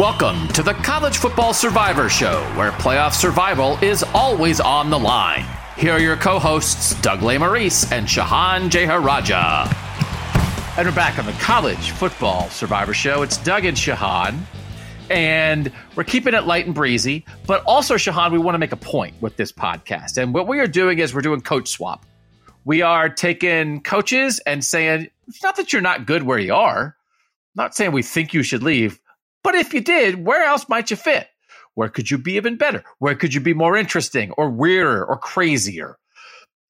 Welcome 0.00 0.48
to 0.48 0.64
the 0.64 0.72
College 0.72 1.18
Football 1.18 1.54
Survivor 1.54 2.08
Show, 2.08 2.42
where 2.56 2.72
playoff 2.72 3.12
survival 3.12 3.78
is 3.80 4.02
always 4.12 4.58
on 4.58 4.90
the 4.90 4.98
line. 4.98 5.46
Here 5.76 5.92
are 5.92 6.00
your 6.00 6.16
co 6.16 6.40
hosts, 6.40 7.00
Doug 7.00 7.20
Lesmerises 7.20 7.92
and 7.92 8.08
Shehan 8.08 8.70
Jeyarajah. 8.70 9.72
And 10.76 10.88
we're 10.88 10.94
back 10.96 11.20
on 11.20 11.26
the 11.26 11.32
College 11.34 11.92
Football 11.92 12.50
Survivor 12.50 12.92
Show. 12.92 13.22
It's 13.22 13.36
Doug 13.36 13.66
and 13.66 13.76
Shehan, 13.76 14.40
and 15.10 15.70
we're 15.94 16.02
keeping 16.02 16.34
it 16.34 16.44
light 16.44 16.66
and 16.66 16.74
breezy. 16.74 17.24
But 17.46 17.62
also, 17.62 17.94
Shehan, 17.94 18.32
we 18.32 18.38
want 18.38 18.56
to 18.56 18.58
make 18.58 18.72
a 18.72 18.76
point 18.76 19.14
with 19.22 19.36
this 19.36 19.52
podcast. 19.52 20.20
And 20.20 20.34
what 20.34 20.48
we 20.48 20.58
are 20.58 20.66
doing 20.66 20.98
is 20.98 21.14
we're 21.14 21.20
doing 21.20 21.40
coach 21.40 21.68
swap. 21.68 22.04
We 22.64 22.82
are 22.82 23.08
taking 23.08 23.80
coaches 23.80 24.40
and 24.40 24.64
saying, 24.64 25.08
it's 25.28 25.44
not 25.44 25.54
that 25.54 25.72
you're 25.72 25.82
not 25.82 26.04
good 26.04 26.24
where 26.24 26.40
you 26.40 26.52
are, 26.52 26.96
not 27.54 27.76
saying 27.76 27.92
we 27.92 28.02
think 28.02 28.34
you 28.34 28.42
should 28.42 28.64
leave 28.64 28.98
but 29.44 29.54
if 29.54 29.72
you 29.72 29.82
did, 29.82 30.24
where 30.24 30.42
else 30.44 30.68
might 30.68 30.90
you 30.90 30.96
fit? 30.96 31.28
Where 31.74 31.88
could 31.88 32.10
you 32.10 32.18
be 32.18 32.34
even 32.34 32.56
better? 32.56 32.82
Where 32.98 33.14
could 33.14 33.34
you 33.34 33.40
be 33.40 33.54
more 33.54 33.76
interesting 33.76 34.32
or 34.32 34.50
weirder 34.50 35.04
or 35.04 35.18
crazier? 35.18 35.98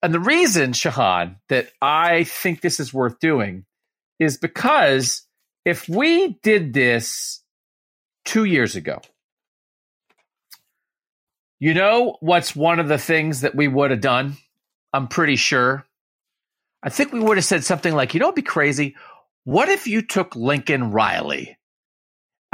And 0.02 0.12
the 0.12 0.20
reason, 0.20 0.72
Shehan, 0.72 1.36
that 1.48 1.68
I 1.80 2.24
think 2.24 2.60
this 2.60 2.80
is 2.80 2.92
worth 2.92 3.20
doing 3.20 3.64
is 4.18 4.36
because 4.36 5.26
if 5.64 5.88
we 5.88 6.38
did 6.42 6.74
this 6.74 7.42
two 8.24 8.44
years 8.44 8.76
ago, 8.76 9.00
you 11.60 11.72
know 11.72 12.16
what's 12.20 12.54
one 12.54 12.80
of 12.80 12.88
the 12.88 12.98
things 12.98 13.42
that 13.42 13.54
we 13.54 13.68
would 13.68 13.90
have 13.92 14.00
done? 14.00 14.36
I'm 14.92 15.08
pretty 15.08 15.36
sure. 15.36 15.86
I 16.82 16.90
think 16.90 17.12
we 17.12 17.20
would 17.20 17.38
have 17.38 17.44
said 17.44 17.64
something 17.64 17.94
like, 17.94 18.12
you 18.12 18.20
know, 18.20 18.26
it'd 18.26 18.34
be 18.34 18.42
crazy. 18.42 18.96
What 19.44 19.68
if 19.68 19.86
you 19.86 20.02
took 20.02 20.36
Lincoln 20.36 20.90
Riley 20.90 21.56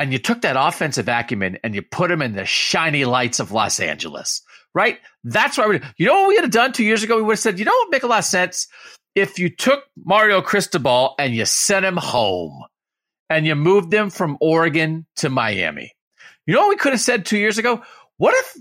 and 0.01 0.15
you 0.15 0.19
took 0.19 0.41
that 0.41 0.57
offensive 0.59 1.09
acumen 1.09 1.59
and 1.63 1.75
you 1.75 1.83
put 1.83 2.11
him 2.11 2.23
in 2.23 2.33
the 2.33 2.47
shiny 2.47 3.05
lights 3.05 3.39
of 3.39 3.53
Los 3.53 3.79
Angeles, 3.81 4.41
right? 4.75 4.99
That's 5.25 5.59
I 5.59 5.67
would. 5.67 5.85
You 5.99 6.07
know 6.07 6.23
what 6.23 6.29
we 6.29 6.35
would 6.37 6.45
have 6.45 6.51
done 6.51 6.73
two 6.73 6.85
years 6.85 7.03
ago? 7.03 7.17
We 7.17 7.23
would 7.23 7.33
have 7.33 7.39
said, 7.39 7.59
you 7.59 7.67
know 7.67 7.71
what 7.71 7.91
make 7.91 8.03
a 8.03 8.07
lot 8.07 8.21
of 8.21 8.25
sense 8.25 8.67
if 9.15 9.39
you 9.39 9.51
took 9.51 9.85
Mario 10.03 10.41
Cristobal 10.41 11.15
and 11.19 11.35
you 11.35 11.45
sent 11.45 11.85
him 11.85 11.99
home 11.99 12.65
and 13.29 13.45
you 13.45 13.55
moved 13.55 13.93
him 13.93 14.09
from 14.09 14.39
Oregon 14.41 15.05
to 15.17 15.29
Miami. 15.29 15.93
You 16.47 16.55
know 16.55 16.61
what 16.63 16.71
we 16.71 16.77
could 16.77 16.93
have 16.93 17.01
said 17.01 17.27
two 17.27 17.37
years 17.37 17.59
ago? 17.59 17.83
What 18.17 18.35
if 18.35 18.57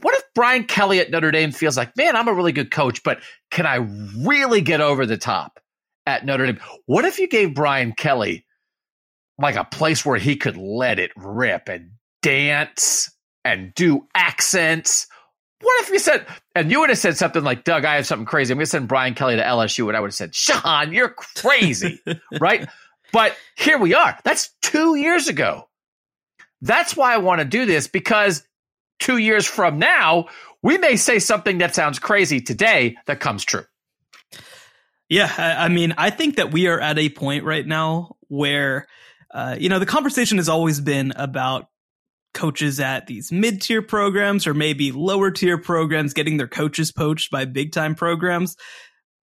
what 0.00 0.14
if 0.14 0.24
Brian 0.34 0.64
Kelly 0.64 1.00
at 1.00 1.10
Notre 1.10 1.30
Dame 1.30 1.52
feels 1.52 1.78
like, 1.78 1.96
man, 1.96 2.14
I'm 2.14 2.28
a 2.28 2.34
really 2.34 2.52
good 2.52 2.70
coach, 2.70 3.02
but 3.02 3.20
can 3.50 3.64
I 3.64 3.76
really 3.76 4.60
get 4.60 4.82
over 4.82 5.06
the 5.06 5.16
top 5.16 5.60
at 6.04 6.26
Notre 6.26 6.44
Dame? 6.44 6.60
What 6.84 7.06
if 7.06 7.18
you 7.18 7.26
gave 7.26 7.54
Brian 7.54 7.92
Kelly 7.92 8.44
like 9.38 9.56
a 9.56 9.64
place 9.64 10.04
where 10.04 10.18
he 10.18 10.36
could 10.36 10.56
let 10.56 10.98
it 10.98 11.10
rip 11.16 11.68
and 11.68 11.90
dance 12.22 13.10
and 13.44 13.74
do 13.74 14.06
accents. 14.14 15.06
What 15.60 15.82
if 15.82 15.90
you 15.90 15.98
said, 15.98 16.26
and 16.54 16.70
you 16.70 16.80
would 16.80 16.90
have 16.90 16.98
said 16.98 17.16
something 17.16 17.42
like, 17.42 17.64
Doug, 17.64 17.84
I 17.84 17.96
have 17.96 18.06
something 18.06 18.26
crazy. 18.26 18.52
I'm 18.52 18.58
going 18.58 18.64
to 18.64 18.70
send 18.70 18.88
Brian 18.88 19.14
Kelly 19.14 19.36
to 19.36 19.42
LSU. 19.42 19.88
And 19.88 19.96
I 19.96 20.00
would 20.00 20.08
have 20.08 20.14
said, 20.14 20.32
Shehan, 20.32 20.92
you're 20.92 21.10
crazy. 21.10 22.00
right. 22.40 22.68
But 23.12 23.36
here 23.56 23.78
we 23.78 23.94
are. 23.94 24.18
That's 24.24 24.50
two 24.60 24.96
years 24.96 25.28
ago. 25.28 25.68
That's 26.60 26.96
why 26.96 27.14
I 27.14 27.18
want 27.18 27.40
to 27.40 27.44
do 27.44 27.66
this 27.66 27.88
because 27.88 28.42
two 28.98 29.18
years 29.18 29.46
from 29.46 29.78
now, 29.78 30.26
we 30.62 30.78
may 30.78 30.96
say 30.96 31.18
something 31.18 31.58
that 31.58 31.74
sounds 31.74 31.98
crazy 31.98 32.40
today 32.40 32.96
that 33.06 33.20
comes 33.20 33.44
true. 33.44 33.64
Yeah. 35.08 35.32
I 35.38 35.68
mean, 35.68 35.94
I 35.98 36.10
think 36.10 36.36
that 36.36 36.52
we 36.52 36.66
are 36.66 36.80
at 36.80 36.98
a 36.98 37.10
point 37.10 37.44
right 37.44 37.66
now 37.66 38.16
where 38.28 38.86
uh, 39.34 39.56
you 39.58 39.68
know, 39.68 39.80
the 39.80 39.86
conversation 39.86 40.38
has 40.38 40.48
always 40.48 40.80
been 40.80 41.12
about 41.16 41.66
coaches 42.34 42.80
at 42.80 43.06
these 43.06 43.30
mid 43.32 43.60
tier 43.60 43.82
programs 43.82 44.46
or 44.46 44.54
maybe 44.54 44.92
lower 44.92 45.30
tier 45.30 45.58
programs 45.58 46.14
getting 46.14 46.36
their 46.36 46.48
coaches 46.48 46.92
poached 46.92 47.30
by 47.30 47.44
big 47.44 47.72
time 47.72 47.94
programs. 47.94 48.56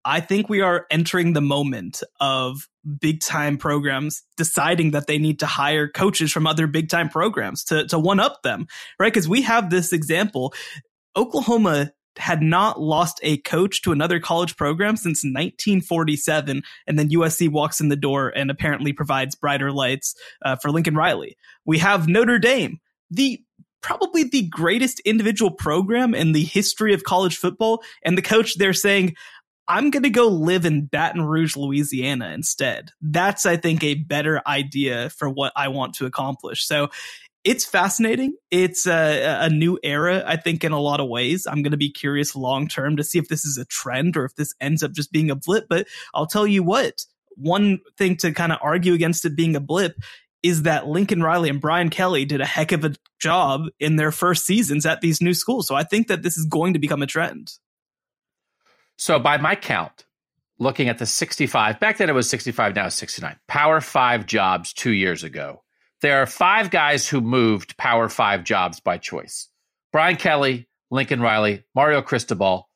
I 0.08 0.20
think 0.20 0.48
we 0.48 0.62
are 0.62 0.86
entering 0.92 1.34
the 1.34 1.42
moment 1.42 2.04
of 2.20 2.68
big 3.00 3.22
time 3.22 3.58
programs 3.58 4.22
deciding 4.38 4.92
that 4.92 5.08
they 5.08 5.18
need 5.18 5.40
to 5.40 5.48
hire 5.48 5.88
coaches 5.88 6.32
from 6.32 6.46
other 6.46 6.68
big 6.68 6.90
time 6.90 7.10
programs 7.10 7.64
to, 7.66 7.88
to 7.88 7.98
one 7.98 8.20
up 8.20 8.44
them, 8.44 8.68
right? 9.00 9.12
Because 9.12 9.28
we 9.28 9.42
have 9.42 9.72
this 9.72 9.92
example. 9.92 10.54
Oklahoma 11.16 11.92
had 12.18 12.42
not 12.42 12.80
lost 12.80 13.20
a 13.24 13.38
coach 13.38 13.82
to 13.82 13.92
another 13.92 14.20
college 14.20 14.56
program 14.58 14.96
since 14.96 15.24
1947. 15.24 16.64
And 16.88 17.00
then 17.00 17.10
USC 17.10 17.50
walks 17.50 17.80
in 17.80 17.90
the 17.90 17.96
door 17.96 18.30
and 18.36 18.50
apparently 18.50 18.94
provides 18.94 19.36
brighter 19.36 19.72
lights 19.72 20.16
uh, 20.44 20.56
for 20.56 20.72
Lincoln 20.72 20.96
Riley. 20.96 21.38
We 21.66 21.80
have 21.80 22.08
Notre 22.08 22.40
Dame, 22.40 22.80
the 23.10 23.42
probably 23.82 24.24
the 24.24 24.48
greatest 24.48 25.00
individual 25.02 25.52
program 25.52 26.16
in 26.16 26.32
the 26.32 26.44
history 26.44 26.94
of 26.94 27.04
college 27.04 27.38
football. 27.38 27.84
And 28.04 28.18
the 28.18 28.24
coach 28.24 28.56
there 28.58 28.74
saying, 28.74 29.16
I'm 29.68 29.90
going 29.90 30.04
to 30.04 30.10
go 30.10 30.28
live 30.28 30.66
in 30.66 30.86
Baton 30.86 31.24
Rouge, 31.24 31.56
Louisiana 31.56 32.30
instead. 32.30 32.92
That's, 33.02 33.46
I 33.46 33.58
think, 33.58 33.84
a 33.84 33.96
better 33.96 34.42
idea 34.46 35.10
for 35.10 35.30
what 35.30 35.54
I 35.56 35.70
want 35.70 35.96
to 35.96 36.06
accomplish. 36.06 36.66
So 36.66 36.90
it's 37.46 37.64
fascinating. 37.64 38.34
It's 38.50 38.88
a, 38.88 39.46
a, 39.46 39.50
new 39.50 39.80
era, 39.84 40.24
I 40.26 40.36
think, 40.36 40.64
in 40.64 40.72
a 40.72 40.80
lot 40.80 41.00
of 41.00 41.08
ways. 41.08 41.46
I'm 41.46 41.62
going 41.62 41.72
to 41.72 41.78
be 41.78 41.92
curious 41.92 42.36
long 42.36 42.68
term 42.68 42.98
to 42.98 43.04
see 43.04 43.20
if 43.20 43.28
this 43.28 43.46
is 43.46 43.60
a 43.60 43.66
trend 43.66 44.18
or 44.18 44.26
if 44.26 44.36
this 44.36 44.56
ends 44.60 44.82
up 44.82 44.92
just 44.92 45.12
being 45.12 45.30
a 45.30 45.36
blip. 45.36 45.68
But 45.70 45.88
I'll 46.16 46.26
tell 46.26 46.48
you 46.48 46.64
what, 46.64 47.06
one 47.36 47.80
thing 47.98 48.18
to 48.18 48.34
kind 48.34 48.52
of 48.52 48.58
argue 48.64 48.94
against 48.94 49.26
it 49.26 49.36
being 49.36 49.56
a 49.56 49.60
blip 49.60 49.96
is 50.42 50.64
that 50.64 50.88
Lincoln 50.88 51.22
Riley 51.22 51.50
and 51.50 51.62
Brian 51.62 51.90
Kelly 51.90 52.26
did 52.26 52.42
a 52.42 52.46
heck 52.46 52.72
of 52.72 52.84
a 52.84 52.96
job 53.20 53.68
in 53.80 53.96
their 53.96 54.12
first 54.12 54.46
seasons 54.46 54.86
at 54.86 55.02
these 55.02 55.22
new 55.22 55.34
schools. 55.34 55.68
So 55.68 55.76
I 55.76 55.84
think 55.84 56.08
that 56.08 56.24
this 56.24 56.38
is 56.38 56.46
going 56.46 56.74
to 56.74 56.80
become 56.80 57.04
a 57.04 57.08
trend. 57.08 57.52
So, 58.98 59.20
by 59.20 59.38
my 59.38 59.56
count, 59.56 60.06
looking 60.58 60.88
at 60.88 61.00
the 61.00 61.06
65, 61.06 61.82
back 61.82 61.98
then 61.98 62.10
it 62.10 62.14
was 62.14 62.30
65, 62.30 62.76
now 62.76 62.86
it's 62.86 62.96
69, 62.96 63.36
Power 63.48 63.82
Five 63.82 64.26
jobs 64.26 64.72
two 64.72 64.92
years 64.92 65.24
ago 65.24 65.65
there 66.06 66.22
are 66.22 66.28
five 66.28 66.70
guys 66.70 67.10
who 67.10 67.20
moved 67.20 67.78
Power 67.78 68.10
Five 68.10 68.44
jobs 68.44 68.80
by 68.80 69.00
choice 69.00 69.50
Brian 69.92 70.18
Kelly, 70.18 70.68
Lincoln 70.92 71.20
Riley, 71.20 71.64
Mario 71.74 72.04
Cristobal, 72.04 72.70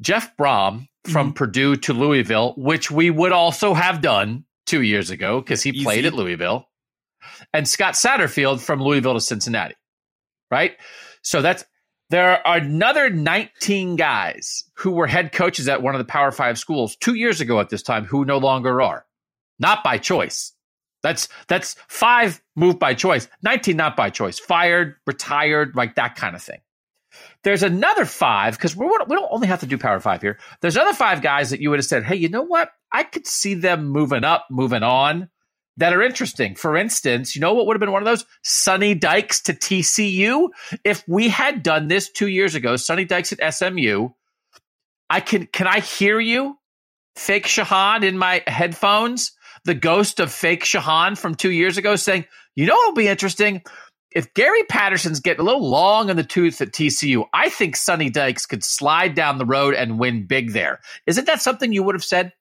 Jeff 0.00 0.36
Brohm 0.36 0.86
from 1.04 1.28
mm-hmm. 1.28 1.34
Purdue 1.34 1.76
to 1.76 1.92
Louisville, 1.92 2.54
which 2.56 2.88
we 2.88 3.10
would 3.10 3.32
also 3.32 3.74
have 3.74 4.00
done 4.00 4.44
two 4.66 4.80
years 4.80 5.10
ago 5.10 5.40
because 5.40 5.60
he 5.60 5.70
Easy. 5.70 5.82
played 5.82 6.06
at 6.06 6.14
Louisville, 6.14 6.68
and 7.52 7.66
Scott 7.66 7.94
Satterfield 7.94 8.60
from 8.60 8.80
Louisville 8.80 9.14
to 9.14 9.20
Cincinnati. 9.20 9.74
Right? 10.48 10.76
So 11.22 11.42
that's 11.42 11.64
there 12.10 12.46
are 12.46 12.58
another 12.58 13.10
19 13.10 13.96
guys 13.96 14.62
who 14.76 14.92
were 14.92 15.08
head 15.08 15.32
coaches 15.32 15.66
at 15.66 15.82
one 15.82 15.96
of 15.96 15.98
the 15.98 16.04
Power 16.04 16.30
Five 16.30 16.60
schools 16.60 16.94
two 16.94 17.14
years 17.14 17.40
ago 17.40 17.58
at 17.58 17.70
this 17.70 17.82
time 17.82 18.04
who 18.04 18.24
no 18.24 18.38
longer 18.38 18.80
are. 18.80 19.04
Not 19.58 19.82
by 19.82 19.98
choice. 19.98 20.52
That's 21.02 21.28
that's 21.48 21.76
five 21.88 22.40
moved 22.56 22.78
by 22.78 22.94
choice, 22.94 23.28
19 23.42 23.76
not 23.76 23.96
by 23.96 24.10
choice, 24.10 24.38
fired, 24.38 24.96
retired, 25.06 25.74
like 25.74 25.96
that 25.96 26.16
kind 26.16 26.36
of 26.36 26.42
thing. 26.42 26.60
There's 27.44 27.62
another 27.62 28.04
five 28.04 28.56
because 28.56 28.76
we 28.76 28.86
we 28.86 29.16
don't 29.16 29.28
only 29.30 29.48
have 29.48 29.60
to 29.60 29.66
do 29.66 29.78
power 29.78 30.00
five 30.00 30.22
here. 30.22 30.38
There's 30.60 30.76
other 30.76 30.94
five 30.94 31.22
guys 31.22 31.50
that 31.50 31.60
you 31.60 31.70
would 31.70 31.78
have 31.78 31.86
said, 31.86 32.04
hey, 32.04 32.16
you 32.16 32.28
know 32.28 32.42
what? 32.42 32.70
I 32.92 33.02
could 33.02 33.26
see 33.26 33.54
them 33.54 33.88
moving 33.88 34.24
up, 34.24 34.46
moving 34.50 34.82
on, 34.82 35.28
that 35.76 35.92
are 35.92 36.02
interesting. 36.02 36.54
For 36.54 36.76
instance, 36.76 37.34
you 37.34 37.40
know 37.40 37.54
what 37.54 37.66
would 37.66 37.74
have 37.74 37.80
been 37.80 37.92
one 37.92 38.02
of 38.02 38.06
those? 38.06 38.24
Sonny 38.42 38.94
Dykes 38.94 39.42
to 39.42 39.54
TCU. 39.54 40.50
If 40.84 41.04
we 41.08 41.28
had 41.28 41.62
done 41.62 41.88
this 41.88 42.10
two 42.10 42.28
years 42.28 42.54
ago, 42.54 42.76
Sonny 42.76 43.04
Dykes 43.04 43.32
at 43.32 43.54
SMU, 43.54 44.10
I 45.10 45.20
can 45.20 45.46
can 45.46 45.66
I 45.66 45.80
hear 45.80 46.20
you, 46.20 46.58
fake 47.16 47.46
Shehan 47.46 48.04
in 48.04 48.16
my 48.18 48.42
headphones? 48.46 49.32
The 49.64 49.74
ghost 49.74 50.20
of 50.20 50.32
fake 50.32 50.64
Shehan 50.64 51.16
from 51.16 51.34
two 51.34 51.50
years 51.50 51.78
ago 51.78 51.96
saying, 51.96 52.26
you 52.56 52.66
know 52.66 52.76
it'll 52.82 52.94
be 52.94 53.08
interesting? 53.08 53.62
If 54.14 54.34
Gary 54.34 54.64
Patterson's 54.64 55.20
getting 55.20 55.40
a 55.40 55.44
little 55.44 55.68
long 55.68 56.10
in 56.10 56.16
the 56.16 56.24
tooth 56.24 56.60
at 56.60 56.72
TCU, 56.72 57.24
I 57.32 57.48
think 57.48 57.76
Sonny 57.76 58.10
Dykes 58.10 58.44
could 58.44 58.62
slide 58.62 59.14
down 59.14 59.38
the 59.38 59.46
road 59.46 59.74
and 59.74 59.98
win 59.98 60.26
big 60.26 60.52
there. 60.52 60.80
Isn't 61.06 61.26
that 61.26 61.40
something 61.40 61.72
you 61.72 61.82
would 61.82 61.94
have 61.94 62.04
said? 62.04 62.32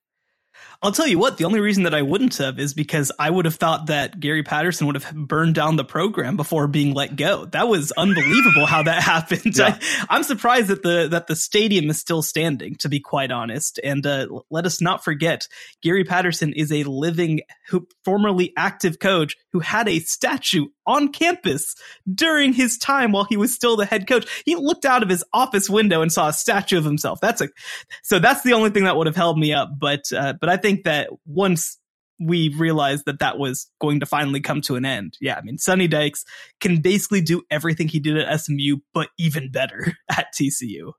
I'll 0.83 0.92
tell 0.92 1.06
you 1.06 1.19
what, 1.19 1.38
the 1.38 1.45
only 1.45 1.60
reason 1.60 1.83
that 1.83 1.94
I 1.94 2.01
wouldn't 2.01 2.38
have 2.38 2.57
is 2.57 2.74
because 2.74 3.12
I 3.19 3.30
would 3.30 3.45
have 3.45 3.56
thought 3.56 3.86
that 3.86 4.19
Gary 4.19 4.42
Patterson 4.42 4.88
would 4.88 4.95
have 4.95 5.16
burned 5.16 5.54
down 5.54 5.75
the 5.75 5.83
program 5.83 6.38
before 6.38 6.68
being 6.68 6.95
let 6.95 7.16
go. 7.16 7.45
That 7.45 7.68
was 7.68 7.92
unbelievable 7.92 8.66
how 8.66 8.81
that 8.83 9.04
happened. 9.04 9.56
Yeah. 9.56 9.78
I, 10.10 10.16
am 10.16 10.24
surprised 10.24 10.69
that 10.69 10.81
the 10.81 11.07
that 11.12 11.28
the 11.28 11.36
stadium 11.36 11.92
is 11.92 12.00
still 12.00 12.24
standing, 12.24 12.75
to 12.78 12.89
be 12.89 13.00
quite 13.00 13.31
honest. 13.31 13.80
And 13.83 14.04
uh, 14.07 14.28
let 14.50 14.66
us 14.66 14.81
not 14.81 15.04
forget, 15.04 15.48
Gary 15.83 16.04
Patterson 16.04 16.51
is 16.54 16.72
a 16.72 16.83
living, 16.83 17.42
who, 17.69 17.88
formerly 18.04 18.51
active 18.57 18.98
coach 18.98 19.38
who 19.51 19.60
had 19.60 19.88
a 19.88 20.00
statue 20.00 20.66
on 20.86 21.10
campus 21.10 21.75
during 22.13 22.54
his 22.54 22.78
time 22.78 23.12
while 23.12 23.25
he 23.25 23.38
was 23.38 23.54
still 23.54 23.75
the 23.75 23.86
head 23.86 24.07
coach. 24.07 24.44
He 24.45 24.56
looked 24.56 24.86
out 24.86 25.04
of 25.04 25.10
his 25.10 25.24
office 25.33 25.69
window 25.69 26.01
and 26.01 26.12
saw 26.12 26.30
a 26.30 26.33
statue 26.33 26.78
of 26.78 26.86
himself. 26.86 27.19
That's 27.22 27.42
a 27.42 27.50
so 28.04 28.19
that's 28.19 28.44
the 28.44 28.54
only 28.54 28.69
thing 28.69 28.86
that 28.86 28.95
would 28.95 29.07
have 29.07 29.16
held 29.16 29.38
me 29.38 29.54
up. 29.54 29.69
But 29.78 30.12
uh, 30.16 30.33
but 30.39 30.50
I 30.50 30.57
think 30.57 30.83
that 30.83 31.10
once 31.25 31.78
we 32.22 32.50
realized 32.50 33.06
that 33.06 33.19
that 33.19 33.39
was 33.39 33.68
going 33.80 34.00
to 34.00 34.06
finally 34.06 34.39
come 34.39 34.62
to 34.62 34.75
an 34.75 34.86
end. 34.86 35.18
Yeah, 35.19 35.36
I 35.38 35.42
mean, 35.42 35.57
Sonny 35.57 35.88
Dykes 35.88 36.24
can 36.60 36.80
basically 36.80 37.22
do 37.22 37.42
everything 37.50 37.88
he 37.88 38.00
did 38.00 38.16
at 38.18 38.39
SMU, 38.39 38.78
but 38.94 39.10
even 39.18 39.51
better 39.51 39.98
at 40.12 40.28
TCU. 40.39 40.94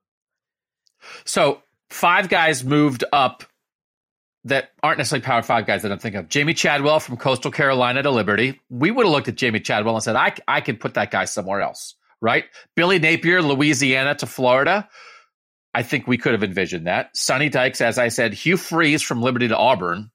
So 1.25 1.63
five 1.91 2.29
guys 2.29 2.65
moved 2.65 3.05
up 3.13 3.45
that 4.45 4.71
aren't 4.83 4.99
necessarily 4.99 5.25
Power 5.25 5.43
Five 5.43 5.67
guys 5.67 5.83
that 5.83 5.93
I'm 5.93 5.99
thinking 5.99 6.21
of. 6.21 6.29
Jamey 6.29 6.57
Chadwell 6.57 7.01
from 7.01 7.17
Coastal 7.17 7.51
Carolina 7.51 8.03
to 8.03 8.11
Liberty. 8.11 8.61
We 8.71 8.91
would 8.91 9.07
have 9.07 9.13
looked 9.13 9.29
at 9.29 9.37
Jamey 9.37 9.63
Chadwell 9.63 9.95
and 9.95 10.03
said, 10.03 10.17
I, 10.17 10.35
I 10.49 10.61
can 10.61 10.77
put 10.77 10.95
that 10.95 11.11
guy 11.11 11.27
somewhere 11.27 11.61
else, 11.61 11.95
right? 12.21 12.45
Billy 12.75 12.99
Napier, 12.99 13.41
Louisiana 13.41 14.15
to 14.17 14.27
Florida. 14.27 14.89
I 15.75 15.83
think 15.83 16.07
we 16.07 16.19
could 16.19 16.33
have 16.33 16.43
envisioned 16.43 16.87
that. 16.87 17.17
Sonny 17.17 17.49
Dykes, 17.49 17.81
as 17.81 17.99
I 17.99 18.09
said, 18.09 18.35
Hugh 18.35 18.57
Freeze 18.57 19.03
from 19.03 19.23
Liberty 19.23 19.49
to 19.49 19.57
Auburn, 19.57 20.11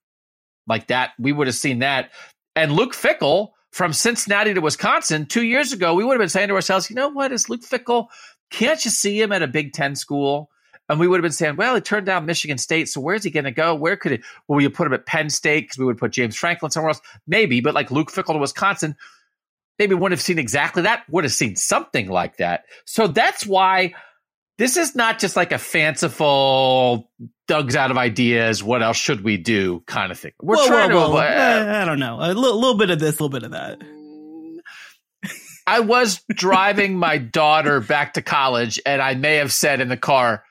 like 0.68 0.88
that. 0.88 1.12
We 1.18 1.32
would 1.32 1.48
have 1.48 1.56
seen 1.56 1.80
that. 1.80 2.12
And 2.56 2.74
Luke 2.74 2.94
Fickell 2.94 3.52
from 3.72 3.94
Cincinnati 3.94 4.54
to 4.54 4.62
Wisconsin 4.62 5.26
two 5.26 5.44
years 5.44 5.72
ago, 5.72 5.96
we 5.96 6.04
would 6.04 6.14
have 6.14 6.20
been 6.20 6.30
saying 6.30 6.50
to 6.50 6.56
ourselves, 6.56 6.90
you 6.90 6.96
know 6.96 7.10
what, 7.10 7.32
is 7.32 7.50
Luke 7.50 7.62
Fickell, 7.62 8.08
Can't 8.52 8.84
you 8.84 8.92
see 8.92 9.20
him 9.20 9.32
at 9.32 9.42
a 9.42 9.48
Big 9.48 9.74
Ten 9.74 9.96
school? 9.96 10.50
And 10.90 11.00
we 11.00 11.08
would 11.08 11.18
have 11.18 11.24
been 11.24 11.32
saying, 11.32 11.58
well, 11.58 11.76
he 11.76 11.82
turned 11.82 12.06
down 12.06 12.26
Michigan 12.26 12.58
State. 12.58 12.88
So 12.88 13.02
where's 13.02 13.24
he 13.24 13.30
going 13.30 13.44
to 13.44 13.52
go? 13.52 13.76
Where 13.76 13.98
could 13.98 14.14
it? 14.14 14.22
Well, 14.48 14.58
we 14.58 14.68
put 14.70 14.88
him 14.88 14.94
at 14.94 15.06
Penn 15.06 15.30
State 15.30 15.66
because 15.66 15.78
we 15.78 15.86
would 15.86 15.98
put 15.98 16.12
James 16.12 16.36
Franklin 16.36 16.72
somewhere 16.72 16.92
else. 16.92 17.02
Maybe, 17.28 17.60
but 17.60 17.74
like 17.74 17.92
Luke 17.92 18.12
Fickell 18.12 18.34
to 18.34 18.38
Wisconsin, 18.38 18.96
maybe 19.78 19.96
wouldn't 19.96 20.18
have 20.18 20.22
seen 20.22 20.40
exactly 20.40 20.84
that, 20.84 21.04
would 21.10 21.24
have 21.24 21.34
seen 21.34 21.56
something 21.56 22.08
like 22.08 22.38
that. 22.38 22.64
So 22.86 23.08
that's 23.08 23.46
why 23.46 23.96
this 24.58 24.78
is 24.78 24.96
not 24.96 25.20
just 25.20 25.36
like 25.36 25.52
a 25.52 25.58
fanciful 25.58 27.12
Doug's 27.48 27.76
out 27.76 27.92
of 27.92 27.98
ideas. 27.98 28.64
What 28.64 28.82
else 28.82 28.98
should 28.98 29.24
we 29.24 29.38
do? 29.38 29.84
Kind 29.88 30.12
of 30.12 30.20
thing. 30.20 30.34
We're 30.42 30.58
whoa, 30.58 30.68
trying 30.68 30.92
whoa, 30.92 31.10
whoa. 31.12 31.22
to. 31.22 31.28
Uh, 31.28 31.82
I 31.82 31.86
don't 31.86 32.00
know. 32.00 32.18
A 32.20 32.34
little, 32.34 32.60
little 32.60 32.78
bit 32.78 32.90
of 32.90 33.00
this, 33.00 33.20
a 33.20 33.24
little 33.24 33.30
bit 33.30 33.44
of 33.44 33.52
that. 33.52 33.82
I 35.68 35.82
was 35.82 36.22
driving 36.30 36.98
my 36.98 37.18
daughter 37.18 37.82
back 37.82 38.14
to 38.14 38.22
college, 38.22 38.80
and 38.86 39.02
I 39.02 39.16
may 39.16 39.36
have 39.36 39.52
said 39.52 39.82
in 39.82 39.90
the 39.90 39.98
car, 39.98 40.44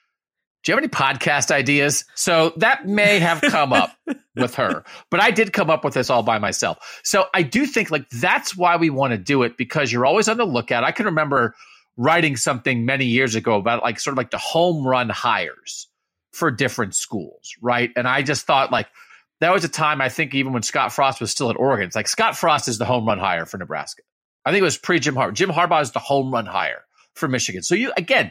do 0.64 0.72
you 0.72 0.76
have 0.76 0.82
any 0.82 0.88
podcast 0.88 1.50
ideas? 1.50 2.04
So 2.14 2.52
that 2.56 2.86
may 2.86 3.20
have 3.20 3.40
come 3.40 3.72
up 3.72 3.96
with 4.36 4.56
her, 4.56 4.84
but 5.10 5.20
I 5.20 5.30
did 5.30 5.52
come 5.52 5.70
up 5.70 5.84
with 5.84 5.94
this 5.94 6.10
all 6.10 6.22
by 6.22 6.38
myself. 6.38 7.00
So 7.04 7.26
I 7.32 7.42
do 7.42 7.66
think 7.66 7.90
like 7.90 8.08
that's 8.10 8.56
why 8.56 8.76
we 8.76 8.90
want 8.90 9.12
to 9.12 9.18
do 9.18 9.42
it 9.44 9.56
because 9.56 9.92
you're 9.92 10.06
always 10.06 10.28
on 10.28 10.36
the 10.36 10.44
lookout. 10.44 10.84
I 10.84 10.90
can 10.90 11.06
remember 11.06 11.54
writing 11.96 12.36
something 12.36 12.84
many 12.84 13.06
years 13.06 13.34
ago 13.34 13.56
about 13.56 13.82
like 13.82 14.00
sort 14.00 14.12
of 14.12 14.18
like 14.18 14.30
the 14.30 14.38
home 14.38 14.86
run 14.86 15.08
hires 15.08 15.88
for 16.32 16.50
different 16.50 16.94
schools, 16.94 17.54
right? 17.62 17.90
And 17.96 18.06
I 18.06 18.22
just 18.22 18.46
thought 18.46 18.70
like 18.70 18.88
that 19.40 19.52
was 19.52 19.64
a 19.64 19.68
time 19.68 20.00
I 20.00 20.08
think 20.08 20.34
even 20.34 20.52
when 20.52 20.62
Scott 20.62 20.92
Frost 20.92 21.20
was 21.20 21.30
still 21.30 21.50
at 21.50 21.56
Oregon, 21.56 21.86
it's 21.86 21.96
like 21.96 22.08
Scott 22.08 22.36
Frost 22.36 22.68
is 22.68 22.78
the 22.78 22.84
home 22.84 23.06
run 23.06 23.18
hire 23.18 23.46
for 23.46 23.58
Nebraska. 23.58 24.02
I 24.44 24.50
think 24.50 24.60
it 24.60 24.64
was 24.64 24.78
pre 24.78 25.00
Jim 25.00 25.14
Harbaugh. 25.14 25.34
Jim 25.34 25.50
Harbaugh 25.50 25.82
is 25.82 25.92
the 25.92 25.98
home 25.98 26.32
run 26.32 26.46
hire 26.46 26.84
for 27.14 27.28
Michigan. 27.28 27.62
So 27.62 27.74
you 27.74 27.92
again, 27.96 28.30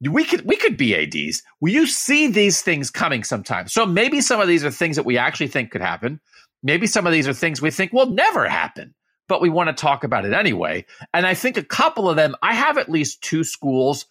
we 0.00 0.24
could 0.24 0.44
we 0.44 0.56
could 0.56 0.76
be 0.76 0.94
ads 0.94 1.42
well 1.60 1.72
you 1.72 1.86
see 1.86 2.28
these 2.28 2.62
things 2.62 2.90
coming 2.90 3.24
sometimes. 3.24 3.72
So 3.72 3.84
maybe 3.86 4.20
some 4.20 4.40
of 4.40 4.48
these 4.48 4.64
are 4.64 4.70
things 4.70 4.96
that 4.96 5.06
we 5.06 5.18
actually 5.18 5.48
think 5.48 5.70
could 5.70 5.80
happen. 5.80 6.20
Maybe 6.62 6.86
some 6.86 7.06
of 7.06 7.12
these 7.12 7.28
are 7.28 7.32
things 7.32 7.62
we 7.62 7.70
think 7.70 7.92
will 7.92 8.10
never 8.10 8.48
happen 8.48 8.94
but 9.28 9.42
we 9.42 9.50
want 9.50 9.68
to 9.68 9.78
talk 9.78 10.04
about 10.04 10.24
it 10.24 10.32
anyway. 10.32 10.84
And 11.14 11.26
i 11.26 11.34
think 11.34 11.56
a 11.56 11.62
couple 11.62 12.08
of 12.08 12.16
them 12.16 12.34
i 12.42 12.54
have 12.54 12.78
at 12.78 12.88
least 12.88 13.22
two 13.22 13.44
schools 13.44 14.06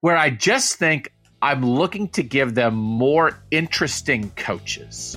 where 0.00 0.16
i 0.16 0.30
just 0.30 0.76
think 0.76 1.12
i'm 1.42 1.64
looking 1.64 2.08
to 2.08 2.22
give 2.22 2.54
them 2.54 2.74
more 2.74 3.42
interesting 3.50 4.30
coaches 4.36 5.16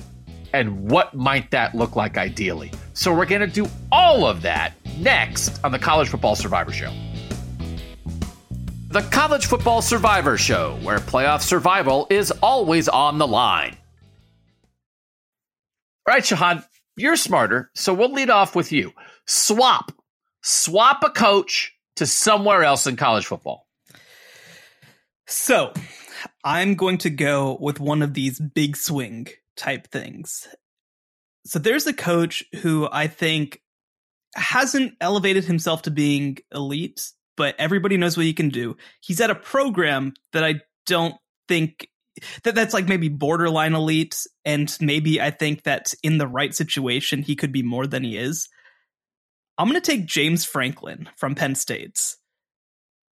and 0.52 0.88
what 0.88 1.14
might 1.14 1.50
that 1.50 1.74
look 1.74 1.96
like 1.96 2.16
ideally. 2.16 2.70
So 2.92 3.12
we're 3.12 3.26
going 3.26 3.40
to 3.40 3.48
do 3.48 3.68
all 3.90 4.24
of 4.24 4.42
that 4.42 4.72
next 4.98 5.58
on 5.64 5.72
the 5.72 5.80
college 5.80 6.08
football 6.08 6.36
survivor 6.36 6.70
show 6.70 6.92
the 8.94 9.02
College 9.02 9.46
Football 9.46 9.82
Survivor 9.82 10.38
Show, 10.38 10.78
where 10.82 11.00
playoff 11.00 11.42
survival 11.42 12.06
is 12.10 12.30
always 12.30 12.88
on 12.88 13.18
the 13.18 13.26
line. 13.26 13.76
All 16.06 16.14
right, 16.14 16.22
Shehan, 16.22 16.64
you're 16.96 17.16
smarter, 17.16 17.72
so 17.74 17.92
we'll 17.92 18.12
lead 18.12 18.30
off 18.30 18.54
with 18.54 18.70
you. 18.70 18.92
Swap. 19.26 19.90
Swap 20.44 21.02
a 21.02 21.10
coach 21.10 21.74
to 21.96 22.06
somewhere 22.06 22.62
else 22.62 22.86
in 22.86 22.94
college 22.94 23.26
football. 23.26 23.66
So, 25.26 25.72
I'm 26.44 26.76
going 26.76 26.98
to 26.98 27.10
go 27.10 27.58
with 27.60 27.80
one 27.80 28.00
of 28.00 28.14
these 28.14 28.38
big 28.38 28.76
swing 28.76 29.26
type 29.56 29.88
things. 29.88 30.46
So, 31.46 31.58
there's 31.58 31.88
a 31.88 31.92
coach 31.92 32.44
who 32.62 32.88
I 32.92 33.08
think 33.08 33.60
hasn't 34.36 34.94
elevated 35.00 35.46
himself 35.46 35.82
to 35.82 35.90
being 35.90 36.38
elite 36.54 37.10
but 37.36 37.54
everybody 37.58 37.96
knows 37.96 38.16
what 38.16 38.26
he 38.26 38.32
can 38.32 38.48
do. 38.48 38.76
He's 39.00 39.20
at 39.20 39.30
a 39.30 39.34
program 39.34 40.14
that 40.32 40.44
I 40.44 40.60
don't 40.86 41.14
think 41.48 41.88
that 42.44 42.54
that's 42.54 42.74
like 42.74 42.86
maybe 42.86 43.08
borderline 43.08 43.74
elite 43.74 44.26
and 44.44 44.76
maybe 44.80 45.20
I 45.20 45.30
think 45.30 45.64
that 45.64 45.92
in 46.02 46.18
the 46.18 46.28
right 46.28 46.54
situation 46.54 47.22
he 47.22 47.34
could 47.34 47.52
be 47.52 47.62
more 47.62 47.86
than 47.86 48.04
he 48.04 48.16
is. 48.16 48.48
I'm 49.58 49.68
going 49.68 49.80
to 49.80 49.90
take 49.90 50.06
James 50.06 50.44
Franklin 50.44 51.08
from 51.16 51.34
Penn 51.34 51.54
State. 51.54 52.16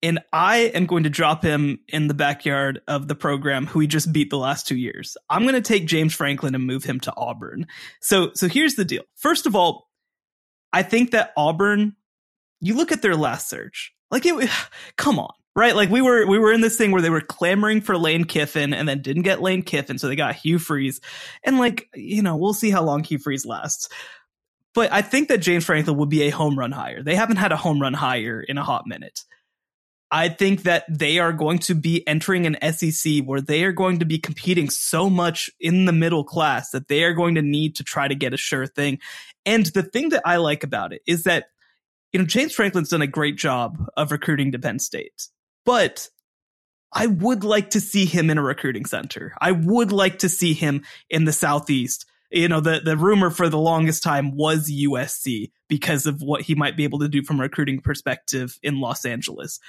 And 0.04 0.20
I 0.32 0.58
am 0.58 0.86
going 0.86 1.04
to 1.04 1.10
drop 1.10 1.42
him 1.42 1.80
in 1.88 2.08
the 2.08 2.14
backyard 2.14 2.82
of 2.88 3.08
the 3.08 3.16
program 3.16 3.66
who 3.66 3.80
he 3.80 3.88
just 3.88 4.14
beat 4.14 4.30
the 4.30 4.38
last 4.38 4.68
2 4.68 4.76
years. 4.76 5.18
I'm 5.30 5.44
going 5.44 5.56
to 5.56 5.62
take 5.62 5.88
James 5.88 6.14
Franklin 6.14 6.54
and 6.54 6.68
move 6.68 6.84
him 6.84 7.00
to 7.02 7.14
Auburn. 7.18 7.66
So 8.02 8.32
so 8.36 8.48
here's 8.48 8.76
the 8.76 8.86
deal. 8.86 9.04
First 9.16 9.46
of 9.46 9.56
all, 9.56 9.90
I 10.72 10.84
think 10.84 11.12
that 11.12 11.32
Auburn 11.36 11.96
you 12.60 12.76
look 12.76 12.92
at 12.92 13.02
their 13.02 13.16
last 13.16 13.50
search 13.50 13.94
like 14.12 14.26
it, 14.26 14.50
come 14.98 15.20
on, 15.20 15.34
right? 15.56 15.76
Like 15.76 15.90
we 15.90 16.02
were 16.02 16.26
we 16.28 16.40
were 16.40 16.52
in 16.52 16.62
this 16.62 16.78
thing 16.78 16.92
where 16.92 17.02
they 17.02 17.10
were 17.10 17.22
clamoring 17.22 17.82
for 17.82 17.98
Lane 17.98 18.26
Kiffin 18.26 18.74
and 18.74 18.88
then 18.88 19.02
didn't 19.02 19.24
get 19.24 19.42
Lane 19.42 19.64
Kiffin, 19.64 19.98
so 19.98 20.08
they 20.08 20.16
got 20.16 20.36
Hugh 20.36 20.60
Freeze, 20.60 21.02
and 21.44 21.58
like 21.58 21.90
you 21.96 22.22
know 22.22 22.36
we'll 22.36 22.54
see 22.54 22.70
how 22.70 22.84
long 22.84 23.04
Hugh 23.04 23.20
Freeze 23.20 23.46
lasts. 23.46 23.90
But 24.74 24.92
I 24.92 25.02
think 25.02 25.30
that 25.30 25.38
James 25.38 25.64
Franklin 25.64 25.98
would 25.98 26.10
be 26.10 26.24
a 26.24 26.30
home 26.30 26.60
run 26.60 26.74
hire. 26.74 27.02
They 27.02 27.16
haven't 27.16 27.38
had 27.38 27.54
a 27.54 27.58
home 27.58 27.82
run 27.82 27.94
hire 27.94 28.42
in 28.42 28.58
a 28.58 28.64
hot 28.64 28.84
minute. 28.86 29.22
I 30.12 30.30
think 30.30 30.64
that 30.64 30.86
they 30.88 31.20
are 31.20 31.34
going 31.34 31.60
to 31.60 31.76
be 31.76 32.08
entering 32.08 32.46
an 32.46 32.58
SEC 32.74 33.24
where 33.24 33.42
they 33.42 33.64
are 33.64 33.72
going 33.72 34.00
to 34.00 34.06
be 34.06 34.20
competing 34.20 34.70
so 34.70 35.10
much 35.10 35.50
in 35.60 35.86
the 35.86 35.92
middle 35.92 36.24
class 36.24 36.70
that 36.72 36.88
they 36.88 37.04
are 37.04 37.14
going 37.14 37.36
to 37.36 37.42
need 37.42 37.76
to 37.78 37.84
try 37.84 38.08
to 38.08 38.16
get 38.16 38.34
a 38.34 38.38
sure 38.38 38.68
thing. 38.68 39.00
And 39.46 39.66
the 39.68 39.84
thing 39.84 40.10
that 40.10 40.22
I 40.24 40.38
like 40.38 40.64
about 40.64 40.94
it 40.94 41.02
is 41.08 41.24
that 41.24 41.46
you 42.16 42.20
know, 42.20 42.26
James 42.26 42.54
Franklin's 42.54 42.88
done 42.88 43.02
a 43.02 43.08
great 43.08 43.36
job 43.36 43.90
of 43.98 44.10
recruiting 44.10 44.54
to 44.54 44.58
Penn 44.58 44.80
State, 44.80 45.28
but 45.66 46.08
I 46.94 47.08
would 47.08 47.44
like 47.44 47.72
to 47.72 47.82
see 47.82 48.06
him 48.06 48.30
in 48.30 48.38
a 48.38 48.42
recruiting 48.42 48.86
center. 48.86 49.34
I 49.42 49.52
would 49.52 49.92
like 49.92 50.20
to 50.20 50.30
see 50.30 50.54
him 50.54 50.86
in 51.10 51.26
the 51.26 51.34
Southeast. 51.34 52.06
You 52.32 52.48
know, 52.48 52.62
the, 52.62 52.80
the 52.80 52.96
rumor 52.96 53.32
for 53.32 53.50
the 53.50 53.58
longest 53.58 54.02
time 54.02 54.34
was 54.34 54.72
USC 54.72 55.52
because 55.68 56.06
of 56.06 56.22
what 56.22 56.44
he 56.44 56.56
might 56.56 56.78
be 56.78 56.86
able 56.86 57.00
to 57.00 57.10
do 57.10 57.22
from 57.22 57.42
a 57.42 57.44
recruiting 57.44 57.82
perspective 57.82 58.58
in 58.64 58.80
Los 58.80 59.04
Angeles. 59.04 59.60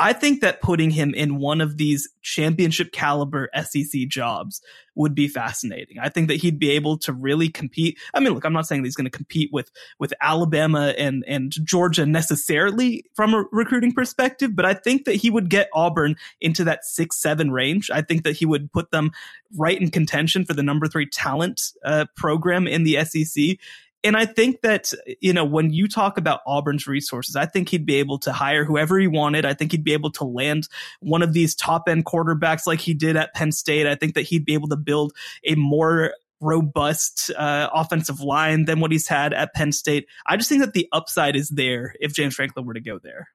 I 0.00 0.14
think 0.14 0.40
that 0.40 0.62
putting 0.62 0.90
him 0.90 1.12
in 1.12 1.36
one 1.36 1.60
of 1.60 1.76
these 1.76 2.08
championship 2.22 2.90
caliber 2.90 3.50
SEC 3.54 4.08
jobs 4.08 4.62
would 4.94 5.14
be 5.14 5.28
fascinating. 5.28 5.98
I 5.98 6.08
think 6.08 6.28
that 6.28 6.36
he'd 6.36 6.58
be 6.58 6.70
able 6.70 6.96
to 6.98 7.12
really 7.12 7.50
compete. 7.50 7.98
I 8.14 8.20
mean, 8.20 8.32
look, 8.32 8.46
I'm 8.46 8.54
not 8.54 8.66
saying 8.66 8.80
that 8.80 8.86
he's 8.86 8.96
going 8.96 9.04
to 9.04 9.10
compete 9.10 9.50
with 9.52 9.70
with 9.98 10.14
Alabama 10.22 10.94
and 10.96 11.22
and 11.28 11.52
Georgia 11.64 12.06
necessarily 12.06 13.04
from 13.14 13.34
a 13.34 13.44
recruiting 13.52 13.92
perspective, 13.92 14.56
but 14.56 14.64
I 14.64 14.72
think 14.72 15.04
that 15.04 15.16
he 15.16 15.28
would 15.28 15.50
get 15.50 15.68
Auburn 15.74 16.16
into 16.40 16.64
that 16.64 16.86
six 16.86 17.20
seven 17.20 17.50
range. 17.50 17.90
I 17.90 18.00
think 18.00 18.24
that 18.24 18.36
he 18.36 18.46
would 18.46 18.72
put 18.72 18.90
them 18.90 19.12
right 19.54 19.78
in 19.78 19.90
contention 19.90 20.46
for 20.46 20.54
the 20.54 20.62
number 20.62 20.86
three 20.86 21.06
talent 21.06 21.60
uh, 21.84 22.06
program 22.16 22.66
in 22.66 22.84
the 22.84 23.04
SEC 23.04 23.58
and 24.02 24.16
I 24.16 24.24
think 24.24 24.62
that, 24.62 24.92
you 25.20 25.32
know, 25.32 25.44
when 25.44 25.72
you 25.72 25.86
talk 25.88 26.16
about 26.16 26.40
Auburn's 26.46 26.86
resources, 26.86 27.36
I 27.36 27.46
think 27.46 27.68
he'd 27.68 27.86
be 27.86 27.96
able 27.96 28.18
to 28.20 28.32
hire 28.32 28.64
whoever 28.64 28.98
he 28.98 29.06
wanted. 29.06 29.44
I 29.44 29.54
think 29.54 29.72
he'd 29.72 29.84
be 29.84 29.92
able 29.92 30.10
to 30.12 30.24
land 30.24 30.68
one 31.00 31.22
of 31.22 31.32
these 31.32 31.54
top 31.54 31.88
end 31.88 32.06
quarterbacks 32.06 32.66
like 32.66 32.80
he 32.80 32.94
did 32.94 33.16
at 33.16 33.34
Penn 33.34 33.52
State. 33.52 33.86
I 33.86 33.94
think 33.94 34.14
that 34.14 34.22
he'd 34.22 34.44
be 34.44 34.54
able 34.54 34.68
to 34.68 34.76
build 34.76 35.12
a 35.44 35.54
more 35.54 36.14
robust 36.40 37.30
uh, 37.36 37.68
offensive 37.72 38.20
line 38.20 38.64
than 38.64 38.80
what 38.80 38.90
he's 38.90 39.08
had 39.08 39.34
at 39.34 39.52
Penn 39.54 39.72
State. 39.72 40.06
I 40.26 40.36
just 40.36 40.48
think 40.48 40.62
that 40.62 40.72
the 40.72 40.88
upside 40.92 41.36
is 41.36 41.50
there 41.50 41.94
if 42.00 42.14
James 42.14 42.34
Franklin 42.34 42.64
were 42.64 42.74
to 42.74 42.80
go 42.80 42.98
there. 42.98 43.28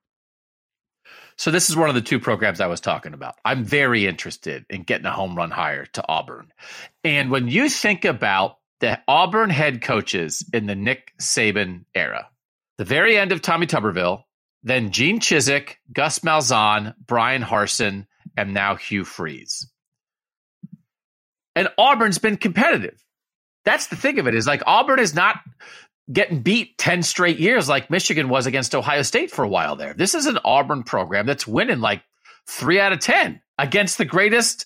So 1.38 1.52
this 1.52 1.70
is 1.70 1.76
one 1.76 1.90
of 1.90 1.96
the 1.96 2.02
two 2.02 2.20
programs 2.20 2.62
I 2.62 2.68
was 2.68 2.80
talking 2.80 3.14
about. 3.14 3.36
I'm 3.44 3.64
very 3.64 4.08
interested 4.08 4.66
in 4.70 4.84
getting 4.84 5.06
a 5.06 5.12
home 5.12 5.36
run 5.36 5.52
hire 5.52 5.86
to 5.86 6.04
Auburn. 6.08 6.52
And 7.04 7.30
when 7.30 7.50
you 7.50 7.70
think 7.70 8.06
about 8.06 8.58
the 8.80 9.00
Auburn 9.08 9.50
head 9.50 9.82
coaches 9.82 10.48
in 10.54 10.66
the 10.66 10.76
Nick 10.76 11.14
Saban 11.20 11.86
era. 11.94 12.30
The 12.78 12.86
very 12.86 13.18
end 13.18 13.32
of 13.32 13.42
Tommy 13.42 13.68
Tuberville, 13.68 14.24
then 14.64 14.92
Gene 14.92 15.20
Chizik, 15.20 15.76
Gus 15.92 16.20
Malzahn, 16.20 16.94
Bryan 17.06 17.42
Harsin, 17.42 18.08
and 18.36 18.54
now 18.54 18.76
Hugh 18.76 19.06
Freeze. 19.06 19.68
And 21.56 21.70
Auburn's 21.78 22.18
been 22.18 22.38
competitive. 22.38 23.02
That's 23.64 23.88
the 23.88 23.96
thing 23.96 24.20
of 24.20 24.28
it 24.28 24.36
is 24.36 24.46
like 24.46 24.62
Auburn 24.68 25.00
is 25.00 25.16
not 25.16 25.40
getting 26.12 26.42
beat 26.42 26.78
10 26.78 27.02
straight 27.04 27.40
years 27.40 27.68
like 27.68 27.90
Michigan 27.90 28.30
was 28.30 28.46
against 28.46 28.76
Ohio 28.76 29.02
State 29.02 29.32
for 29.32 29.44
a 29.44 29.50
while 29.50 29.76
there. 29.76 29.94
This 29.94 30.14
is 30.14 30.26
an 30.26 30.40
Auburn 30.44 30.84
program 30.84 31.26
that's 31.26 31.48
winning 31.48 31.80
like 31.80 32.04
three 32.46 32.80
out 32.80 32.94
of 32.94 33.00
10 33.00 33.42
against 33.58 33.98
the 33.98 34.06
greatest 34.06 34.66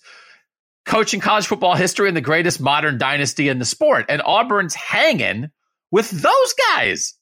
coaching 0.86 1.20
college 1.20 1.46
football 1.46 1.74
history 1.74 2.08
and 2.08 2.16
the 2.16 2.20
greatest 2.20 2.60
modern 2.60 2.98
dynasty 2.98 3.48
in 3.48 3.58
the 3.58 3.64
sport. 3.64 4.06
And 4.08 4.22
Auburn's 4.22 4.74
hanging 4.74 5.50
with 5.90 6.10
those 6.10 6.54
guys. 6.74 7.14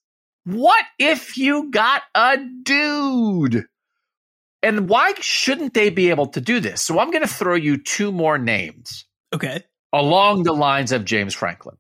What 0.45 0.85
if 0.99 1.37
you 1.37 1.71
got 1.71 2.03
a 2.15 2.39
dude? 2.63 3.67
And 4.63 4.89
why 4.89 5.13
shouldn't 5.21 5.75
they 5.75 5.91
be 5.91 6.11
able 6.11 6.29
to 6.29 6.41
do 6.41 6.61
this? 6.61 6.83
So 6.83 6.99
I'm 6.99 7.11
going 7.11 7.23
to 7.23 7.29
throw 7.29 7.55
you 7.55 7.79
two 7.79 8.11
more 8.11 8.39
names. 8.39 9.05
Okay. 9.33 9.63
Along 9.93 10.43
the 10.43 10.53
lines 10.53 10.93
of 10.93 11.05
James 11.05 11.35
Franklin. 11.35 11.77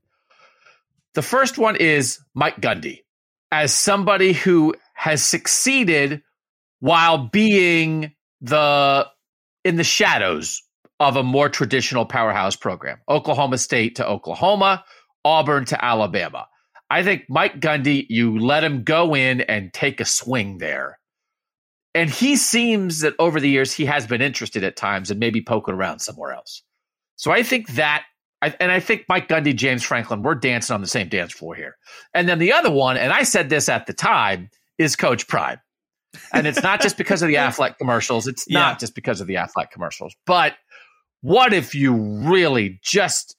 The 1.15 1.23
first 1.23 1.59
one 1.59 1.77
is 1.77 2.21
Mike 2.35 2.61
Gundy, 2.61 3.01
as 3.51 3.73
somebody 3.73 4.33
who 4.33 4.75
has 4.95 5.23
succeeded 5.23 6.23
while 6.81 7.19
being 7.19 8.13
the 8.41 9.09
in 9.65 9.77
the 9.77 9.85
shadows 9.85 10.63
of 11.01 11.17
a 11.17 11.23
more 11.23 11.49
traditional 11.49 12.07
powerhouse 12.07 12.57
program. 12.57 12.99
Oklahoma 13.09 13.59
State 13.59 13.97
to 13.97 14.07
Oklahoma, 14.07 14.85
Auburn 15.25 15.65
to 15.67 15.85
Alabama. 15.85 16.47
I 16.91 17.03
think 17.03 17.25
Mike 17.29 17.61
Gundy, 17.61 18.07
you 18.09 18.39
let 18.39 18.65
him 18.65 18.83
go 18.83 19.15
in 19.15 19.43
and 19.43 19.73
take 19.73 20.01
a 20.01 20.05
swing 20.05 20.59
there. 20.59 20.99
And 21.95 22.09
he 22.09 22.37
seems 22.37 23.01
that 23.01 23.15
over 23.19 23.41
the 23.41 23.49
years 23.49 23.73
he 23.73 23.85
has 23.87 24.07
been 24.07 24.23
interested 24.23 24.65
at 24.65 24.77
times 24.77 25.11
and 25.11 25.21
maybe 25.21 25.43
poking 25.43 25.75
around 25.75 26.01
somewhere 26.01 26.33
else. 26.33 26.63
So 27.17 27.31
I 27.31 27.43
think 27.43 27.71
that, 27.75 28.05
and 28.41 28.71
I 28.71 28.81
think 28.81 29.05
Mike 29.09 29.29
Gundy, 29.29 29.55
James 29.55 29.83
Franklin, 29.83 30.23
we're 30.23 30.37
dancing 30.37 30.75
on 30.75 30.81
the 30.81 30.87
same 30.87 31.09
dance 31.09 31.33
floor 31.33 31.55
here. 31.55 31.77
And 32.15 32.29
then 32.29 32.39
the 32.39 32.53
other 32.53 32.71
one, 32.71 32.97
and 32.97 33.13
I 33.13 33.25
said 33.25 33.49
this 33.49 33.69
at 33.69 33.87
the 33.87 33.93
time, 33.93 34.51
is 34.79 34.97
Coach 34.97 35.27
Prime. 35.27 35.59
And 36.33 36.47
it's 36.47 36.63
not 36.63 36.81
just 36.81 36.97
because 36.97 37.21
of 37.23 37.29
the 37.29 37.35
Aflac 37.37 37.79
commercials. 37.79 38.27
It's 38.27 38.45
yeah. 38.49 38.61
not 38.61 38.79
just 38.79 38.95
because 38.95 39.21
of 39.21 39.27
the 39.27 39.35
Aflac 39.35 39.71
commercials, 39.73 40.15
but 40.25 40.55
what 41.21 41.53
if 41.53 41.75
you 41.75 41.95
really 41.95 42.79
just 42.83 43.37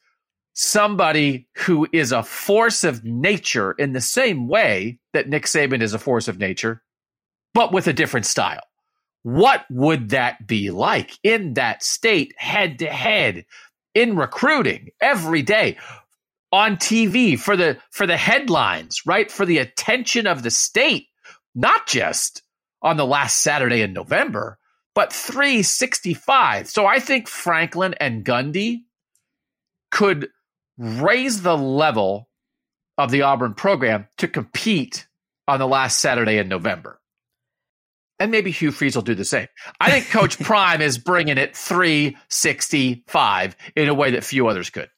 somebody 0.54 1.48
who 1.58 1.88
is 1.94 2.12
a 2.12 2.24
force 2.24 2.84
of 2.84 3.04
nature 3.04 3.72
in 3.72 3.94
the 3.94 4.02
same 4.02 4.48
way 4.48 5.00
that 5.14 5.30
Nick 5.30 5.46
Saban 5.46 5.82
is 5.82 5.94
a 5.94 6.00
force 6.00 6.28
of 6.28 6.40
nature, 6.40 6.82
but 7.54 7.72
with 7.72 7.88
a 7.88 7.94
different 7.94 8.26
style? 8.26 8.62
What 9.24 9.66
would 9.70 10.10
that 10.10 10.48
be 10.48 10.72
like 10.72 11.18
in 11.24 11.56
that 11.56 11.84
state, 11.84 12.34
head 12.38 12.80
to 12.80 12.88
head, 12.88 13.46
in 13.94 14.16
recruiting 14.16 14.90
every 15.02 15.42
day? 15.42 15.78
on 16.52 16.78
TV 16.78 17.40
for 17.40 17.56
the 17.56 17.78
for 17.92 18.08
the 18.08 18.18
headlines, 18.18 19.06
right? 19.06 19.32
For 19.32 19.46
the 19.46 19.60
attention 19.60 20.28
of 20.28 20.44
the 20.44 20.52
state, 20.52 21.08
not 21.56 21.88
just 21.88 22.42
on 22.82 22.98
the 22.98 23.06
last 23.06 23.38
Saturday 23.42 23.82
in 23.82 23.94
November, 23.94 24.58
but 25.00 25.14
365. 25.14 26.68
So 26.68 26.86
I 26.86 27.00
think 27.00 27.30
Franklin 27.30 27.96
and 28.02 28.26
Gundy 28.26 28.82
could 29.92 30.28
raise 30.78 31.42
the 31.42 31.56
level 31.56 32.28
of 32.98 33.10
the 33.10 33.22
Auburn 33.22 33.54
program 33.54 34.10
to 34.18 34.28
compete 34.28 35.08
on 35.48 35.60
the 35.60 35.68
last 35.68 36.02
Saturday 36.02 36.38
in 36.38 36.50
November. 36.50 37.00
And 38.20 38.30
maybe 38.30 38.52
Hugh 38.52 38.72
Freeze 38.72 38.94
will 38.94 39.04
do 39.04 39.16
the 39.16 39.24
same. 39.24 39.48
I 39.80 39.90
think 39.90 40.10
Coach 40.10 40.38
Prime 40.44 40.82
is 40.82 40.98
bringing 40.98 41.38
it 41.38 41.56
365 41.56 43.56
in 43.78 43.88
a 43.88 43.94
way 43.94 44.12
that 44.12 44.26
few 44.26 44.50
others 44.50 44.70
could. 44.70 44.90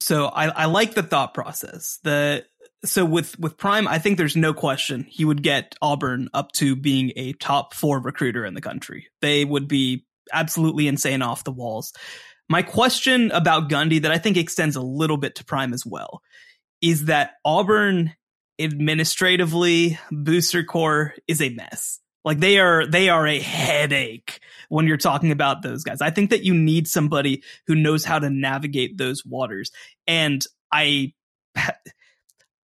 So 0.00 0.24
I, 0.24 0.46
I 0.46 0.64
like 0.64 0.94
the 0.94 1.02
thought 1.02 1.34
process. 1.34 1.98
The 2.02 2.46
so 2.84 3.04
with 3.04 3.38
with 3.38 3.56
Prime, 3.56 3.88
I 3.88 3.98
think 3.98 4.18
there's 4.18 4.36
no 4.36 4.54
question 4.54 5.06
he 5.08 5.24
would 5.24 5.42
get 5.42 5.74
Auburn 5.80 6.28
up 6.34 6.52
to 6.52 6.76
being 6.76 7.12
a 7.16 7.32
top 7.34 7.74
four 7.74 8.00
recruiter 8.00 8.44
in 8.44 8.54
the 8.54 8.60
country. 8.60 9.08
They 9.20 9.44
would 9.44 9.68
be 9.68 10.06
absolutely 10.32 10.88
insane 10.88 11.22
off 11.22 11.44
the 11.44 11.52
walls. 11.52 11.92
My 12.48 12.62
question 12.62 13.30
about 13.30 13.70
Gundy 13.70 14.02
that 14.02 14.12
I 14.12 14.18
think 14.18 14.36
extends 14.36 14.76
a 14.76 14.82
little 14.82 15.16
bit 15.16 15.36
to 15.36 15.44
Prime 15.44 15.72
as 15.72 15.86
well 15.86 16.20
is 16.82 17.06
that 17.06 17.32
Auburn 17.44 18.14
administratively, 18.58 19.98
booster 20.10 20.62
corps 20.62 21.14
is 21.26 21.40
a 21.40 21.48
mess. 21.50 22.00
Like 22.24 22.40
they 22.40 22.58
are, 22.58 22.86
they 22.86 23.08
are 23.08 23.26
a 23.26 23.38
headache 23.38 24.40
when 24.68 24.86
you're 24.86 24.96
talking 24.96 25.30
about 25.30 25.62
those 25.62 25.84
guys. 25.84 26.00
I 26.00 26.10
think 26.10 26.30
that 26.30 26.44
you 26.44 26.54
need 26.54 26.86
somebody 26.86 27.42
who 27.66 27.74
knows 27.74 28.04
how 28.04 28.18
to 28.18 28.30
navigate 28.30 28.96
those 28.96 29.24
waters. 29.24 29.70
And 30.06 30.44
I, 30.72 31.12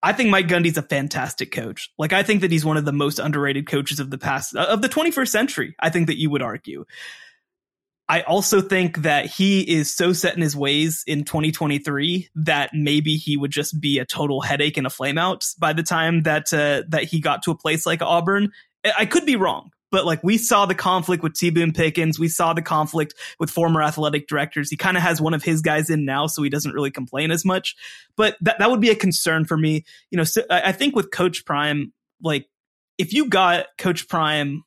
I 0.03 0.13
think 0.13 0.31
Mike 0.31 0.47
Gundy's 0.47 0.77
a 0.77 0.83
fantastic 0.83 1.53
coach. 1.53 1.91
Like 1.99 2.13
I 2.13 2.23
think 2.23 2.43
that 2.43 2.53
he's 2.53 2.65
one 2.65 2.77
of 2.77 2.85
the 2.85 2.93
most 2.93 3.19
underrated 3.19 3.67
coaches 3.67 3.99
of 3.99 4.11
the 4.11 4.19
past 4.19 4.55
of 4.55 4.83
the 4.83 4.89
21st 4.89 5.29
century. 5.29 5.75
I 5.81 5.91
think 5.91 6.07
that 6.07 6.19
you 6.19 6.31
would 6.31 6.43
argue. 6.43 6.85
I 8.09 8.21
also 8.21 8.61
think 8.61 8.99
that 8.99 9.27
he 9.27 9.63
is 9.63 9.95
so 9.95 10.13
set 10.13 10.37
in 10.37 10.43
his 10.43 10.55
ways 10.55 11.03
in 11.09 11.25
2023 11.25 12.29
that 12.37 12.71
maybe 12.73 13.17
he 13.17 13.37
would 13.37 13.51
just 13.51 13.81
be 13.81 13.99
a 13.99 14.05
total 14.05 14.41
headache 14.41 14.77
and 14.77 14.87
a 14.87 14.91
flameout 14.91 15.59
by 15.59 15.73
the 15.73 15.83
time 15.83 16.23
that 16.23 16.53
uh, 16.53 16.85
that 16.89 17.05
he 17.05 17.21
got 17.21 17.43
to 17.45 17.51
a 17.51 17.57
place 17.57 17.85
like 17.85 18.03
Auburn. 18.03 18.53
I 18.97 19.07
could 19.07 19.27
be 19.27 19.35
wrong, 19.35 19.71
but 19.97 20.05
like 20.05 20.23
we 20.23 20.37
saw 20.37 20.67
the 20.67 20.75
conflict 20.75 21.23
with 21.23 21.33
T 21.33 21.49
Boone 21.49 21.73
Pickens, 21.73 22.19
we 22.19 22.29
saw 22.29 22.53
the 22.53 22.61
conflict 22.61 23.15
with 23.41 23.49
former 23.49 23.83
athletic 23.83 24.29
directors. 24.29 24.69
He 24.69 24.77
kind 24.77 24.95
of 24.95 25.03
has 25.03 25.23
one 25.23 25.33
of 25.33 25.43
his 25.43 25.63
guys 25.63 25.89
in 25.89 26.05
now, 26.05 26.27
so 26.27 26.43
he 26.43 26.51
doesn't 26.51 26.75
really 26.75 26.91
complain 26.91 27.31
as 27.31 27.47
much. 27.47 27.75
But 28.15 28.37
that 28.43 28.59
that 28.59 28.71
would 28.71 28.83
be 28.83 28.91
a 28.91 28.95
concern 28.95 29.47
for 29.47 29.57
me. 29.57 29.87
You 30.11 30.19
know, 30.19 30.25
so 30.25 30.43
I 30.51 30.73
think 30.73 30.95
with 30.95 31.11
Coach 31.11 31.47
Prime, 31.47 31.95
like 32.23 32.47
if 32.99 33.15
you 33.15 33.31
got 33.31 33.69
Coach 33.79 34.07
Prime 34.07 34.65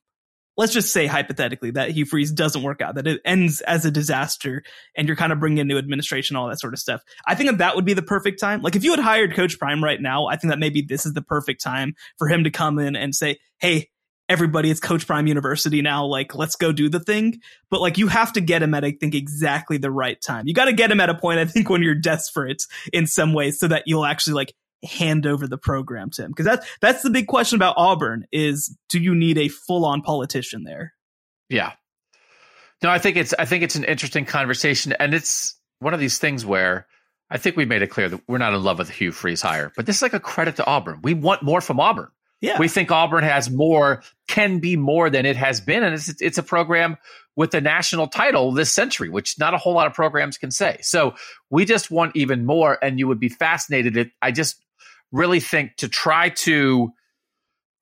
let's 0.56 0.72
just 0.72 0.92
say 0.92 1.06
hypothetically 1.06 1.70
that 1.70 1.90
Hugh 1.92 2.04
Freeze 2.04 2.32
doesn't 2.32 2.64
work 2.64 2.82
out, 2.82 2.96
that 2.96 3.06
it 3.06 3.20
ends 3.24 3.60
as 3.62 3.84
a 3.84 3.90
disaster, 3.90 4.64
and 4.96 5.06
you're 5.06 5.16
kind 5.16 5.32
of 5.32 5.38
bringing 5.38 5.58
in 5.58 5.68
new 5.68 5.78
administration, 5.78 6.34
all 6.34 6.48
that 6.48 6.58
sort 6.58 6.74
of 6.74 6.80
stuff. 6.80 7.02
I 7.24 7.36
think 7.36 7.50
that 7.50 7.58
that 7.58 7.76
would 7.76 7.84
be 7.84 7.94
the 7.94 8.02
perfect 8.02 8.40
time. 8.40 8.62
Like 8.62 8.74
if 8.74 8.82
you 8.82 8.90
had 8.90 9.00
hired 9.00 9.34
Coach 9.34 9.60
Prime 9.60 9.82
right 9.82 10.00
now, 10.02 10.26
I 10.26 10.36
think 10.36 10.50
that 10.50 10.58
maybe 10.58 10.82
this 10.82 11.06
is 11.06 11.12
the 11.12 11.22
perfect 11.22 11.62
time 11.62 11.94
for 12.18 12.28
him 12.28 12.42
to 12.44 12.50
come 12.50 12.80
in 12.80 12.96
and 12.96 13.14
say, 13.14 13.38
"Hey, 13.58 13.90
everybody, 14.30 14.70
it's 14.70 14.80
Coach 14.80 15.06
Prime 15.06 15.26
University 15.26 15.82
now. 15.82 16.06
Like, 16.06 16.34
let's 16.36 16.54
go 16.54 16.70
do 16.70 16.88
the 16.88 17.00
thing. 17.00 17.40
But 17.68 17.80
like, 17.80 17.98
you 17.98 18.06
have 18.06 18.32
to 18.34 18.40
get 18.40 18.62
him 18.62 18.72
at, 18.74 18.84
I 18.84 18.92
think, 18.92 19.14
exactly 19.14 19.76
the 19.76 19.90
right 19.90 20.18
time. 20.22 20.46
You 20.46 20.54
got 20.54 20.66
to 20.66 20.72
get 20.72 20.90
him 20.90 21.00
at 21.00 21.10
a 21.10 21.14
point, 21.14 21.40
I 21.40 21.44
think, 21.44 21.68
when 21.68 21.82
you're 21.82 21.96
desperate 21.96 22.62
in 22.92 23.06
some 23.08 23.34
ways 23.34 23.58
so 23.58 23.68
that 23.68 23.82
you'll 23.86 24.06
actually 24.06 24.34
like 24.34 24.54
hand 24.88 25.26
over 25.26 25.48
the 25.48 25.58
program 25.58 26.10
to 26.10 26.24
him. 26.24 26.32
Cause 26.32 26.46
that's, 26.46 26.66
that's 26.80 27.02
the 27.02 27.10
big 27.10 27.26
question 27.26 27.56
about 27.56 27.74
Auburn 27.76 28.24
is 28.32 28.74
do 28.88 28.98
you 28.98 29.14
need 29.14 29.36
a 29.36 29.48
full 29.48 29.84
on 29.84 30.00
politician 30.00 30.62
there? 30.62 30.94
Yeah. 31.50 31.72
No, 32.82 32.88
I 32.88 32.98
think 32.98 33.16
it's, 33.16 33.34
I 33.38 33.44
think 33.44 33.62
it's 33.62 33.74
an 33.74 33.84
interesting 33.84 34.24
conversation 34.24 34.92
and 34.92 35.12
it's 35.12 35.60
one 35.80 35.92
of 35.92 36.00
these 36.00 36.18
things 36.18 36.46
where 36.46 36.86
I 37.28 37.36
think 37.36 37.56
we 37.56 37.66
made 37.66 37.82
it 37.82 37.88
clear 37.88 38.08
that 38.08 38.22
we're 38.26 38.38
not 38.38 38.54
in 38.54 38.62
love 38.62 38.78
with 38.78 38.88
Hugh 38.88 39.12
Freeze 39.12 39.42
hire, 39.42 39.70
but 39.76 39.84
this 39.84 39.96
is 39.96 40.02
like 40.02 40.14
a 40.14 40.20
credit 40.20 40.56
to 40.56 40.66
Auburn. 40.66 41.00
We 41.02 41.12
want 41.12 41.42
more 41.42 41.60
from 41.60 41.78
Auburn. 41.78 42.08
Yeah. 42.40 42.58
We 42.58 42.68
think 42.68 42.90
Auburn 42.90 43.24
has 43.24 43.50
more, 43.50 44.02
can 44.26 44.60
be 44.60 44.76
more 44.76 45.10
than 45.10 45.26
it 45.26 45.36
has 45.36 45.60
been. 45.60 45.82
And 45.82 45.94
it's, 45.94 46.08
it's 46.22 46.38
a 46.38 46.42
program 46.42 46.96
with 47.36 47.54
a 47.54 47.60
national 47.60 48.08
title 48.08 48.52
this 48.52 48.72
century, 48.72 49.08
which 49.10 49.38
not 49.38 49.52
a 49.52 49.58
whole 49.58 49.74
lot 49.74 49.86
of 49.86 49.92
programs 49.92 50.38
can 50.38 50.50
say. 50.50 50.78
So 50.80 51.14
we 51.50 51.64
just 51.64 51.90
want 51.90 52.16
even 52.16 52.46
more. 52.46 52.78
And 52.82 52.98
you 52.98 53.06
would 53.08 53.20
be 53.20 53.28
fascinated. 53.28 53.96
It, 53.96 54.10
I 54.22 54.32
just 54.32 54.62
really 55.12 55.40
think 55.40 55.76
to 55.76 55.88
try 55.88 56.30
to, 56.30 56.90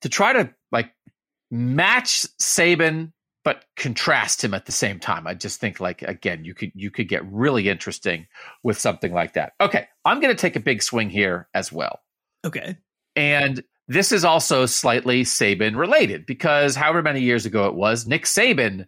to 0.01 0.09
try 0.09 0.33
to 0.33 0.53
like 0.71 0.91
match 1.49 2.25
Saban, 2.41 3.13
but 3.45 3.63
contrast 3.77 4.43
him 4.43 4.53
at 4.53 4.65
the 4.65 4.71
same 4.73 4.99
time. 4.99 5.25
I 5.25 5.33
just 5.33 5.61
think 5.61 5.79
like, 5.79 6.01
again, 6.01 6.43
you 6.43 6.53
could, 6.53 6.73
you 6.75 6.91
could 6.91 7.07
get 7.07 7.25
really 7.31 7.69
interesting 7.69 8.27
with 8.63 8.77
something 8.77 9.13
like 9.13 9.33
that. 9.33 9.53
Okay. 9.61 9.87
I'm 10.03 10.19
going 10.19 10.35
to 10.35 10.39
take 10.39 10.57
a 10.57 10.59
big 10.59 10.83
swing 10.83 11.09
here 11.09 11.47
as 11.53 11.71
well. 11.71 12.01
Okay. 12.45 12.77
And 13.15 13.63
this 13.89 14.11
is 14.11 14.23
also 14.23 14.67
slightly 14.67 15.23
Saban 15.23 15.75
related 15.75 16.27
because 16.27 16.75
however 16.75 17.01
many 17.01 17.21
years 17.21 17.47
ago 17.47 17.67
it 17.67 17.73
was, 17.73 18.05
Nick 18.05 18.25
Saban 18.25 18.85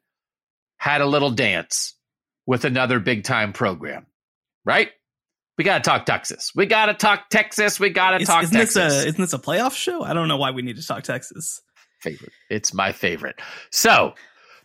had 0.78 1.02
a 1.02 1.08
little 1.08 1.32
dance 1.32 1.96
with 2.46 2.66
another 2.66 3.00
big 3.00 3.24
time 3.24 3.52
program, 3.52 4.06
right? 4.64 4.92
We 5.58 5.64
got 5.64 5.84
to 5.84 5.90
talk 5.90 6.06
Texas. 6.06 6.52
We 6.56 6.68
got 6.68 6.86
to 6.86 6.94
talk 6.94 7.30
Texas. 7.30 7.80
We 7.80 7.90
got 7.90 8.18
to 8.18 8.26
talk 8.26 8.44
isn't 8.44 8.56
Texas. 8.56 8.94
This 8.94 9.04
a, 9.04 9.08
isn't 9.08 9.22
this 9.22 9.34
a 9.34 9.40
playoff 9.40 9.74
show? 9.76 10.04
I 10.04 10.14
don't 10.14 10.28
know 10.28 10.38
why 10.38 10.52
we 10.52 10.62
need 10.62 10.78
to 10.78 10.86
talk 10.86 11.04
Texas. 11.04 11.62
Favorite. 12.00 12.32
It's 12.52 12.74
my 12.74 12.92
favorite. 12.92 13.40
So 13.72 14.14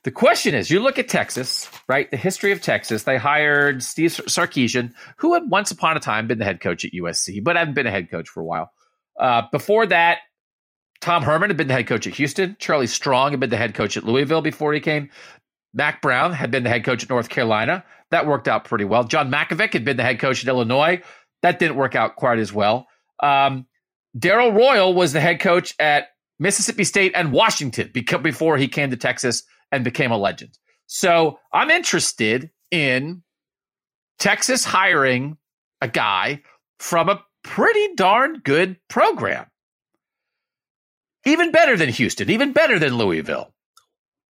the 0.02 0.10
question 0.10 0.54
is 0.54 0.70
you 0.70 0.80
look 0.80 0.98
at 0.98 1.08
Texas, 1.08 1.68
right? 1.88 2.10
The 2.10 2.16
history 2.18 2.52
of 2.52 2.60
Texas. 2.60 3.04
They 3.04 3.16
hired 3.16 3.82
Steve 3.82 4.10
Sarkisian, 4.10 4.92
who 5.16 5.32
had 5.32 5.50
once 5.50 5.70
upon 5.70 5.96
a 5.96 6.00
time 6.00 6.26
been 6.26 6.38
the 6.38 6.44
head 6.44 6.60
coach 6.60 6.84
at 6.84 6.92
USC, 6.92 7.42
but 7.42 7.56
hadn't 7.56 7.74
been 7.74 7.86
a 7.86 7.90
head 7.90 8.10
coach 8.10 8.28
for 8.28 8.40
a 8.40 8.44
while. 8.44 8.70
Uh, 9.18 9.42
before 9.50 9.86
that, 9.86 10.18
Tom 11.00 11.22
Herman 11.22 11.50
had 11.50 11.56
been 11.56 11.68
the 11.68 11.74
head 11.74 11.86
coach 11.86 12.06
at 12.06 12.14
Houston. 12.14 12.56
Charlie 12.58 12.86
Strong 12.86 13.32
had 13.32 13.40
been 13.40 13.50
the 13.50 13.56
head 13.56 13.74
coach 13.74 13.96
at 13.96 14.04
Louisville 14.04 14.42
before 14.42 14.72
he 14.72 14.80
came. 14.80 15.10
Mack 15.74 16.00
Brown 16.00 16.32
had 16.32 16.50
been 16.50 16.62
the 16.62 16.70
head 16.70 16.84
coach 16.84 17.02
at 17.02 17.10
North 17.10 17.28
Carolina. 17.28 17.84
That 18.10 18.26
worked 18.26 18.48
out 18.48 18.64
pretty 18.64 18.84
well. 18.84 19.04
John 19.04 19.30
Mackovic 19.30 19.72
had 19.72 19.84
been 19.84 19.96
the 19.96 20.02
head 20.02 20.18
coach 20.18 20.42
at 20.42 20.48
Illinois. 20.48 21.02
That 21.42 21.58
didn't 21.58 21.76
work 21.76 21.94
out 21.94 22.16
quite 22.16 22.38
as 22.38 22.52
well. 22.52 22.86
Um, 23.22 23.66
Darrell 24.18 24.52
Royal 24.52 24.94
was 24.94 25.12
the 25.12 25.20
head 25.20 25.40
coach 25.40 25.74
at 25.78 26.08
Mississippi 26.38 26.84
State 26.84 27.12
and 27.14 27.32
Washington 27.32 27.90
before 27.92 28.56
he 28.56 28.68
came 28.68 28.90
to 28.90 28.96
Texas 28.96 29.42
and 29.70 29.84
became 29.84 30.10
a 30.10 30.16
legend. 30.16 30.58
So 30.86 31.38
I'm 31.52 31.70
interested 31.70 32.50
in 32.70 33.22
Texas 34.18 34.64
hiring 34.64 35.36
a 35.80 35.88
guy 35.88 36.42
from 36.78 37.08
a 37.08 37.22
pretty 37.56 37.94
darn 37.94 38.40
good 38.44 38.76
program. 38.86 39.46
Even 41.24 41.52
better 41.52 41.74
than 41.74 41.88
Houston, 41.88 42.28
even 42.28 42.52
better 42.52 42.78
than 42.78 42.98
Louisville. 42.98 43.54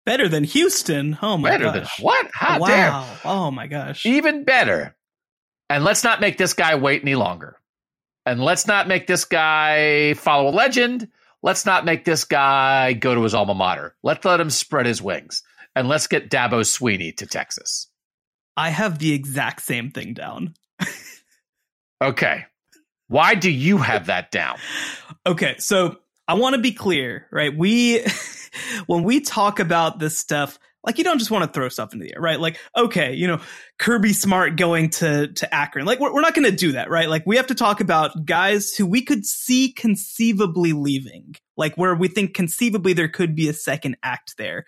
Better 0.04 0.28
than 0.28 0.44
Houston. 0.44 1.18
Oh 1.20 1.36
my 1.36 1.50
better 1.50 1.64
gosh. 1.64 1.74
than 1.74 2.04
what? 2.04 2.30
How 2.32 2.60
wow. 2.60 2.66
dare? 2.68 3.18
Oh 3.24 3.50
my 3.50 3.66
gosh. 3.66 4.06
Even 4.06 4.44
better. 4.44 4.94
And 5.68 5.82
let's 5.82 6.04
not 6.04 6.20
make 6.20 6.38
this 6.38 6.54
guy 6.54 6.76
wait 6.76 7.02
any 7.02 7.16
longer. 7.16 7.56
And 8.24 8.40
let's 8.40 8.68
not 8.68 8.86
make 8.86 9.08
this 9.08 9.24
guy 9.24 10.14
follow 10.14 10.50
a 10.50 10.54
legend. 10.54 11.08
Let's 11.42 11.66
not 11.66 11.84
make 11.84 12.04
this 12.04 12.22
guy 12.22 12.92
go 12.92 13.12
to 13.12 13.24
his 13.24 13.34
alma 13.34 13.54
mater. 13.54 13.96
Let's 14.04 14.24
let 14.24 14.38
him 14.38 14.50
spread 14.50 14.86
his 14.86 15.02
wings. 15.02 15.42
And 15.74 15.88
let's 15.88 16.06
get 16.06 16.30
Dabo 16.30 16.60
Swinney 16.60 17.16
to 17.16 17.26
Texas. 17.26 17.88
I 18.56 18.70
have 18.70 19.00
the 19.00 19.12
exact 19.12 19.62
same 19.62 19.90
thing 19.90 20.14
down. 20.14 20.54
okay. 22.00 22.46
Why 23.08 23.34
do 23.34 23.50
you 23.50 23.78
have 23.78 24.06
that 24.06 24.30
down? 24.30 24.58
Okay, 25.26 25.56
so 25.58 25.98
I 26.26 26.34
want 26.34 26.56
to 26.56 26.60
be 26.60 26.72
clear, 26.72 27.26
right? 27.30 27.56
We, 27.56 28.04
when 28.86 29.04
we 29.04 29.20
talk 29.20 29.60
about 29.60 29.98
this 29.98 30.18
stuff, 30.18 30.58
like 30.86 30.98
you 30.98 31.04
don't 31.04 31.18
just 31.18 31.32
want 31.32 31.44
to 31.44 31.50
throw 31.50 31.68
stuff 31.68 31.92
into 31.92 32.04
the 32.04 32.14
air, 32.14 32.20
right? 32.20 32.38
Like, 32.38 32.58
okay, 32.76 33.12
you 33.12 33.26
know, 33.26 33.40
Kirby 33.78 34.12
Smart 34.12 34.56
going 34.56 34.90
to 34.90 35.26
to 35.26 35.52
Akron, 35.54 35.84
like 35.84 35.98
we're, 35.98 36.14
we're 36.14 36.20
not 36.20 36.34
going 36.34 36.48
to 36.48 36.56
do 36.56 36.72
that, 36.72 36.88
right? 36.88 37.08
Like 37.08 37.24
we 37.26 37.36
have 37.36 37.48
to 37.48 37.56
talk 37.56 37.80
about 37.80 38.24
guys 38.24 38.72
who 38.72 38.86
we 38.86 39.02
could 39.02 39.26
see 39.26 39.72
conceivably 39.72 40.72
leaving, 40.72 41.34
like 41.56 41.74
where 41.74 41.94
we 41.94 42.06
think 42.06 42.34
conceivably 42.34 42.92
there 42.92 43.08
could 43.08 43.34
be 43.34 43.48
a 43.48 43.52
second 43.52 43.96
act 44.02 44.36
there. 44.38 44.64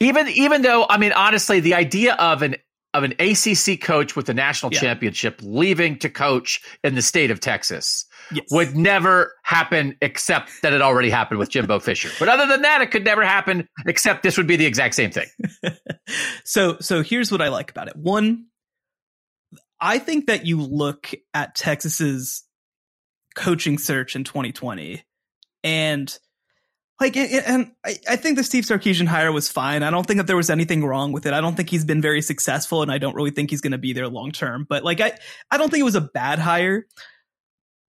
Even 0.00 0.28
even 0.28 0.62
though, 0.62 0.86
I 0.88 0.96
mean, 0.96 1.12
honestly, 1.12 1.60
the 1.60 1.74
idea 1.74 2.14
of 2.14 2.40
an 2.40 2.56
of 2.94 3.04
an 3.04 3.12
ACC 3.18 3.80
coach 3.80 4.14
with 4.14 4.26
the 4.26 4.34
national 4.34 4.72
yeah. 4.72 4.80
championship 4.80 5.40
leaving 5.42 5.98
to 5.98 6.10
coach 6.10 6.60
in 6.84 6.94
the 6.94 7.02
state 7.02 7.30
of 7.30 7.40
Texas 7.40 8.04
yes. 8.30 8.44
would 8.50 8.76
never 8.76 9.34
happen 9.42 9.96
except 10.02 10.50
that 10.62 10.72
it 10.72 10.82
already 10.82 11.08
happened 11.08 11.38
with 11.38 11.48
Jimbo 11.48 11.78
Fisher. 11.80 12.10
But 12.18 12.28
other 12.28 12.46
than 12.46 12.62
that, 12.62 12.82
it 12.82 12.90
could 12.90 13.04
never 13.04 13.24
happen 13.24 13.68
except 13.86 14.22
this 14.22 14.36
would 14.36 14.46
be 14.46 14.56
the 14.56 14.66
exact 14.66 14.94
same 14.94 15.10
thing. 15.10 15.28
so 16.44 16.76
so 16.80 17.02
here's 17.02 17.32
what 17.32 17.40
I 17.40 17.48
like 17.48 17.70
about 17.70 17.88
it. 17.88 17.96
One, 17.96 18.46
I 19.80 19.98
think 19.98 20.26
that 20.26 20.46
you 20.46 20.60
look 20.60 21.10
at 21.34 21.54
Texas's 21.54 22.44
coaching 23.34 23.78
search 23.78 24.14
in 24.14 24.24
2020 24.24 25.02
and 25.64 26.18
like 27.02 27.16
and 27.16 27.72
I, 27.84 28.16
think 28.16 28.38
the 28.38 28.44
Steve 28.44 28.64
Sarkisian 28.64 29.06
hire 29.06 29.32
was 29.32 29.48
fine. 29.48 29.82
I 29.82 29.90
don't 29.90 30.06
think 30.06 30.18
that 30.18 30.28
there 30.28 30.36
was 30.36 30.50
anything 30.50 30.84
wrong 30.84 31.12
with 31.12 31.26
it. 31.26 31.32
I 31.32 31.40
don't 31.40 31.56
think 31.56 31.68
he's 31.68 31.84
been 31.84 32.00
very 32.00 32.22
successful 32.22 32.80
and 32.80 32.92
I 32.92 32.98
don't 32.98 33.16
really 33.16 33.32
think 33.32 33.50
he's 33.50 33.60
going 33.60 33.72
to 33.72 33.78
be 33.78 33.92
there 33.92 34.08
long 34.08 34.30
term. 34.30 34.66
But 34.68 34.84
like 34.84 35.00
I 35.00 35.12
I 35.50 35.58
don't 35.58 35.68
think 35.68 35.80
it 35.80 35.84
was 35.84 35.96
a 35.96 36.00
bad 36.00 36.38
hire. 36.38 36.86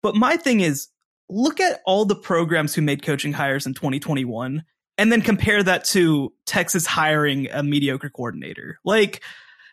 But 0.01 0.15
my 0.15 0.35
thing 0.35 0.61
is 0.61 0.89
look 1.29 1.59
at 1.59 1.81
all 1.85 2.05
the 2.05 2.15
programs 2.15 2.73
who 2.73 2.81
made 2.81 3.03
coaching 3.03 3.33
hires 3.33 3.65
in 3.65 3.75
2021 3.75 4.63
and 4.97 5.11
then 5.11 5.21
compare 5.21 5.61
that 5.63 5.85
to 5.85 6.33
Texas 6.45 6.85
hiring 6.85 7.49
a 7.51 7.61
mediocre 7.61 8.09
coordinator. 8.09 8.79
Like 8.83 9.23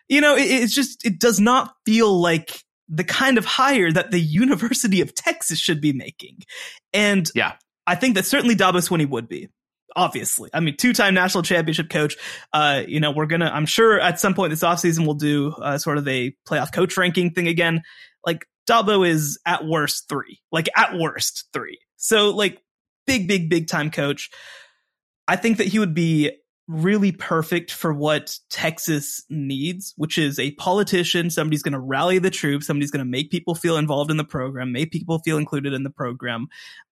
you 0.07 0.21
know, 0.21 0.35
it, 0.35 0.43
it's 0.43 0.73
just 0.73 1.03
it 1.03 1.19
does 1.19 1.39
not 1.39 1.73
feel 1.85 2.13
like 2.21 2.63
the 2.87 3.03
kind 3.03 3.39
of 3.39 3.45
hire 3.45 3.91
that 3.91 4.11
the 4.11 4.19
University 4.19 5.01
of 5.01 5.15
Texas 5.15 5.57
should 5.57 5.81
be 5.81 5.93
making. 5.93 6.39
And 6.93 7.27
yeah. 7.33 7.53
I 7.87 7.95
think 7.95 8.15
that 8.15 8.25
certainly 8.25 8.55
Dabo 8.55 8.75
Swinney 8.75 9.09
would 9.09 9.27
be. 9.27 9.49
Obviously, 9.93 10.49
I 10.53 10.61
mean, 10.61 10.77
two-time 10.77 11.13
national 11.13 11.43
championship 11.43 11.89
coach. 11.89 12.15
Uh, 12.53 12.83
you 12.87 13.01
know, 13.01 13.11
we're 13.11 13.25
gonna. 13.25 13.51
I'm 13.53 13.65
sure 13.65 13.99
at 13.99 14.21
some 14.21 14.33
point 14.33 14.51
this 14.51 14.61
offseason 14.63 15.05
we'll 15.05 15.15
do 15.15 15.51
uh, 15.51 15.77
sort 15.77 15.97
of 15.97 16.07
a 16.07 16.33
playoff 16.47 16.71
coach 16.71 16.95
ranking 16.95 17.31
thing 17.31 17.49
again. 17.49 17.81
Like 18.25 18.45
Dabo 18.69 19.05
is 19.05 19.37
at 19.45 19.65
worst 19.65 20.07
three, 20.07 20.39
like 20.49 20.69
at 20.77 20.97
worst 20.97 21.49
three. 21.51 21.79
So 21.97 22.29
like 22.29 22.61
big, 23.05 23.27
big, 23.27 23.49
big 23.49 23.67
time 23.67 23.91
coach. 23.91 24.29
I 25.27 25.35
think 25.35 25.57
that 25.57 25.67
he 25.67 25.79
would 25.79 25.93
be 25.93 26.31
really 26.67 27.11
perfect 27.11 27.71
for 27.71 27.93
what 27.93 28.37
Texas 28.49 29.23
needs, 29.29 29.93
which 29.97 30.17
is 30.17 30.39
a 30.39 30.51
politician, 30.51 31.29
somebody's 31.29 31.63
going 31.63 31.73
to 31.73 31.79
rally 31.79 32.17
the 32.17 32.29
troops, 32.29 32.65
somebody's 32.65 32.91
going 32.91 33.03
to 33.03 33.09
make 33.09 33.29
people 33.29 33.55
feel 33.55 33.77
involved 33.77 34.09
in 34.09 34.17
the 34.17 34.23
program, 34.23 34.71
make 34.71 34.91
people 34.91 35.19
feel 35.19 35.37
included 35.37 35.73
in 35.73 35.83
the 35.83 35.89
program. 35.89 36.47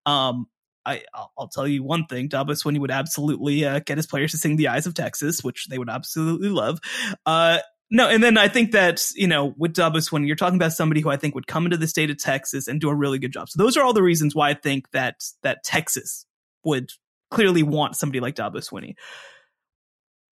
Um, 0.06 0.48
I, 0.90 1.28
will 1.38 1.48
tell 1.48 1.68
you 1.68 1.84
one 1.84 2.06
thing: 2.06 2.30
Dabo 2.30 2.50
Swinney 2.50 2.80
would 2.80 2.92
absolutely 2.92 3.66
uh, 3.66 3.80
get 3.80 3.98
his 3.98 4.08
players 4.08 4.32
to 4.32 4.38
sing 4.38 4.56
"The 4.56 4.70
Eyes 4.70 4.88
of 4.88 4.94
Texas," 4.94 5.44
which 5.44 5.68
they 5.68 5.78
would 5.78 5.90
absolutely 5.90 6.50
love. 6.50 6.80
Uh, 7.26 7.60
no, 7.92 8.08
and 8.08 8.24
then 8.24 8.38
I 8.38 8.48
think 8.48 8.72
that 8.72 9.04
you 9.16 9.28
know 9.28 9.54
with 9.58 9.74
Dabo 9.74 9.98
Swinney, 9.98 10.28
you're 10.28 10.36
talking 10.36 10.58
about 10.58 10.74
somebody 10.74 11.02
who 11.02 11.10
I 11.10 11.18
think 11.18 11.36
would 11.36 11.48
come 11.48 11.66
into 11.66 11.78
the 11.78 11.88
state 11.88 12.10
of 12.10 12.18
Texas 12.18 12.68
and 12.68 12.80
do 12.80 12.90
a 12.90 12.96
really 12.96 13.20
good 13.20 13.34
job. 13.34 13.50
So 13.50 13.62
those 13.62 13.78
are 13.78 13.84
all 13.84 13.94
the 13.94 14.04
reasons 14.04 14.36
why 14.36 14.50
I 14.50 14.54
think 14.54 14.90
that 14.92 15.24
that 15.44 15.64
Texas 15.64 16.26
would 16.64 16.92
clearly 17.32 17.64
want 17.64 17.96
somebody 17.96 18.20
like 18.20 18.36
Dabo 18.36 18.58
Swinney. 18.58 18.96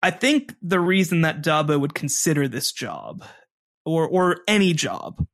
I 0.01 0.11
think 0.11 0.53
the 0.61 0.79
reason 0.79 1.21
that 1.21 1.43
Dabo 1.43 1.79
would 1.79 1.93
consider 1.93 2.47
this 2.47 2.71
job 2.71 3.23
or 3.85 4.07
or 4.07 4.37
any 4.47 4.73
job 4.73 5.25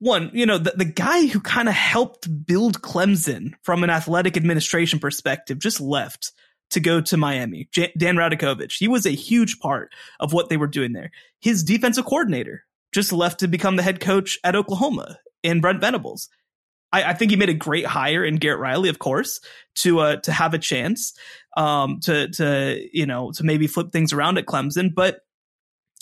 one, 0.00 0.30
you 0.32 0.46
know, 0.46 0.58
the, 0.58 0.72
the 0.76 0.84
guy 0.84 1.26
who 1.26 1.40
kind 1.40 1.68
of 1.68 1.74
helped 1.74 2.46
build 2.46 2.82
Clemson 2.82 3.54
from 3.62 3.82
an 3.82 3.90
athletic 3.90 4.36
administration 4.36 4.98
perspective 4.98 5.58
just 5.58 5.80
left 5.80 6.32
to 6.70 6.80
go 6.80 7.00
to 7.00 7.16
Miami. 7.16 7.68
J- 7.72 7.92
Dan 7.96 8.16
Radakovich. 8.16 8.78
He 8.78 8.88
was 8.88 9.06
a 9.06 9.10
huge 9.10 9.58
part 9.58 9.92
of 10.20 10.32
what 10.32 10.48
they 10.48 10.56
were 10.56 10.66
doing 10.66 10.92
there. 10.92 11.10
His 11.40 11.64
defensive 11.64 12.04
coordinator 12.04 12.64
just 12.92 13.12
left 13.12 13.40
to 13.40 13.48
become 13.48 13.76
the 13.76 13.82
head 13.82 14.00
coach 14.00 14.38
at 14.44 14.56
Oklahoma 14.56 15.18
in 15.42 15.60
Brent 15.60 15.80
Venables. 15.80 16.28
I, 16.92 17.04
I 17.04 17.12
think 17.14 17.30
he 17.30 17.36
made 17.36 17.48
a 17.48 17.54
great 17.54 17.86
hire 17.86 18.24
in 18.24 18.36
Garrett 18.36 18.60
Riley, 18.60 18.88
of 18.88 18.98
course, 18.98 19.40
to 19.76 20.00
uh, 20.00 20.16
to 20.16 20.32
have 20.32 20.54
a 20.54 20.58
chance 20.58 21.14
um, 21.56 22.00
to 22.00 22.28
to 22.28 22.88
you 22.92 23.06
know 23.06 23.32
to 23.32 23.44
maybe 23.44 23.66
flip 23.66 23.92
things 23.92 24.12
around 24.12 24.38
at 24.38 24.46
Clemson. 24.46 24.94
But 24.94 25.20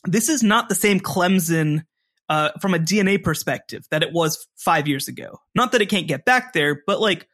this 0.05 0.29
is 0.29 0.43
not 0.43 0.69
the 0.69 0.75
same 0.75 1.01
Clemson 1.01 1.85
uh, 2.29 2.51
from 2.61 2.75
a 2.75 2.79
DNA 2.79 3.23
perspective 3.23 3.87
that 3.91 4.03
it 4.03 4.13
was 4.13 4.47
five 4.57 4.89
years 4.89 5.09
ago. 5.09 5.41
Not 5.55 5.73
that 5.73 5.83
it 5.83 5.89
can't 5.89 6.09
get 6.09 6.25
back 6.25 6.53
there, 6.53 6.83
but 6.87 7.01
like 7.01 7.29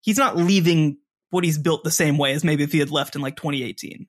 he's 0.00 0.18
not 0.18 0.36
leaving 0.36 0.98
what 1.30 1.44
he's 1.44 1.58
built 1.58 1.84
the 1.84 1.90
same 1.90 2.18
way 2.18 2.32
as 2.32 2.44
maybe 2.44 2.62
if 2.62 2.72
he 2.72 2.78
had 2.78 2.90
left 2.90 3.16
in 3.16 3.22
like 3.22 3.36
2018. 3.36 4.06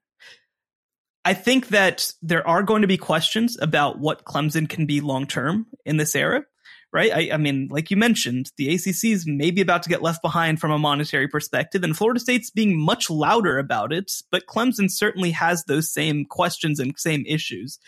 I 1.25 1.33
think 1.33 1.67
that 1.69 2.11
there 2.21 2.47
are 2.47 2.63
going 2.63 2.81
to 2.81 2.87
be 2.87 2.97
questions 2.97 3.57
about 3.61 3.99
what 3.99 4.23
Clemson 4.23 4.69
can 4.69 4.85
be 4.85 5.01
long 5.01 5.27
term 5.27 5.67
in 5.85 5.97
this 5.97 6.15
era, 6.15 6.45
right? 6.93 7.11
I, 7.11 7.33
I, 7.33 7.37
mean, 7.37 7.67
like 7.69 7.91
you 7.91 7.97
mentioned, 7.97 8.51
the 8.57 8.73
ACC 8.73 9.05
is 9.05 9.27
maybe 9.27 9.61
about 9.61 9.83
to 9.83 9.89
get 9.89 10.01
left 10.01 10.21
behind 10.21 10.61
from 10.61 10.71
a 10.71 10.79
monetary 10.79 11.27
perspective, 11.27 11.83
and 11.83 11.95
Florida 11.95 12.21
State's 12.21 12.49
being 12.49 12.79
much 12.79 13.09
louder 13.09 13.59
about 13.59 13.91
it. 13.91 14.11
But 14.31 14.47
Clemson 14.47 14.89
certainly 14.89 15.31
has 15.31 15.65
those 15.65 15.91
same 15.91 16.25
questions 16.25 16.79
and 16.79 16.97
same 16.97 17.25
issues. 17.27 17.79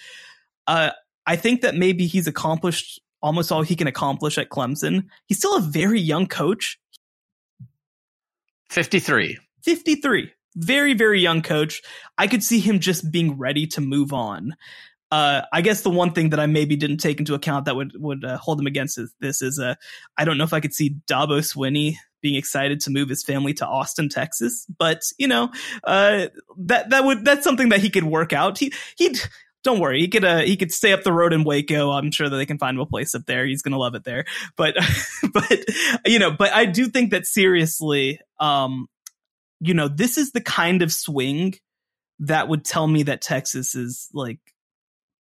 Uh, 0.68 0.92
I 1.32 1.38
think 1.38 1.62
that 1.62 1.76
maybe 1.76 2.08
he's 2.08 2.28
accomplished 2.28 3.00
almost 3.22 3.54
all 3.54 3.62
he 3.62 3.78
can 3.78 3.88
accomplish 3.88 4.38
at 4.38 4.50
Clemson. 4.50 5.06
He's 5.28 5.38
still 5.38 5.56
a 5.56 5.62
very 5.62 5.98
young 5.98 6.28
coach. 6.28 6.78
53. 8.70 9.38
53. 9.64 10.34
Very, 10.58 10.94
very 10.94 11.22
young 11.22 11.42
coach. 11.42 11.84
I 12.18 12.28
could 12.28 12.44
see 12.44 12.60
him 12.60 12.82
just 12.82 13.10
being 13.14 13.38
ready 13.38 13.66
to 13.68 13.80
move 13.80 14.12
on. 14.12 14.58
Uh, 15.10 15.44
I 15.54 15.62
guess 15.62 15.84
the 15.84 15.90
one 15.90 16.12
thing 16.12 16.32
that 16.32 16.40
I 16.42 16.48
maybe 16.48 16.76
didn't 16.76 16.98
take 16.98 17.20
into 17.20 17.34
account 17.34 17.64
that 17.64 17.78
would 17.78 17.94
would 17.96 18.26
uh, 18.26 18.38
hold 18.38 18.60
him 18.60 18.68
against 18.68 19.00
this 19.22 19.42
is 19.42 19.58
uh, 19.58 19.76
I 20.18 20.26
don't 20.26 20.38
know 20.38 20.44
if 20.44 20.54
I 20.54 20.60
could 20.60 20.74
see 20.74 20.98
Dabo 21.10 21.40
Swinney 21.40 21.96
being 22.22 22.36
excited 22.36 22.82
to 22.82 22.92
move 22.92 23.08
his 23.08 23.24
family 23.24 23.54
to 23.56 23.66
Austin, 23.66 24.10
Texas, 24.10 24.66
but 24.78 25.02
you 25.18 25.28
know 25.28 25.50
uh, 25.86 26.28
that 26.58 26.90
that 26.90 27.06
would 27.06 27.24
that's 27.24 27.44
something 27.46 27.70
that 27.70 27.80
he 27.80 27.90
could 27.90 28.06
work 28.06 28.34
out. 28.34 28.58
He 28.58 28.74
he 28.98 29.16
don't 29.64 29.80
worry, 29.80 30.00
he 30.00 30.08
could 30.08 30.26
uh, 30.26 30.40
he 30.40 30.58
could 30.58 30.72
stay 30.72 30.92
up 30.92 31.04
the 31.04 31.14
road 31.14 31.34
in 31.34 31.44
Waco. 31.44 31.92
I'm 31.92 32.12
sure 32.12 32.30
that 32.30 32.36
they 32.36 32.46
can 32.46 32.58
find 32.58 32.76
him 32.76 32.82
a 32.82 32.86
place 32.86 33.14
up 33.14 33.26
there. 33.26 33.46
He's 33.46 33.62
gonna 33.62 33.78
love 33.78 33.96
it 33.96 34.04
there. 34.04 34.26
But 34.56 34.76
but 35.34 35.66
you 36.06 36.20
know, 36.20 36.32
but 36.32 36.52
I 36.52 36.66
do 36.66 36.88
think 36.88 37.12
that 37.12 37.26
seriously, 37.26 38.20
um, 38.40 38.88
you 39.60 39.74
know, 39.74 39.88
this 39.88 40.18
is 40.18 40.32
the 40.32 40.42
kind 40.42 40.82
of 40.82 40.92
swing 40.92 41.56
that 42.20 42.48
would 42.48 42.66
tell 42.66 42.88
me 42.88 43.04
that 43.04 43.22
Texas 43.22 43.76
is 43.76 44.10
like 44.14 44.40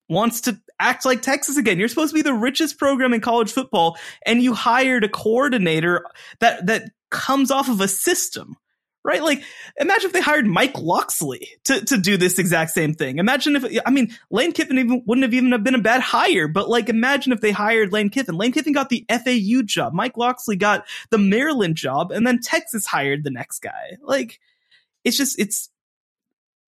wants 0.09 0.42
to 0.42 0.61
act 0.81 1.05
like 1.05 1.22
Texas 1.22 1.57
again. 1.57 1.79
You're 1.79 1.88
supposed 1.88 2.11
to 2.11 2.18
be 2.18 2.22
the 2.22 2.35
richest 2.35 2.79
program 2.79 3.12
in 3.12 3.20
college 3.20 3.53
football, 3.53 3.98
and 4.24 4.42
you 4.42 4.55
hired 4.55 5.05
a 5.05 5.09
coordinator 5.09 6.07
that 6.40 6.66
that 6.66 6.90
comes 7.11 7.51
off 7.51 7.68
of 7.68 7.81
a 7.81 7.88
system. 7.88 8.57
Right? 9.05 9.23
Like, 9.23 9.43
imagine 9.81 10.07
if 10.07 10.13
they 10.13 10.21
hired 10.21 10.47
Mike 10.47 10.77
Locksley 10.79 11.49
to, 11.65 11.83
to 11.87 11.97
do 11.97 12.17
this 12.17 12.39
exact 12.39 12.73
same 12.73 12.93
thing. 12.93 13.19
Imagine 13.19 13.57
if, 13.57 13.81
I 13.87 13.91
mean, 13.91 14.15
Lane 14.31 14.53
Kiffin 14.53 14.79
even, 14.79 15.03
wouldn't 15.07 15.23
have 15.23 15.33
even 15.33 15.53
have 15.53 15.65
been 15.65 15.75
a 15.75 15.81
bad 15.81 16.03
hire, 16.03 16.47
but 16.47 16.69
like, 16.69 16.89
imagine 16.89 17.33
if 17.33 17.41
they 17.41 17.53
hired 17.53 17.93
Lane 17.93 18.11
Kiffin. 18.11 18.37
Lane 18.37 18.53
Kiffin 18.53 18.75
got 18.75 18.91
the 18.91 19.07
FAU 19.09 19.63
job. 19.65 19.95
Mike 19.95 20.19
Locksley 20.19 20.57
got 20.57 20.85
the 21.11 21.19
Maryland 21.19 21.77
job, 21.77 22.11
and 22.11 22.27
then 22.27 22.41
Texas 22.41 22.87
hired 22.87 23.25
the 23.25 23.31
next 23.31 23.61
guy. 23.61 23.97
Like, 24.03 24.41
it's 25.05 25.17
just, 25.17 25.39
it's, 25.39 25.71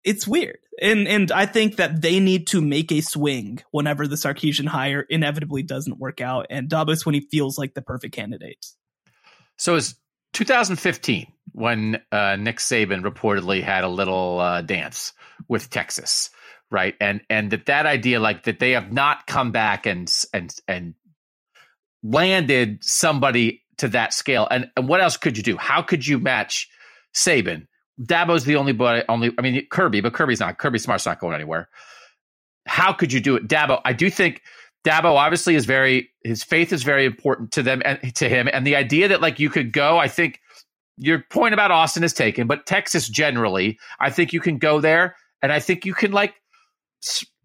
it's 0.05 0.27
weird. 0.27 0.59
And 0.81 1.07
and 1.07 1.31
I 1.31 1.47
think 1.47 1.77
that 1.77 2.01
they 2.01 2.21
need 2.21 2.47
to 2.49 2.61
make 2.61 2.91
a 2.91 3.03
swing 3.03 3.63
whenever 3.71 4.07
the 4.07 4.17
Sarkisian 4.17 4.67
hire 4.67 5.03
inevitably 5.03 5.63
doesn't 5.63 5.99
work 5.99 6.21
out. 6.21 6.47
And 6.49 6.71
Dabo 6.71 6.91
Swinney 6.91 7.21
he 7.21 7.21
feels 7.21 7.59
like 7.59 7.75
the 7.75 7.83
perfect 7.83 8.15
candidate. 8.15 8.67
So 9.57 9.77
it's 9.77 9.95
2015 10.33 11.27
when 11.53 12.01
uh, 12.13 12.37
Nick 12.37 12.59
Saban 12.59 13.03
reportedly 13.03 13.63
had 13.63 13.85
a 13.85 13.89
little 13.89 14.41
uh, 14.41 14.63
dance 14.63 15.13
with 15.49 15.71
Texas, 15.71 16.31
right? 16.71 16.95
And 17.01 17.21
and 17.29 17.51
that 17.51 17.67
that 17.67 17.87
idea 17.87 18.21
like 18.21 18.45
that 18.45 18.59
they 18.59 18.73
have 18.73 18.93
not 18.93 19.27
come 19.27 19.53
back 19.53 19.87
and 19.87 20.13
and 20.33 20.55
and 20.69 20.95
landed 22.03 22.79
somebody 22.83 23.63
to 23.79 23.89
that 23.89 24.13
scale. 24.13 24.47
And, 24.51 24.71
and 24.77 24.89
what 24.89 25.01
else 25.01 25.17
could 25.17 25.37
you 25.37 25.43
do? 25.43 25.57
How 25.57 25.83
could 25.83 26.07
you 26.07 26.19
match 26.19 26.69
Saban? 27.15 27.67
Dabo's 28.01 28.45
the 28.45 28.57
only 28.57 28.73
boy, 28.73 29.03
only, 29.09 29.33
I 29.39 29.43
mean, 29.43 29.67
Kirby, 29.71 30.01
but 30.01 30.15
Kirby's 30.15 30.41
not, 30.41 30.59
Kirby 30.59 30.79
Smart's 30.79 31.07
not 31.07 31.21
going 31.21 31.35
anywhere. 31.35 31.69
How 32.67 32.93
could 32.93 33.13
you 33.13 33.21
do 33.21 33.37
it? 33.37 33.49
Dabo, 33.49 33.81
I 33.85 33.93
do 33.93 34.09
think 34.11 34.43
Dabo 34.85 35.17
obviously 35.17 35.55
is 35.55 35.67
very, 35.67 36.11
his 36.23 36.43
faith 36.43 36.73
is 36.73 36.83
very 36.83 37.05
important 37.05 37.53
to 37.53 37.63
them 37.63 37.83
and 37.85 38.15
to 38.17 38.29
him. 38.29 38.49
And 38.53 38.67
the 38.67 38.77
idea 38.77 39.09
that 39.09 39.21
like 39.21 39.39
you 39.39 39.51
could 39.51 39.73
go, 39.73 39.99
I 39.99 40.09
think 40.09 40.41
your 41.01 41.25
point 41.31 41.55
about 41.55 41.71
Austin 41.71 42.05
is 42.05 42.13
taken, 42.13 42.47
but 42.47 42.67
Texas 42.67 43.09
generally, 43.09 43.79
I 43.99 44.11
think 44.11 44.33
you 44.33 44.41
can 44.41 44.59
go 44.59 44.81
there 44.81 45.17
and 45.43 45.53
I 45.53 45.59
think 45.59 45.85
you 45.85 45.95
can 45.95 46.13
like, 46.13 46.35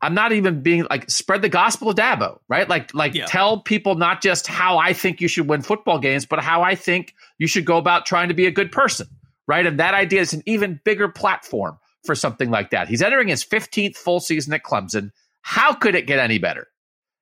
I'm 0.01 0.13
not 0.13 0.33
even 0.33 0.61
being 0.61 0.85
like 0.89 1.09
spread 1.09 1.41
the 1.41 1.49
gospel 1.49 1.89
of 1.89 1.95
Dabo, 1.95 2.39
right? 2.47 2.69
Like, 2.69 2.93
like 2.93 3.13
yeah. 3.13 3.25
tell 3.25 3.61
people 3.61 3.95
not 3.95 4.21
just 4.21 4.45
how 4.45 4.77
I 4.77 4.93
think 4.93 5.21
you 5.21 5.27
should 5.27 5.47
win 5.47 5.61
football 5.61 5.97
games, 5.97 6.25
but 6.25 6.39
how 6.39 6.61
I 6.61 6.75
think 6.75 7.15
you 7.39 7.47
should 7.47 7.65
go 7.65 7.77
about 7.77 8.05
trying 8.05 8.27
to 8.27 8.33
be 8.35 8.45
a 8.45 8.51
good 8.51 8.71
person 8.71 9.07
right? 9.47 9.65
And 9.65 9.79
that 9.79 9.93
idea 9.93 10.21
is 10.21 10.33
an 10.33 10.43
even 10.45 10.79
bigger 10.83 11.07
platform 11.07 11.77
for 12.03 12.15
something 12.15 12.49
like 12.49 12.71
that. 12.71 12.87
He's 12.87 13.01
entering 13.01 13.27
his 13.27 13.43
15th 13.43 13.95
full 13.95 14.19
season 14.19 14.53
at 14.53 14.63
Clemson. 14.63 15.11
How 15.41 15.73
could 15.73 15.95
it 15.95 16.07
get 16.07 16.19
any 16.19 16.37
better? 16.37 16.67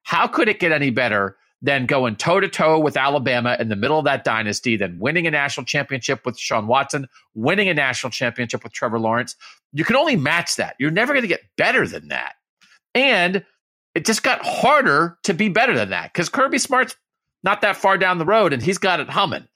How 0.04 0.28
could 0.28 0.50
it 0.50 0.60
get 0.60 0.72
any 0.72 0.90
better 0.90 1.38
than 1.64 1.86
going 1.86 2.18
toe 2.18 2.42
to 2.42 2.50
toe 2.50 2.78
with 2.78 2.98
Alabama 2.98 3.56
in 3.58 3.70
the 3.70 3.76
middle 3.76 3.98
of 3.98 4.04
that 4.04 4.26
dynasty, 4.26 4.76
then 4.76 5.00
winning 5.00 5.26
a 5.26 5.32
national 5.32 5.66
championship 5.66 6.26
with 6.26 6.38
Sean 6.38 6.68
Watson, 6.68 7.08
winning 7.34 7.70
a 7.70 7.74
national 7.74 8.12
championship 8.12 8.64
with 8.64 8.74
Trevor 8.74 9.00
Lawrence? 9.00 9.38
You 9.72 9.86
can 9.86 9.96
only 9.96 10.18
match 10.18 10.58
that. 10.58 10.76
You're 10.78 10.92
never 10.92 11.14
going 11.14 11.24
to 11.24 11.28
get 11.28 11.46
better 11.58 11.88
than 11.88 12.10
that. 12.10 12.34
And 12.94 13.46
it 13.96 14.06
just 14.06 14.24
got 14.24 14.46
harder 14.46 15.18
to 15.24 15.34
be 15.34 15.48
better 15.48 15.74
than 15.74 15.90
that 15.92 16.12
because 16.12 16.28
Kirby 16.28 16.60
Smart's 16.60 16.98
not 17.44 17.62
that 17.62 17.78
far 17.78 17.98
down 17.98 18.18
the 18.18 18.26
road 18.26 18.52
and 18.52 18.62
he's 18.62 18.78
got 18.78 19.00
it 19.00 19.10
humming. 19.10 19.48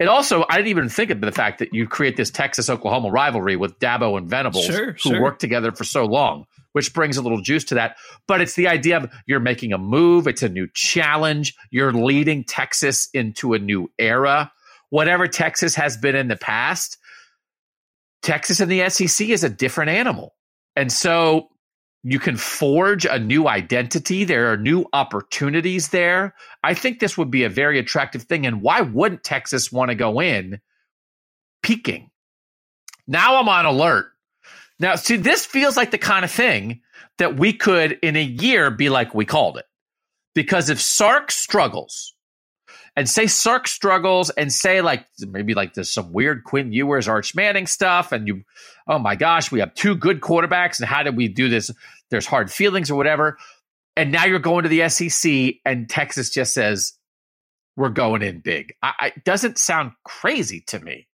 And 0.00 0.08
also, 0.08 0.44
I 0.48 0.56
didn't 0.56 0.68
even 0.68 0.88
think 0.88 1.10
of 1.10 1.20
the 1.20 1.30
fact 1.30 1.60
that 1.60 1.72
you 1.72 1.86
create 1.86 2.16
this 2.16 2.30
Texas 2.30 2.68
Oklahoma 2.68 3.10
rivalry 3.10 3.54
with 3.56 3.78
Dabo 3.78 4.18
and 4.18 4.28
Venables, 4.28 4.64
sure, 4.64 4.92
who 4.92 5.10
sure. 5.10 5.22
worked 5.22 5.40
together 5.40 5.70
for 5.70 5.84
so 5.84 6.04
long, 6.04 6.46
which 6.72 6.92
brings 6.92 7.16
a 7.16 7.22
little 7.22 7.40
juice 7.40 7.64
to 7.64 7.76
that. 7.76 7.96
But 8.26 8.40
it's 8.40 8.54
the 8.54 8.66
idea 8.66 8.96
of 8.96 9.10
you're 9.26 9.38
making 9.38 9.72
a 9.72 9.78
move, 9.78 10.26
it's 10.26 10.42
a 10.42 10.48
new 10.48 10.68
challenge, 10.74 11.54
you're 11.70 11.92
leading 11.92 12.42
Texas 12.42 13.08
into 13.14 13.54
a 13.54 13.58
new 13.60 13.90
era. 13.98 14.50
Whatever 14.90 15.28
Texas 15.28 15.76
has 15.76 15.96
been 15.96 16.16
in 16.16 16.26
the 16.26 16.36
past, 16.36 16.98
Texas 18.22 18.58
and 18.58 18.70
the 18.70 18.88
SEC 18.88 19.28
is 19.28 19.44
a 19.44 19.48
different 19.48 19.90
animal. 19.90 20.34
And 20.74 20.90
so 20.90 21.50
you 22.04 22.18
can 22.18 22.36
forge 22.36 23.06
a 23.06 23.18
new 23.18 23.48
identity. 23.48 24.24
There 24.24 24.52
are 24.52 24.58
new 24.58 24.86
opportunities 24.92 25.88
there. 25.88 26.34
I 26.62 26.74
think 26.74 27.00
this 27.00 27.16
would 27.16 27.30
be 27.30 27.44
a 27.44 27.48
very 27.48 27.78
attractive 27.78 28.24
thing. 28.24 28.46
And 28.46 28.60
why 28.60 28.82
wouldn't 28.82 29.24
Texas 29.24 29.72
want 29.72 29.88
to 29.90 29.94
go 29.94 30.20
in 30.20 30.60
peaking? 31.62 32.10
Now 33.06 33.36
I'm 33.36 33.48
on 33.48 33.64
alert. 33.64 34.12
Now, 34.78 34.96
see, 34.96 35.16
this 35.16 35.46
feels 35.46 35.76
like 35.78 35.92
the 35.92 35.98
kind 35.98 36.24
of 36.24 36.30
thing 36.30 36.82
that 37.18 37.36
we 37.36 37.54
could 37.54 37.98
in 38.02 38.16
a 38.16 38.22
year 38.22 38.70
be 38.70 38.90
like, 38.90 39.14
we 39.14 39.24
called 39.24 39.56
it. 39.56 39.66
Because 40.34 40.68
if 40.68 40.80
Sark 40.80 41.30
struggles, 41.30 42.13
and 42.96 43.08
say 43.08 43.26
Sark 43.26 43.66
struggles 43.66 44.30
and 44.30 44.52
say 44.52 44.80
like 44.80 45.06
maybe 45.20 45.54
like 45.54 45.74
there's 45.74 45.92
some 45.92 46.12
weird 46.12 46.44
Quinn 46.44 46.72
Ewers, 46.72 47.08
Arch 47.08 47.34
Manning 47.34 47.66
stuff, 47.66 48.12
and 48.12 48.28
you, 48.28 48.44
oh 48.86 48.98
my 48.98 49.16
gosh, 49.16 49.50
we 49.50 49.60
have 49.60 49.74
two 49.74 49.94
good 49.94 50.20
quarterbacks, 50.20 50.78
and 50.78 50.88
how 50.88 51.02
did 51.02 51.16
we 51.16 51.28
do 51.28 51.48
this? 51.48 51.70
There's 52.10 52.26
hard 52.26 52.50
feelings 52.50 52.90
or 52.90 52.94
whatever, 52.94 53.38
and 53.96 54.12
now 54.12 54.24
you're 54.24 54.38
going 54.38 54.62
to 54.62 54.68
the 54.68 54.88
SEC, 54.88 55.56
and 55.64 55.88
Texas 55.88 56.30
just 56.30 56.54
says 56.54 56.94
we're 57.76 57.88
going 57.88 58.22
in 58.22 58.40
big. 58.40 58.74
I, 58.82 58.92
I 58.98 59.12
doesn't 59.24 59.58
sound 59.58 59.92
crazy 60.04 60.60
to 60.68 60.78
me. 60.78 61.08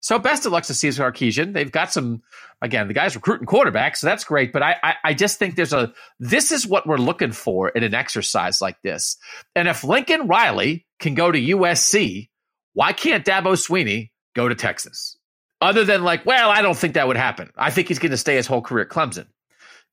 So 0.00 0.18
best 0.18 0.44
of 0.44 0.52
luck 0.52 0.64
to 0.64 0.74
Steve 0.74 0.94
Sarkisian. 0.94 1.52
They've 1.52 1.70
got 1.70 1.92
some, 1.92 2.22
again, 2.60 2.88
the 2.88 2.94
guy's 2.94 3.14
recruiting 3.14 3.46
quarterbacks, 3.46 3.98
so 3.98 4.08
that's 4.08 4.24
great. 4.24 4.52
But 4.52 4.62
I, 4.64 4.76
I, 4.82 4.94
I, 5.04 5.14
just 5.14 5.38
think 5.38 5.54
there's 5.54 5.72
a, 5.72 5.92
this 6.18 6.50
is 6.50 6.66
what 6.66 6.88
we're 6.88 6.96
looking 6.96 7.30
for 7.30 7.68
in 7.68 7.84
an 7.84 7.94
exercise 7.94 8.60
like 8.60 8.82
this. 8.82 9.16
And 9.54 9.68
if 9.68 9.84
Lincoln 9.84 10.26
Riley 10.26 10.86
can 11.02 11.14
go 11.14 11.30
to 11.30 11.38
USC, 11.38 12.30
why 12.72 12.92
can't 12.92 13.24
Dabo 13.24 13.52
Swinney 13.52 14.10
go 14.34 14.48
to 14.48 14.54
Texas? 14.54 15.18
Other 15.60 15.84
than 15.84 16.02
like, 16.02 16.24
well, 16.24 16.50
I 16.50 16.62
don't 16.62 16.76
think 16.76 16.94
that 16.94 17.06
would 17.06 17.16
happen. 17.16 17.50
I 17.56 17.70
think 17.70 17.88
he's 17.88 17.98
going 17.98 18.10
to 18.12 18.16
stay 18.16 18.36
his 18.36 18.46
whole 18.46 18.62
career 18.62 18.84
at 18.84 18.90
Clemson. 18.90 19.26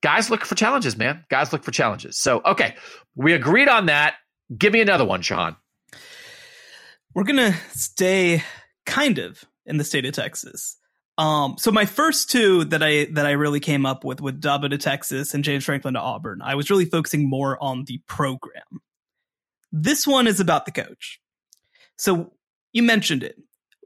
Guys 0.02 0.30
look 0.30 0.46
for 0.46 0.56
challenges, 0.56 0.98
man. 0.98 1.26
Guys 1.30 1.52
look 1.52 1.64
for 1.64 1.72
challenges. 1.72 2.18
So, 2.18 2.42
okay, 2.46 2.76
we 3.16 3.34
agreed 3.34 3.68
on 3.68 3.88
that. 3.88 4.16
Give 4.58 4.72
me 4.72 4.80
another 4.80 5.06
one, 5.06 5.22
Sean. 5.22 5.58
We're 7.14 7.26
going 7.26 7.52
to 7.52 7.58
stay 7.72 8.44
kind 8.86 9.20
of 9.20 9.44
in 9.66 9.78
the 9.78 9.84
state 9.84 10.06
of 10.06 10.14
Texas. 10.14 10.78
Um, 11.18 11.56
so 11.58 11.70
my 11.72 11.86
first 11.86 12.32
two 12.32 12.64
that 12.66 12.82
I 12.82 13.06
that 13.12 13.26
I 13.26 13.32
really 13.32 13.60
came 13.60 13.86
up 13.86 14.06
with 14.06 14.22
with 14.22 14.40
Dabo 14.40 14.70
to 14.70 14.78
Texas 14.78 15.34
and 15.34 15.44
James 15.44 15.66
Franklin 15.66 15.96
to 15.96 16.00
Auburn, 16.00 16.42
I 16.42 16.56
was 16.56 16.70
really 16.70 16.86
focusing 16.86 17.30
more 17.30 17.62
on 17.62 17.84
the 17.84 18.02
program. 18.08 18.80
This 19.72 20.08
one 20.08 20.28
is 20.28 20.40
about 20.40 20.66
the 20.66 20.72
coach. 20.72 21.20
So 21.98 22.34
you 22.74 22.84
mentioned 22.84 23.24
it. 23.24 23.36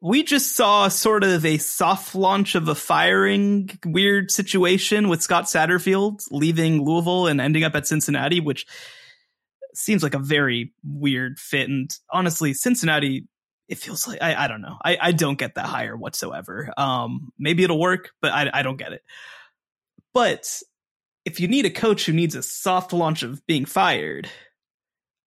We 0.02 0.24
just 0.24 0.56
saw 0.56 0.90
sort 0.90 1.24
of 1.24 1.46
a 1.46 1.58
soft 1.58 2.14
launch 2.14 2.56
of 2.56 2.68
a 2.68 2.76
firing 2.76 3.70
weird 3.86 4.32
situation 4.32 5.08
with 5.08 5.22
Scott 5.22 5.46
Satterfield 5.46 6.24
leaving 6.30 6.84
Louisville 6.84 7.28
and 7.28 7.40
ending 7.40 7.64
up 7.64 7.76
at 7.76 7.88
Cincinnati, 7.88 8.42
which 8.42 8.66
seems 9.74 10.04
like 10.04 10.14
a 10.14 10.20
very 10.20 10.74
weird 10.84 11.40
fit. 11.40 11.70
And 11.70 11.90
honestly, 12.12 12.54
Cincinnati 12.54 13.28
it 13.70 13.78
feels 13.78 14.08
like 14.08 14.22
I, 14.22 14.46
I 14.46 14.48
don't 14.48 14.62
know. 14.62 14.78
I, 14.84 14.98
I 15.00 15.12
don't 15.14 15.38
get 15.38 15.56
that 15.56 15.66
hire 15.66 15.96
whatsoever. 15.96 16.72
Um, 16.78 17.32
maybe 17.40 17.64
it'll 17.64 17.80
work, 17.80 18.12
but 18.22 18.32
I, 18.32 18.50
I 18.54 18.62
don't 18.62 18.78
get 18.78 18.94
it. 18.94 19.02
But 20.14 20.46
if 21.26 21.40
you 21.40 21.48
need 21.48 21.66
a 21.66 21.72
coach 21.72 22.06
who 22.06 22.14
needs 22.14 22.36
a 22.36 22.44
soft 22.44 22.94
launch 22.94 23.24
of 23.24 23.46
being 23.48 23.66
fired, 23.66 24.30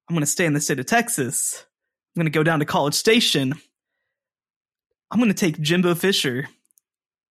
I'm 0.09 0.15
going 0.15 0.21
to 0.21 0.27
stay 0.27 0.47
in 0.47 0.53
the 0.53 0.61
state 0.61 0.79
of 0.79 0.87
Texas. 0.87 1.65
I'm 2.15 2.21
going 2.21 2.33
to 2.33 2.37
go 2.37 2.43
down 2.43 2.61
to 2.61 2.65
College 2.65 2.95
Station. 2.95 3.55
I'm 5.11 5.19
going 5.19 5.33
to 5.33 5.35
take 5.35 5.61
Jimbo 5.61 5.95
Fisher 5.95 6.49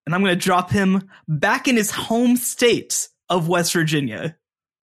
and 0.06 0.14
I'm 0.14 0.22
going 0.22 0.38
to 0.38 0.40
drop 0.40 0.72
him 0.72 1.10
back 1.28 1.68
in 1.68 1.76
his 1.76 1.92
home 1.92 2.38
state 2.38 3.10
of 3.30 3.48
West 3.48 3.74
Virginia. 3.74 4.38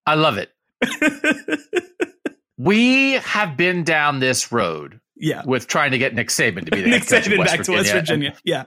I 0.07 0.15
love 0.15 0.39
it. 0.39 0.51
we 2.59 3.13
have 3.13 3.57
been 3.57 3.85
down 3.85 4.21
this 4.21 4.51
road 4.51 5.01
yeah. 5.23 5.43
With 5.47 5.69
trying 5.69 5.93
to 5.93 5.99
get 5.99 6.15
Nick 6.15 6.29
Saban 6.29 6.65
to 6.67 6.71
be 6.73 6.83
the 6.83 6.91
Nick 6.91 7.05
Saban 7.05 7.39
back 7.45 7.59
Virginia. 7.59 7.65
to 7.65 7.73
West 7.73 7.93
Virginia. 7.93 8.35
Yeah. 8.45 8.65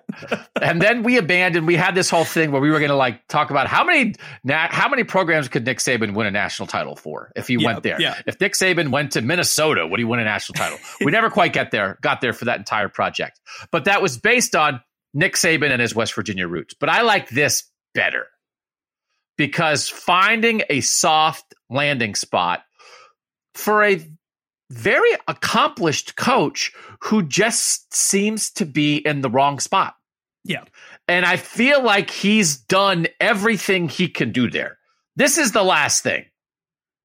and 0.61 0.81
then 0.81 1.03
we 1.03 1.17
abandoned. 1.17 1.67
We 1.67 1.75
had 1.75 1.93
this 1.95 2.09
whole 2.09 2.23
thing 2.23 2.51
where 2.51 2.61
we 2.61 2.71
were 2.71 2.79
going 2.79 2.89
to 2.89 2.95
like 2.95 3.27
talk 3.27 3.49
about 3.51 3.67
how 3.67 3.83
many 3.83 4.15
na- 4.43 4.69
how 4.71 4.87
many 4.89 5.03
programs 5.03 5.47
could 5.49 5.65
Nick 5.65 5.79
Saban 5.79 6.15
win 6.15 6.25
a 6.27 6.31
national 6.31 6.67
title 6.67 6.95
for 6.95 7.31
if 7.35 7.47
he 7.47 7.55
Yeah, 7.55 7.65
went 7.65 7.83
there. 7.83 7.99
yeah. 8.01 8.19
If 8.25 8.39
Nick 8.39 8.53
Saban 8.53 8.89
went 8.89 9.11
to 9.11 9.21
Minnesota, 9.21 9.85
would 9.85 9.99
he 9.99 10.05
win 10.05 10.19
a 10.19 10.23
national 10.23 10.55
title? 10.55 10.79
we 11.05 11.11
never 11.11 11.29
quite 11.29 11.51
get 11.53 11.71
there. 11.71 11.99
Got 12.01 12.21
there 12.21 12.33
for 12.33 12.45
that 12.45 12.57
entire 12.57 12.87
project, 12.89 13.39
but 13.71 13.85
that 13.85 14.01
was 14.01 14.17
based 14.17 14.55
on 14.55 14.79
Nick 15.13 15.35
Saban 15.35 15.71
and 15.71 15.81
his 15.81 15.93
West 15.93 16.13
Virginia 16.15 16.47
roots. 16.47 16.73
But 16.73 16.89
I 16.89 17.01
like 17.01 17.29
this 17.29 17.63
better 17.93 18.27
because 19.37 19.89
finding 19.89 20.61
a 20.69 20.81
soft 20.81 21.53
landing 21.69 22.15
spot 22.15 22.63
for 23.53 23.83
a 23.83 24.01
very 24.69 25.11
accomplished 25.27 26.15
coach 26.15 26.73
who 27.01 27.23
just 27.23 27.93
seems 27.93 28.51
to 28.51 28.65
be 28.65 28.97
in 28.97 29.21
the 29.21 29.29
wrong 29.29 29.59
spot. 29.59 29.95
Yeah. 30.43 30.63
And 31.07 31.25
I 31.25 31.37
feel 31.37 31.83
like 31.83 32.09
he's 32.09 32.57
done 32.57 33.07
everything 33.19 33.89
he 33.89 34.07
can 34.07 34.31
do 34.31 34.49
there. 34.49 34.77
This 35.15 35.37
is 35.37 35.51
the 35.51 35.63
last 35.63 36.03
thing. 36.03 36.25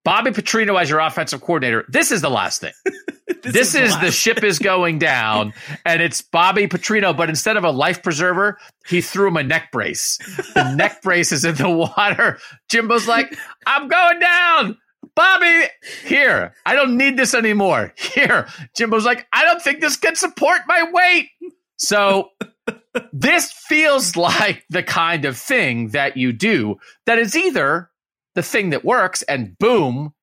Bobby 0.04 0.30
Petrino 0.30 0.80
as 0.80 0.88
your 0.88 1.00
offensive 1.00 1.40
coordinator, 1.40 1.84
this 1.88 2.10
is 2.10 2.22
the 2.22 2.30
last 2.30 2.62
thing. 2.62 2.72
this, 3.42 3.74
is, 3.74 3.94
the 3.98 4.06
last- 4.06 4.14
ship 4.14 4.42
is 4.42 4.58
going 4.58 4.98
down 4.98 5.52
and 5.84 6.00
it's 6.00 6.22
Bobby 6.22 6.66
Petrino, 6.66 7.14
but 7.16 7.28
instead 7.28 7.56
of 7.56 7.64
a 7.64 7.70
life 7.70 8.02
preserver, 8.02 8.58
he 8.86 9.00
threw 9.00 9.28
him 9.28 9.36
a 9.36 9.42
neck 9.42 9.70
brace. 9.72 10.18
The 10.54 10.74
neck 10.74 11.02
brace 11.02 11.32
is 11.32 11.44
in 11.44 11.54
the 11.56 11.68
water. 11.96 12.38
Jimbo's 12.70 13.06
like, 13.06 13.36
I'm 13.66 13.88
going 13.88 14.20
down. 14.20 14.78
Bobby, 15.14 15.64
here. 16.04 16.54
I 16.64 16.74
don't 16.74 16.96
need 16.96 17.16
this 17.16 17.34
anymore. 17.34 17.92
Here. 17.96 18.48
Jimbo's 18.76 19.04
like, 19.04 19.26
I 19.32 19.44
don't 19.44 19.62
think 19.62 19.80
this 19.80 19.96
can 19.96 20.16
support 20.16 20.60
my 20.66 20.90
weight. 20.92 21.30
So 21.76 22.30
this 23.12 23.52
feels 23.52 24.16
like 24.16 24.64
the 24.70 24.82
kind 24.82 25.24
of 25.24 25.36
thing 25.36 25.88
that 25.88 26.16
you 26.16 26.32
do 26.32 26.76
that 27.06 27.18
is 27.18 27.36
either 27.36 27.90
the 28.34 28.42
thing 28.42 28.70
that 28.70 28.84
works 28.84 29.22
and 29.22 29.58
boom, 29.58 30.14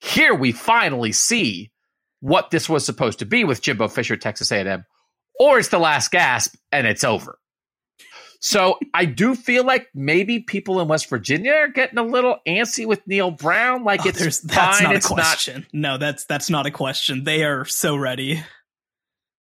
here 0.00 0.34
we 0.34 0.52
finally 0.52 1.12
see 1.12 1.70
what 2.20 2.50
this 2.50 2.68
was 2.68 2.84
supposed 2.84 3.18
to 3.20 3.26
be 3.26 3.44
with 3.44 3.62
Jimbo 3.62 3.88
Fisher, 3.88 4.16
Texas 4.16 4.50
A&M, 4.50 4.84
or 5.38 5.58
it's 5.58 5.68
the 5.68 5.78
last 5.78 6.10
gasp 6.10 6.54
and 6.72 6.86
it's 6.86 7.04
over. 7.04 7.38
So 8.40 8.78
I 8.92 9.04
do 9.06 9.34
feel 9.34 9.64
like 9.64 9.88
maybe 9.94 10.40
people 10.40 10.80
in 10.80 10.88
West 10.88 11.08
Virginia 11.08 11.52
are 11.52 11.68
getting 11.68 11.98
a 11.98 12.02
little 12.02 12.38
antsy 12.46 12.86
with 12.86 13.06
Neal 13.06 13.30
Brown. 13.30 13.84
Like 13.84 14.04
Oh, 14.04 14.08
it's 14.08 14.18
there's- 14.18 14.40
that's 14.40 14.78
fine, 14.78 14.84
not 14.84 14.92
a 14.94 14.96
it's 14.96 15.10
not. 15.10 15.64
No, 15.72 15.98
that's 15.98 16.24
that's 16.24 16.50
not 16.50 16.66
a 16.66 16.70
question. 16.70 17.24
They 17.24 17.44
are 17.44 17.64
so 17.64 17.96
ready. 17.96 18.42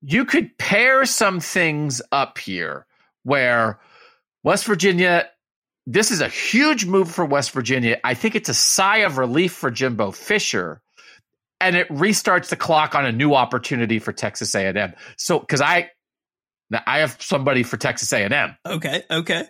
you 0.02 0.26
could 0.26 0.58
pair 0.58 1.06
some 1.06 1.40
things 1.40 2.02
up 2.12 2.38
here 2.38 2.86
where 3.24 3.80
West 4.44 4.66
Virginia, 4.66 5.30
this 5.88 6.12
is 6.12 6.20
a 6.22 6.28
huge 6.28 6.86
move 6.86 7.10
for 7.10 7.24
West 7.26 7.52
Virginia. 7.52 7.98
I 8.04 8.14
think 8.14 8.36
it's 8.36 8.50
a 8.50 8.54
sigh 8.54 8.98
of 9.00 9.18
relief 9.18 9.54
for 9.54 9.72
Jimbo 9.72 10.12
Fisher. 10.12 10.82
And 11.62 11.78
it 11.78 11.88
restarts 11.88 12.50
the 12.50 12.58
clock 12.58 12.94
on 12.96 13.06
a 13.06 13.12
new 13.14 13.34
opportunity 13.34 13.98
for 14.00 14.12
Texas 14.12 14.54
A&M. 14.54 14.94
So, 15.16 15.40
because 15.40 15.62
I, 15.62 15.92
now 16.74 16.82
I 16.86 17.00
have 17.00 17.18
somebody 17.20 17.64
for 17.64 17.78
Texas 17.78 18.12
A&M, 18.12 18.56
Okay, 18.66 19.04
okay. 19.10 19.46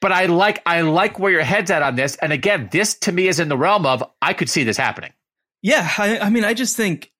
but 0.00 0.12
I 0.12 0.26
like 0.26 0.62
I 0.66 0.80
like 0.82 1.18
where 1.18 1.32
your 1.32 1.42
head's 1.42 1.70
at 1.70 1.82
on 1.82 1.96
this. 1.96 2.16
And 2.16 2.32
again, 2.32 2.68
this 2.72 2.94
to 3.00 3.12
me 3.12 3.28
is 3.28 3.40
in 3.40 3.48
the 3.48 3.56
realm 3.56 3.84
of 3.86 4.02
I 4.20 4.32
could 4.32 4.48
see 4.48 4.64
this 4.64 4.76
happening. 4.76 5.12
Yeah, 5.62 5.88
I, 5.98 6.18
I 6.18 6.30
mean, 6.30 6.44
I 6.44 6.54
just 6.54 6.76
think 6.76 7.10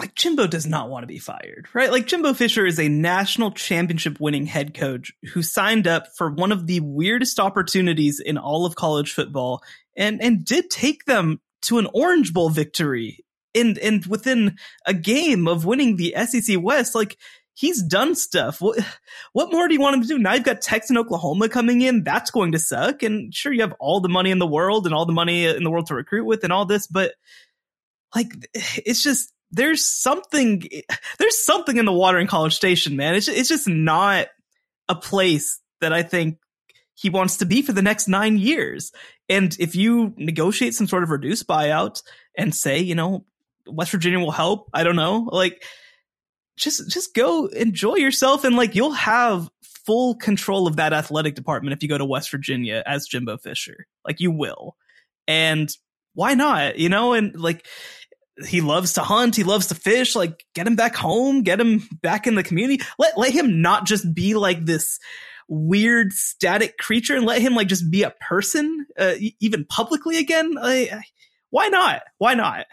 like 0.00 0.14
Jimbo 0.16 0.48
does 0.48 0.66
not 0.66 0.90
want 0.90 1.04
to 1.04 1.06
be 1.06 1.18
fired, 1.20 1.68
right? 1.72 1.90
Like 1.90 2.06
Jimbo 2.06 2.34
Fisher 2.34 2.66
is 2.66 2.80
a 2.80 2.88
national 2.88 3.52
championship 3.52 4.18
winning 4.18 4.46
head 4.46 4.74
coach 4.74 5.12
who 5.32 5.42
signed 5.42 5.86
up 5.86 6.08
for 6.16 6.30
one 6.30 6.50
of 6.50 6.66
the 6.66 6.80
weirdest 6.80 7.38
opportunities 7.38 8.18
in 8.18 8.36
all 8.36 8.66
of 8.66 8.74
college 8.74 9.12
football 9.12 9.62
and 9.96 10.20
and 10.20 10.44
did 10.44 10.68
take 10.68 11.04
them 11.04 11.40
to 11.62 11.78
an 11.78 11.86
Orange 11.94 12.32
Bowl 12.34 12.50
victory 12.50 13.24
and 13.54 13.78
and 13.78 14.04
within 14.06 14.56
a 14.84 14.92
game 14.92 15.46
of 15.46 15.64
winning 15.64 15.94
the 15.94 16.12
SEC 16.26 16.60
West, 16.60 16.96
like 16.96 17.16
he's 17.54 17.82
done 17.82 18.14
stuff. 18.14 18.60
What 18.60 18.78
what 19.32 19.52
more 19.52 19.68
do 19.68 19.74
you 19.74 19.80
want 19.80 19.96
him 19.96 20.02
to 20.02 20.08
do? 20.08 20.18
Now 20.18 20.34
you've 20.34 20.44
got 20.44 20.60
Texas 20.60 20.90
and 20.90 20.98
Oklahoma 20.98 21.48
coming 21.48 21.80
in. 21.80 22.04
That's 22.04 22.30
going 22.30 22.52
to 22.52 22.58
suck. 22.58 23.02
And 23.02 23.34
sure, 23.34 23.52
you 23.52 23.62
have 23.62 23.74
all 23.80 24.00
the 24.00 24.08
money 24.08 24.30
in 24.30 24.38
the 24.38 24.46
world 24.46 24.86
and 24.86 24.94
all 24.94 25.06
the 25.06 25.12
money 25.12 25.46
in 25.46 25.62
the 25.64 25.70
world 25.70 25.86
to 25.86 25.94
recruit 25.94 26.24
with 26.24 26.44
and 26.44 26.52
all 26.52 26.66
this, 26.66 26.86
but 26.86 27.12
like 28.14 28.32
it's 28.54 29.02
just 29.02 29.32
there's 29.50 29.84
something 29.84 30.68
there's 31.18 31.44
something 31.44 31.76
in 31.76 31.84
the 31.84 31.92
water 31.92 32.18
in 32.18 32.26
College 32.26 32.54
Station, 32.54 32.96
man. 32.96 33.14
It's 33.14 33.28
it's 33.28 33.48
just 33.48 33.68
not 33.68 34.28
a 34.88 34.94
place 34.94 35.60
that 35.80 35.92
I 35.92 36.02
think 36.02 36.38
he 36.94 37.10
wants 37.10 37.38
to 37.38 37.46
be 37.46 37.62
for 37.62 37.72
the 37.72 37.82
next 37.82 38.08
nine 38.08 38.38
years. 38.38 38.92
And 39.28 39.56
if 39.58 39.74
you 39.74 40.14
negotiate 40.16 40.74
some 40.74 40.86
sort 40.86 41.02
of 41.02 41.10
reduced 41.10 41.46
buyout 41.46 42.02
and 42.36 42.54
say, 42.54 42.78
you 42.78 42.94
know, 42.94 43.24
West 43.66 43.90
Virginia 43.90 44.20
will 44.20 44.30
help, 44.30 44.68
I 44.72 44.84
don't 44.84 44.96
know, 44.96 45.28
like 45.32 45.64
just 46.56 46.90
just 46.90 47.14
go 47.14 47.46
enjoy 47.46 47.96
yourself 47.96 48.44
and 48.44 48.56
like 48.56 48.74
you'll 48.74 48.92
have 48.92 49.48
full 49.62 50.14
control 50.14 50.66
of 50.66 50.76
that 50.76 50.92
athletic 50.92 51.34
department 51.34 51.74
if 51.74 51.82
you 51.82 51.88
go 51.88 51.98
to 51.98 52.04
West 52.04 52.30
Virginia 52.30 52.82
as 52.86 53.06
Jimbo 53.06 53.38
Fisher. 53.38 53.86
Like 54.06 54.20
you 54.20 54.30
will. 54.30 54.76
And 55.26 55.70
why 56.14 56.34
not? 56.34 56.78
You 56.78 56.88
know, 56.88 57.12
and 57.12 57.38
like 57.38 57.66
he 58.48 58.60
loves 58.60 58.94
to 58.94 59.02
hunt, 59.02 59.36
he 59.36 59.44
loves 59.44 59.68
to 59.68 59.74
fish, 59.74 60.16
like 60.16 60.44
get 60.54 60.66
him 60.66 60.76
back 60.76 60.94
home, 60.94 61.42
get 61.42 61.60
him 61.60 61.86
back 62.02 62.26
in 62.26 62.34
the 62.34 62.42
community. 62.42 62.84
Let 62.98 63.18
let 63.18 63.32
him 63.32 63.62
not 63.62 63.86
just 63.86 64.14
be 64.14 64.34
like 64.34 64.64
this 64.64 64.98
weird 65.48 66.12
static 66.12 66.78
creature 66.78 67.16
and 67.16 67.26
let 67.26 67.42
him 67.42 67.54
like 67.54 67.68
just 67.68 67.90
be 67.90 68.02
a 68.02 68.14
person 68.20 68.86
uh, 68.98 69.14
even 69.40 69.64
publicly 69.66 70.18
again. 70.18 70.54
I- 70.60 71.02
why 71.50 71.68
not? 71.68 72.02
Why 72.18 72.34
not? 72.34 72.66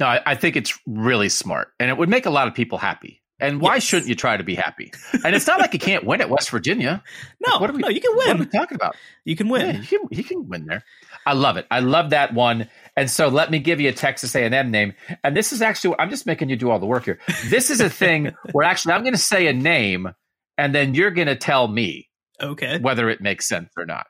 No, 0.00 0.06
I, 0.06 0.20
I 0.26 0.34
think 0.34 0.56
it's 0.56 0.78
really 0.86 1.28
smart, 1.28 1.68
and 1.78 1.88
it 1.90 1.96
would 1.96 2.08
make 2.08 2.26
a 2.26 2.30
lot 2.30 2.48
of 2.48 2.54
people 2.54 2.78
happy. 2.78 3.20
And 3.40 3.60
why 3.60 3.74
Yes. 3.74 3.82
shouldn't 3.84 4.08
you 4.08 4.14
try 4.14 4.36
to 4.36 4.44
be 4.44 4.54
happy? 4.54 4.92
And 5.24 5.34
it's 5.34 5.46
not 5.46 5.58
like 5.58 5.72
you 5.72 5.80
can't 5.80 6.04
win 6.04 6.20
at 6.20 6.30
West 6.30 6.50
Virginia. 6.50 7.02
No, 7.46 7.58
what 7.58 7.68
are 7.68 7.72
we- 7.72 7.80
no, 7.82 7.88
you 7.88 8.00
can 8.00 8.12
win. 8.16 8.26
What 8.28 8.36
are 8.36 8.38
we 8.40 8.46
talking 8.46 8.76
about? 8.76 8.96
You 9.24 9.34
can 9.34 9.48
Yeah, 9.48 9.52
win. 9.52 9.82
can, 9.82 10.00
he 10.12 10.22
can 10.22 10.48
win 10.48 10.66
there. 10.66 10.84
I 11.26 11.32
love 11.32 11.56
it. 11.56 11.66
I 11.70 11.80
love 11.80 12.10
that 12.10 12.32
one. 12.32 12.70
And 12.96 13.10
so 13.10 13.26
let 13.28 13.50
me 13.50 13.58
give 13.58 13.80
you 13.80 13.88
a 13.88 13.92
Texas 13.92 14.34
A&M 14.36 14.70
name. 14.70 14.94
And 15.24 15.36
this 15.36 15.52
is 15.52 15.62
actually 15.62 15.96
I'm 15.98 16.10
just 16.10 16.26
making 16.26 16.48
you 16.48 16.56
do 16.56 16.70
all 16.70 16.78
the 16.78 16.86
work 16.86 17.04
here. 17.06 17.18
This 17.46 17.70
is 17.70 17.80
a 17.80 17.90
thing 17.90 18.32
where 18.52 18.64
actually 18.64 18.94
I'm 18.94 19.02
going 19.02 19.14
to 19.14 19.18
say 19.18 19.48
a 19.48 19.52
name, 19.52 20.08
and 20.56 20.72
then 20.74 20.94
you're 20.94 21.10
going 21.10 21.28
to 21.28 21.36
tell 21.36 21.66
me 21.66 22.08
Okay. 22.40 22.78
whether 22.78 23.08
it 23.10 23.20
makes 23.20 23.46
sense 23.48 23.70
or 23.76 23.84
not. 23.84 24.06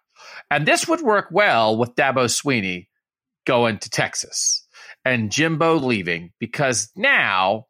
And 0.50 0.66
this 0.66 0.86
would 0.86 1.00
work 1.00 1.28
well 1.30 1.76
with 1.78 1.94
Dabo 1.94 2.26
Swinney 2.26 2.88
going 3.46 3.78
to 3.78 3.90
Texas 3.90 4.63
and 5.04 5.30
Jimbo 5.30 5.78
leaving 5.78 6.32
because 6.38 6.90
now, 6.96 7.66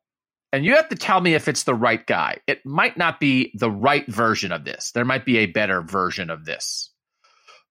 and 0.52 0.64
you 0.64 0.76
have 0.76 0.88
to 0.90 0.96
tell 0.96 1.20
me 1.20 1.34
if 1.34 1.48
it's 1.48 1.64
the 1.64 1.74
right 1.74 2.04
guy. 2.06 2.38
It 2.46 2.64
might 2.64 2.96
not 2.96 3.18
be 3.20 3.52
the 3.54 3.70
right 3.70 4.06
version 4.06 4.52
of 4.52 4.64
this. 4.64 4.92
There 4.92 5.04
might 5.04 5.24
be 5.24 5.38
a 5.38 5.46
better 5.46 5.82
version 5.82 6.30
of 6.30 6.44
this. 6.44 6.90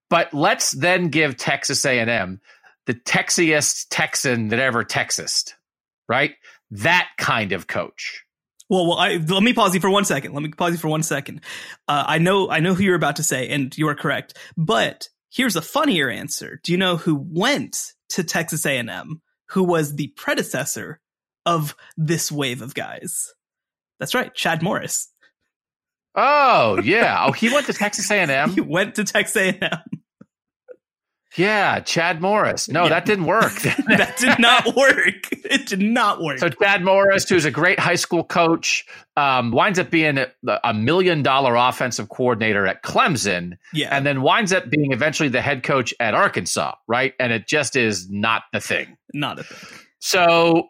But 0.10 0.34
let's 0.34 0.72
then 0.72 1.08
give 1.08 1.38
Texas 1.38 1.86
A&M 1.86 2.42
the 2.86 2.94
Texiest 2.94 3.88
Texan 3.90 4.50
that 4.50 4.60
ever 4.60 4.84
Texased, 4.84 5.56
right? 6.08 6.36
That 6.72 7.08
kind 7.18 7.54
of 7.54 7.68
coach. 7.68 8.24
Well, 8.70 8.88
well, 8.88 8.98
I, 8.98 9.16
let 9.16 9.44
me 9.44 9.54
pause 9.54 9.74
you 9.74 9.80
for 9.80 9.90
one 9.90 10.06
second. 10.06 10.34
Let 10.34 10.44
me 10.44 10.50
pause 10.50 10.74
you 10.74 10.78
for 10.78 10.88
one 10.88 11.04
second. 11.04 11.42
Uh, 11.88 12.04
I 12.08 12.18
know, 12.18 12.50
I 12.50 12.60
know 12.60 12.74
who 12.74 12.84
you're 12.84 12.96
about 12.96 13.18
to 13.18 13.24
say, 13.24 13.50
and 13.50 13.76
you 13.78 13.88
are 13.88 13.96
correct. 13.96 14.38
But 14.58 15.10
here's 15.30 15.56
a 15.56 15.62
funnier 15.62 16.10
answer. 16.10 16.60
Do 16.64 16.72
you 16.72 16.78
know 16.78 16.98
who 16.98 17.16
went 17.16 17.94
to 18.10 18.24
Texas 18.24 18.66
A&M? 18.66 19.22
Who 19.50 19.64
was 19.64 19.96
the 19.96 20.08
predecessor 20.16 21.00
of 21.46 21.76
this 21.98 22.32
wave 22.32 22.62
of 22.62 22.74
guys? 22.74 23.34
That's 24.00 24.16
right, 24.16 24.34
Chad 24.34 24.62
Morris. 24.62 25.10
Oh, 26.16 26.80
yeah. 26.84 27.26
Oh, 27.28 27.32
he 27.32 27.52
went 27.52 27.68
to 27.68 27.74
Texas 27.74 28.10
A&M. 28.12 28.50
He 28.54 28.62
went 28.62 28.96
to 28.96 29.04
Texas 29.04 29.36
A&M. 29.36 30.03
Yeah, 31.36 31.80
Chad 31.80 32.22
Morris. 32.22 32.70
No, 32.70 32.84
yeah. 32.84 32.90
that 32.90 33.06
didn't 33.06 33.26
work. 33.26 33.54
that 33.62 34.18
did 34.20 34.40
not 34.40 34.76
work. 34.76 35.30
It 35.54 35.68
did 35.68 35.82
not 35.82 36.20
work. 36.20 36.40
So 36.40 36.50
Chad 36.50 36.84
Morris, 36.84 37.30
who's 37.30 37.46
a 37.46 37.52
great 37.52 37.78
high 37.78 37.96
school 37.96 38.24
coach, 38.24 38.88
um, 39.16 39.52
winds 39.52 39.78
up 39.78 39.92
being 39.92 40.18
a, 40.18 40.28
a, 40.64 40.74
million 40.74 41.22
dollar 41.22 41.56
offensive 41.56 42.10
coordinator 42.10 42.66
at 42.66 42.82
Clemson. 42.82 43.58
Yeah. 43.72 43.96
And 43.96 44.04
then 44.04 44.24
winds 44.24 44.52
up 44.52 44.70
being 44.70 44.94
eventually 44.94 45.30
the 45.30 45.42
head 45.42 45.62
coach 45.62 45.94
at 46.00 46.16
Arkansas, 46.16 46.74
right? 46.88 47.14
And 47.20 47.32
it 47.32 47.48
just 47.48 47.76
is 47.76 48.10
not 48.10 48.44
the 48.52 48.60
thing. 48.60 48.98
Not 49.14 49.40
a 49.40 49.44
thing. 49.44 49.80
So 50.00 50.70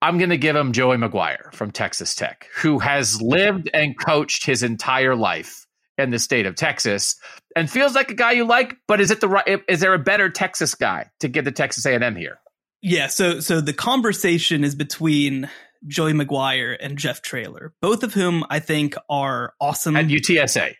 I'm 0.00 0.18
going 0.18 0.30
to 0.30 0.38
give 0.38 0.54
him 0.54 0.72
Joey 0.72 0.96
McGuire 0.96 1.52
from 1.54 1.72
Texas 1.72 2.14
Tech, 2.14 2.48
who 2.54 2.78
has 2.78 3.20
lived 3.20 3.68
and 3.72 3.98
coached 3.98 4.44
his 4.44 4.62
entire 4.62 5.16
life 5.16 5.66
in 5.98 6.10
the 6.10 6.18
state 6.18 6.46
of 6.46 6.56
Texas 6.56 7.16
and 7.56 7.70
feels 7.70 7.94
like 7.94 8.10
a 8.10 8.14
guy 8.14 8.32
you 8.32 8.44
like. 8.44 8.76
But 8.88 9.00
is 9.00 9.10
it 9.10 9.20
the 9.20 9.28
right? 9.28 9.60
Is 9.68 9.80
there 9.80 9.94
a 9.94 9.98
better 9.98 10.30
Texas 10.30 10.74
guy 10.74 11.10
to 11.20 11.28
get 11.28 11.44
the 11.44 11.52
Texas 11.52 11.86
A&M 11.86 12.16
here? 12.16 12.38
Yeah. 12.80 13.06
So 13.06 13.40
so 13.40 13.60
the 13.60 13.72
conversation 13.72 14.64
is 14.64 14.74
between 14.74 15.48
Joey 15.86 16.12
McGuire 16.12 16.76
and 16.78 16.98
Jeff 16.98 17.22
Traylor, 17.22 17.72
both 17.80 18.02
of 18.02 18.14
whom 18.14 18.44
I 18.50 18.60
think 18.60 18.96
are 19.08 19.54
awesome 19.60 19.96
at 19.96 20.06
UTSA. 20.06 20.74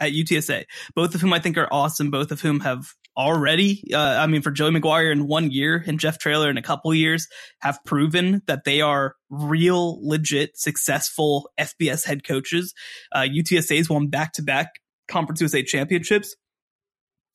At 0.00 0.12
UTSA, 0.12 0.64
both 0.94 1.14
of 1.14 1.20
whom 1.20 1.34
I 1.34 1.40
think 1.40 1.58
are 1.58 1.68
awesome. 1.70 2.10
Both 2.10 2.32
of 2.32 2.40
whom 2.40 2.60
have 2.60 2.86
already. 3.16 3.82
Uh, 3.92 3.98
I 3.98 4.26
mean, 4.26 4.40
for 4.40 4.50
Joey 4.50 4.70
McGuire 4.70 5.12
in 5.12 5.26
one 5.26 5.50
year 5.50 5.84
and 5.86 6.00
Jeff 6.00 6.18
Traylor 6.18 6.48
in 6.48 6.56
a 6.56 6.62
couple 6.62 6.92
years 6.94 7.28
have 7.60 7.78
proven 7.84 8.40
that 8.46 8.64
they 8.64 8.80
are 8.80 9.14
real, 9.28 9.98
legit, 10.06 10.56
successful 10.56 11.50
FBS 11.58 12.04
head 12.06 12.24
coaches. 12.24 12.72
Uh, 13.12 13.20
UTSA's 13.20 13.90
won 13.90 14.08
back 14.08 14.32
to 14.34 14.42
back 14.42 14.80
Conference 15.10 15.40
USA 15.40 15.62
championships. 15.62 16.34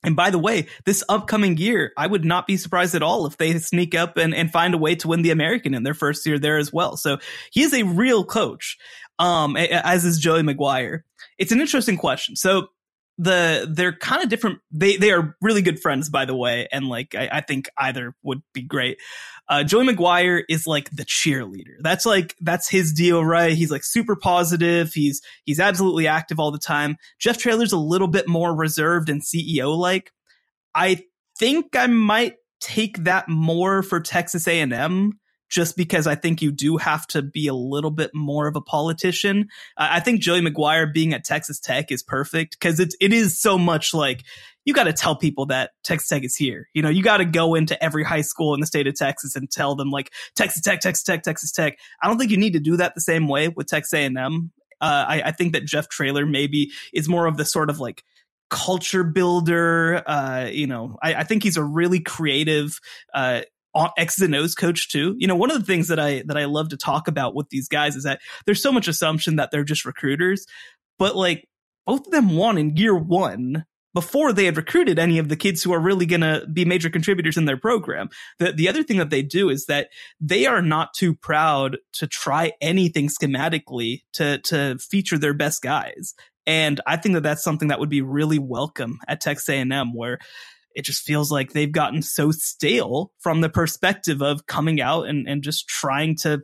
And 0.03 0.15
by 0.15 0.29
the 0.29 0.39
way, 0.39 0.67
this 0.85 1.03
upcoming 1.09 1.57
year, 1.57 1.91
I 1.97 2.05
would 2.05 2.23
not 2.23 2.45
be 2.45 2.57
surprised 2.57 2.93
at 2.93 3.01
all 3.01 3.25
if 3.25 3.37
they 3.37 3.57
sneak 3.57 3.95
up 3.95 4.17
and, 4.17 4.35
and 4.35 4.51
find 4.51 4.73
a 4.73 4.77
way 4.77 4.95
to 4.95 5.07
win 5.07 5.23
the 5.23 5.31
American 5.31 5.73
in 5.73 5.83
their 5.83 5.95
first 5.95 6.25
year 6.25 6.37
there 6.37 6.57
as 6.57 6.71
well. 6.71 6.95
So 6.95 7.17
he 7.51 7.63
is 7.63 7.73
a 7.73 7.83
real 7.83 8.23
coach, 8.23 8.77
um, 9.17 9.57
as 9.57 10.05
is 10.05 10.19
Joey 10.19 10.43
McGuire. 10.43 11.01
It's 11.39 11.51
an 11.51 11.59
interesting 11.59 11.97
question. 11.97 12.35
So 12.35 12.67
the 13.17 13.67
they're 13.71 13.95
kind 13.95 14.23
of 14.23 14.29
different. 14.29 14.59
They 14.71 14.97
they 14.97 15.11
are 15.11 15.35
really 15.41 15.61
good 15.61 15.79
friends, 15.79 16.09
by 16.09 16.25
the 16.25 16.35
way, 16.35 16.67
and 16.71 16.87
like 16.87 17.15
I, 17.15 17.29
I 17.31 17.41
think 17.41 17.69
either 17.77 18.13
would 18.23 18.41
be 18.53 18.61
great. 18.63 18.99
Uh, 19.47 19.63
Joey 19.63 19.87
McGuire 19.87 20.43
is 20.49 20.65
like 20.67 20.89
the 20.89 21.05
cheerleader. 21.05 21.75
That's 21.81 22.05
like 22.05 22.35
that's 22.41 22.69
his 22.69 22.91
deal, 22.93 23.23
right? 23.23 23.53
He's 23.53 23.71
like 23.71 23.83
super 23.83 24.15
positive. 24.15 24.91
He's 24.93 25.21
he's 25.45 25.59
absolutely 25.59 26.07
active 26.07 26.39
all 26.39 26.51
the 26.51 26.59
time. 26.59 26.97
Jeff 27.19 27.37
Traylor's 27.37 27.71
a 27.71 27.77
little 27.77 28.07
bit 28.07 28.27
more 28.27 28.55
reserved 28.55 29.09
and 29.09 29.21
CEO 29.21 29.77
like. 29.77 30.11
I 30.77 31.03
think 31.39 31.75
I 31.77 31.87
might 31.87 32.35
take 32.59 33.05
that 33.05 33.29
more 33.29 33.81
for 33.81 34.01
Texas 34.01 34.45
A&M 34.45 35.13
just 35.49 35.77
because 35.77 36.07
I 36.07 36.15
think 36.15 36.41
you 36.41 36.51
do 36.51 36.77
have 36.77 37.05
to 37.07 37.21
be 37.21 37.47
a 37.47 37.53
little 37.53 37.91
bit 37.91 38.11
more 38.13 38.47
of 38.47 38.55
a 38.55 38.61
politician. 38.61 39.49
I 39.77 39.99
think 39.99 40.21
Joey 40.21 40.41
McGuire 40.41 40.91
being 40.91 41.13
at 41.13 41.23
Texas 41.23 41.59
Tech 41.59 41.91
is 41.91 42.03
perfect 42.03 42.59
because 42.59 42.79
it's 42.79 42.95
it 42.99 43.13
is 43.13 43.39
so 43.39 43.57
much 43.57 43.93
like 43.93 44.23
you 44.65 44.73
got 44.73 44.85
to 44.85 44.93
tell 44.93 45.15
people 45.15 45.45
that 45.47 45.71
Texas 45.83 46.09
Tech 46.09 46.23
is 46.23 46.35
here. 46.35 46.67
You 46.73 46.81
know, 46.81 46.89
you 46.89 47.03
got 47.03 47.17
to 47.17 47.25
go 47.25 47.53
into 47.53 47.81
every 47.83 48.03
high 48.03 48.21
school 48.21 48.53
in 48.53 48.59
the 48.59 48.65
state 48.65 48.87
of 48.87 48.95
Texas 48.95 49.35
and 49.35 49.49
tell 49.49 49.75
them 49.75 49.91
like 49.91 50.11
Texas 50.35 50.61
Tech, 50.61 50.79
Texas 50.79 51.03
Tech, 51.03 51.23
Texas 51.23 51.51
Tech. 51.51 51.77
I 52.01 52.07
don't 52.07 52.17
think 52.17 52.31
you 52.31 52.37
need 52.37 52.53
to 52.53 52.59
do 52.59 52.77
that 52.77 52.95
the 52.95 53.01
same 53.01 53.27
way 53.27 53.47
with 53.47 53.67
Texas 53.67 53.93
A&M. 53.93 54.51
Uh, 54.81 55.05
I, 55.07 55.21
I 55.25 55.31
think 55.31 55.53
that 55.53 55.65
Jeff 55.65 55.87
Traylor 55.87 56.25
maybe 56.25 56.71
is 56.93 57.07
more 57.07 57.27
of 57.27 57.37
the 57.37 57.45
sort 57.45 57.69
of 57.69 57.79
like 57.79 58.03
culture 58.49 59.03
builder. 59.03 60.03
Uh, 60.05 60.49
you 60.51 60.67
know, 60.67 60.97
I, 61.01 61.15
I, 61.15 61.23
think 61.23 61.43
he's 61.43 61.57
a 61.57 61.63
really 61.63 61.99
creative, 61.99 62.79
uh, 63.13 63.41
X's 63.97 64.21
and 64.21 64.35
O's 64.35 64.55
coach 64.55 64.89
too. 64.89 65.15
You 65.17 65.27
know, 65.27 65.35
one 65.35 65.51
of 65.51 65.59
the 65.59 65.65
things 65.65 65.87
that 65.89 65.99
I 65.99 66.23
that 66.27 66.37
I 66.37 66.45
love 66.45 66.69
to 66.69 66.77
talk 66.77 67.07
about 67.07 67.35
with 67.35 67.49
these 67.49 67.67
guys 67.67 67.95
is 67.95 68.03
that 68.03 68.19
there's 68.45 68.61
so 68.61 68.71
much 68.71 68.87
assumption 68.87 69.35
that 69.35 69.51
they're 69.51 69.63
just 69.63 69.85
recruiters, 69.85 70.45
but 70.97 71.15
like 71.15 71.47
both 71.85 72.05
of 72.05 72.11
them 72.11 72.35
won 72.35 72.57
in 72.57 72.77
year 72.77 72.95
one 72.95 73.65
before 73.95 74.33
they 74.33 74.43
had 74.43 74.57
recruited 74.57 74.99
any 74.99 75.17
of 75.19 75.29
the 75.29 75.37
kids 75.37 75.63
who 75.63 75.73
are 75.73 75.79
really 75.79 76.05
going 76.05 76.21
to 76.21 76.45
be 76.51 76.65
major 76.65 76.89
contributors 76.89 77.37
in 77.37 77.45
their 77.45 77.57
program. 77.57 78.09
The, 78.39 78.51
the 78.51 78.67
other 78.67 78.83
thing 78.83 78.97
that 78.97 79.09
they 79.09 79.21
do 79.21 79.49
is 79.49 79.67
that 79.67 79.87
they 80.19 80.45
are 80.45 80.61
not 80.61 80.93
too 80.93 81.15
proud 81.15 81.77
to 81.93 82.05
try 82.05 82.51
anything 82.59 83.07
schematically 83.07 84.01
to, 84.13 84.39
to 84.39 84.77
feature 84.79 85.17
their 85.17 85.33
best 85.33 85.61
guys. 85.61 86.13
And 86.45 86.81
I 86.85 86.97
think 86.97 87.15
that 87.15 87.23
that's 87.23 87.43
something 87.43 87.69
that 87.69 87.79
would 87.79 87.89
be 87.89 88.01
really 88.01 88.37
welcome 88.37 88.99
at 89.07 89.21
Texas 89.21 89.47
A&M 89.47 89.95
where 89.95 90.19
it 90.75 90.85
just 90.85 91.03
feels 91.03 91.31
like 91.31 91.53
they've 91.53 91.71
gotten 91.71 92.01
so 92.01 92.31
stale 92.31 93.11
from 93.19 93.41
the 93.41 93.49
perspective 93.49 94.21
of 94.21 94.45
coming 94.45 94.81
out 94.81 95.07
and, 95.07 95.27
and 95.27 95.41
just 95.41 95.67
trying 95.67 96.15
to, 96.17 96.41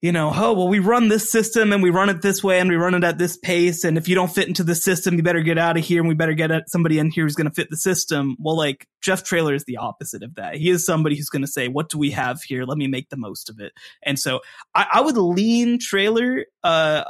you 0.00 0.10
know, 0.10 0.32
oh, 0.34 0.54
well, 0.54 0.68
we 0.68 0.78
run 0.78 1.08
this 1.08 1.30
system 1.30 1.74
and 1.74 1.82
we 1.82 1.90
run 1.90 2.08
it 2.08 2.22
this 2.22 2.42
way 2.42 2.58
and 2.58 2.70
we 2.70 2.76
run 2.76 2.94
it 2.94 3.04
at 3.04 3.18
this 3.18 3.36
pace. 3.36 3.84
And 3.84 3.98
if 3.98 4.08
you 4.08 4.14
don't 4.14 4.32
fit 4.32 4.48
into 4.48 4.64
the 4.64 4.74
system, 4.74 5.16
you 5.16 5.22
better 5.22 5.42
get 5.42 5.58
out 5.58 5.76
of 5.76 5.84
here 5.84 6.00
and 6.00 6.08
we 6.08 6.14
better 6.14 6.32
get 6.32 6.50
somebody 6.68 6.98
in 6.98 7.10
here 7.10 7.24
who's 7.24 7.34
going 7.34 7.48
to 7.48 7.54
fit 7.54 7.68
the 7.68 7.76
system. 7.76 8.36
Well, 8.40 8.56
like 8.56 8.86
Jeff 9.02 9.22
Traylor 9.22 9.52
is 9.52 9.64
the 9.66 9.76
opposite 9.76 10.22
of 10.22 10.36
that. 10.36 10.56
He 10.56 10.70
is 10.70 10.86
somebody 10.86 11.16
who's 11.16 11.28
going 11.28 11.44
to 11.44 11.50
say, 11.50 11.68
what 11.68 11.90
do 11.90 11.98
we 11.98 12.12
have 12.12 12.40
here? 12.42 12.64
Let 12.64 12.78
me 12.78 12.86
make 12.86 13.10
the 13.10 13.18
most 13.18 13.50
of 13.50 13.60
it. 13.60 13.72
And 14.02 14.18
so 14.18 14.40
I, 14.74 14.86
I 14.94 15.00
would 15.02 15.18
lean 15.18 15.78
Traylor. 15.78 16.46
uh, 16.64 17.04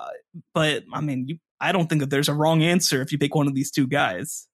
but 0.52 0.82
I 0.92 1.00
mean, 1.00 1.28
you, 1.28 1.38
I 1.60 1.72
don't 1.72 1.88
think 1.88 2.00
that 2.00 2.10
there's 2.10 2.28
a 2.28 2.34
wrong 2.34 2.62
answer 2.62 3.02
if 3.02 3.12
you 3.12 3.18
pick 3.18 3.34
one 3.34 3.46
of 3.46 3.54
these 3.54 3.70
two 3.70 3.86
guys. 3.86 4.48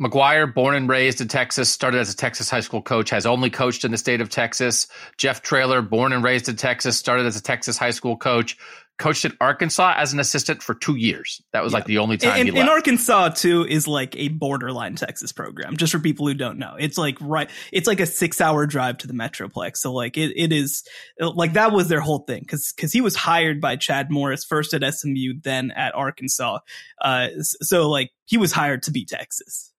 McGuire, 0.00 0.52
born 0.52 0.74
and 0.74 0.88
raised 0.88 1.20
in 1.20 1.28
Texas, 1.28 1.70
started 1.70 1.98
as 2.00 2.12
a 2.12 2.16
Texas 2.16 2.50
high 2.50 2.60
school 2.60 2.82
coach, 2.82 3.10
has 3.10 3.24
only 3.24 3.48
coached 3.48 3.84
in 3.84 3.92
the 3.92 3.98
state 3.98 4.20
of 4.20 4.28
Texas. 4.28 4.86
Jeff 5.16 5.42
Traylor, 5.42 5.80
born 5.80 6.12
and 6.12 6.22
raised 6.22 6.48
in 6.48 6.56
Texas, 6.56 6.98
started 6.98 7.24
as 7.24 7.36
a 7.36 7.42
Texas 7.42 7.78
high 7.78 7.90
school 7.90 8.16
coach, 8.16 8.58
coached 8.98 9.24
at 9.24 9.32
Arkansas 9.40 9.94
as 9.96 10.12
an 10.12 10.20
assistant 10.20 10.62
for 10.62 10.74
two 10.74 10.96
years. 10.96 11.42
That 11.52 11.62
was 11.62 11.72
yeah. 11.72 11.78
like 11.78 11.86
the 11.86 11.98
only 11.98 12.16
time 12.16 12.38
and, 12.38 12.48
he 12.48 12.50
left. 12.50 12.60
And 12.60 12.70
Arkansas 12.70 13.30
too 13.30 13.64
is 13.64 13.86
like 13.86 14.16
a 14.16 14.28
borderline 14.28 14.96
Texas 14.96 15.32
program. 15.32 15.76
Just 15.76 15.92
for 15.92 15.98
people 15.98 16.26
who 16.26 16.34
don't 16.34 16.58
know, 16.58 16.76
it's 16.78 16.96
like 16.96 17.16
right. 17.20 17.50
It's 17.72 17.86
like 17.86 18.00
a 18.00 18.06
six 18.06 18.40
hour 18.40 18.66
drive 18.66 18.98
to 18.98 19.06
the 19.06 19.12
Metroplex. 19.12 19.78
So 19.78 19.92
like 19.92 20.16
it, 20.16 20.32
it 20.36 20.52
is 20.52 20.84
like 21.18 21.54
that 21.54 21.72
was 21.72 21.88
their 21.88 22.00
whole 22.00 22.20
thing 22.20 22.40
because 22.40 22.72
because 22.74 22.92
he 22.92 23.00
was 23.00 23.14
hired 23.16 23.60
by 23.60 23.76
Chad 23.76 24.10
Morris 24.10 24.44
first 24.44 24.72
at 24.72 24.82
SMU, 24.94 25.34
then 25.42 25.70
at 25.72 25.94
Arkansas. 25.94 26.58
Uh, 27.00 27.28
so 27.40 27.88
like 27.90 28.10
he 28.24 28.38
was 28.38 28.52
hired 28.52 28.82
to 28.84 28.90
be 28.90 29.04
Texas. 29.04 29.72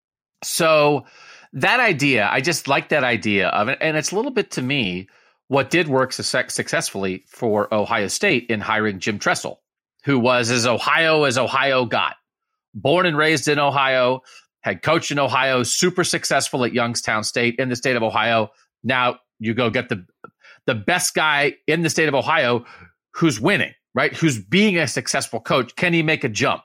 So 0.43 1.05
that 1.53 1.79
idea, 1.79 2.27
I 2.31 2.41
just 2.41 2.67
like 2.67 2.89
that 2.89 3.03
idea 3.03 3.47
of 3.49 3.69
it. 3.69 3.77
And 3.81 3.97
it's 3.97 4.11
a 4.11 4.15
little 4.15 4.31
bit 4.31 4.51
to 4.51 4.61
me 4.61 5.07
what 5.47 5.69
did 5.69 5.87
work 5.87 6.13
su- 6.13 6.23
successfully 6.23 7.23
for 7.27 7.73
Ohio 7.73 8.07
State 8.07 8.47
in 8.49 8.59
hiring 8.59 8.99
Jim 8.99 9.17
Tressel, 9.17 9.61
who 10.03 10.19
was 10.19 10.51
as 10.51 10.65
Ohio 10.65 11.23
as 11.23 11.37
Ohio 11.37 11.85
got. 11.85 12.15
Born 12.73 13.05
and 13.05 13.17
raised 13.17 13.47
in 13.47 13.57
Ohio, 13.57 14.21
had 14.61 14.83
coached 14.83 15.11
in 15.11 15.19
Ohio, 15.19 15.63
super 15.63 16.03
successful 16.03 16.63
at 16.65 16.73
Youngstown 16.73 17.23
State 17.23 17.55
in 17.57 17.69
the 17.69 17.75
state 17.75 17.95
of 17.95 18.03
Ohio. 18.03 18.49
Now 18.83 19.19
you 19.39 19.53
go 19.53 19.69
get 19.69 19.89
the 19.89 20.05
the 20.65 20.75
best 20.75 21.15
guy 21.15 21.53
in 21.65 21.81
the 21.81 21.89
state 21.89 22.09
of 22.09 22.13
Ohio 22.13 22.65
who's 23.13 23.39
winning, 23.39 23.73
right? 23.95 24.13
Who's 24.13 24.37
being 24.37 24.77
a 24.77 24.85
successful 24.85 25.39
coach. 25.39 25.75
Can 25.75 25.93
he 25.93 26.03
make 26.03 26.23
a 26.23 26.29
jump? 26.29 26.61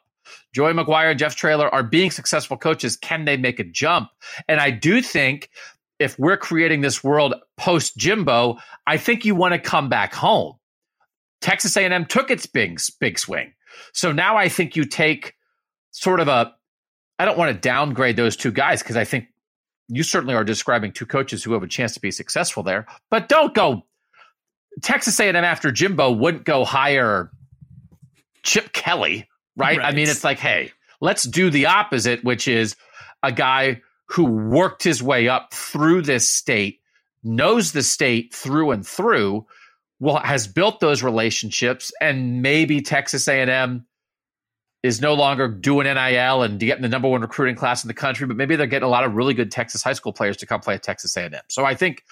Joey 0.54 0.72
McGuire 0.72 1.10
and 1.10 1.18
Jeff 1.18 1.34
Traylor 1.34 1.68
are 1.68 1.82
being 1.82 2.10
successful 2.10 2.56
coaches. 2.56 2.96
Can 2.96 3.24
they 3.24 3.36
make 3.36 3.58
a 3.58 3.64
jump? 3.64 4.10
And 4.48 4.60
I 4.60 4.70
do 4.70 5.00
think 5.00 5.48
if 5.98 6.18
we're 6.18 6.36
creating 6.36 6.80
this 6.80 7.02
world 7.02 7.34
post 7.56 7.96
Jimbo, 7.96 8.58
I 8.86 8.96
think 8.96 9.24
you 9.24 9.34
want 9.34 9.54
to 9.54 9.58
come 9.58 9.88
back 9.88 10.14
home. 10.14 10.54
Texas 11.40 11.76
A&M 11.76 12.06
took 12.06 12.30
its 12.30 12.46
big 12.46 12.80
big 13.00 13.18
swing. 13.18 13.52
So 13.92 14.12
now 14.12 14.36
I 14.36 14.48
think 14.48 14.76
you 14.76 14.84
take 14.84 15.34
sort 15.90 16.20
of 16.20 16.28
a 16.28 16.52
I 17.18 17.24
don't 17.24 17.38
want 17.38 17.54
to 17.54 17.60
downgrade 17.60 18.16
those 18.16 18.36
two 18.36 18.52
guys 18.52 18.82
because 18.82 18.96
I 18.96 19.04
think 19.04 19.26
you 19.88 20.02
certainly 20.02 20.34
are 20.34 20.44
describing 20.44 20.92
two 20.92 21.06
coaches 21.06 21.42
who 21.44 21.52
have 21.52 21.62
a 21.62 21.68
chance 21.68 21.94
to 21.94 22.00
be 22.00 22.10
successful 22.10 22.62
there, 22.62 22.86
but 23.10 23.28
don't 23.28 23.54
go 23.54 23.82
Texas 24.82 25.18
A&M 25.20 25.36
after 25.36 25.70
Jimbo 25.70 26.12
wouldn't 26.12 26.44
go 26.44 26.64
hire 26.64 27.30
Chip 28.42 28.72
Kelly 28.72 29.28
right? 29.56 29.78
right? 29.78 29.92
I 29.92 29.94
mean, 29.94 30.08
it's 30.08 30.24
like, 30.24 30.38
hey, 30.38 30.72
let's 31.00 31.24
do 31.24 31.50
the 31.50 31.66
opposite, 31.66 32.24
which 32.24 32.48
is 32.48 32.76
a 33.22 33.32
guy 33.32 33.82
who 34.06 34.24
worked 34.24 34.82
his 34.82 35.02
way 35.02 35.28
up 35.28 35.54
through 35.54 36.02
this 36.02 36.28
state, 36.28 36.80
knows 37.22 37.72
the 37.72 37.82
state 37.82 38.34
through 38.34 38.70
and 38.72 38.86
through, 38.86 39.46
well, 40.00 40.18
has 40.18 40.46
built 40.46 40.80
those 40.80 41.02
relationships, 41.02 41.92
and 42.00 42.42
maybe 42.42 42.82
Texas 42.82 43.28
A&M 43.28 43.86
is 44.82 45.00
no 45.00 45.14
longer 45.14 45.46
doing 45.48 45.84
NIL 45.84 46.42
and 46.42 46.58
getting 46.58 46.82
the 46.82 46.88
number 46.88 47.08
one 47.08 47.20
recruiting 47.20 47.54
class 47.54 47.84
in 47.84 47.88
the 47.88 47.94
country, 47.94 48.26
but 48.26 48.36
maybe 48.36 48.56
they're 48.56 48.66
getting 48.66 48.86
a 48.86 48.90
lot 48.90 49.04
of 49.04 49.14
really 49.14 49.32
good 49.32 49.50
Texas 49.50 49.82
high 49.82 49.92
school 49.92 50.12
players 50.12 50.36
to 50.38 50.46
come 50.46 50.60
play 50.60 50.74
at 50.74 50.82
Texas 50.82 51.16
A&M. 51.16 51.32
So 51.48 51.64
I 51.64 51.74
think, 51.74 52.03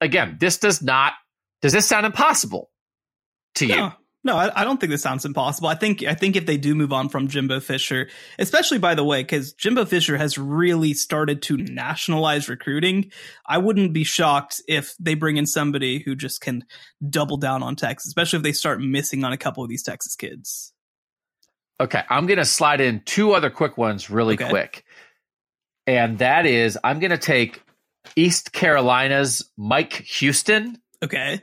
again, 0.00 0.36
this 0.38 0.58
does 0.58 0.82
not. 0.82 1.14
Does 1.62 1.72
this 1.72 1.86
sound 1.88 2.04
impossible 2.04 2.70
to 3.54 3.66
you? 3.66 3.76
No, 3.76 3.92
No, 4.24 4.36
I, 4.36 4.60
I, 4.60 4.64
don't 4.64 4.78
think 4.78 4.90
this 4.90 5.02
sounds 5.02 5.24
impossible. 5.24 5.68
I 5.68 5.74
think 5.74 6.04
I 6.04 6.14
think 6.14 6.36
if 6.36 6.46
they 6.46 6.56
do 6.56 6.76
move 6.76 6.92
on 6.92 7.08
from 7.08 7.26
Jimbo 7.26 7.58
Fisher, 7.58 8.08
especially 8.38 8.78
by 8.78 8.94
the 8.94 9.02
way, 9.02 9.22
because 9.22 9.52
Jimbo 9.52 9.84
Fisher 9.84 10.16
has 10.16 10.38
really 10.38 10.94
started 10.94 11.42
to 11.42 11.56
nationalize 11.56 12.48
recruiting, 12.48 13.10
I 13.46 13.58
wouldn't 13.58 13.92
be 13.92 14.04
shocked 14.04 14.62
if 14.68 14.94
they 15.00 15.14
bring 15.14 15.38
in 15.38 15.46
somebody 15.46 15.98
who 15.98 16.14
just 16.14 16.40
can 16.40 16.64
double 17.08 17.36
down 17.36 17.64
on 17.64 17.74
Texas, 17.74 18.06
especially 18.06 18.36
if 18.36 18.42
they 18.44 18.52
start 18.52 18.80
missing 18.80 19.24
on 19.24 19.32
a 19.32 19.36
couple 19.36 19.64
of 19.64 19.68
these 19.68 19.82
Texas 19.82 20.14
kids. 20.14 20.72
Okay, 21.80 22.02
I'm 22.08 22.26
going 22.26 22.38
to 22.38 22.44
slide 22.44 22.80
in 22.80 23.02
two 23.04 23.32
other 23.32 23.50
quick 23.50 23.76
ones 23.76 24.08
really 24.08 24.34
okay. 24.34 24.48
quick. 24.48 24.84
And 25.88 26.18
that 26.18 26.46
is 26.46 26.78
I'm 26.84 27.00
going 27.00 27.10
to 27.10 27.18
take 27.18 27.60
East 28.14 28.52
Carolina's 28.52 29.50
Mike 29.56 29.94
Houston. 29.94 30.80
Okay. 31.02 31.40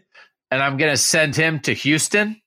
And 0.50 0.64
I'm 0.64 0.78
going 0.78 0.92
to 0.92 0.98
send 0.98 1.36
him 1.36 1.60
to 1.62 1.74
Houston 1.74 2.42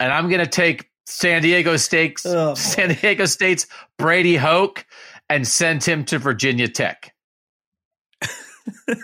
and 0.00 0.12
I'm 0.12 0.28
going 0.28 0.40
to 0.40 0.46
take 0.46 0.90
San 1.06 1.42
Diego 1.42 1.76
State's 1.76 2.26
oh, 2.26 2.54
San 2.54 2.94
Diego 2.94 3.26
State's 3.26 3.68
Brady 3.98 4.36
Hoke 4.36 4.84
and 5.28 5.46
send 5.46 5.84
him 5.84 6.04
to 6.06 6.18
Virginia 6.18 6.66
Tech. 6.66 7.14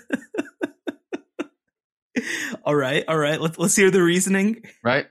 all 2.65 2.75
right, 2.75 3.05
all 3.07 3.19
right. 3.19 3.41
Let's 3.41 3.59
let's 3.59 3.77
hear 3.77 3.91
the 3.91 4.03
reasoning. 4.03 4.65
Right, 4.83 5.07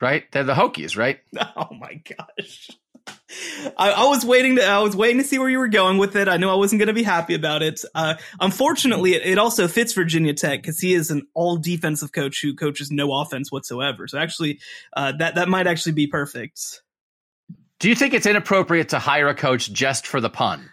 right. 0.00 0.30
They're 0.30 0.44
the 0.44 0.54
Hokies, 0.54 0.96
right? 0.96 1.18
Oh 1.56 1.74
my 1.74 1.94
gosh. 1.94 2.70
I, 3.78 3.90
I, 3.92 4.04
was 4.08 4.24
waiting 4.24 4.56
to 4.56 4.64
I 4.64 4.78
was 4.80 4.96
waiting 4.96 5.18
to 5.18 5.24
see 5.24 5.38
where 5.38 5.48
you 5.48 5.58
were 5.58 5.68
going 5.68 5.98
with 5.98 6.16
it. 6.16 6.28
I 6.28 6.36
knew 6.36 6.48
I 6.48 6.54
wasn't 6.54 6.80
going 6.80 6.88
to 6.88 6.92
be 6.94 7.02
happy 7.02 7.34
about 7.34 7.62
it. 7.62 7.80
Uh, 7.94 8.14
unfortunately, 8.40 9.14
it, 9.14 9.24
it, 9.24 9.38
also 9.38 9.68
fits 9.68 9.92
Virginia 9.92 10.34
Tech 10.34 10.62
because 10.62 10.80
he 10.80 10.94
is 10.94 11.10
an 11.10 11.26
all 11.34 11.56
defensive 11.56 12.12
coach 12.12 12.40
who 12.42 12.54
coaches 12.54 12.90
no 12.90 13.12
offense 13.12 13.52
whatsoever. 13.52 14.08
So 14.08 14.18
actually, 14.18 14.60
uh, 14.96 15.12
that 15.18 15.36
that 15.36 15.48
might 15.48 15.66
actually 15.66 15.92
be 15.92 16.06
perfect. 16.06 16.82
Do 17.78 17.88
you 17.88 17.94
think 17.94 18.14
it's 18.14 18.26
inappropriate 18.26 18.90
to 18.90 18.98
hire 18.98 19.28
a 19.28 19.34
coach 19.34 19.72
just 19.72 20.06
for 20.06 20.20
the 20.20 20.30
pun, 20.30 20.70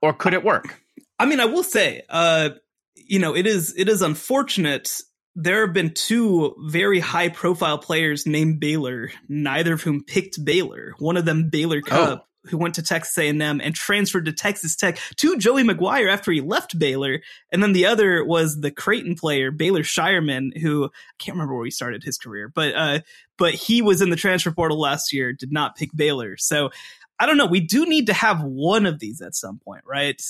or 0.00 0.12
could 0.12 0.34
it 0.34 0.44
work? 0.44 0.80
I 1.18 1.26
mean, 1.26 1.40
I 1.40 1.46
will 1.46 1.62
say, 1.62 2.02
uh, 2.08 2.50
you 2.94 3.18
know, 3.18 3.34
it 3.36 3.46
is 3.46 3.74
it 3.76 3.88
is 3.88 4.02
unfortunate 4.02 5.00
there 5.36 5.66
have 5.66 5.74
been 5.74 5.92
two 5.92 6.54
very 6.58 6.98
high 6.98 7.28
profile 7.28 7.76
players 7.76 8.26
named 8.26 8.58
Baylor, 8.58 9.10
neither 9.28 9.74
of 9.74 9.82
whom 9.82 10.02
picked 10.02 10.42
Baylor. 10.42 10.94
One 10.98 11.18
of 11.18 11.26
them, 11.26 11.50
Baylor 11.50 11.82
Cupp, 11.82 12.20
oh. 12.24 12.48
who 12.48 12.56
went 12.56 12.74
to 12.76 12.82
Texas 12.82 13.16
A&M 13.18 13.42
and 13.42 13.74
transferred 13.74 14.24
to 14.24 14.32
Texas 14.32 14.74
Tech 14.74 14.98
to 15.16 15.36
Joey 15.36 15.62
McGuire 15.62 16.10
after 16.10 16.32
he 16.32 16.40
left 16.40 16.78
Baylor. 16.78 17.20
And 17.52 17.62
then 17.62 17.74
the 17.74 17.84
other 17.84 18.24
was 18.24 18.62
the 18.62 18.70
Creighton 18.70 19.14
player, 19.14 19.50
Baylor 19.50 19.82
Scheierman, 19.82 20.56
who 20.58 20.86
I 20.86 20.88
can't 21.18 21.34
remember 21.36 21.54
where 21.54 21.66
he 21.66 21.70
started 21.70 22.02
his 22.02 22.16
career, 22.16 22.50
but, 22.52 22.74
uh, 22.74 23.00
but 23.36 23.52
he 23.52 23.82
was 23.82 24.00
in 24.00 24.08
the 24.08 24.16
transfer 24.16 24.50
portal 24.50 24.80
last 24.80 25.12
year, 25.12 25.34
did 25.34 25.52
not 25.52 25.76
pick 25.76 25.90
Baylor. 25.94 26.38
So 26.38 26.70
I 27.18 27.26
don't 27.26 27.36
know. 27.36 27.46
We 27.46 27.60
do 27.60 27.84
need 27.84 28.06
to 28.06 28.14
have 28.14 28.42
one 28.42 28.86
of 28.86 29.00
these 29.00 29.20
at 29.20 29.34
some 29.34 29.58
point, 29.58 29.82
right? 29.86 30.22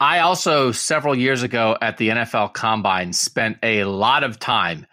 I 0.00 0.20
also, 0.20 0.72
several 0.72 1.14
years 1.14 1.42
ago 1.42 1.76
at 1.80 1.98
the 1.98 2.08
NFL 2.08 2.54
Combine, 2.54 3.12
spent 3.12 3.58
a 3.62 3.84
lot 3.84 4.24
of 4.24 4.38
time 4.38 4.86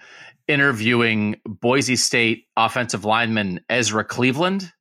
interviewing 0.50 1.38
Boise 1.46 1.96
State 1.96 2.46
offensive 2.58 3.06
lineman 3.06 3.62
Ezra 3.70 4.04
Cleveland 4.04 4.72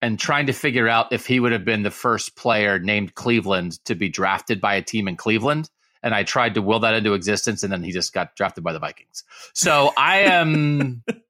and 0.00 0.18
trying 0.18 0.46
to 0.46 0.52
figure 0.52 0.86
out 0.86 1.12
if 1.12 1.26
he 1.26 1.40
would 1.40 1.50
have 1.50 1.64
been 1.64 1.82
the 1.82 1.90
first 1.90 2.36
player 2.36 2.78
named 2.78 3.14
Cleveland 3.14 3.84
to 3.86 3.96
be 3.96 4.08
drafted 4.08 4.60
by 4.60 4.74
a 4.74 4.82
team 4.82 5.08
in 5.08 5.16
Cleveland. 5.16 5.68
And 6.04 6.14
I 6.14 6.22
tried 6.22 6.54
to 6.54 6.62
will 6.62 6.80
that 6.80 6.94
into 6.94 7.14
existence, 7.14 7.62
and 7.62 7.72
then 7.72 7.82
he 7.82 7.90
just 7.90 8.12
got 8.12 8.36
drafted 8.36 8.62
by 8.62 8.74
the 8.74 8.78
Vikings. 8.78 9.24
So 9.54 9.92
I 9.96 10.18
am 10.18 11.02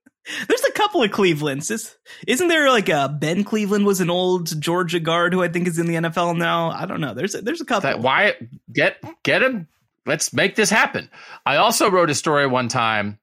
There's 0.49 0.65
a 0.65 0.73
couple 0.73 1.03
of 1.03 1.11
Clevelands. 1.11 1.71
Is, 1.71 1.97
isn't 2.27 2.49
there 2.49 2.71
like 2.71 2.89
a 2.89 3.09
Ben 3.09 3.45
Cleveland 3.45 3.85
was 3.85 4.01
an 4.01 4.11
old 4.11 4.59
Georgia 4.61 5.01
guard 5.01 5.35
who 5.35 5.43
I 5.43 5.49
think 5.49 5.69
is 5.69 5.79
in 5.79 5.87
the 5.87 5.97
NFL 5.97 6.37
now? 6.37 6.71
I 6.71 6.87
don't 6.87 7.01
know. 7.01 7.15
There's 7.15 7.35
a, 7.35 7.43
there's 7.43 7.61
a 7.61 7.65
couple. 7.65 7.91
That, 7.91 8.01
why 8.01 8.35
get 8.73 8.97
get 9.23 9.43
him? 9.43 9.69
Let's 10.07 10.33
make 10.33 10.55
this 10.55 10.71
happen. 10.71 11.11
I 11.45 11.57
also 11.57 11.91
wrote 11.91 12.11
a 12.11 12.15
story 12.15 12.47
one 12.47 12.69
time 12.69 13.19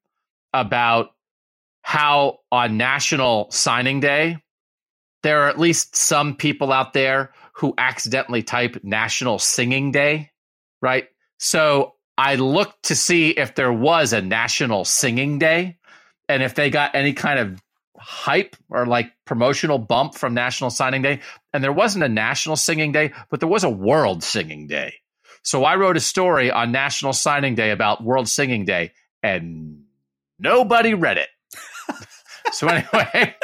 about 0.53 1.09
how 1.81 2.39
on 2.51 2.77
National 2.77 3.49
Signing 3.51 3.99
Day 3.99 4.37
there 5.23 5.41
are 5.41 5.49
at 5.49 5.59
least 5.59 5.95
some 5.95 6.35
people 6.35 6.71
out 6.71 6.93
there 6.93 7.33
who 7.53 7.73
accidentally 7.77 8.43
type 8.43 8.79
National 8.83 9.39
Singing 9.39 9.91
Day, 9.91 10.31
right? 10.81 11.07
So 11.37 11.95
I 12.17 12.35
looked 12.35 12.83
to 12.85 12.95
see 12.95 13.29
if 13.29 13.55
there 13.55 13.73
was 13.73 14.13
a 14.13 14.21
National 14.21 14.85
Singing 14.85 15.39
Day 15.39 15.77
and 16.31 16.43
if 16.43 16.55
they 16.55 16.69
got 16.69 16.95
any 16.95 17.13
kind 17.13 17.39
of 17.39 17.61
hype 18.01 18.55
or 18.69 18.85
like 18.85 19.11
promotional 19.25 19.77
bump 19.77 20.15
from 20.15 20.33
National 20.33 20.69
Signing 20.69 21.01
Day. 21.01 21.21
And 21.53 21.63
there 21.63 21.71
wasn't 21.71 22.03
a 22.03 22.09
National 22.09 22.55
Singing 22.55 22.91
Day, 22.91 23.13
but 23.29 23.39
there 23.39 23.49
was 23.49 23.63
a 23.63 23.69
World 23.69 24.23
Singing 24.23 24.67
Day. 24.67 24.95
So 25.43 25.63
I 25.63 25.75
wrote 25.75 25.97
a 25.97 26.01
story 26.01 26.51
on 26.51 26.71
National 26.71 27.13
Signing 27.13 27.55
Day 27.55 27.71
about 27.71 28.03
World 28.03 28.27
Singing 28.27 28.65
Day, 28.65 28.91
and 29.23 29.83
nobody 30.39 30.93
read 30.93 31.17
it. 31.17 31.29
so 32.51 32.67
anyway. 32.67 33.35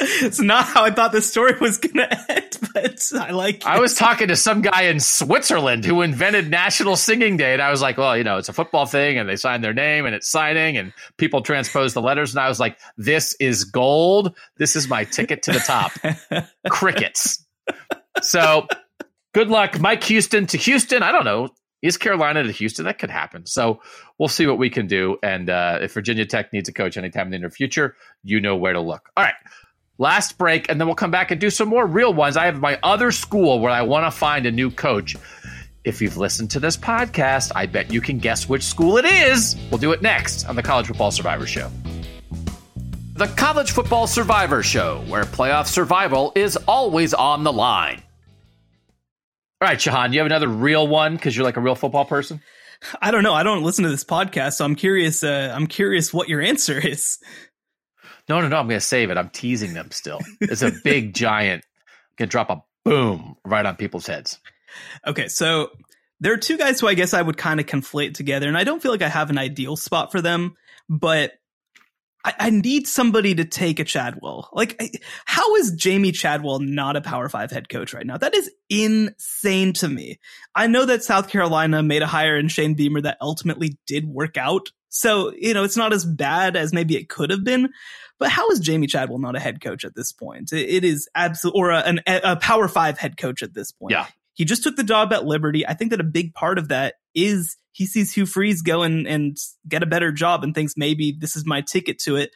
it's 0.00 0.40
not 0.40 0.66
how 0.66 0.84
I 0.84 0.90
thought 0.90 1.12
the 1.12 1.22
story 1.22 1.54
was 1.60 1.78
going 1.78 1.96
to 1.96 2.32
end, 2.32 2.49
but 2.74 3.12
I 3.14 3.30
like 3.30 3.56
it. 3.56 3.66
I 3.66 3.78
was 3.78 3.94
talking 3.94 4.28
to 4.28 4.36
some 4.36 4.62
guy 4.62 4.82
in 4.82 5.00
Switzerland 5.00 5.84
who 5.84 6.02
invented 6.02 6.50
National 6.50 6.96
Singing 6.96 7.36
Day, 7.36 7.52
and 7.52 7.62
I 7.62 7.70
was 7.70 7.82
like, 7.82 7.98
well, 7.98 8.16
you 8.16 8.24
know, 8.24 8.38
it's 8.38 8.48
a 8.48 8.52
football 8.52 8.86
thing, 8.86 9.18
and 9.18 9.28
they 9.28 9.36
sign 9.36 9.60
their 9.60 9.74
name, 9.74 10.06
and 10.06 10.14
it's 10.14 10.28
signing, 10.28 10.76
and 10.76 10.92
people 11.16 11.42
transpose 11.42 11.94
the 11.94 12.02
letters, 12.02 12.34
and 12.34 12.40
I 12.40 12.48
was 12.48 12.60
like, 12.60 12.78
this 12.96 13.34
is 13.40 13.64
gold. 13.64 14.36
This 14.56 14.76
is 14.76 14.88
my 14.88 15.04
ticket 15.04 15.42
to 15.44 15.52
the 15.52 15.60
top. 15.60 15.92
Crickets. 16.70 17.44
So 18.22 18.66
good 19.32 19.48
luck, 19.48 19.80
Mike 19.80 20.04
Houston 20.04 20.46
to 20.46 20.58
Houston. 20.58 21.02
I 21.02 21.12
don't 21.12 21.24
know. 21.24 21.48
East 21.82 22.00
Carolina 22.00 22.42
to 22.42 22.52
Houston, 22.52 22.84
that 22.84 22.98
could 22.98 23.08
happen. 23.08 23.46
So 23.46 23.80
we'll 24.18 24.28
see 24.28 24.46
what 24.46 24.58
we 24.58 24.68
can 24.68 24.86
do. 24.86 25.16
And 25.22 25.48
uh, 25.48 25.78
if 25.80 25.94
Virginia 25.94 26.26
Tech 26.26 26.52
needs 26.52 26.68
a 26.68 26.74
coach 26.74 26.98
anytime 26.98 27.26
in 27.28 27.30
the 27.30 27.38
near 27.38 27.50
future, 27.50 27.96
you 28.22 28.38
know 28.38 28.54
where 28.54 28.74
to 28.74 28.80
look. 28.80 29.08
All 29.16 29.24
right 29.24 29.34
last 30.00 30.38
break, 30.38 30.68
and 30.68 30.80
then 30.80 30.88
we'll 30.88 30.96
come 30.96 31.10
back 31.10 31.30
and 31.30 31.40
do 31.40 31.50
some 31.50 31.68
more 31.68 31.86
real 31.86 32.12
ones. 32.12 32.36
I 32.36 32.46
have 32.46 32.58
my 32.58 32.78
other 32.82 33.12
school 33.12 33.60
where 33.60 33.70
I 33.70 33.82
want 33.82 34.06
to 34.06 34.10
find 34.10 34.46
a 34.46 34.50
new 34.50 34.70
coach. 34.70 35.14
If 35.84 36.02
you've 36.02 36.16
listened 36.16 36.50
to 36.52 36.60
this 36.60 36.76
podcast, 36.76 37.52
I 37.54 37.66
bet 37.66 37.92
you 37.92 38.00
can 38.00 38.18
guess 38.18 38.48
which 38.48 38.62
school 38.64 38.96
it 38.96 39.04
is. 39.04 39.56
We'll 39.70 39.78
do 39.78 39.92
it 39.92 40.02
next 40.02 40.48
on 40.48 40.56
the 40.56 40.62
College 40.62 40.88
Football 40.88 41.10
Survivor 41.10 41.46
Show. 41.46 41.70
The 43.14 43.28
College 43.28 43.70
Football 43.72 44.06
Survivor 44.06 44.62
Show, 44.62 45.02
where 45.06 45.24
playoff 45.24 45.66
survival 45.66 46.32
is 46.34 46.56
always 46.56 47.12
on 47.14 47.44
the 47.44 47.52
line. 47.52 48.02
All 49.62 49.68
right, 49.68 49.78
Shehan, 49.78 50.12
you 50.12 50.20
have 50.20 50.26
another 50.26 50.48
real 50.48 50.88
one 50.88 51.16
because 51.16 51.36
you're 51.36 51.44
like 51.44 51.58
a 51.58 51.60
real 51.60 51.74
football 51.74 52.06
person? 52.06 52.40
I 53.02 53.10
don't 53.10 53.22
know. 53.22 53.34
I 53.34 53.42
don't 53.42 53.62
listen 53.62 53.84
to 53.84 53.90
this 53.90 54.04
podcast, 54.04 54.54
so 54.54 54.64
I'm 54.64 54.74
curious. 54.74 55.22
Uh, 55.22 55.52
I'm 55.54 55.66
curious 55.66 56.14
what 56.14 56.30
your 56.30 56.40
answer 56.40 56.78
is. 56.78 57.18
No, 58.30 58.40
no, 58.40 58.46
no. 58.46 58.58
I'm 58.58 58.68
going 58.68 58.78
to 58.78 58.86
save 58.86 59.10
it. 59.10 59.18
I'm 59.18 59.28
teasing 59.28 59.74
them 59.74 59.90
still. 59.90 60.20
It's 60.40 60.62
a 60.62 60.70
big 60.84 61.14
giant. 61.14 61.64
Can 62.16 62.28
drop 62.28 62.48
a 62.48 62.62
boom 62.84 63.36
right 63.44 63.66
on 63.66 63.74
people's 63.74 64.06
heads. 64.06 64.38
Okay, 65.04 65.26
so 65.26 65.70
there 66.20 66.32
are 66.32 66.38
two 66.38 66.56
guys 66.56 66.78
who 66.78 66.86
I 66.86 66.94
guess 66.94 67.12
I 67.12 67.22
would 67.22 67.36
kind 67.36 67.58
of 67.58 67.66
conflate 67.66 68.14
together, 68.14 68.46
and 68.46 68.56
I 68.56 68.62
don't 68.62 68.80
feel 68.80 68.92
like 68.92 69.02
I 69.02 69.08
have 69.08 69.30
an 69.30 69.38
ideal 69.38 69.74
spot 69.74 70.12
for 70.12 70.20
them, 70.20 70.54
but 70.88 71.32
I, 72.24 72.34
I 72.38 72.50
need 72.50 72.86
somebody 72.86 73.34
to 73.34 73.44
take 73.44 73.80
a 73.80 73.84
Chadwell. 73.84 74.48
Like, 74.52 74.80
how 75.24 75.56
is 75.56 75.74
Jamey 75.74 76.14
Chadwell 76.14 76.60
not 76.60 76.96
a 76.96 77.00
Power 77.00 77.28
Five 77.28 77.50
head 77.50 77.68
coach 77.68 77.92
right 77.92 78.06
now? 78.06 78.16
That 78.16 78.36
is 78.36 78.48
insane 78.68 79.72
to 79.74 79.88
me. 79.88 80.20
I 80.54 80.68
know 80.68 80.84
that 80.84 81.02
South 81.02 81.30
Carolina 81.30 81.82
made 81.82 82.02
a 82.02 82.06
hire 82.06 82.36
in 82.36 82.46
Shane 82.46 82.74
Beamer 82.74 83.00
that 83.00 83.18
ultimately 83.20 83.76
did 83.86 84.06
work 84.06 84.36
out. 84.36 84.70
So, 84.88 85.32
you 85.36 85.54
know, 85.54 85.64
it's 85.64 85.76
not 85.76 85.92
as 85.92 86.04
bad 86.04 86.56
as 86.56 86.72
maybe 86.72 86.96
it 86.96 87.08
could 87.08 87.30
have 87.30 87.44
been, 87.44 87.70
but 88.20 88.28
how 88.28 88.48
is 88.50 88.60
Jamey 88.60 88.88
Chadwell 88.88 89.18
not 89.18 89.34
a 89.34 89.40
head 89.40 89.60
coach 89.60 89.84
at 89.84 89.96
this 89.96 90.12
point? 90.12 90.52
it 90.52 90.84
is 90.84 91.08
absolute 91.14 91.56
or 91.56 91.70
a, 91.70 91.78
an, 91.78 92.00
a 92.06 92.36
power 92.36 92.68
five 92.68 92.98
head 92.98 93.16
coach 93.16 93.42
at 93.42 93.54
this 93.54 93.72
point. 93.72 93.92
Yeah. 93.92 94.06
He 94.34 94.44
just 94.44 94.62
took 94.62 94.76
the 94.76 94.84
job 94.84 95.12
at 95.12 95.24
Liberty. 95.24 95.66
I 95.66 95.74
think 95.74 95.90
that 95.90 96.00
a 96.00 96.04
big 96.04 96.34
part 96.34 96.58
of 96.58 96.68
that 96.68 96.94
is 97.14 97.56
he 97.72 97.86
sees 97.86 98.12
Hugh 98.12 98.26
Freeze 98.26 98.62
go 98.62 98.82
and, 98.82 99.06
and 99.08 99.36
get 99.66 99.82
a 99.82 99.86
better 99.86 100.12
job 100.12 100.44
and 100.44 100.54
thinks 100.54 100.74
maybe 100.76 101.16
this 101.18 101.34
is 101.34 101.46
my 101.46 101.62
ticket 101.62 101.98
to 102.00 102.16
it. 102.16 102.30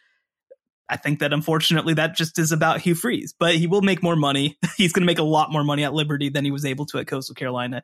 I 0.89 0.97
think 0.97 1.21
that 1.21 1.33
unfortunately 1.33 1.95
that 1.95 2.17
just 2.17 2.39
is 2.39 2.51
about 2.51 2.81
Hugh 2.81 2.95
Freeze, 2.95 3.35
but 3.39 3.55
he 3.55 3.67
will 3.67 3.83
make 3.83 4.03
more 4.03 4.17
money. 4.17 4.59
He's 4.77 4.93
going 4.93 5.03
to 5.03 5.07
make 5.07 5.19
a 5.19 5.23
lot 5.23 5.53
more 5.53 5.65
money 5.65 5.85
at 5.85 5.95
Liberty 5.95 6.31
than 6.31 6.45
he 6.45 6.51
was 6.51 6.65
able 6.65 6.87
to 6.87 6.99
at 6.99 7.07
Coastal 7.07 7.35
Carolina. 7.35 7.83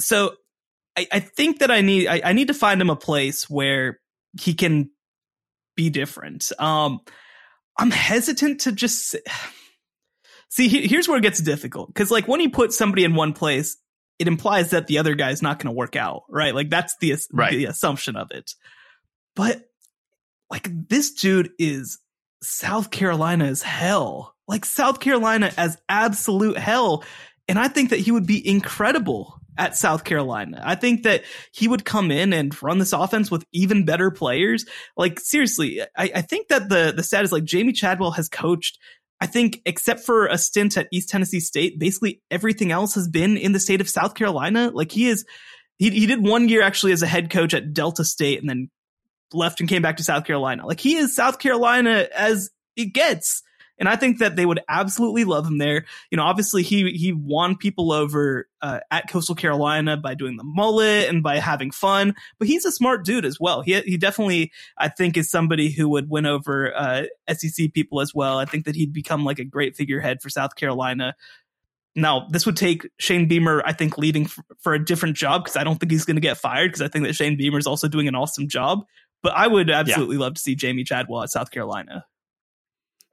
So 0.00 0.34
I, 0.96 1.06
I 1.12 1.20
think 1.20 1.60
that 1.60 1.70
I 1.70 1.82
need 1.82 2.08
I, 2.08 2.22
I 2.24 2.32
need 2.32 2.48
to 2.48 2.54
find 2.54 2.80
him 2.80 2.90
a 2.90 2.96
place 2.96 3.48
where 3.48 4.00
he 4.40 4.54
can 4.54 4.90
be 5.76 5.90
different. 5.90 6.50
Um, 6.58 7.00
I'm 7.78 7.90
hesitant 7.90 8.62
to 8.62 8.72
just 8.72 9.14
see. 10.48 10.68
Here's 10.68 11.08
where 11.08 11.18
it 11.18 11.22
gets 11.22 11.40
difficult 11.40 11.88
because, 11.88 12.10
like, 12.10 12.26
when 12.26 12.40
you 12.40 12.50
put 12.50 12.72
somebody 12.72 13.04
in 13.04 13.14
one 13.14 13.32
place, 13.32 13.76
it 14.18 14.28
implies 14.28 14.70
that 14.70 14.86
the 14.86 14.98
other 14.98 15.14
guy 15.14 15.30
is 15.30 15.42
not 15.42 15.58
going 15.58 15.72
to 15.72 15.76
work 15.76 15.96
out, 15.96 16.22
right? 16.28 16.54
Like 16.54 16.70
that's 16.70 16.96
the 17.00 17.14
right. 17.32 17.50
the 17.52 17.66
assumption 17.66 18.16
of 18.16 18.30
it. 18.30 18.52
but 19.34 19.62
like 20.50 20.68
this 20.88 21.12
dude 21.12 21.50
is 21.58 21.98
South 22.42 22.90
Carolina 22.90 23.46
as 23.46 23.62
hell. 23.62 24.34
Like 24.46 24.64
South 24.64 25.00
Carolina 25.00 25.52
as 25.56 25.76
absolute 25.88 26.56
hell. 26.56 27.04
And 27.48 27.58
I 27.58 27.68
think 27.68 27.90
that 27.90 27.98
he 27.98 28.12
would 28.12 28.26
be 28.26 28.46
incredible 28.46 29.40
at 29.58 29.76
South 29.76 30.04
Carolina. 30.04 30.62
I 30.64 30.74
think 30.74 31.02
that 31.04 31.24
he 31.52 31.68
would 31.68 31.84
come 31.84 32.10
in 32.10 32.32
and 32.32 32.60
run 32.62 32.78
this 32.78 32.92
offense 32.92 33.30
with 33.30 33.44
even 33.52 33.84
better 33.84 34.10
players. 34.10 34.64
Like 34.96 35.20
seriously, 35.20 35.80
I, 35.96 36.10
I 36.14 36.22
think 36.22 36.48
that 36.48 36.68
the 36.68 36.92
the 36.94 37.02
stat 37.02 37.24
is 37.24 37.32
like 37.32 37.44
Jamey 37.44 37.74
Chadwell 37.74 38.12
has 38.12 38.28
coached. 38.28 38.78
I 39.20 39.26
think 39.26 39.62
except 39.64 40.00
for 40.00 40.26
a 40.26 40.36
stint 40.36 40.76
at 40.76 40.88
East 40.92 41.08
Tennessee 41.08 41.40
State, 41.40 41.78
basically 41.78 42.20
everything 42.30 42.70
else 42.70 42.94
has 42.94 43.08
been 43.08 43.36
in 43.36 43.52
the 43.52 43.60
state 43.60 43.80
of 43.80 43.88
South 43.88 44.14
Carolina. 44.14 44.70
Like 44.72 44.92
he 44.92 45.08
is, 45.08 45.24
he 45.78 45.90
he 45.90 46.06
did 46.06 46.22
one 46.22 46.48
year 46.48 46.62
actually 46.62 46.92
as 46.92 47.02
a 47.02 47.06
head 47.06 47.30
coach 47.30 47.54
at 47.54 47.72
Delta 47.72 48.04
State, 48.04 48.40
and 48.40 48.48
then 48.48 48.70
left 49.32 49.60
and 49.60 49.68
came 49.68 49.82
back 49.82 49.96
to 49.96 50.04
South 50.04 50.24
Carolina. 50.24 50.66
Like 50.66 50.80
he 50.80 50.96
is 50.96 51.16
South 51.16 51.38
Carolina 51.38 52.08
as 52.14 52.50
it 52.76 52.92
gets. 52.92 53.42
And 53.78 53.88
I 53.88 53.96
think 53.96 54.18
that 54.18 54.36
they 54.36 54.46
would 54.46 54.60
absolutely 54.68 55.24
love 55.24 55.46
him 55.46 55.58
there. 55.58 55.84
You 56.10 56.16
know, 56.16 56.24
obviously 56.24 56.62
he 56.62 56.90
he 56.92 57.12
won 57.12 57.56
people 57.56 57.92
over 57.92 58.48
uh, 58.62 58.80
at 58.90 59.10
Coastal 59.10 59.34
Carolina 59.34 59.96
by 59.96 60.14
doing 60.14 60.36
the 60.36 60.44
mullet 60.44 61.08
and 61.08 61.22
by 61.22 61.38
having 61.38 61.70
fun. 61.70 62.14
But 62.38 62.48
he's 62.48 62.64
a 62.64 62.72
smart 62.72 63.04
dude 63.04 63.24
as 63.24 63.38
well. 63.38 63.62
He 63.62 63.78
he 63.82 63.96
definitely 63.96 64.52
I 64.78 64.88
think 64.88 65.16
is 65.16 65.30
somebody 65.30 65.70
who 65.70 65.88
would 65.90 66.08
win 66.08 66.26
over 66.26 66.74
uh, 66.74 67.04
SEC 67.30 67.72
people 67.74 68.00
as 68.00 68.14
well. 68.14 68.38
I 68.38 68.46
think 68.46 68.64
that 68.64 68.76
he'd 68.76 68.92
become 68.92 69.24
like 69.24 69.38
a 69.38 69.44
great 69.44 69.76
figurehead 69.76 70.22
for 70.22 70.30
South 70.30 70.56
Carolina. 70.56 71.14
Now, 71.98 72.28
this 72.30 72.44
would 72.44 72.58
take 72.58 72.86
Shane 72.98 73.26
Beamer, 73.26 73.62
I 73.64 73.72
think, 73.72 73.96
leaving 73.96 74.26
for, 74.26 74.44
for 74.60 74.74
a 74.74 74.84
different 74.84 75.16
job 75.16 75.44
because 75.44 75.56
I 75.56 75.64
don't 75.64 75.80
think 75.80 75.90
he's 75.90 76.04
going 76.04 76.16
to 76.16 76.20
get 76.20 76.36
fired 76.36 76.68
because 76.68 76.82
I 76.82 76.88
think 76.88 77.06
that 77.06 77.14
Shane 77.14 77.38
Beamer 77.38 77.58
is 77.58 77.66
also 77.66 77.88
doing 77.88 78.06
an 78.06 78.14
awesome 78.14 78.48
job. 78.48 78.84
But 79.22 79.32
I 79.34 79.46
would 79.46 79.70
absolutely 79.70 80.16
yeah. 80.16 80.20
love 80.20 80.34
to 80.34 80.40
see 80.40 80.54
Jamey 80.54 80.86
Chadwell 80.86 81.22
at 81.22 81.30
South 81.30 81.50
Carolina. 81.50 82.04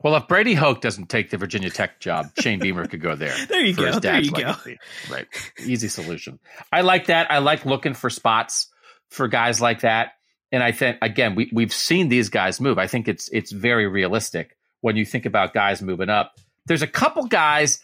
Well, 0.04 0.18
if 0.18 0.28
Brady 0.28 0.54
Hoke 0.54 0.82
doesn't 0.82 1.08
take 1.08 1.30
the 1.30 1.38
Virginia 1.38 1.70
Tech 1.70 2.02
job, 2.02 2.32
Shane 2.38 2.60
Beamer 2.60 2.86
could 2.88 3.02
go 3.02 3.16
there. 3.16 3.34
there 3.48 3.64
you 3.64 3.74
go. 3.74 4.00
There 4.00 4.20
you 4.20 4.32
legacy. 4.32 4.78
go. 5.08 5.14
Right. 5.14 5.28
Easy 5.66 5.88
solution. 5.88 6.40
I 6.72 6.82
like 6.82 7.08
that. 7.08 7.32
I 7.32 7.38
like 7.40 7.66
looking 7.66 7.94
for 7.94 8.10
spots 8.10 8.68
for 9.10 9.30
guys 9.30 9.62
like 9.62 9.82
that. 9.82 10.14
And 10.52 10.62
I 10.62 10.72
think 10.74 10.98
again, 11.02 11.36
we 11.36 11.50
we've 11.54 11.74
seen 11.74 12.10
these 12.10 12.30
guys 12.30 12.60
move. 12.60 12.78
I 12.78 12.88
think 12.88 13.08
it's 13.08 13.30
it's 13.32 13.52
very 13.52 13.88
realistic 13.88 14.58
when 14.82 14.98
you 14.98 15.06
think 15.06 15.26
about 15.26 15.54
guys 15.54 15.82
moving 15.82 16.10
up. 16.10 16.34
There's 16.66 16.82
a 16.82 16.88
couple 16.88 17.26
guys 17.26 17.80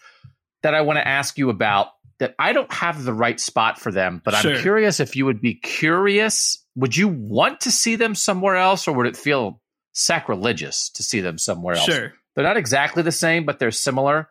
that 0.62 0.74
I 0.74 0.82
want 0.82 0.98
to 0.98 1.08
ask 1.08 1.38
you 1.38 1.50
about 1.50 1.88
that 2.18 2.34
I 2.38 2.52
don't 2.52 2.70
have 2.72 3.02
the 3.02 3.14
right 3.14 3.40
spot 3.40 3.78
for 3.78 3.90
them, 3.90 4.20
but 4.24 4.34
sure. 4.34 4.54
I'm 4.54 4.60
curious 4.60 5.00
if 5.00 5.16
you 5.16 5.24
would 5.24 5.40
be 5.40 5.54
curious. 5.54 6.64
Would 6.76 6.96
you 6.96 7.08
want 7.08 7.62
to 7.62 7.72
see 7.72 7.96
them 7.96 8.14
somewhere 8.14 8.56
else, 8.56 8.86
or 8.86 8.92
would 8.92 9.06
it 9.06 9.16
feel 9.16 9.59
sacrilegious 9.92 10.90
to 10.90 11.02
see 11.02 11.20
them 11.20 11.38
somewhere 11.38 11.74
else? 11.74 11.84
Sure. 11.84 12.12
They're 12.34 12.44
not 12.44 12.56
exactly 12.56 13.02
the 13.02 13.12
same, 13.12 13.44
but 13.44 13.58
they're 13.58 13.70
similar. 13.70 14.28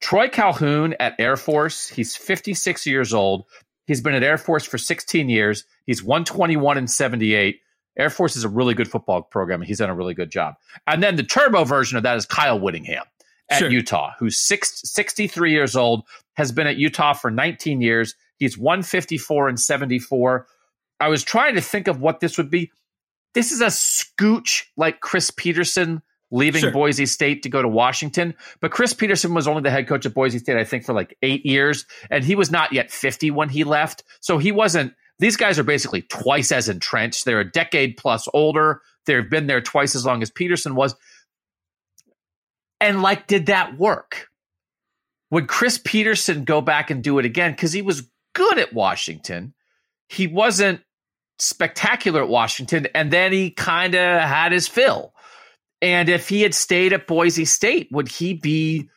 Troy 0.00 0.28
Calhoun 0.28 0.94
at 0.98 1.14
Air 1.18 1.36
Force, 1.36 1.88
he's 1.88 2.16
56 2.16 2.86
years 2.86 3.12
old. 3.12 3.44
He's 3.86 4.00
been 4.00 4.14
at 4.14 4.22
Air 4.22 4.38
Force 4.38 4.64
for 4.64 4.78
16 4.78 5.28
years. 5.28 5.64
He's 5.84 6.02
121 6.02 6.78
and 6.78 6.90
78. 6.90 7.60
Air 7.98 8.10
Force 8.10 8.36
is 8.36 8.44
a 8.44 8.48
really 8.48 8.72
good 8.74 8.88
football 8.88 9.22
program, 9.22 9.60
and 9.60 9.68
he's 9.68 9.78
done 9.78 9.90
a 9.90 9.94
really 9.94 10.14
good 10.14 10.30
job. 10.30 10.54
And 10.86 11.02
then 11.02 11.16
the 11.16 11.22
turbo 11.22 11.64
version 11.64 11.96
of 11.96 12.04
that 12.04 12.16
is 12.16 12.24
Kyle 12.24 12.58
Whittingham 12.58 13.04
at 13.50 13.58
sure. 13.58 13.70
Utah, 13.70 14.12
who's 14.18 14.38
six, 14.38 14.80
63 14.90 15.52
years 15.52 15.76
old, 15.76 16.04
has 16.34 16.52
been 16.52 16.66
at 16.66 16.76
Utah 16.76 17.12
for 17.12 17.30
19 17.30 17.80
years. 17.80 18.14
He's 18.38 18.56
154 18.56 19.48
and 19.48 19.60
74. 19.60 20.46
I 21.00 21.08
was 21.08 21.24
trying 21.24 21.56
to 21.56 21.60
think 21.60 21.88
of 21.88 22.00
what 22.00 22.20
this 22.20 22.38
would 22.38 22.50
be. 22.50 22.70
This 23.34 23.52
is 23.52 23.60
a 23.60 23.66
scooch 23.66 24.64
like 24.76 25.00
Chris 25.00 25.30
Petersen 25.30 26.02
leaving 26.30 26.60
sure. 26.60 26.70
Boise 26.70 27.06
State 27.06 27.42
to 27.42 27.48
go 27.48 27.62
to 27.62 27.68
Washington. 27.68 28.34
But 28.60 28.70
Chris 28.70 28.94
Petersen 28.94 29.34
was 29.34 29.48
only 29.48 29.62
the 29.62 29.70
head 29.70 29.88
coach 29.88 30.06
at 30.06 30.14
Boise 30.14 30.38
State, 30.38 30.56
I 30.56 30.64
think, 30.64 30.84
for 30.84 30.92
like 30.92 31.16
eight 31.22 31.44
years. 31.44 31.86
And 32.10 32.24
he 32.24 32.34
was 32.34 32.50
not 32.50 32.72
yet 32.72 32.90
50 32.90 33.30
when 33.30 33.48
he 33.48 33.64
left. 33.64 34.04
So 34.20 34.38
he 34.38 34.52
wasn't, 34.52 34.94
these 35.18 35.36
guys 35.36 35.58
are 35.58 35.64
basically 35.64 36.02
twice 36.02 36.52
as 36.52 36.68
entrenched. 36.68 37.24
They're 37.24 37.40
a 37.40 37.50
decade 37.50 37.96
plus 37.96 38.28
older. 38.32 38.80
They've 39.06 39.28
been 39.28 39.46
there 39.46 39.60
twice 39.60 39.94
as 39.94 40.06
long 40.06 40.22
as 40.22 40.30
Petersen 40.30 40.74
was. 40.74 40.94
And 42.80 43.02
like, 43.02 43.26
did 43.26 43.46
that 43.46 43.76
work? 43.76 44.28
Would 45.30 45.48
Chris 45.48 45.78
Petersen 45.82 46.44
go 46.44 46.60
back 46.60 46.90
and 46.90 47.02
do 47.02 47.18
it 47.18 47.24
again? 47.24 47.52
Because 47.52 47.72
he 47.72 47.82
was 47.82 48.08
good 48.34 48.58
at 48.58 48.72
Washington. 48.72 49.54
He 50.08 50.26
wasn't 50.26 50.80
spectacular 51.40 52.22
at 52.22 52.28
Washington. 52.28 52.86
And 52.94 53.10
then 53.10 53.32
he 53.32 53.50
kind 53.50 53.94
of 53.94 54.20
had 54.22 54.52
his 54.52 54.68
fill. 54.68 55.14
And 55.82 56.08
if 56.08 56.28
he 56.28 56.42
had 56.42 56.54
stayed 56.54 56.92
at 56.92 57.06
Boise 57.06 57.44
State, 57.44 57.88
would 57.90 58.08
he 58.08 58.34
be, 58.34 58.88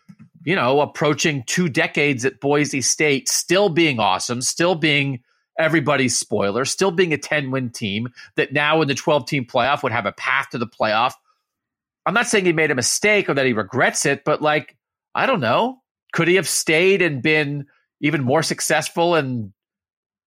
you 0.43 0.55
know, 0.55 0.81
approaching 0.81 1.43
two 1.45 1.69
decades 1.69 2.25
at 2.25 2.39
Boise 2.39 2.81
State, 2.81 3.29
still 3.29 3.69
being 3.69 3.99
awesome, 3.99 4.41
still 4.41 4.75
being 4.75 5.21
everybody's 5.57 6.17
spoiler, 6.17 6.65
still 6.65 6.91
being 6.91 7.13
a 7.13 7.17
10 7.17 7.51
win 7.51 7.69
team 7.69 8.09
that 8.35 8.51
now 8.51 8.81
in 8.81 8.87
the 8.87 8.95
12 8.95 9.25
team 9.25 9.45
playoff 9.45 9.83
would 9.83 9.91
have 9.91 10.05
a 10.05 10.11
path 10.11 10.49
to 10.49 10.57
the 10.57 10.67
playoff? 10.67 11.13
I'm 12.05 12.13
not 12.13 12.27
saying 12.27 12.45
he 12.45 12.53
made 12.53 12.71
a 12.71 12.75
mistake 12.75 13.29
or 13.29 13.33
that 13.35 13.45
he 13.45 13.53
regrets 13.53 14.05
it, 14.05 14.25
but 14.25 14.41
like, 14.41 14.75
I 15.15 15.25
don't 15.25 15.39
know. 15.39 15.81
Could 16.11 16.27
he 16.27 16.35
have 16.35 16.49
stayed 16.49 17.01
and 17.01 17.21
been 17.21 17.67
even 18.01 18.23
more 18.23 18.43
successful 18.43 19.15
and 19.15 19.53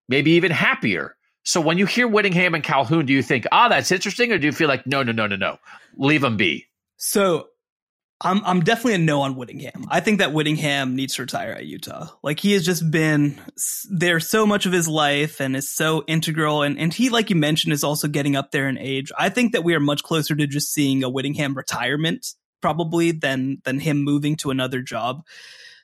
maybe 0.07 0.31
even 0.31 0.51
happier? 0.51 1.14
So 1.45 1.61
when 1.61 1.77
you 1.77 1.85
hear 1.85 2.07
Whittingham 2.07 2.55
and 2.55 2.63
Calhoun, 2.63 3.05
do 3.05 3.13
you 3.13 3.21
think, 3.21 3.45
ah, 3.51 3.69
that's 3.69 3.91
interesting, 3.91 4.31
or 4.31 4.39
do 4.39 4.47
you 4.47 4.51
feel 4.51 4.67
like, 4.67 4.85
no, 4.87 5.03
no, 5.03 5.11
no, 5.11 5.27
no, 5.27 5.35
no, 5.35 5.57
leave 5.95 6.21
them 6.21 6.37
be? 6.37 6.65
So 6.97 7.49
I'm 8.21 8.43
I'm 8.45 8.61
definitely 8.61 8.93
a 8.93 8.99
no 8.99 9.21
on 9.21 9.35
Whittingham. 9.35 9.85
I 9.89 9.99
think 9.99 10.19
that 10.19 10.31
Whittingham 10.31 10.95
needs 10.95 11.15
to 11.15 11.23
retire 11.23 11.51
at 11.51 11.65
Utah. 11.65 12.07
Like 12.23 12.39
he 12.39 12.53
has 12.53 12.65
just 12.65 12.89
been 12.89 13.39
there 13.89 14.19
so 14.21 14.45
much 14.45 14.65
of 14.65 14.71
his 14.71 14.87
life 14.87 15.41
and 15.41 15.55
is 15.55 15.69
so 15.69 16.03
integral 16.07 16.63
and 16.63 16.79
and 16.79 16.93
he 16.93 17.09
like 17.09 17.29
you 17.29 17.35
mentioned 17.35 17.73
is 17.73 17.83
also 17.83 18.07
getting 18.07 18.37
up 18.37 18.51
there 18.51 18.69
in 18.69 18.77
age. 18.77 19.11
I 19.19 19.29
think 19.29 19.51
that 19.51 19.65
we 19.65 19.75
are 19.75 19.81
much 19.81 20.01
closer 20.01 20.33
to 20.33 20.47
just 20.47 20.71
seeing 20.71 21.03
a 21.03 21.09
Whittingham 21.09 21.55
retirement 21.55 22.25
probably 22.61 23.11
than 23.11 23.61
than 23.65 23.79
him 23.79 24.03
moving 24.03 24.37
to 24.37 24.49
another 24.49 24.81
job. 24.81 25.23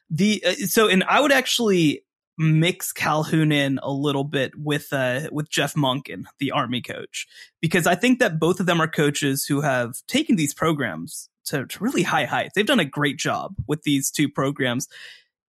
The 0.09 0.41
uh, 0.47 0.53
so 0.53 0.87
and 0.87 1.03
I 1.03 1.19
would 1.19 1.33
actually 1.33 2.03
mix 2.37 2.91
Calhoun 2.91 3.51
in 3.51 3.79
a 3.83 3.91
little 3.91 4.23
bit 4.23 4.53
with 4.57 4.91
uh, 4.91 5.29
with 5.31 5.49
Jeff 5.49 5.73
Monken, 5.75 6.25
the 6.39 6.51
Army 6.51 6.81
coach, 6.81 7.27
because 7.61 7.87
I 7.87 7.95
think 7.95 8.19
that 8.19 8.39
both 8.39 8.59
of 8.59 8.65
them 8.65 8.81
are 8.81 8.87
coaches 8.87 9.45
who 9.45 9.61
have 9.61 9.95
taken 10.07 10.35
these 10.35 10.53
programs 10.53 11.29
to, 11.45 11.65
to 11.65 11.83
really 11.83 12.03
high 12.03 12.25
heights. 12.25 12.53
They've 12.55 12.65
done 12.65 12.79
a 12.79 12.85
great 12.85 13.17
job 13.17 13.55
with 13.67 13.83
these 13.83 14.11
two 14.11 14.29
programs, 14.29 14.87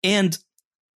and 0.03 0.37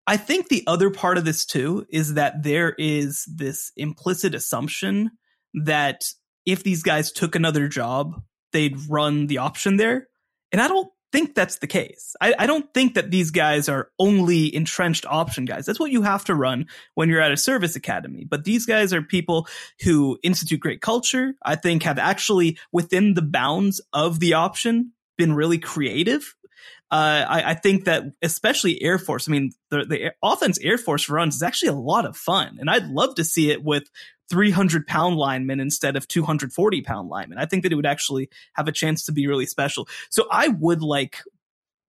I 0.06 0.16
think 0.16 0.48
the 0.48 0.64
other 0.66 0.90
part 0.90 1.18
of 1.18 1.24
this 1.24 1.44
too 1.44 1.86
is 1.90 2.14
that 2.14 2.42
there 2.42 2.74
is 2.78 3.24
this 3.26 3.72
implicit 3.76 4.34
assumption 4.34 5.10
that 5.52 6.10
if 6.46 6.62
these 6.62 6.82
guys 6.82 7.12
took 7.12 7.34
another 7.34 7.68
job, 7.68 8.22
they'd 8.52 8.78
run 8.88 9.26
the 9.26 9.38
option 9.38 9.76
there. 9.76 10.08
And 10.50 10.62
I 10.62 10.68
don't 10.68 10.90
think 11.12 11.34
that's 11.34 11.58
the 11.58 11.66
case. 11.66 12.14
I, 12.20 12.34
I, 12.38 12.46
don't 12.46 12.72
think 12.74 12.94
that 12.94 13.10
these 13.10 13.30
guys 13.30 13.68
are 13.68 13.90
only 13.98 14.54
entrenched 14.54 15.06
option 15.06 15.44
guys. 15.44 15.66
That's 15.66 15.80
what 15.80 15.90
you 15.90 16.02
have 16.02 16.24
to 16.26 16.34
run 16.34 16.66
when 16.94 17.08
you're 17.08 17.20
at 17.20 17.32
a 17.32 17.36
service 17.36 17.76
academy. 17.76 18.24
But 18.28 18.44
these 18.44 18.66
guys 18.66 18.92
are 18.92 19.02
people 19.02 19.48
who 19.82 20.18
institute 20.22 20.60
great 20.60 20.80
culture. 20.80 21.34
I 21.42 21.56
think 21.56 21.82
have 21.84 21.98
actually 21.98 22.58
within 22.72 23.14
the 23.14 23.22
bounds 23.22 23.80
of 23.92 24.20
the 24.20 24.34
option 24.34 24.92
been 25.16 25.34
really 25.34 25.58
creative. 25.58 26.34
Uh, 26.90 27.24
I, 27.28 27.50
I, 27.50 27.54
think 27.54 27.84
that 27.84 28.04
especially 28.22 28.82
Air 28.82 28.98
Force, 28.98 29.28
I 29.28 29.32
mean, 29.32 29.52
the, 29.70 29.84
the 29.84 30.12
offense 30.22 30.58
Air 30.58 30.78
Force 30.78 31.10
runs 31.10 31.36
is 31.36 31.42
actually 31.42 31.68
a 31.68 31.74
lot 31.74 32.06
of 32.06 32.16
fun. 32.16 32.56
And 32.58 32.70
I'd 32.70 32.86
love 32.86 33.16
to 33.16 33.24
see 33.24 33.50
it 33.50 33.62
with 33.62 33.90
300 34.30 34.86
pound 34.86 35.16
linemen 35.16 35.60
instead 35.60 35.96
of 35.96 36.06
240 36.08 36.82
pound 36.82 37.08
linemen. 37.08 37.38
I 37.38 37.46
think 37.46 37.62
that 37.62 37.72
it 37.72 37.76
would 37.76 37.86
actually 37.86 38.28
have 38.54 38.68
a 38.68 38.72
chance 38.72 39.04
to 39.04 39.12
be 39.12 39.26
really 39.26 39.46
special. 39.46 39.88
So 40.10 40.26
I 40.30 40.48
would 40.48 40.82
like 40.82 41.18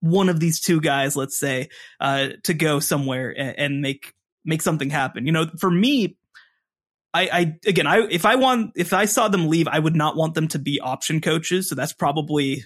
one 0.01 0.29
of 0.29 0.39
these 0.39 0.59
two 0.59 0.79
guys, 0.79 1.15
let's 1.15 1.37
say, 1.37 1.69
uh, 1.99 2.29
to 2.43 2.53
go 2.53 2.79
somewhere 2.79 3.33
and, 3.37 3.59
and 3.59 3.81
make 3.81 4.13
make 4.45 4.61
something 4.61 4.89
happen. 4.89 5.25
You 5.25 5.31
know, 5.31 5.47
for 5.57 5.69
me, 5.69 6.17
I, 7.13 7.29
I 7.31 7.55
again, 7.67 7.87
I 7.87 8.07
if 8.09 8.25
I 8.25 8.35
want 8.35 8.71
if 8.75 8.93
I 8.93 9.05
saw 9.05 9.27
them 9.27 9.47
leave, 9.47 9.67
I 9.67 9.79
would 9.79 9.95
not 9.95 10.15
want 10.15 10.35
them 10.35 10.47
to 10.49 10.59
be 10.59 10.79
option 10.79 11.21
coaches. 11.21 11.67
So 11.69 11.75
that's 11.75 11.93
probably 11.93 12.63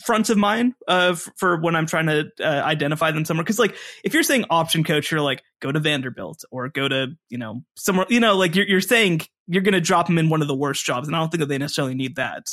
front 0.00 0.30
of 0.30 0.38
mind 0.38 0.74
uh, 0.88 1.14
for 1.36 1.60
when 1.60 1.76
I'm 1.76 1.86
trying 1.86 2.06
to 2.06 2.30
uh, 2.40 2.62
identify 2.64 3.10
them 3.10 3.24
somewhere. 3.24 3.44
Because 3.44 3.58
like 3.58 3.76
if 4.04 4.14
you're 4.14 4.22
saying 4.22 4.46
option 4.50 4.84
coach, 4.84 5.10
you're 5.10 5.20
like 5.20 5.42
go 5.60 5.70
to 5.70 5.80
Vanderbilt 5.80 6.44
or 6.50 6.68
go 6.68 6.88
to 6.88 7.08
you 7.28 7.38
know 7.38 7.62
somewhere. 7.76 8.06
You 8.08 8.20
know, 8.20 8.36
like 8.36 8.54
you're 8.54 8.66
you're 8.66 8.80
saying 8.80 9.22
you're 9.46 9.62
going 9.62 9.74
to 9.74 9.80
drop 9.80 10.06
them 10.06 10.18
in 10.18 10.30
one 10.30 10.42
of 10.42 10.48
the 10.48 10.56
worst 10.56 10.84
jobs, 10.84 11.08
and 11.08 11.16
I 11.16 11.20
don't 11.20 11.30
think 11.30 11.40
that 11.40 11.46
they 11.46 11.58
necessarily 11.58 11.94
need 11.94 12.16
that. 12.16 12.46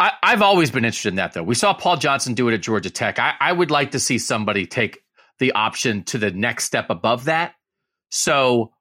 I, 0.00 0.12
have 0.22 0.42
always 0.42 0.70
been 0.70 0.84
interested 0.84 1.10
in 1.10 1.16
that 1.16 1.32
though. 1.32 1.42
We 1.42 1.54
saw 1.54 1.74
Paul 1.74 1.96
Johnson 1.96 2.34
do 2.34 2.48
it 2.48 2.54
at 2.54 2.60
Georgia 2.60 2.90
Tech. 2.90 3.18
I, 3.18 3.34
I 3.38 3.52
would 3.52 3.70
like 3.70 3.92
to 3.92 4.00
see 4.00 4.18
somebody 4.18 4.66
take 4.66 4.98
the 5.38 5.52
option 5.52 6.02
to 6.04 6.18
the 6.18 6.30
next 6.30 6.64
step 6.64 6.90
above 6.90 7.26
that. 7.26 7.54
So 8.10 8.72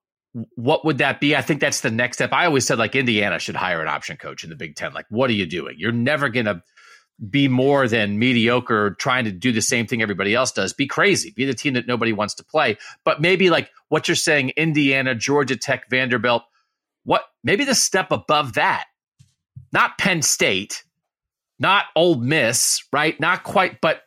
what 0.55 0.85
would 0.85 0.99
that 0.99 1.19
be? 1.19 1.35
I 1.35 1.41
think 1.41 1.59
that's 1.59 1.81
the 1.81 1.91
next 1.91 2.17
step. 2.17 2.31
I 2.31 2.45
always 2.45 2.65
said 2.65 2.79
like 2.79 2.95
Indiana 2.95 3.39
should 3.39 3.55
hire 3.55 3.81
an 3.81 3.87
option 3.87 4.17
coach 4.17 4.43
in 4.43 4.49
the 4.49 4.55
Big 4.55 4.75
Ten. 4.75 4.93
Like, 4.93 5.05
what 5.09 5.29
are 5.29 5.33
you 5.33 5.45
doing? 5.45 5.75
You're 5.77 5.91
never 5.91 6.29
to 6.29 6.61
be 7.29 7.47
more 7.47 7.87
than 7.87 8.17
mediocre 8.17 8.91
trying 8.91 9.25
to 9.25 9.31
do 9.31 9.51
the 9.51 9.61
same 9.61 9.85
thing 9.85 10.01
everybody 10.01 10.33
else 10.33 10.51
does. 10.51 10.73
Be 10.73 10.87
crazy. 10.87 11.31
Be 11.31 11.45
the 11.45 11.53
team 11.53 11.75
that 11.75 11.87
nobody 11.87 12.13
wants 12.13 12.33
to 12.35 12.43
play. 12.43 12.77
But 13.03 13.21
maybe 13.21 13.49
like 13.49 13.69
what 13.89 14.07
you're 14.07 14.15
saying, 14.15 14.49
Indiana, 14.57 15.13
Georgia 15.13 15.55
Tech, 15.55 15.89
Vanderbilt, 15.89 16.43
what 17.03 17.23
maybe 17.43 17.63
the 17.63 17.75
step 17.75 18.11
above 18.11 18.53
that. 18.53 18.85
Not 19.73 19.97
Penn 19.97 20.21
State, 20.21 20.83
not 21.57 21.85
Ole 21.95 22.15
Miss, 22.15 22.83
right? 22.91 23.17
Not 23.19 23.43
quite, 23.43 23.79
but 23.79 24.01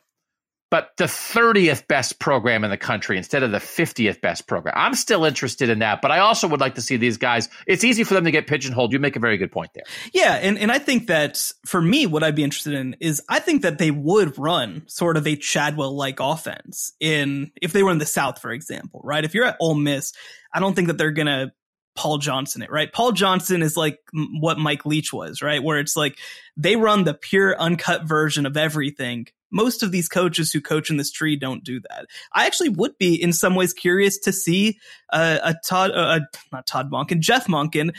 but 0.75 0.91
the 0.97 1.05
30th 1.05 1.87
best 1.87 2.19
program 2.19 2.65
in 2.65 2.69
the 2.69 2.75
country 2.75 3.17
instead 3.17 3.43
of 3.43 3.51
the 3.51 3.59
50th 3.59 4.19
best 4.19 4.45
program. 4.45 4.73
I'm 4.75 4.93
still 4.93 5.23
interested 5.23 5.69
in 5.69 5.79
that, 5.79 6.01
but 6.01 6.11
I 6.11 6.19
also 6.19 6.49
would 6.49 6.59
like 6.59 6.75
to 6.75 6.81
see 6.81 6.97
these 6.97 7.15
guys. 7.15 7.47
It's 7.65 7.85
easy 7.85 8.03
for 8.03 8.13
them 8.13 8.25
to 8.25 8.31
get 8.31 8.45
pigeonholed. 8.45 8.91
You 8.91 8.99
make 8.99 9.15
a 9.15 9.21
very 9.21 9.37
good 9.37 9.53
point 9.53 9.71
there. 9.73 9.85
Yeah, 10.11 10.33
and, 10.33 10.57
and 10.57 10.73
I 10.73 10.79
think 10.79 11.07
that 11.07 11.49
for 11.65 11.81
me, 11.81 12.07
what 12.07 12.25
I'd 12.25 12.35
be 12.35 12.43
interested 12.43 12.73
in 12.73 12.97
is 12.99 13.21
I 13.29 13.39
think 13.39 13.61
that 13.61 13.77
they 13.77 13.89
would 13.89 14.37
run 14.37 14.83
sort 14.87 15.15
of 15.15 15.25
a 15.25 15.37
Chadwell 15.37 15.95
like 15.95 16.19
offense 16.19 16.91
in 16.99 17.53
if 17.61 17.71
they 17.71 17.81
were 17.81 17.91
in 17.91 17.99
the 17.99 18.05
South, 18.05 18.41
for 18.41 18.51
example, 18.51 18.99
right? 19.01 19.23
If 19.23 19.33
you're 19.33 19.45
at 19.45 19.55
Ole 19.61 19.75
Miss, 19.75 20.11
I 20.53 20.59
don't 20.59 20.73
think 20.73 20.89
that 20.89 20.97
they're 20.97 21.11
gonna 21.11 21.53
Paul 21.95 22.17
Johnson 22.17 22.61
it, 22.61 22.69
right? 22.69 22.91
Paul 22.91 23.13
Johnson 23.13 23.61
is 23.61 23.77
like 23.77 23.99
what 24.41 24.59
Mike 24.59 24.85
Leach 24.85 25.13
was, 25.13 25.41
right? 25.41 25.63
Where 25.63 25.79
it's 25.79 25.95
like 25.95 26.17
they 26.57 26.75
run 26.75 27.05
the 27.05 27.13
pure 27.13 27.57
uncut 27.57 28.03
version 28.03 28.45
of 28.45 28.57
everything 28.57 29.27
most 29.55 29.81
of 29.81 29.91
these 29.91 30.09
coaches 30.09 30.51
who 30.51 30.59
coach 30.59 30.89
in 30.89 30.97
this 30.97 31.09
tree 31.09 31.37
don't 31.37 31.63
do 31.63 31.79
that. 31.89 32.07
I 32.33 32.45
actually 32.45 32.69
would 32.69 32.97
be 32.97 33.15
in 33.15 33.31
some 33.31 33.55
ways 33.55 33.73
curious 33.73 34.17
to 34.19 34.33
see 34.33 34.77
uh, 35.13 35.39
a 35.41 35.55
Todd, 35.65 35.91
uh, 35.91 36.19
not 36.51 36.67
Todd 36.67 36.91
Monken, 36.91 37.21
Jeff 37.21 37.47
Monken 37.47 37.95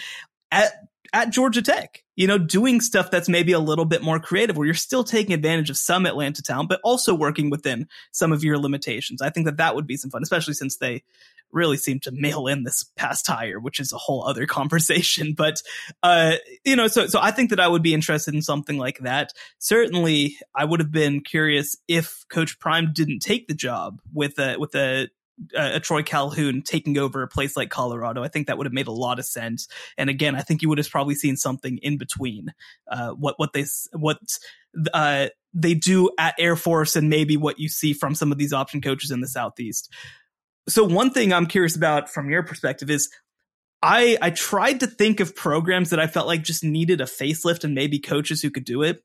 at 0.53 0.75
at 1.13 1.31
Georgia 1.31 1.63
Tech, 1.63 2.03
you 2.15 2.27
know, 2.27 2.39
doing 2.39 2.81
stuff 2.81 3.11
that's 3.11 3.29
maybe 3.29 3.53
a 3.53 3.59
little 3.59 3.85
bit 3.85 4.03
more 4.03 4.19
creative 4.19 4.57
where 4.57 4.67
you're 4.67 4.75
still 4.75 5.05
taking 5.05 5.35
advantage 5.35 5.71
of 5.71 5.77
some 5.77 6.07
Atlanta 6.07 6.43
talent, 6.43 6.69
but 6.69 6.81
also 6.83 7.15
working 7.15 7.51
within 7.51 7.89
some 8.13 8.33
of 8.33 8.45
your 8.45 8.59
limitations. 8.59 9.23
I 9.23 9.31
think 9.31 9.47
that 9.47 9.59
that 9.59 9.75
would 9.75 9.87
be 9.87 9.97
some 9.97 10.11
fun, 10.11 10.23
especially 10.23 10.55
since 10.55 10.77
they 10.77 11.03
really 11.53 11.77
seem 11.77 12.01
to 12.01 12.11
mail 12.13 12.47
in 12.47 12.65
this 12.65 12.85
past 12.97 13.27
hire, 13.27 13.59
which 13.59 13.81
is 13.81 13.93
a 13.93 13.99
whole 13.99 14.25
other 14.25 14.47
conversation. 14.47 15.35
But, 15.37 15.63
uh, 16.03 16.35
you 16.65 16.77
know, 16.77 16.89
so, 16.89 17.07
so 17.07 17.19
I 17.21 17.31
think 17.31 17.51
that 17.51 17.61
I 17.61 17.69
would 17.69 17.83
be 17.83 17.95
interested 17.95 18.35
in 18.35 18.43
something 18.43 18.79
like 18.79 18.99
that. 19.01 19.33
Certainly 19.59 20.37
I 20.55 20.65
would 20.65 20.81
have 20.81 20.93
been 20.93 21.21
curious 21.21 21.77
if 21.89 22.25
Coach 22.29 22.59
Prime 22.59 22.93
didn't 22.93 23.21
take 23.21 23.49
the 23.49 23.55
job 23.55 24.01
with 24.13 24.39
a, 24.39 24.57
with 24.59 24.75
a, 24.75 25.09
a 25.55 25.81
Troy 25.81 26.03
Calhoun 26.03 26.63
taking 26.63 26.97
over 26.99 27.23
a 27.23 27.29
place 27.29 27.57
like 27.57 27.71
Colorado. 27.71 28.23
I 28.23 28.29
think 28.29 28.47
that 28.47 28.57
would 28.57 28.67
have 28.67 28.73
made 28.73 28.87
a 28.87 28.93
lot 28.93 29.19
of 29.19 29.27
sense. 29.27 29.69
And 29.99 30.09
again, 30.09 30.35
I 30.35 30.41
think 30.41 30.63
you 30.63 30.69
would 30.69 30.79
have 30.79 30.91
probably 30.91 31.15
seen 31.15 31.37
something 31.37 31.79
in 31.83 31.99
between 31.99 32.55
uh, 32.91 33.11
what 33.11 33.39
what 33.39 33.53
they 33.53 33.65
what 33.93 34.19
uh, 34.93 35.29
they 35.53 35.75
do 35.75 36.11
at 36.19 36.35
Air 36.39 36.57
Force 36.57 36.97
and 36.97 37.09
maybe 37.09 37.37
what 37.37 37.59
you 37.59 37.69
see 37.69 37.93
from 37.93 38.15
some 38.15 38.33
of 38.33 38.39
these 38.39 38.53
option 38.53 38.81
coaches 38.81 39.11
in 39.11 39.21
the 39.21 39.29
Southeast. 39.29 39.93
So 40.69 40.85
one 40.85 41.11
thing 41.11 41.33
I'm 41.33 41.47
curious 41.47 41.77
about 41.77 42.11
from 42.11 42.31
your 42.31 42.43
perspective 42.43 42.91
is 42.91 43.11
I 43.83 44.19
I 44.21 44.31
tried 44.31 44.81
to 44.81 44.87
think 44.87 45.21
of 45.21 45.37
programs 45.37 45.91
that 45.91 46.01
I 46.01 46.07
felt 46.07 46.27
like 46.27 46.43
just 46.43 46.65
needed 46.65 47.01
a 47.01 47.05
facelift 47.05 47.63
and 47.65 47.75
maybe 47.75 47.99
coaches 47.99 48.43
who 48.43 48.51
could 48.51 48.65
do 48.65 48.83
it. 48.83 49.03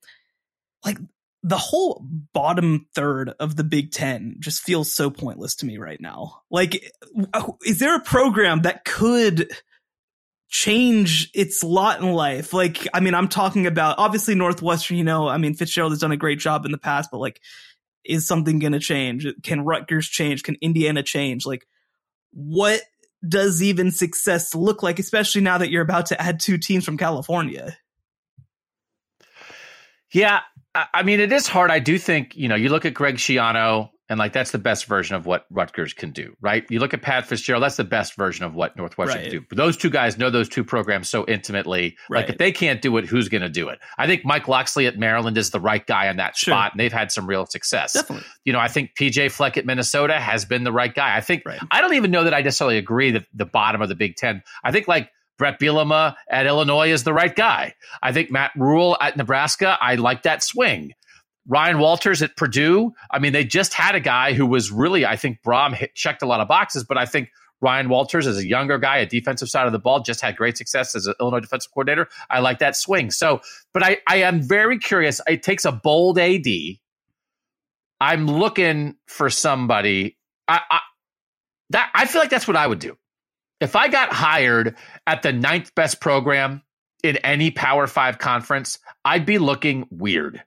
Like 0.85 0.97
the 1.43 1.57
whole 1.57 2.05
bottom 2.33 2.87
third 2.93 3.33
of 3.39 3.55
the 3.55 3.63
Big 3.63 3.91
Ten 3.91 4.35
just 4.39 4.61
feels 4.61 4.93
so 4.93 5.09
pointless 5.09 5.55
to 5.55 5.65
me 5.65 5.77
right 5.77 5.99
now. 5.99 6.41
Like, 6.51 6.91
uh, 7.33 7.51
is 7.65 7.79
there 7.79 7.95
a 7.95 8.01
program 8.01 8.61
that 8.61 8.85
could 8.85 9.51
change 10.49 11.31
its 11.33 11.63
lot 11.63 11.99
in 11.99 12.11
life? 12.11 12.53
Like, 12.53 12.87
I 12.93 12.99
mean, 12.99 13.15
I'm 13.15 13.27
talking 13.27 13.65
about 13.65 13.97
obviously 13.97 14.35
Northwestern, 14.35 14.97
you 14.97 15.03
know, 15.03 15.27
I 15.27 15.37
mean, 15.37 15.55
Fitzgerald 15.55 15.93
has 15.93 15.99
done 15.99 16.11
a 16.11 16.17
great 16.17 16.39
job 16.39 16.65
in 16.65 16.71
the 16.71 16.77
past, 16.77 17.09
but 17.11 17.19
like, 17.19 17.41
is 18.03 18.27
something 18.27 18.59
going 18.59 18.73
to 18.73 18.79
change? 18.79 19.25
Can 19.43 19.61
Rutgers 19.61 20.07
change? 20.07 20.43
Can 20.43 20.57
Indiana 20.61 21.01
change? 21.03 21.45
Like, 21.45 21.65
what 22.31 22.81
does 23.27 23.61
even 23.63 23.91
success 23.91 24.53
look 24.53 24.83
like, 24.83 24.99
especially 24.99 25.41
now 25.41 25.57
that 25.57 25.69
you're 25.69 25.83
about 25.83 26.07
to 26.07 26.21
add 26.21 26.39
two 26.39 26.57
teams 26.57 26.85
from 26.85 26.97
California? 26.97 27.77
Yeah, 30.11 30.41
I 30.73 31.03
mean, 31.03 31.19
it 31.19 31.33
is 31.33 31.47
hard. 31.47 31.69
I 31.69 31.79
do 31.79 31.97
think, 31.97 32.35
you 32.35 32.47
know, 32.47 32.55
you 32.55 32.69
look 32.69 32.85
at 32.85 32.93
Greg 32.93 33.15
Schiano 33.15 33.89
and 34.11 34.17
like 34.19 34.33
that's 34.33 34.51
the 34.51 34.57
best 34.57 34.85
version 34.85 35.15
of 35.15 35.25
what 35.25 35.45
Rutgers 35.49 35.93
can 35.93 36.11
do, 36.11 36.35
right? 36.41 36.65
You 36.69 36.79
look 36.79 36.93
at 36.93 37.01
Pat 37.01 37.25
Fitzgerald, 37.27 37.63
that's 37.63 37.77
the 37.77 37.85
best 37.85 38.15
version 38.15 38.43
of 38.45 38.55
what 38.55 38.75
Northwestern 38.75 39.17
right. 39.17 39.23
can 39.23 39.39
do. 39.39 39.45
But 39.47 39.57
those 39.57 39.77
two 39.77 39.89
guys 39.89 40.17
know 40.17 40.29
those 40.29 40.49
two 40.49 40.65
programs 40.65 41.07
so 41.07 41.25
intimately. 41.27 41.95
Right. 42.09 42.21
Like 42.21 42.29
if 42.29 42.37
they 42.37 42.51
can't 42.51 42.81
do 42.81 42.97
it, 42.97 43.05
who's 43.05 43.29
going 43.29 43.41
to 43.41 43.49
do 43.49 43.69
it? 43.69 43.79
I 43.97 44.07
think 44.07 44.25
Mike 44.25 44.49
Locksley 44.49 44.85
at 44.85 44.97
Maryland 44.97 45.37
is 45.37 45.51
the 45.51 45.61
right 45.61 45.85
guy 45.85 46.09
on 46.09 46.17
that 46.17 46.35
sure. 46.35 46.53
spot, 46.53 46.73
and 46.73 46.79
they've 46.79 46.91
had 46.91 47.11
some 47.11 47.25
real 47.25 47.45
success. 47.45 47.93
Definitely. 47.93 48.25
You 48.43 48.51
know, 48.51 48.59
I 48.59 48.67
think 48.67 48.91
PJ 48.99 49.31
Fleck 49.31 49.55
at 49.55 49.65
Minnesota 49.65 50.19
has 50.19 50.43
been 50.43 50.65
the 50.65 50.73
right 50.73 50.93
guy. 50.93 51.15
I 51.15 51.21
think 51.21 51.43
right. 51.45 51.59
I 51.71 51.79
don't 51.79 51.93
even 51.93 52.11
know 52.11 52.25
that 52.25 52.33
I 52.33 52.41
necessarily 52.41 52.77
agree 52.77 53.11
that 53.11 53.25
the 53.33 53.45
bottom 53.45 53.81
of 53.81 53.87
the 53.87 53.95
Big 53.95 54.17
Ten. 54.17 54.43
I 54.61 54.73
think 54.73 54.89
like 54.89 55.09
Bret 55.41 55.59
Bielema 55.59 56.13
at 56.29 56.45
Illinois 56.45 56.91
is 56.91 57.03
the 57.03 57.15
right 57.15 57.35
guy. 57.35 57.73
I 58.03 58.11
think 58.11 58.29
Matt 58.29 58.51
Rhule 58.55 58.95
at 59.01 59.17
Nebraska, 59.17 59.75
I 59.81 59.95
like 59.95 60.21
that 60.21 60.43
swing. 60.43 60.91
Ryan 61.47 61.79
Walters 61.79 62.21
at 62.21 62.37
Purdue. 62.37 62.91
I 63.09 63.17
mean, 63.17 63.33
they 63.33 63.43
just 63.43 63.73
had 63.73 63.95
a 63.95 63.99
guy 63.99 64.33
who 64.33 64.45
was 64.45 64.71
really, 64.71 65.03
I 65.03 65.15
think, 65.15 65.39
Brohm 65.43 65.73
hit, 65.73 65.95
checked 65.95 66.21
a 66.21 66.27
lot 66.27 66.41
of 66.41 66.47
boxes, 66.47 66.83
but 66.83 66.99
I 66.99 67.07
think 67.07 67.31
Ryan 67.59 67.89
Walters 67.89 68.27
is 68.27 68.37
a 68.37 68.47
younger 68.47 68.77
guy, 68.77 68.97
a 68.97 69.07
defensive 69.07 69.49
side 69.49 69.65
of 69.65 69.73
the 69.73 69.79
ball, 69.79 70.03
just 70.03 70.21
had 70.21 70.35
great 70.35 70.59
success 70.59 70.93
as 70.93 71.07
an 71.07 71.15
Illinois 71.19 71.39
defensive 71.39 71.71
coordinator. 71.71 72.07
I 72.29 72.41
like 72.41 72.59
that 72.59 72.75
swing. 72.75 73.09
So, 73.09 73.41
but 73.73 73.81
I, 73.81 73.97
I 74.07 74.17
am 74.17 74.43
very 74.43 74.77
curious. 74.77 75.21
It 75.25 75.41
takes 75.41 75.65
a 75.65 75.71
bold 75.71 76.19
AD. 76.19 76.45
I'm 77.99 78.27
looking 78.27 78.93
for 79.07 79.31
somebody. 79.31 80.19
I, 80.47 80.61
I 80.69 80.79
that 81.71 81.89
I 81.95 82.05
feel 82.05 82.21
like 82.21 82.29
that's 82.29 82.47
what 82.47 82.57
I 82.57 82.67
would 82.67 82.79
do. 82.79 82.95
If 83.61 83.75
I 83.75 83.87
got 83.87 84.11
hired 84.11 84.75
at 85.07 85.21
the 85.21 85.31
ninth 85.31 85.73
best 85.75 86.01
program 86.01 86.63
in 87.03 87.17
any 87.17 87.51
Power 87.51 87.87
Five 87.87 88.17
conference, 88.17 88.79
I'd 89.05 89.25
be 89.25 89.37
looking 89.37 89.87
weird. 89.91 90.43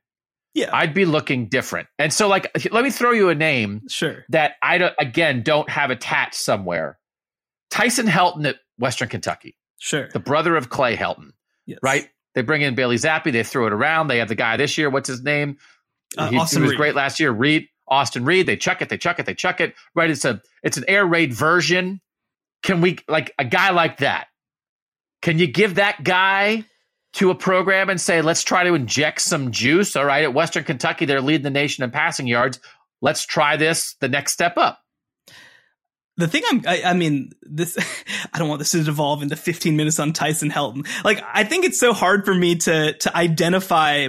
Yeah. 0.52 0.70
I'd 0.72 0.94
be 0.94 1.04
looking 1.04 1.48
different. 1.48 1.88
And 1.98 2.12
so, 2.12 2.28
like, 2.28 2.50
let 2.72 2.84
me 2.84 2.90
throw 2.90 3.12
you 3.12 3.28
a 3.28 3.34
name 3.34 3.82
sure. 3.88 4.24
that 4.28 4.52
I, 4.62 4.78
don't, 4.78 4.94
again, 4.98 5.42
don't 5.42 5.68
have 5.70 5.90
attached 5.90 6.36
somewhere. 6.36 6.98
Tyson 7.70 8.06
Helton 8.06 8.46
at 8.46 8.56
Western 8.78 9.08
Kentucky. 9.08 9.56
Sure. 9.78 10.08
The 10.12 10.20
brother 10.20 10.54
of 10.56 10.68
Clay 10.68 10.96
Helton. 10.96 11.30
Yes. 11.66 11.80
Right? 11.82 12.08
They 12.34 12.42
bring 12.42 12.62
in 12.62 12.74
Bailey 12.74 12.96
Zappe. 12.96 13.32
They 13.32 13.42
throw 13.42 13.66
it 13.66 13.72
around. 13.72 14.08
They 14.08 14.18
have 14.18 14.28
the 14.28 14.34
guy 14.34 14.56
this 14.56 14.76
year. 14.78 14.90
What's 14.90 15.08
his 15.08 15.22
name? 15.22 15.58
Uh, 16.16 16.30
he, 16.30 16.36
Austin 16.36 16.60
he 16.60 16.62
was 16.62 16.70
Reed. 16.72 16.78
great 16.78 16.94
last 16.94 17.18
year. 17.18 17.32
Reed, 17.32 17.68
Austin 17.88 18.24
Reed. 18.24 18.46
They 18.46 18.56
chuck 18.56 18.82
it. 18.82 18.88
They 18.88 18.98
chuck 18.98 19.18
it. 19.18 19.26
They 19.26 19.34
chuck 19.34 19.60
it. 19.60 19.74
Right? 19.94 20.10
It's 20.10 20.24
a 20.24 20.40
it's 20.62 20.76
an 20.76 20.84
air 20.88 21.04
raid 21.04 21.32
version 21.32 22.00
can 22.64 22.80
we 22.80 22.98
like 23.06 23.32
a 23.38 23.44
guy 23.44 23.70
like 23.70 23.98
that? 23.98 24.26
Can 25.22 25.38
you 25.38 25.46
give 25.46 25.76
that 25.76 26.02
guy 26.02 26.64
to 27.14 27.30
a 27.30 27.34
program 27.34 27.90
and 27.90 28.00
say, 28.00 28.22
let's 28.22 28.42
try 28.42 28.64
to 28.64 28.74
inject 28.74 29.20
some 29.20 29.52
juice? 29.52 29.94
All 29.94 30.04
right, 30.04 30.24
at 30.24 30.34
Western 30.34 30.64
Kentucky, 30.64 31.04
they're 31.04 31.20
leading 31.20 31.44
the 31.44 31.50
nation 31.50 31.84
in 31.84 31.90
passing 31.90 32.26
yards. 32.26 32.58
Let's 33.00 33.24
try 33.24 33.56
this 33.56 33.94
the 34.00 34.08
next 34.08 34.32
step 34.32 34.56
up. 34.56 34.80
The 36.16 36.26
thing 36.26 36.42
I'm, 36.50 36.62
I, 36.66 36.82
I, 36.86 36.94
mean, 36.94 37.30
this, 37.42 37.76
I 38.32 38.38
don't 38.38 38.48
want 38.48 38.60
this 38.60 38.70
to 38.70 38.82
devolve 38.82 39.22
into 39.22 39.36
15 39.36 39.76
minutes 39.76 39.98
on 39.98 40.12
Tyson 40.12 40.50
Helton. 40.50 40.86
Like, 41.04 41.22
I 41.32 41.44
think 41.44 41.64
it's 41.64 41.78
so 41.78 41.92
hard 41.92 42.24
for 42.24 42.34
me 42.34 42.56
to, 42.56 42.94
to 42.94 43.16
identify 43.16 44.08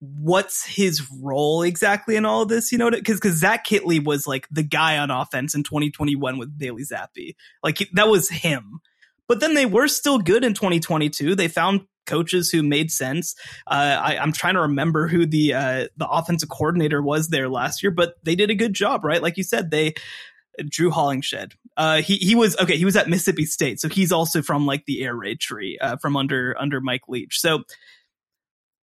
what's 0.00 0.64
his 0.64 1.08
role 1.22 1.62
exactly 1.62 2.16
in 2.16 2.24
all 2.24 2.46
this? 2.46 2.72
You 2.72 2.78
know, 2.78 2.90
because 2.90 3.18
because 3.20 3.36
Zach 3.36 3.66
Kittley 3.66 4.02
was 4.02 4.26
like 4.26 4.46
the 4.50 4.62
guy 4.62 4.98
on 4.98 5.10
offense 5.10 5.54
in 5.54 5.62
2021 5.62 6.38
with 6.38 6.56
Bailey 6.56 6.84
Zappe, 6.84 7.34
like 7.62 7.78
that 7.92 8.08
was 8.08 8.28
him. 8.28 8.80
But 9.26 9.40
then 9.40 9.54
they 9.54 9.66
were 9.66 9.88
still 9.88 10.18
good 10.18 10.44
in 10.44 10.54
2022. 10.54 11.34
They 11.34 11.48
found 11.48 11.82
coaches 12.06 12.50
who 12.50 12.62
made 12.62 12.90
sense. 12.90 13.34
Uh, 13.66 13.98
I, 14.00 14.14
am 14.14 14.32
trying 14.32 14.54
to 14.54 14.62
remember 14.62 15.06
who 15.06 15.26
the 15.26 15.54
uh, 15.54 15.88
the 15.96 16.08
offensive 16.08 16.48
coordinator 16.48 17.02
was 17.02 17.28
there 17.28 17.48
last 17.48 17.82
year, 17.82 17.92
but 17.92 18.14
they 18.24 18.34
did 18.34 18.50
a 18.50 18.54
good 18.54 18.74
job, 18.74 19.04
right? 19.04 19.22
Like 19.22 19.36
you 19.36 19.44
said, 19.44 19.70
they 19.70 19.94
Drew 20.68 20.90
Hollingshead. 20.90 21.54
Uh, 21.76 22.02
he 22.02 22.16
he 22.16 22.34
was 22.34 22.56
okay. 22.58 22.76
He 22.76 22.84
was 22.84 22.96
at 22.96 23.08
Mississippi 23.08 23.44
State, 23.44 23.80
so 23.80 23.88
he's 23.88 24.10
also 24.10 24.42
from 24.42 24.66
like 24.66 24.84
the 24.86 25.04
air 25.04 25.14
raid 25.14 25.38
tree 25.38 25.78
uh, 25.80 25.96
from 25.96 26.16
under 26.16 26.56
under 26.58 26.80
Mike 26.80 27.02
Leach. 27.08 27.38
So 27.38 27.62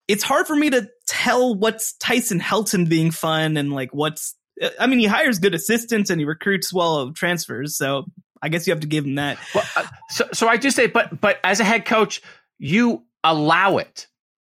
it's 0.09 0.23
hard 0.23 0.47
for 0.47 0.57
me 0.57 0.71
to 0.71 0.89
tell 1.07 1.55
what's 1.55 1.95
Tyson 1.95 2.41
Helton 2.41 2.89
being 2.89 3.11
fun 3.11 3.57
and 3.57 3.73
like 3.73 3.91
what's 3.93 4.35
I 4.79 4.87
mean 4.87 4.99
he 4.99 5.07
hires 5.07 5.39
good 5.39 5.55
assistants 5.55 6.11
and 6.11 6.21
he 6.21 6.25
recruits 6.25 6.73
well 6.73 6.97
of 6.97 7.15
transfers 7.15 7.77
so 7.77 8.05
I 8.43 8.49
guess 8.49 8.67
you 8.67 8.73
have 8.73 8.81
to 8.81 8.87
give 8.87 9.07
him 9.07 9.15
that. 9.15 9.39
Well, 9.55 9.65
uh, 9.75 9.87
so 10.11 10.29
so 10.33 10.49
I 10.49 10.57
just 10.57 10.77
say 10.77 10.87
but 10.87 11.21
but 11.21 11.39
as 11.43 11.61
a 11.61 11.65
head 11.65 11.85
coach 11.85 12.21
you 12.59 13.05
allow 13.23 13.79
it. 13.79 14.07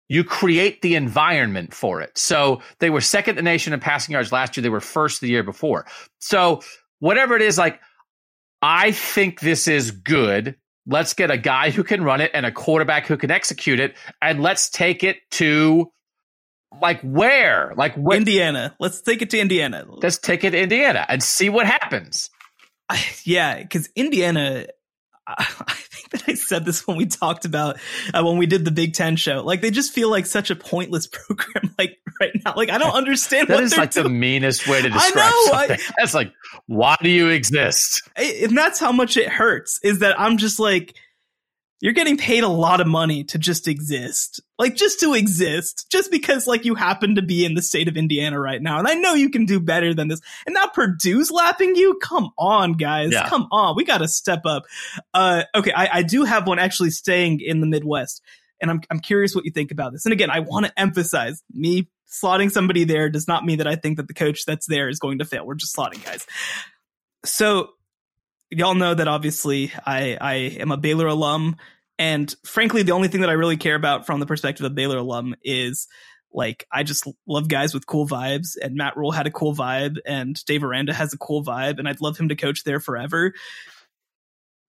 You 0.08 0.24
create 0.24 0.84
the 0.84 0.94
environment 0.94 1.74
for 1.74 2.02
it. 2.02 2.16
So 2.16 2.62
they 2.78 2.92
were 2.92 3.02
second 3.02 3.38
the 3.38 3.42
nation 3.42 3.74
in 3.74 3.80
passing 3.80 4.14
yards 4.14 4.32
last 4.32 4.56
year. 4.56 4.62
They 4.62 4.70
were 4.70 4.80
first 4.80 5.20
the 5.20 5.28
year 5.28 5.42
before. 5.42 5.88
So 6.20 6.62
whatever 7.00 7.36
it 7.36 7.42
is, 7.42 7.58
like 7.58 7.80
I 8.62 8.92
think 8.92 9.40
this 9.40 9.68
is 9.68 9.92
good. 9.92 10.56
Let's 10.88 11.14
get 11.14 11.32
a 11.32 11.38
guy 11.38 11.72
who 11.72 11.84
can 11.84 12.04
run 12.04 12.22
it 12.22 12.32
and 12.34 12.46
a 12.46 12.52
quarterback 12.52 13.08
who 13.08 13.18
can 13.18 13.32
execute 13.32 13.80
it, 13.80 13.96
and 14.22 14.42
let's 14.42 14.70
take 14.70 15.04
it 15.04 15.18
to 15.32 15.92
like 16.82 17.02
where? 17.02 17.74
Like 17.76 17.96
where? 17.96 18.18
Indiana. 18.18 18.76
Let's 18.80 19.02
take 19.02 19.22
it 19.22 19.30
to 19.32 19.40
Indiana. 19.40 19.86
Let's 19.88 20.18
take 20.20 20.44
it 20.44 20.52
to 20.52 20.62
Indiana 20.62 21.06
and 21.10 21.24
see 21.24 21.50
what 21.50 21.66
happens. 21.66 22.30
I, 22.90 23.04
yeah, 23.24 23.62
because 23.62 23.90
Indiana 23.96 24.68
I 25.28 25.44
think 25.44 25.95
that 26.16 26.24
I 26.30 26.34
said 26.36 26.66
this 26.66 26.88
when 26.88 26.98
we 26.98 27.06
talked 27.06 27.46
about 27.46 27.78
uh, 28.14 28.24
when 28.24 28.38
we 28.38 28.46
did 28.46 28.66
the 28.66 28.72
Big 28.72 28.94
Ten 28.94 29.16
show. 29.16 29.42
Like 29.44 29.62
they 29.62 29.72
just 29.72 29.94
feel 29.94 30.10
like 30.10 30.26
such 30.26 30.50
a 30.50 30.56
pointless 30.56 31.08
program. 31.12 31.74
Like 31.78 32.00
right 32.20 32.32
now, 32.44 32.54
like 32.56 32.70
I 32.70 32.78
don't 32.78 32.94
understand. 32.94 33.48
that 33.50 33.62
is 33.62 33.78
like 33.78 33.92
doing. 33.92 34.04
the 34.06 34.10
meanest 34.10 34.68
way 34.68 34.82
to 34.82 34.90
describe 34.90 35.24
I 35.26 35.30
know, 35.30 35.52
something. 35.52 35.80
I, 35.80 35.94
that's 35.98 36.14
like, 36.14 36.32
why 36.68 36.96
do 37.02 37.10
you 37.10 37.30
exist? 37.30 38.02
And 38.16 38.58
that's 38.58 38.80
how 38.80 38.92
much 38.92 39.18
it 39.18 39.30
hurts. 39.30 39.80
Is 39.84 40.00
that 40.00 40.20
I'm 40.20 40.38
just 40.38 40.60
like, 40.60 40.96
you're 41.82 41.94
getting 41.94 42.18
paid 42.18 42.44
a 42.44 42.50
lot 42.50 42.80
of 42.80 42.88
money 42.88 43.24
to 43.26 43.38
just 43.38 43.68
exist. 43.68 44.42
Like 44.58 44.76
just 44.76 45.00
to 45.02 45.14
exist. 45.14 45.88
Just 45.92 46.10
because 46.10 46.48
like 46.48 46.66
you 46.66 46.76
happen 46.76 47.16
to 47.16 47.22
be 47.22 47.46
in 47.46 47.54
the 47.54 47.62
state 47.62 47.88
of 47.88 47.98
Indiana 47.98 48.40
right 48.40 48.62
now. 48.62 48.80
And 48.80 48.88
I 48.88 48.94
know 48.94 49.14
you 49.14 49.30
can 49.30 49.46
do 49.46 49.60
better 49.60 49.94
than 49.94 50.08
this. 50.08 50.22
And 50.46 50.54
now 50.54 50.68
Purdue's 50.68 51.32
lapping 51.32 51.76
you? 51.76 52.00
Come 52.02 52.32
on, 52.38 52.74
guys. 52.74 53.12
Yeah. 53.12 53.28
Come 53.28 53.48
on. 53.52 53.76
We 53.76 53.84
gotta 53.84 54.08
step 54.08 54.46
up. 54.46 54.64
Uh 55.14 55.44
okay, 55.54 55.74
I, 55.74 56.00
I 56.00 56.04
do 56.04 56.24
have 56.24 56.48
one 56.48 56.60
actually 56.60 56.92
staying 56.92 57.42
in 57.42 57.60
the 57.60 57.68
Midwest. 57.68 58.22
And 58.62 58.72
I'm 58.72 58.82
I'm 58.90 59.00
curious 59.00 59.36
what 59.36 59.46
you 59.46 59.52
think 59.52 59.72
about 59.72 59.92
this. 59.92 60.06
And 60.06 60.14
again, 60.14 60.30
I 60.30 60.40
want 60.40 60.66
to 60.66 60.80
emphasize 60.80 61.44
me 61.52 61.90
slotting 62.08 62.50
somebody 62.50 62.86
there 62.86 63.10
does 63.10 63.28
not 63.28 63.46
mean 63.46 63.58
that 63.58 63.68
I 63.68 63.76
think 63.76 63.98
that 63.98 64.08
the 64.08 64.14
coach 64.14 64.46
that's 64.46 64.66
there 64.68 64.88
is 64.88 65.00
going 65.00 65.20
to 65.20 65.26
fail. 65.26 65.46
We're 65.46 65.56
just 65.56 65.76
slotting 65.76 66.04
guys. 66.06 66.26
So 67.26 67.70
y'all 68.56 68.76
know 68.76 68.94
that 68.94 69.08
obviously 69.08 69.72
I 69.86 70.18
I 70.20 70.34
am 70.60 70.72
a 70.72 70.78
Baylor 70.78 71.08
alum, 71.08 71.58
and 72.00 72.34
frankly, 72.46 72.84
the 72.84 72.94
only 72.94 73.08
thing 73.08 73.22
that 73.22 73.30
I 73.30 73.34
really 73.34 73.58
care 73.58 73.76
about 73.76 74.06
from 74.06 74.20
the 74.20 74.26
perspective 74.26 74.66
of 74.66 74.76
Baylor 74.76 74.98
alum 74.98 75.36
is 75.44 75.88
like 76.32 76.66
I 76.72 76.84
just 76.84 77.08
love 77.28 77.48
guys 77.48 77.74
with 77.74 77.86
cool 77.86 78.08
vibes, 78.08 78.58
and 78.62 78.76
Matt 78.76 78.98
Rhule 78.98 79.12
had 79.12 79.28
a 79.28 79.32
cool 79.32 79.56
vibe, 79.56 79.98
and 80.06 80.44
Dave 80.46 80.64
Aranda 80.64 80.94
has 80.94 81.14
a 81.14 81.18
cool 81.18 81.44
vibe, 81.44 81.80
and 81.80 81.88
I'd 81.88 82.02
love 82.02 82.18
him 82.18 82.30
to 82.30 82.36
coach 82.36 82.64
there 82.64 82.80
forever. 82.80 83.34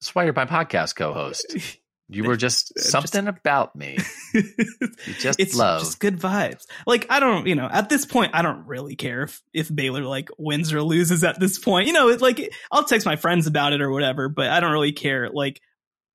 That's 0.00 0.14
why 0.14 0.24
you're 0.24 0.34
my 0.34 0.44
podcast 0.44 0.96
co-host. 0.96 1.56
You 2.08 2.24
were 2.24 2.36
just 2.36 2.78
something 2.78 3.24
just, 3.24 3.38
about 3.38 3.74
me. 3.74 3.98
You 4.34 5.14
just 5.18 5.40
it's 5.40 5.56
love 5.56 5.80
just 5.80 5.98
good 6.00 6.18
vibes. 6.18 6.66
Like 6.86 7.06
I 7.10 7.20
don't, 7.20 7.46
you 7.46 7.54
know, 7.54 7.68
at 7.70 7.88
this 7.88 8.04
point, 8.04 8.32
I 8.34 8.42
don't 8.42 8.66
really 8.66 8.96
care 8.96 9.22
if 9.22 9.42
if 9.54 9.74
Baylor 9.74 10.04
like 10.04 10.28
wins 10.36 10.72
or 10.72 10.82
loses. 10.82 11.24
At 11.24 11.40
this 11.40 11.58
point, 11.58 11.86
you 11.86 11.92
know, 11.92 12.08
it's 12.08 12.22
like 12.22 12.52
I'll 12.70 12.84
text 12.84 13.06
my 13.06 13.16
friends 13.16 13.46
about 13.46 13.72
it 13.72 13.80
or 13.80 13.90
whatever, 13.90 14.28
but 14.28 14.48
I 14.48 14.60
don't 14.60 14.72
really 14.72 14.92
care. 14.92 15.30
Like, 15.30 15.60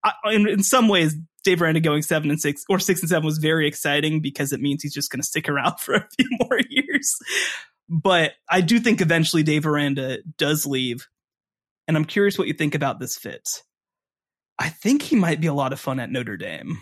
I, 0.03 0.13
in, 0.31 0.47
in 0.47 0.63
some 0.63 0.87
ways, 0.87 1.15
Dave 1.43 1.61
Aranda 1.61 1.79
going 1.79 2.03
seven 2.03 2.29
and 2.29 2.39
six 2.39 2.63
or 2.69 2.79
six 2.79 3.01
and 3.01 3.09
seven 3.09 3.25
was 3.25 3.37
very 3.39 3.67
exciting 3.67 4.21
because 4.21 4.51
it 4.53 4.61
means 4.61 4.83
he's 4.83 4.93
just 4.93 5.11
going 5.11 5.21
to 5.21 5.27
stick 5.27 5.49
around 5.49 5.75
for 5.79 5.95
a 5.95 6.07
few 6.17 6.29
more 6.39 6.59
years. 6.69 7.17
But 7.89 8.33
I 8.49 8.61
do 8.61 8.79
think 8.79 9.01
eventually 9.01 9.43
Dave 9.43 9.65
Aranda 9.65 10.19
does 10.37 10.65
leave, 10.65 11.07
and 11.87 11.97
I'm 11.97 12.05
curious 12.05 12.37
what 12.37 12.47
you 12.47 12.53
think 12.53 12.75
about 12.75 12.99
this 12.99 13.17
fit. 13.17 13.63
I 14.61 14.69
think 14.69 15.01
he 15.01 15.15
might 15.15 15.41
be 15.41 15.47
a 15.47 15.55
lot 15.55 15.73
of 15.73 15.79
fun 15.79 15.99
at 15.99 16.11
Notre 16.11 16.37
Dame. 16.37 16.77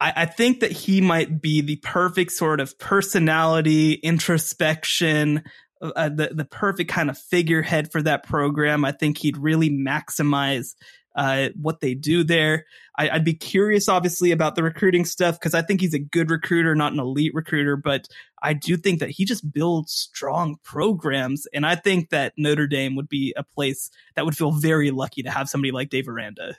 I, 0.00 0.12
I 0.16 0.26
think 0.26 0.58
that 0.58 0.72
he 0.72 1.00
might 1.00 1.40
be 1.40 1.60
the 1.60 1.76
perfect 1.76 2.32
sort 2.32 2.58
of 2.58 2.76
personality, 2.80 3.92
introspection, 3.92 5.44
uh, 5.80 5.92
uh, 5.94 6.08
the 6.08 6.30
the 6.34 6.44
perfect 6.44 6.90
kind 6.90 7.08
of 7.08 7.16
figurehead 7.16 7.92
for 7.92 8.02
that 8.02 8.24
program. 8.24 8.84
I 8.84 8.90
think 8.90 9.18
he'd 9.18 9.36
really 9.36 9.70
maximize 9.70 10.74
uh, 11.14 11.50
what 11.60 11.80
they 11.80 11.94
do 11.94 12.24
there. 12.24 12.66
I, 12.98 13.12
would 13.12 13.24
be 13.24 13.34
curious, 13.34 13.88
obviously, 13.88 14.32
about 14.32 14.56
the 14.56 14.64
recruiting 14.64 15.04
stuff 15.04 15.38
because 15.38 15.54
I 15.54 15.62
think 15.62 15.80
he's 15.80 15.94
a 15.94 16.00
good 16.00 16.28
recruiter, 16.28 16.74
not 16.74 16.92
an 16.92 16.98
elite 16.98 17.34
recruiter, 17.34 17.76
but 17.76 18.08
I 18.42 18.52
do 18.52 18.76
think 18.76 18.98
that 18.98 19.10
he 19.10 19.24
just 19.24 19.52
builds 19.52 19.92
strong 19.92 20.56
programs. 20.64 21.46
And 21.54 21.64
I 21.64 21.76
think 21.76 22.10
that 22.10 22.32
Notre 22.36 22.66
Dame 22.66 22.96
would 22.96 23.08
be 23.08 23.32
a 23.36 23.44
place 23.44 23.90
that 24.16 24.24
would 24.24 24.36
feel 24.36 24.50
very 24.50 24.90
lucky 24.90 25.22
to 25.22 25.30
have 25.30 25.48
somebody 25.48 25.70
like 25.70 25.88
Dave 25.88 26.08
Aranda. 26.08 26.56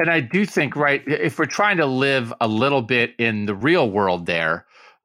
And 0.00 0.10
I 0.10 0.20
do 0.20 0.46
think, 0.46 0.76
right, 0.76 1.02
if 1.06 1.38
we're 1.38 1.44
trying 1.44 1.76
to 1.76 1.84
live 1.84 2.32
a 2.40 2.48
little 2.48 2.80
bit 2.80 3.14
in 3.18 3.44
the 3.44 3.54
real 3.54 3.90
world 3.90 4.24
there, 4.24 4.64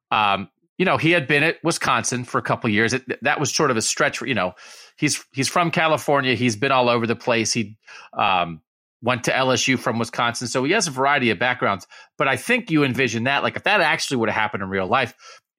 um, 0.10 0.50
you 0.78 0.86
know, 0.86 0.96
he 0.96 1.12
had 1.12 1.28
been 1.28 1.44
at 1.44 1.62
Wisconsin 1.66 2.24
for 2.24 2.38
a 2.38 2.42
couple 2.42 2.70
years. 2.70 2.94
It, 2.94 3.04
that 3.22 3.38
was 3.38 3.54
sort 3.54 3.72
of 3.72 3.78
a 3.78 3.82
stretch. 3.82 4.22
You 4.22 4.34
know, 4.34 4.54
he's 4.96 5.22
he's 5.34 5.50
from 5.50 5.70
California. 5.70 6.34
He's 6.36 6.56
been 6.56 6.72
all 6.72 6.88
over 6.88 7.06
the 7.06 7.16
place. 7.16 7.52
He 7.52 7.78
um, 8.14 8.62
went 9.02 9.26
to 9.26 9.32
LSU 9.32 9.78
from 9.78 10.00
Wisconsin, 10.00 10.48
so 10.48 10.64
he 10.64 10.72
has 10.72 10.88
a 10.88 10.92
variety 10.92 11.30
of 11.30 11.40
backgrounds. 11.40 11.88
But 12.18 12.30
I 12.30 12.38
think 12.38 12.72
you 12.72 12.86
envision 12.86 13.26
that, 13.26 13.44
like, 13.44 13.58
if 13.58 13.64
that 13.64 13.82
actually 13.82 14.18
would 14.18 14.30
have 14.30 14.42
happened 14.42 14.64
in 14.64 14.70
real 14.70 14.88
life, 14.88 15.14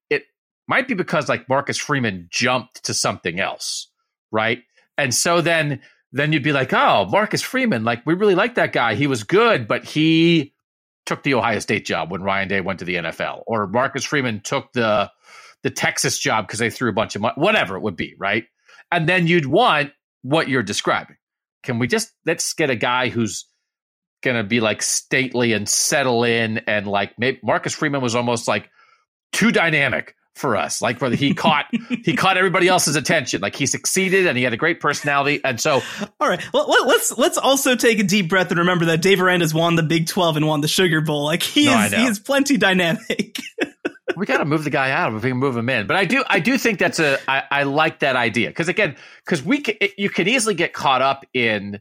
it 0.08 0.24
might 0.66 0.88
be 0.88 0.94
because 0.94 1.28
like 1.28 1.46
Marcus 1.46 1.76
Freeman 1.76 2.28
jumped 2.30 2.84
to 2.84 2.94
something 2.94 3.38
else, 3.38 3.88
right? 4.32 4.62
And 4.96 5.14
so 5.14 5.42
then 5.42 5.82
then 6.12 6.32
you'd 6.32 6.42
be 6.42 6.52
like, 6.52 6.72
oh, 6.72 7.06
Marcus 7.10 7.42
Freeman, 7.42 7.84
like 7.84 8.04
we 8.06 8.14
really 8.14 8.34
like 8.34 8.54
that 8.54 8.72
guy. 8.72 8.94
He 8.94 9.06
was 9.06 9.24
good, 9.24 9.66
but 9.68 9.84
he 9.84 10.54
took 11.04 11.22
the 11.22 11.34
Ohio 11.34 11.58
State 11.58 11.84
job 11.84 12.10
when 12.10 12.22
Ryan 12.22 12.48
Day 12.48 12.60
went 12.60 12.80
to 12.80 12.84
the 12.84 12.96
NFL, 12.96 13.42
or 13.46 13.66
Marcus 13.66 14.04
Freeman 14.04 14.40
took 14.40 14.72
the 14.72 15.10
the 15.62 15.70
Texas 15.70 16.18
job 16.18 16.46
because 16.46 16.58
they 16.58 16.70
threw 16.70 16.90
a 16.90 16.92
bunch 16.92 17.16
of 17.16 17.22
money, 17.22 17.34
whatever 17.36 17.76
it 17.76 17.82
would 17.82 17.96
be, 17.96 18.14
right? 18.18 18.44
And 18.92 19.08
then 19.08 19.26
you'd 19.26 19.46
want 19.46 19.90
what 20.22 20.48
you're 20.48 20.62
describing. 20.62 21.16
Can 21.62 21.78
we 21.78 21.86
just 21.86 22.12
let's 22.24 22.52
get 22.52 22.70
a 22.70 22.76
guy 22.76 23.08
who's 23.08 23.46
gonna 24.22 24.44
be 24.44 24.60
like 24.60 24.82
stately 24.82 25.52
and 25.52 25.68
settle 25.68 26.24
in 26.24 26.58
and 26.66 26.86
like 26.86 27.18
maybe 27.18 27.40
Marcus 27.42 27.74
Freeman 27.74 28.00
was 28.00 28.14
almost 28.14 28.48
like 28.48 28.70
too 29.32 29.52
dynamic 29.52 30.14
for 30.36 30.56
us. 30.56 30.82
Like 30.82 31.00
whether 31.00 31.16
he 31.16 31.34
caught 31.34 31.66
he 32.04 32.14
caught 32.16 32.36
everybody 32.36 32.68
else's 32.68 32.96
attention. 32.96 33.40
Like 33.40 33.56
he 33.56 33.66
succeeded 33.66 34.26
and 34.26 34.36
he 34.36 34.44
had 34.44 34.52
a 34.52 34.56
great 34.56 34.80
personality. 34.80 35.40
And 35.42 35.60
so, 35.60 35.82
all 36.20 36.28
right, 36.28 36.42
well, 36.52 36.68
let's 36.86 37.16
let's 37.16 37.38
also 37.38 37.74
take 37.74 37.98
a 37.98 38.04
deep 38.04 38.28
breath 38.28 38.50
and 38.50 38.58
remember 38.58 38.86
that 38.86 39.02
Dave 39.02 39.20
Aranda's 39.20 39.54
won 39.54 39.74
the 39.76 39.82
Big 39.82 40.06
Twelve 40.06 40.36
and 40.36 40.46
won 40.46 40.60
the 40.60 40.68
Sugar 40.68 41.00
Bowl. 41.00 41.24
Like 41.24 41.42
he 41.42 41.66
no, 41.66 41.84
is 41.84 41.92
he 41.92 42.04
is 42.04 42.18
plenty 42.18 42.56
dynamic. 42.56 43.40
we 44.16 44.26
got 44.26 44.38
to 44.38 44.44
move 44.44 44.64
the 44.64 44.70
guy 44.70 44.90
out 44.90 45.14
if 45.14 45.22
we 45.22 45.30
can 45.30 45.38
move 45.38 45.56
him 45.56 45.68
in. 45.68 45.86
But 45.86 45.96
I 45.96 46.04
do 46.04 46.22
I 46.28 46.40
do 46.40 46.58
think 46.58 46.78
that's 46.78 46.98
a 46.98 47.18
I, 47.28 47.42
I 47.50 47.62
like 47.64 48.00
that 48.00 48.16
idea 48.16 48.48
because 48.48 48.68
again 48.68 48.96
because 49.24 49.42
we 49.42 49.60
can, 49.60 49.76
you 49.96 50.10
can 50.10 50.28
easily 50.28 50.54
get 50.54 50.72
caught 50.72 51.02
up 51.02 51.24
in 51.32 51.80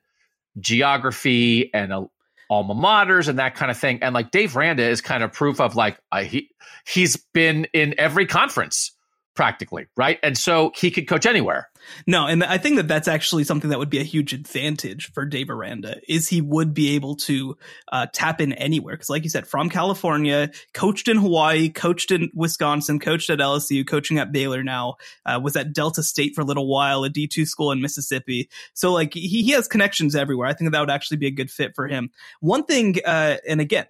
geography 0.60 1.74
and 1.74 1.91
a, 1.91 2.06
alma 2.50 2.76
maters 2.76 3.28
and 3.28 3.39
that 3.39 3.56
kind 3.56 3.72
of 3.72 3.78
thing. 3.78 4.00
And 4.02 4.14
like 4.14 4.32
Dave 4.32 4.56
Aranda 4.56 4.84
is 4.84 5.02
kind 5.02 5.24
of 5.24 5.32
proof 5.34 5.60
of 5.60 5.76
like 5.76 6.00
uh, 6.12 6.24
he 6.24 6.50
he's 6.88 7.18
been 7.34 7.68
in 7.74 7.96
every 7.98 8.26
conference 8.26 8.95
practically, 9.36 9.88
right? 9.97 10.17
And 10.23 10.38
so 10.38 10.71
he 10.75 10.89
could 10.89 11.07
coach 11.07 11.25
anywhere. 11.25 11.69
No, 12.07 12.25
and 12.25 12.43
I 12.43 12.57
think 12.57 12.77
that 12.77 12.88
that's 12.88 13.07
actually 13.07 13.43
something 13.43 13.69
that 13.69 13.77
would 13.77 13.89
be 13.89 13.99
a 13.99 14.03
huge 14.03 14.33
advantage 14.33 15.11
for 15.11 15.25
Dave 15.25 15.49
Aranda 15.49 15.97
is 16.07 16.27
he 16.27 16.41
would 16.41 16.73
be 16.73 16.95
able 16.95 17.15
to 17.17 17.57
uh, 17.91 18.07
tap 18.11 18.41
in 18.41 18.53
anywhere 18.53 18.95
because, 18.95 19.09
like 19.09 19.23
you 19.23 19.29
said, 19.29 19.45
from 19.45 19.69
California, 19.69 20.49
coached 20.73 21.07
in 21.07 21.17
Hawaii, 21.17 21.69
coached 21.69 22.11
in 22.11 22.31
Wisconsin, 22.33 22.99
coached 22.99 23.29
at 23.29 23.39
LSU, 23.39 23.86
coaching 23.86 24.17
at 24.17 24.31
Baylor 24.31 24.63
now, 24.63 24.95
uh, 25.25 25.39
was 25.43 25.55
at 25.55 25.73
Delta 25.73 26.01
State 26.01 26.33
for 26.33 26.41
a 26.41 26.45
little 26.45 26.67
while, 26.67 27.03
a 27.03 27.09
D 27.09 27.27
two 27.27 27.45
school 27.45 27.71
in 27.71 27.81
Mississippi. 27.81 28.49
So 28.73 28.91
like 28.91 29.13
he 29.13 29.43
he 29.43 29.51
has 29.51 29.67
connections 29.67 30.15
everywhere. 30.15 30.47
I 30.47 30.53
think 30.53 30.71
that 30.71 30.79
would 30.79 30.89
actually 30.89 31.17
be 31.17 31.27
a 31.27 31.31
good 31.31 31.51
fit 31.51 31.75
for 31.75 31.88
him. 31.88 32.09
One 32.39 32.63
thing, 32.63 32.95
uh, 33.05 33.38
and 33.47 33.61
again, 33.61 33.86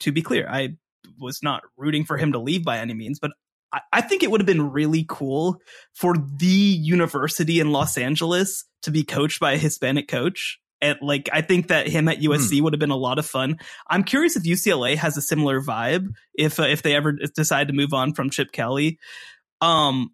to 0.00 0.12
be 0.12 0.20
clear, 0.20 0.46
I 0.48 0.76
was 1.18 1.42
not 1.42 1.62
rooting 1.76 2.04
for 2.04 2.16
him 2.16 2.32
to 2.32 2.38
leave 2.38 2.64
by 2.64 2.78
any 2.78 2.94
means, 2.94 3.18
but 3.18 3.30
I 3.92 4.00
think 4.00 4.22
it 4.22 4.30
would 4.30 4.40
have 4.40 4.46
been 4.46 4.72
really 4.72 5.04
cool 5.08 5.60
for 5.94 6.14
the 6.16 6.46
university 6.46 7.60
in 7.60 7.72
Los 7.72 7.98
Angeles 7.98 8.64
to 8.82 8.90
be 8.90 9.04
coached 9.04 9.40
by 9.40 9.52
a 9.52 9.58
Hispanic 9.58 10.08
coach. 10.08 10.58
And 10.80 10.98
like, 11.00 11.28
I 11.32 11.40
think 11.40 11.68
that 11.68 11.88
him 11.88 12.08
at 12.08 12.18
USC 12.18 12.58
hmm. 12.58 12.64
would 12.64 12.72
have 12.72 12.80
been 12.80 12.90
a 12.90 12.96
lot 12.96 13.18
of 13.18 13.26
fun. 13.26 13.58
I'm 13.88 14.04
curious 14.04 14.36
if 14.36 14.42
UCLA 14.42 14.96
has 14.96 15.16
a 15.16 15.22
similar 15.22 15.60
vibe 15.60 16.08
if 16.34 16.60
uh, 16.60 16.64
if 16.64 16.82
they 16.82 16.94
ever 16.94 17.12
decide 17.12 17.68
to 17.68 17.74
move 17.74 17.92
on 17.92 18.12
from 18.12 18.30
Chip 18.30 18.52
Kelly. 18.52 18.98
Um, 19.60 20.10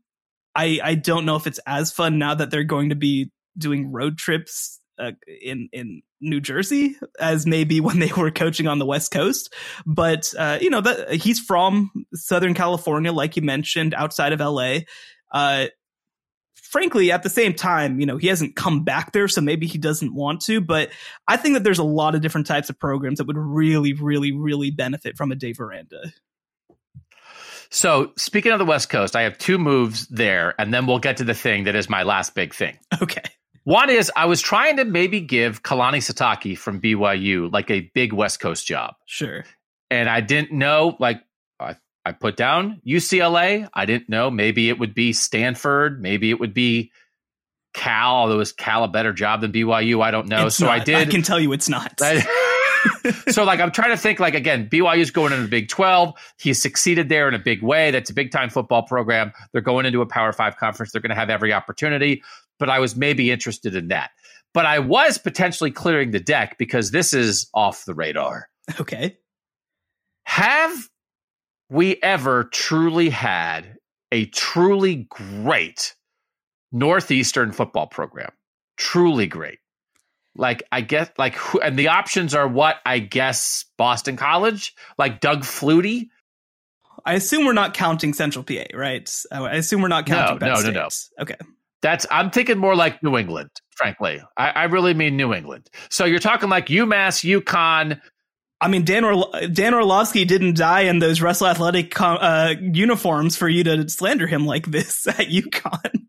I 0.55 0.81
I 0.83 0.95
don't 0.95 1.27
know 1.27 1.37
if 1.37 1.47
it's 1.47 1.61
as 1.67 1.93
fun 1.93 2.19
now 2.19 2.35
that 2.35 2.51
they're 2.51 2.65
going 2.65 2.91
to 2.91 2.95
be 2.95 3.31
doing 3.59 3.91
road 3.91 4.17
trips 4.17 4.80
uh, 5.01 5.13
in 5.43 5.69
in 5.73 6.03
New 6.21 6.41
Jersey 6.41 6.97
as 7.19 7.47
maybe 7.47 7.81
when 7.81 7.99
they 7.99 8.13
were 8.13 8.31
coaching 8.31 8.67
on 8.67 8.79
the 8.79 8.87
West 8.87 9.11
Coast. 9.11 9.53
But 9.87 10.33
uh, 10.39 10.59
you 10.61 10.71
know 10.71 10.81
that 10.81 11.13
he's 11.13 11.41
from 11.41 11.91
Southern 12.15 12.55
California, 12.55 13.13
like 13.13 13.37
you 13.37 13.43
mentioned, 13.43 13.95
outside 13.95 14.33
of 14.33 14.41
LA. 14.41 14.81
Uh, 15.33 15.67
frankly, 16.55 17.11
at 17.11 17.23
the 17.23 17.31
same 17.31 17.55
time, 17.55 18.01
you 18.01 18.07
know, 18.07 18.17
he 18.17 18.29
hasn't 18.29 18.57
come 18.57 18.85
back 18.85 19.13
there, 19.13 19.29
so 19.29 19.41
maybe 19.41 19.67
he 19.67 19.79
doesn't 19.79 20.15
want 20.15 20.41
to. 20.43 20.61
But 20.61 20.91
I 21.27 21.37
think 21.37 21.55
that 21.55 21.65
there's 21.65 21.79
a 21.79 21.85
lot 21.85 22.15
of 22.15 22.21
different 22.21 22.47
types 22.47 22.71
of 22.71 22.79
programs 22.79 23.19
that 23.19 23.27
would 23.27 23.39
really, 23.39 23.93
really, 23.93 24.33
really 24.33 24.71
benefit 24.71 25.17
from 25.17 25.33
a 25.33 25.37
Dave 25.37 25.61
Aranda. 25.61 26.13
So, 27.73 28.13
speaking 28.17 28.51
of 28.51 28.59
the 28.59 28.65
West 28.65 28.91
Coast, 28.91 29.15
I 29.15 29.23
have 29.23 29.39
two 29.39 29.57
moves 29.57 30.09
there, 30.09 30.55
and 30.59 30.75
then 30.75 30.87
we'll 30.87 30.99
get 30.99 31.19
to 31.19 31.25
the 31.25 31.35
thing 31.35 31.65
that 31.65 31.77
is 31.77 31.89
my 31.89 32.03
last 32.03 32.35
big 32.35 32.53
thing. 32.53 32.79
Okay 33.01 33.23
One 33.71 33.89
is 33.89 34.11
I 34.17 34.25
was 34.25 34.41
trying 34.41 34.79
to 34.79 34.85
maybe 34.85 35.21
give 35.21 35.63
Kalani 35.63 35.99
Sitake 35.99 36.59
from 36.59 36.81
BYU 36.81 37.53
like 37.53 37.71
a 37.71 37.83
big 37.95 38.13
West 38.13 38.41
Coast 38.41 38.67
job. 38.67 38.97
Sure. 39.07 39.45
And 39.93 40.09
I 40.11 40.21
didn't 40.21 40.51
know, 40.51 40.97
like, 40.99 41.23
I, 41.61 41.77
I 42.05 42.11
put 42.11 42.37
down 42.37 42.81
UCLA. 42.85 43.69
I 43.73 43.87
didn't 43.87 44.09
know. 44.09 44.29
Maybe 44.29 44.71
it 44.71 44.81
would 44.81 44.93
be 44.93 45.13
Stanford. 45.13 46.03
Maybe 46.03 46.31
it 46.31 46.41
would 46.41 46.53
be 46.53 46.91
Cal, 47.73 48.17
although 48.17 48.41
is 48.41 48.51
Cal 48.51 48.83
a 48.83 48.89
better 48.89 49.13
job 49.13 49.41
than 49.41 49.53
BYU? 49.53 50.03
I 50.03 50.11
don't 50.11 50.27
know. 50.27 50.47
It's 50.47 50.57
so 50.57 50.67
not. 50.67 50.81
I 50.81 50.83
did. 50.83 50.97
I 50.97 51.05
can 51.05 51.23
tell 51.23 51.39
you 51.39 51.53
it's 51.53 51.69
not. 51.69 51.93
I, 52.03 52.27
so 53.31 53.45
like 53.45 53.61
I'm 53.61 53.71
trying 53.71 53.91
to 53.91 53.97
think 53.97 54.19
like 54.19 54.35
again, 54.35 54.69
BYU's 54.69 55.13
going 55.13 55.33
into 55.33 55.45
the 55.45 55.49
Big 55.49 55.69
12. 55.69 56.15
He's 56.39 56.61
succeeded 56.61 57.09
there 57.09 57.29
in 57.29 57.35
a 57.35 57.39
big 57.39 57.63
way. 57.63 57.93
That's 57.93 58.11
a 58.11 58.15
big 58.15 58.33
time 58.33 58.51
football 58.51 58.83
program. 58.83 59.33
They're 59.53 59.63
going 59.63 59.87
into 59.87 60.01
a 60.01 60.07
Power 60.07 60.33
5 60.33 60.57
conference. 60.57 60.91
They're 60.91 61.03
going 61.03 61.11
to 61.11 61.15
have 61.15 61.31
every 61.31 61.53
opportunity, 61.53 62.23
but 62.61 62.71
I 62.71 62.79
was 62.79 62.95
maybe 62.95 63.33
interested 63.33 63.75
in 63.75 63.89
that. 63.89 64.11
But 64.55 64.67
I 64.67 64.79
was 64.79 65.19
potentially 65.19 65.73
clearing 65.73 66.13
the 66.13 66.21
deck 66.21 66.59
because 66.59 66.93
this 66.93 67.13
is 67.13 67.49
off 67.55 67.85
the 67.85 67.95
radar. 67.95 68.49
Okay. 68.79 69.17
Have 70.25 70.89
we 71.69 71.97
ever 72.03 72.45
truly 72.45 73.11
had 73.11 73.77
a 74.13 74.27
truly 74.27 75.09
great 75.09 75.95
Northeastern 76.71 77.51
football 77.53 77.87
program? 77.87 78.31
Truly 78.77 79.27
great. 79.27 79.59
Like 80.37 80.63
I 80.71 80.81
guess 80.81 81.11
like 81.19 81.37
and 81.63 81.77
the 81.79 81.89
options 81.89 82.35
are 82.35 82.47
what 82.47 82.77
I 82.87 83.01
guess 83.01 83.65
Boston 83.77 84.17
College, 84.17 84.75
like 84.99 85.21
Doug 85.21 85.43
Flutie. 85.43 86.09
I 87.05 87.15
assume 87.15 87.47
we're 87.47 87.53
not 87.53 87.75
counting 87.75 88.13
Central 88.13 88.45
PA, 88.45 88.65
right? 88.75 89.11
I 89.33 89.57
assume 89.57 89.81
we're 89.81 89.89
not 89.89 90.07
counting. 90.07 90.39
No, 90.39 90.55
no, 90.55 90.61
no, 90.61 90.71
no. 90.71 90.89
Okay. 91.21 91.37
That's 91.83 92.07
I'm 92.11 92.31
thinking 92.31 92.59
more 92.59 92.77
like 92.77 93.03
New 93.03 93.17
England, 93.17 93.51
frankly. 93.77 94.21
I, 94.37 94.51
I 94.51 94.65
really 94.65 94.93
mean 94.95 95.17
New 95.17 95.33
England. 95.33 95.69
So 95.89 96.05
you're 96.05 96.19
talking 96.19 96.49
like 96.51 96.67
UMass, 96.67 97.25
UConn. 97.25 98.01
I 98.61 98.69
mean, 98.69 98.85
Dan 98.85 99.05
or- 99.05 99.31
Dan 99.51 99.73
Orlovsky 99.73 100.27
didn't 100.27 100.57
die 100.59 100.83
in 100.83 100.99
those 100.99 101.23
Russell 101.23 101.47
Athletic 101.47 101.99
uh, 101.99 102.55
uniforms 102.61 103.37
for 103.37 103.49
you 103.49 103.65
to 103.65 103.89
slander 103.89 104.27
him 104.27 104.45
like 104.45 104.67
this 104.67 105.07
at 105.07 105.29
UConn. 105.29 106.07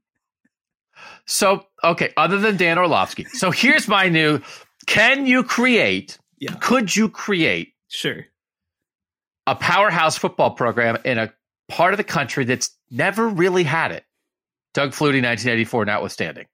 So, 1.25 1.65
okay, 1.83 2.11
other 2.17 2.39
than 2.39 2.57
Dan 2.57 2.77
Orlovsky. 2.77 3.25
So 3.25 3.51
here's 3.51 3.87
my 3.87 4.09
new 4.09 4.41
can 4.87 5.25
you 5.25 5.43
create, 5.43 6.17
Yeah. 6.39 6.55
could 6.59 6.93
you 6.93 7.07
create 7.07 7.73
Sure. 7.87 8.25
a 9.47 9.55
powerhouse 9.55 10.17
football 10.17 10.51
program 10.51 10.97
in 11.05 11.17
a 11.19 11.31
part 11.69 11.93
of 11.93 11.97
the 11.97 12.03
country 12.03 12.43
that's 12.45 12.75
never 12.89 13.27
really 13.27 13.63
had 13.63 13.91
it? 13.91 14.03
Doug 14.73 14.91
Flutie, 14.91 15.21
1984, 15.21 15.85
notwithstanding. 15.85 16.45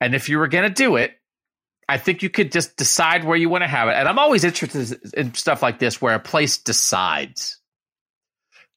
And 0.00 0.14
if 0.14 0.28
you 0.28 0.38
were 0.38 0.48
going 0.48 0.68
to 0.68 0.74
do 0.74 0.96
it, 0.96 1.12
I 1.88 1.98
think 1.98 2.22
you 2.22 2.30
could 2.30 2.52
just 2.52 2.76
decide 2.76 3.24
where 3.24 3.36
you 3.36 3.48
want 3.48 3.62
to 3.62 3.68
have 3.68 3.88
it. 3.88 3.92
And 3.92 4.08
I'm 4.08 4.18
always 4.18 4.44
interested 4.44 4.98
in 5.14 5.34
stuff 5.34 5.62
like 5.62 5.78
this 5.78 6.00
where 6.00 6.14
a 6.14 6.20
place 6.20 6.56
decides. 6.58 7.58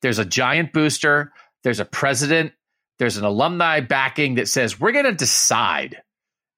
There's 0.01 0.19
a 0.19 0.25
giant 0.25 0.73
booster, 0.73 1.31
there's 1.63 1.79
a 1.79 1.85
president, 1.85 2.53
there's 2.99 3.17
an 3.17 3.23
alumni 3.23 3.79
backing 3.81 4.35
that 4.35 4.47
says, 4.47 4.79
we're 4.79 4.91
going 4.91 5.05
to 5.05 5.13
decide 5.13 6.01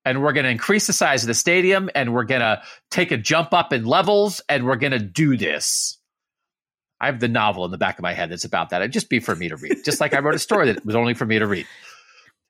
and 0.06 0.22
we're 0.22 0.34
going 0.34 0.46
to 0.46 0.50
increase 0.50 0.88
the 0.88 0.94
size 0.94 1.24
of 1.24 1.28
the 1.28 1.34
stadium 1.34 1.90
and 1.94 2.14
we're 2.14 2.24
going 2.24 2.42
to 2.42 2.62
take 2.90 3.12
a 3.12 3.18
jump 3.18 3.54
up 3.54 3.74
in 3.74 3.86
levels 3.86 4.42
and 4.48 4.66
we're 4.66 4.76
going 4.78 4.92
to 4.92 5.00
do 5.00 5.36
this. 5.36 6.00
I 7.00 7.08
have 7.08 7.20
the 7.20 7.28
novel 7.28 7.66
in 7.66 7.72
the 7.72 7.78
back 7.78 7.98
of 7.98 8.04
my 8.04 8.14
head 8.14 8.30
that's 8.30 8.46
about 8.46 8.70
that. 8.70 8.82
It'd 8.82 8.94
just 8.94 9.10
be 9.10 9.20
for 9.20 9.36
me 9.36 9.50
to 9.50 9.58
read, 9.58 9.84
just 9.84 10.00
like 10.00 10.14
I 10.14 10.20
wrote 10.20 10.36
a 10.36 10.40
story 10.40 10.72
that 10.72 10.86
was 10.86 10.96
only 10.96 11.14
for 11.14 11.26
me 11.26 11.40
to 11.40 11.48
read. 11.48 11.68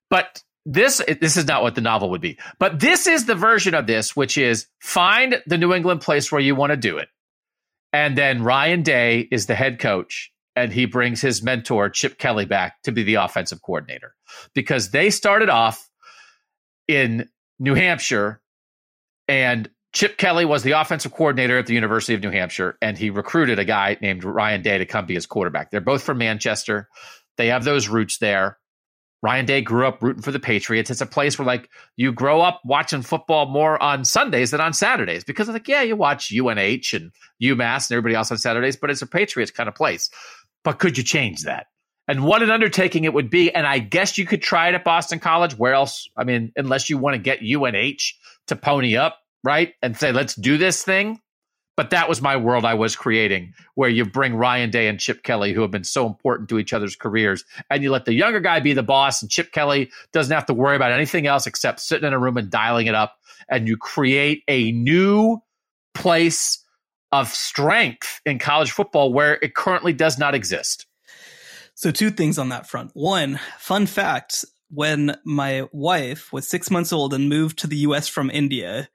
But 0.10 0.44
this 0.66 1.02
this 1.22 1.38
is 1.38 1.46
not 1.46 1.62
what 1.62 1.76
the 1.76 1.82
novel 1.82 2.10
would 2.12 2.22
be. 2.22 2.40
But 2.60 2.80
this 2.80 3.08
is 3.08 3.26
the 3.26 3.36
version 3.36 3.74
of 3.74 3.88
this, 3.88 4.16
which 4.16 4.38
is 4.38 4.68
find 4.82 5.42
the 5.46 5.58
New 5.58 5.74
England 5.74 6.02
place 6.02 6.32
where 6.32 6.42
you 6.42 6.56
want 6.56 6.72
to 6.72 6.78
do 6.78 6.98
it. 6.98 7.10
And 7.94 8.18
then 8.18 8.44
Ryan 8.44 8.82
Day 8.82 9.28
is 9.32 9.46
the 9.46 9.56
head 9.56 9.80
coach 9.80 10.32
and 10.56 10.72
he 10.72 10.86
brings 10.86 11.22
his 11.22 11.44
mentor 11.44 11.90
Chip 11.90 12.18
Kelly 12.18 12.46
back 12.46 12.82
to 12.84 12.92
be 12.92 13.04
the 13.04 13.16
offensive 13.16 13.62
coordinator 13.62 14.16
because 14.54 14.92
they 14.92 15.10
started 15.10 15.50
off 15.50 15.90
in 16.88 17.30
New 17.60 17.74
Hampshire 17.74 18.42
and 19.28 19.70
Chip 19.96 20.18
Kelly 20.18 20.44
was 20.44 20.62
the 20.62 20.74
offensive 20.74 21.14
coordinator 21.14 21.58
at 21.58 21.68
the 21.68 21.74
University 21.74 22.14
of 22.16 22.22
New 22.22 22.30
Hampshire 22.30 22.78
and 22.82 22.98
he 22.98 23.10
recruited 23.10 23.60
a 23.60 23.64
guy 23.64 23.98
named 24.02 24.26
Ryan 24.26 24.62
Day 24.62 24.78
to 24.78 24.86
come 24.86 25.06
be 25.06 25.14
his 25.14 25.26
quarterback. 25.26 25.72
They're 25.72 25.80
both 25.80 26.04
from 26.04 26.18
Manchester. 26.18 26.90
They 27.38 27.48
have 27.48 27.64
those 27.64 27.88
roots 27.88 28.18
there. 28.18 28.58
Ryan 29.22 29.46
Day 29.46 29.62
grew 29.62 29.88
up 29.88 30.04
rooting 30.04 30.22
for 30.22 30.34
the 30.34 30.40
Patriots. 30.40 30.92
It's 30.92 31.00
a 31.00 31.06
place 31.06 31.40
where 31.40 31.46
like 31.46 31.70
you 31.96 32.12
grow 32.12 32.42
up 32.42 32.60
watching 32.66 33.04
football 33.04 33.46
more 33.46 33.82
on 33.82 34.04
Sundays 34.04 34.52
than 34.52 34.60
on 34.60 34.74
Saturdays 34.74 35.24
because 35.24 35.48
like 35.48 35.70
yeah, 35.70 35.82
you 35.82 35.96
watch 35.96 36.30
UNH 36.30 36.92
and 36.92 37.14
UMass 37.42 37.90
and 37.90 37.96
everybody 37.96 38.16
else 38.16 38.32
on 38.32 38.38
Saturdays, 38.38 38.76
but 38.76 38.90
it's 38.90 39.02
a 39.02 39.08
Patriots 39.08 39.52
kind 39.52 39.70
of 39.70 39.76
place. 39.76 40.10
But 40.66 40.78
could 40.78 40.98
you 40.98 41.06
change 41.06 41.44
that? 41.44 41.68
And 42.10 42.26
what 42.26 42.44
an 42.44 42.52
undertaking 42.52 43.06
it 43.06 43.14
would 43.14 43.30
be. 43.30 43.50
And 43.50 43.66
I 43.66 43.80
guess 43.80 44.18
you 44.18 44.26
could 44.26 44.42
try 44.42 44.68
it 44.68 44.76
at 44.76 44.84
Boston 44.84 45.20
College. 45.20 45.58
Where 45.58 45.74
else? 45.74 46.10
I 46.18 46.26
mean, 46.26 46.52
unless 46.58 46.90
you 46.90 46.98
want 46.98 47.14
to 47.14 47.18
get 47.18 47.40
UNH 47.40 48.14
to 48.48 48.56
pony 48.58 48.98
up, 48.98 49.20
right? 49.46 49.74
And 49.82 49.96
say, 49.96 50.12
let's 50.12 50.36
do 50.36 50.58
this 50.58 50.84
thing. 50.84 51.22
But 51.78 51.90
that 51.90 52.08
was 52.08 52.22
my 52.22 52.38
world 52.38 52.64
I 52.64 52.74
was 52.74 52.96
creating, 52.96 53.54
where 53.76 53.90
you 53.90 54.06
bring 54.06 54.36
Ryan 54.36 54.70
Day 54.70 54.88
and 54.88 54.98
Chip 54.98 55.24
Kelly, 55.24 55.52
who 55.52 55.62
have 55.62 55.72
been 55.72 55.84
so 55.84 56.08
important 56.08 56.48
to 56.50 56.58
each 56.58 56.72
other's 56.72 56.96
careers, 56.96 57.44
and 57.70 57.84
you 57.84 57.92
let 57.92 58.06
the 58.06 58.14
younger 58.14 58.40
guy 58.40 58.62
be 58.62 58.72
the 58.72 58.82
boss, 58.82 59.22
and 59.22 59.30
Chip 59.30 59.52
Kelly 59.52 59.92
doesn't 60.14 60.34
have 60.34 60.46
to 60.46 60.54
worry 60.54 60.78
about 60.78 60.94
anything 60.94 61.28
else 61.28 61.48
except 61.48 61.82
sitting 61.82 62.08
in 62.08 62.14
a 62.14 62.20
room 62.20 62.38
and 62.38 62.50
dialing 62.50 62.88
it 62.88 62.96
up. 62.96 63.18
And 63.50 63.68
you 63.68 63.76
create 63.76 64.44
a 64.48 64.72
new 64.72 65.40
place 65.94 66.64
of 67.12 67.28
strength 67.28 68.22
in 68.26 68.40
college 68.40 68.72
football 68.72 69.12
where 69.12 69.38
it 69.42 69.54
currently 69.54 69.92
does 69.92 70.18
not 70.18 70.34
exist. 70.34 70.86
So, 71.74 71.92
two 71.92 72.10
things 72.10 72.40
on 72.40 72.50
that 72.50 72.70
front. 72.70 72.92
One, 72.94 73.38
fun 73.60 73.86
fact 73.86 74.46
when 74.70 75.18
my 75.26 75.68
wife 75.72 76.32
was 76.34 76.48
six 76.48 76.72
months 76.72 76.92
old 76.94 77.14
and 77.14 77.30
moved 77.30 77.60
to 77.60 77.68
the 77.68 77.78
US 77.78 78.08
from 78.08 78.30
India, 78.30 78.90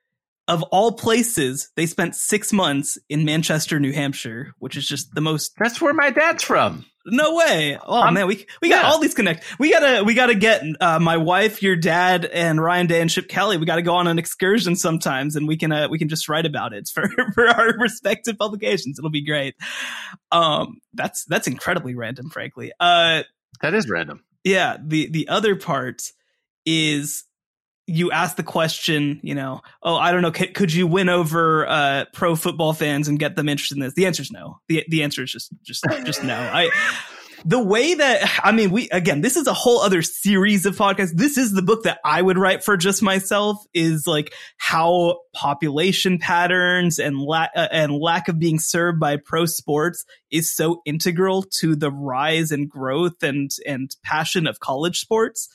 of 0.50 0.62
all 0.64 0.92
places, 0.92 1.70
they 1.76 1.86
spent 1.86 2.16
six 2.16 2.52
months 2.52 2.98
in 3.08 3.24
Manchester, 3.24 3.78
New 3.78 3.92
Hampshire, 3.92 4.52
which 4.58 4.76
is 4.76 4.86
just 4.86 5.14
the 5.14 5.20
most. 5.20 5.52
That's 5.58 5.80
where 5.80 5.94
my 5.94 6.10
dad's 6.10 6.42
from. 6.42 6.84
No 7.06 7.34
way! 7.34 7.78
Oh 7.82 8.10
man, 8.10 8.26
we 8.26 8.46
we 8.60 8.68
got 8.68 8.82
yeah. 8.82 8.90
all 8.90 8.98
these 8.98 9.14
connect. 9.14 9.44
We 9.58 9.70
gotta 9.70 10.04
we 10.04 10.12
gotta 10.12 10.34
get 10.34 10.62
uh, 10.80 10.98
my 10.98 11.16
wife, 11.16 11.62
your 11.62 11.76
dad, 11.76 12.26
and 12.26 12.62
Ryan 12.62 12.88
Day 12.88 13.00
and 13.00 13.08
Chip 13.08 13.28
Kelly. 13.28 13.56
We 13.56 13.64
gotta 13.64 13.80
go 13.80 13.94
on 13.94 14.06
an 14.06 14.18
excursion 14.18 14.76
sometimes, 14.76 15.34
and 15.34 15.48
we 15.48 15.56
can 15.56 15.72
uh, 15.72 15.88
we 15.88 15.98
can 15.98 16.08
just 16.08 16.28
write 16.28 16.44
about 16.44 16.74
it 16.74 16.88
for 16.92 17.08
for 17.34 17.48
our 17.48 17.78
respective 17.78 18.36
publications. 18.36 18.98
It'll 18.98 19.10
be 19.10 19.24
great. 19.24 19.54
Um, 20.30 20.80
that's 20.92 21.24
that's 21.24 21.46
incredibly 21.46 21.94
random, 21.94 22.28
frankly. 22.28 22.72
Uh, 22.78 23.22
that 23.62 23.72
is 23.72 23.88
random. 23.88 24.24
Yeah. 24.44 24.76
The 24.82 25.08
the 25.10 25.28
other 25.28 25.56
part 25.56 26.02
is 26.66 27.24
you 27.90 28.12
ask 28.12 28.36
the 28.36 28.42
question, 28.42 29.20
you 29.22 29.34
know, 29.34 29.60
oh, 29.82 29.96
I 29.96 30.12
don't 30.12 30.22
know, 30.22 30.30
could, 30.30 30.54
could 30.54 30.72
you 30.72 30.86
win 30.86 31.08
over 31.08 31.66
uh, 31.66 32.04
pro 32.12 32.36
football 32.36 32.72
fans 32.72 33.08
and 33.08 33.18
get 33.18 33.36
them 33.36 33.48
interested 33.48 33.76
in 33.76 33.80
this? 33.80 33.94
The 33.94 34.06
answer 34.06 34.22
is 34.22 34.30
no. 34.30 34.60
The 34.68 34.84
the 34.88 35.02
answer 35.02 35.24
is 35.24 35.32
just 35.32 35.52
just 35.62 35.84
just 36.04 36.24
no. 36.24 36.34
I 36.34 36.70
the 37.44 37.62
way 37.62 37.94
that 37.94 38.40
I 38.44 38.52
mean, 38.52 38.70
we 38.70 38.88
again, 38.90 39.20
this 39.20 39.36
is 39.36 39.46
a 39.46 39.54
whole 39.54 39.80
other 39.80 40.02
series 40.02 40.66
of 40.66 40.76
podcasts. 40.76 41.12
This 41.14 41.38
is 41.38 41.52
the 41.52 41.62
book 41.62 41.84
that 41.84 41.98
I 42.04 42.20
would 42.20 42.38
write 42.38 42.62
for 42.64 42.76
just 42.76 43.02
myself. 43.02 43.58
Is 43.72 44.06
like 44.06 44.34
how 44.58 45.20
population 45.32 46.18
patterns 46.18 46.98
and 46.98 47.16
la- 47.16 47.48
uh, 47.54 47.68
and 47.72 47.92
lack 47.92 48.28
of 48.28 48.38
being 48.38 48.58
served 48.58 49.00
by 49.00 49.16
pro 49.16 49.46
sports 49.46 50.04
is 50.30 50.54
so 50.54 50.82
integral 50.84 51.42
to 51.60 51.74
the 51.74 51.90
rise 51.90 52.50
and 52.50 52.68
growth 52.68 53.22
and 53.22 53.50
and 53.66 53.94
passion 54.04 54.46
of 54.46 54.60
college 54.60 55.00
sports. 55.00 55.48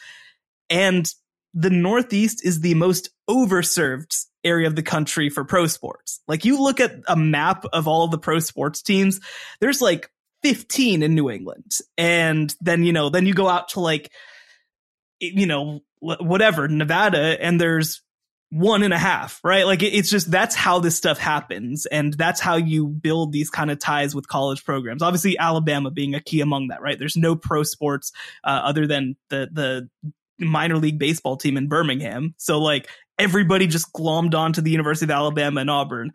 And 0.69 1.07
the 1.56 1.70
Northeast 1.70 2.45
is 2.45 2.60
the 2.60 2.76
most 2.76 3.10
overserved 3.30 4.26
area 4.43 4.68
of 4.68 4.76
the 4.76 4.84
country 4.84 5.30
for 5.30 5.43
pro 5.45 5.66
sports. 5.68 6.22
Like 6.28 6.45
you 6.45 6.62
look 6.62 6.80
at 6.80 6.99
a 7.08 7.16
map 7.16 7.66
of 7.74 7.88
all 7.88 8.08
the 8.08 8.20
pro 8.20 8.39
sports 8.39 8.82
teams, 8.82 9.22
there's 9.62 9.82
like 9.82 10.12
15 10.43 11.01
in 11.01 11.16
New 11.16 11.32
England. 11.32 11.72
And 11.97 12.53
then, 12.62 12.84
you 12.84 12.93
know, 12.93 13.10
then 13.10 13.26
you 13.26 13.34
go 13.34 13.47
out 13.47 13.70
to 13.70 13.80
like, 13.80 14.12
you 15.20 15.47
know, 15.47 15.80
whatever, 15.99 16.68
Nevada, 16.68 17.41
and 17.41 17.60
there's 17.60 18.01
one 18.51 18.84
and 18.84 18.93
a 18.93 18.97
half, 18.97 19.39
right? 19.43 19.66
Like 19.66 19.82
it's 19.82 20.10
just 20.10 20.30
that's 20.30 20.56
how 20.56 20.80
this 20.80 20.95
stuff 20.95 21.18
happens. 21.18 21.86
And 21.88 22.14
that's 22.14 22.39
how 22.39 22.58
you 22.58 22.88
build 22.88 23.32
these 23.32 23.49
kind 23.49 23.72
of 23.72 23.80
ties 23.80 24.14
with 24.14 24.28
college 24.28 24.64
programs. 24.66 25.01
Obviously, 25.01 25.38
Alabama 25.39 25.89
being 25.89 26.14
a 26.14 26.22
key 26.22 26.41
among 26.41 26.68
that, 26.68 26.82
right? 26.82 26.99
There's 26.99 27.18
no 27.18 27.36
pro 27.36 27.64
sports 27.64 28.12
uh, 28.43 28.62
other 28.64 28.86
than 28.86 29.16
the, 29.30 29.49
the 29.51 29.89
minor 30.39 30.77
league 30.77 30.99
baseball 30.99 31.38
team 31.38 31.57
in 31.57 31.67
Birmingham. 31.67 32.36
So 32.38 32.59
like 32.59 32.89
everybody 33.17 33.67
just 33.67 33.93
glommed 33.93 34.36
onto 34.36 34.61
the 34.61 34.71
University 34.71 35.05
of 35.05 35.11
Alabama 35.11 35.61
and 35.61 35.69
Auburn. 35.69 36.11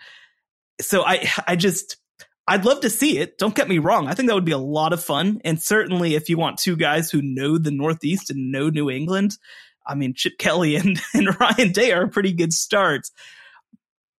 So 0.81 1.05
I 1.05 1.29
I 1.47 1.57
just 1.57 1.97
I'd 2.47 2.65
love 2.65 2.81
to 2.81 2.91
see 2.91 3.19
it. 3.19 3.39
Don't 3.39 3.55
get 3.55 3.69
me 3.69 3.79
wrong. 3.79 4.09
I 4.09 4.15
think 4.15 4.29
that 4.29 4.35
would 4.35 4.45
be 4.45 4.53
a 4.53 4.59
lot 4.59 4.93
of 4.93 5.03
fun. 5.03 5.41
And 5.45 5.63
certainly 5.63 6.15
if 6.15 6.29
you 6.29 6.37
want 6.37 6.59
two 6.59 6.77
guys 6.77 7.11
who 7.11 7.23
know 7.23 7.59
the 7.59 7.71
Northeast 7.71 8.31
and 8.31 8.51
know 8.51 8.71
New 8.71 8.91
England, 8.91 9.39
I 9.87 9.95
mean, 9.95 10.15
Chip 10.15 10.37
Kelly 10.39 10.75
and, 10.77 11.01
and 11.15 11.39
Ryan 11.39 11.73
Day 11.73 11.93
are 11.93 12.09
pretty 12.09 12.33
good 12.33 12.53
starts, 12.53 13.13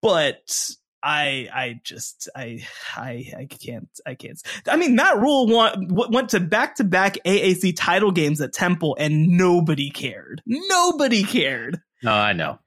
but 0.02 0.72
I 1.04 1.50
I 1.54 1.82
just 1.84 2.30
I 2.36 2.66
I 2.96 3.32
I 3.38 3.46
can't 3.46 3.90
I 4.06 4.16
can't. 4.16 4.42
I 4.68 4.76
mean, 4.76 4.96
Matt 4.96 5.18
Rhule 5.18 5.48
went 5.48 5.92
went 5.92 6.30
to 6.30 6.40
back 6.40 6.76
to 6.76 6.84
back 6.84 7.18
AAC 7.26 7.74
title 7.76 8.12
games 8.12 8.42
at 8.42 8.54
Temple, 8.54 8.96
and 9.00 9.30
nobody 9.30 9.90
cared. 9.90 10.42
Nobody 10.46 11.24
cared. 11.24 11.82
No, 12.04 12.12
I 12.12 12.34
know. 12.34 12.60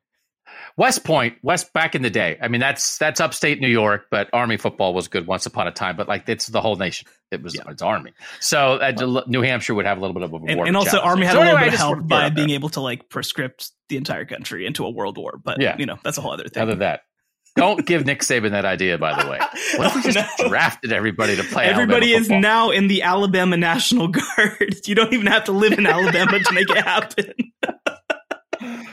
West 0.76 1.04
Point, 1.04 1.36
West 1.42 1.72
back 1.72 1.94
in 1.94 2.02
the 2.02 2.10
day. 2.10 2.36
I 2.40 2.48
mean, 2.48 2.60
that's 2.60 2.98
that's 2.98 3.20
upstate 3.20 3.60
New 3.60 3.68
York, 3.68 4.06
but 4.10 4.28
Army 4.32 4.56
football 4.56 4.92
was 4.92 5.06
good 5.06 5.26
once 5.26 5.46
upon 5.46 5.68
a 5.68 5.72
time. 5.72 5.96
But 5.96 6.08
like, 6.08 6.28
it's 6.28 6.48
the 6.48 6.60
whole 6.60 6.76
nation. 6.76 7.06
It 7.30 7.42
was 7.42 7.54
yeah. 7.54 7.62
it's 7.68 7.82
Army. 7.82 8.12
So 8.40 8.74
uh, 8.74 9.22
New 9.26 9.42
Hampshire 9.42 9.74
would 9.74 9.86
have 9.86 9.98
a 9.98 10.00
little 10.00 10.14
bit 10.14 10.24
of 10.24 10.32
a 10.32 10.36
war. 10.36 10.48
And, 10.48 10.60
and 10.60 10.76
also, 10.76 10.98
Army 10.98 11.26
had 11.26 11.32
so 11.34 11.38
a 11.38 11.40
little 11.40 11.56
anyway, 11.56 11.70
bit 11.70 11.74
of 11.74 11.80
help 11.80 12.08
by 12.08 12.30
being 12.30 12.50
able 12.50 12.70
to 12.70 12.80
like 12.80 13.08
prescript 13.08 13.70
the 13.88 13.96
entire 13.96 14.24
country 14.24 14.66
into 14.66 14.84
a 14.84 14.90
world 14.90 15.16
war. 15.16 15.40
But 15.42 15.60
yeah, 15.60 15.76
you 15.78 15.86
know, 15.86 15.98
that's 16.02 16.18
a 16.18 16.20
whole 16.20 16.32
other 16.32 16.48
thing. 16.48 16.62
Other 16.62 16.72
than 16.72 16.80
that. 16.80 17.02
Don't 17.56 17.86
give 17.86 18.04
Nick 18.04 18.20
Saban 18.20 18.50
that 18.50 18.64
idea, 18.64 18.98
by 18.98 19.22
the 19.22 19.30
way. 19.30 19.38
What 19.76 19.88
if 19.88 19.94
we 20.04 20.12
just 20.12 20.38
no. 20.38 20.48
drafted 20.48 20.92
everybody 20.92 21.36
to 21.36 21.42
play? 21.44 21.64
Everybody 21.64 22.12
is 22.12 22.28
now 22.28 22.70
in 22.70 22.86
the 22.86 23.02
Alabama 23.02 23.56
National 23.56 24.08
Guard. 24.36 24.76
You 24.86 24.94
don't 24.94 25.12
even 25.12 25.26
have 25.26 25.44
to 25.44 25.52
live 25.52 25.72
in 25.72 25.86
Alabama 25.86 26.38
to 26.38 26.52
make 26.52 26.70
it 26.70 26.84
happen. 26.84 27.32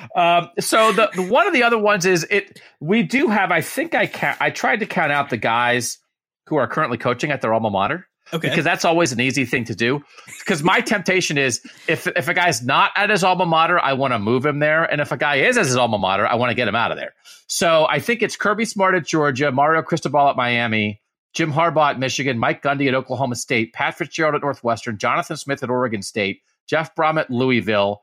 um, 0.15 0.49
so 0.59 0.91
the, 0.91 1.09
the, 1.15 1.21
one 1.21 1.47
of 1.47 1.53
the 1.53 1.63
other 1.63 1.77
ones 1.77 2.05
is 2.05 2.25
it. 2.29 2.59
We 2.79 3.03
do 3.03 3.27
have. 3.27 3.51
I 3.51 3.61
think 3.61 3.93
I 3.93 4.07
ca- 4.07 4.37
I 4.39 4.49
tried 4.49 4.79
to 4.79 4.85
count 4.85 5.11
out 5.11 5.29
the 5.29 5.37
guys 5.37 5.99
who 6.47 6.55
are 6.57 6.67
currently 6.67 6.97
coaching 6.97 7.31
at 7.31 7.41
their 7.41 7.53
alma 7.53 7.69
mater. 7.69 8.07
Okay. 8.33 8.49
Because 8.49 8.63
that's 8.63 8.85
always 8.85 9.11
an 9.11 9.19
easy 9.19 9.45
thing 9.45 9.65
to 9.65 9.75
do. 9.75 10.03
Because 10.39 10.63
my 10.63 10.81
temptation 10.81 11.37
is 11.37 11.61
if 11.87 12.07
if 12.07 12.27
a 12.27 12.33
guy's 12.33 12.63
not 12.63 12.91
at 12.95 13.09
his 13.09 13.23
alma 13.23 13.45
mater, 13.45 13.79
I 13.79 13.93
want 13.93 14.13
to 14.13 14.19
move 14.19 14.45
him 14.45 14.59
there. 14.59 14.83
And 14.83 15.01
if 15.01 15.11
a 15.11 15.17
guy 15.17 15.37
is 15.37 15.57
at 15.57 15.65
his 15.65 15.75
alma 15.75 15.97
mater, 15.97 16.25
I 16.25 16.35
want 16.35 16.49
to 16.49 16.55
get 16.55 16.67
him 16.67 16.75
out 16.75 16.91
of 16.91 16.97
there. 16.97 17.13
So 17.47 17.85
I 17.89 17.99
think 17.99 18.21
it's 18.21 18.35
Kirby 18.35 18.65
Smart 18.65 18.95
at 18.95 19.05
Georgia, 19.05 19.51
Mario 19.51 19.81
Cristobal 19.81 20.29
at 20.29 20.37
Miami, 20.37 21.01
Jim 21.33 21.51
Harbaugh 21.51 21.91
at 21.91 21.99
Michigan, 21.99 22.39
Mike 22.39 22.61
Gundy 22.63 22.87
at 22.87 22.93
Oklahoma 22.93 23.35
State, 23.35 23.73
Pat 23.73 23.97
Fitzgerald 23.97 24.35
at 24.35 24.41
Northwestern, 24.41 24.97
Jonathan 24.97 25.37
Smith 25.37 25.63
at 25.63 25.69
Oregon 25.69 26.01
State, 26.01 26.41
Jeff 26.67 26.95
Brohm 26.95 27.19
at 27.19 27.29
Louisville, 27.29 28.01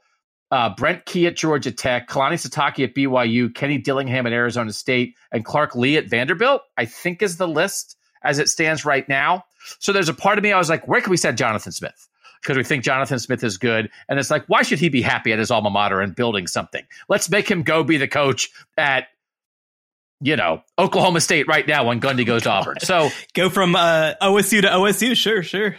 uh, 0.51 0.75
Brent 0.75 1.05
Key 1.05 1.27
at 1.27 1.37
Georgia 1.37 1.73
Tech, 1.73 2.09
Kalani 2.09 2.35
Sitake 2.35 2.85
at 2.85 2.95
BYU, 2.95 3.55
Kenny 3.55 3.79
Dillingham 3.79 4.27
at 4.27 4.33
Arizona 4.33 4.73
State, 4.73 5.15
and 5.31 5.45
Clark 5.45 5.75
Lea 5.75 5.99
at 5.99 6.09
Vanderbilt, 6.09 6.63
I 6.77 6.87
think 6.87 7.23
is 7.23 7.37
the 7.37 7.49
list 7.49 7.97
as 8.23 8.39
it 8.39 8.49
stands 8.49 8.85
right 8.85 9.07
now. 9.09 9.45
So 9.79 9.93
there's 9.93 10.09
a 10.09 10.15
part 10.15 10.39
of 10.39 10.45
me 10.45 10.53
I 10.53 10.59
was 10.59 10.69
like, 10.69 10.87
where 10.87 11.01
can 11.01 11.11
we 11.11 11.17
send 11.17 11.39
Jonathan 11.39 11.73
Smith? 11.73 12.09
Because 12.43 12.57
we 12.57 12.65
think 12.65 12.85
Jonathan 12.85 13.19
Smith 13.19 13.43
is 13.43 13.59
good. 13.59 13.91
And 14.09 14.19
it's 14.19 14.31
like, 14.31 14.45
why 14.47 14.63
should 14.63 14.79
he 14.79 14.89
be 14.89 15.03
happy 15.03 15.33
at 15.33 15.39
his 15.39 15.51
alma 15.51 15.71
mater 15.71 16.01
and 16.01 16.15
building 16.15 16.47
something? 16.47 16.85
Let's 17.09 17.29
make 17.29 17.51
him 17.51 17.63
go 17.63 17.83
be 17.83 17.97
the 17.97 18.09
coach 18.09 18.51
at, 18.77 19.09
you 20.21 20.37
know, 20.37 20.63
Oklahoma 20.79 21.21
State 21.21 21.49
right 21.49 21.67
now 21.67 21.85
when 21.87 22.01
Gundy 22.01 22.25
goes 22.25 22.43
to 22.43 22.51
Auburn. 22.51 22.77
So 22.81 23.11
go 23.35 23.51
from 23.51 23.75
uh, 23.75 24.15
OSU 24.23 24.63
to 24.63 24.69
OSU. 24.69 25.17
Sure, 25.17 25.43
sure. 25.43 25.77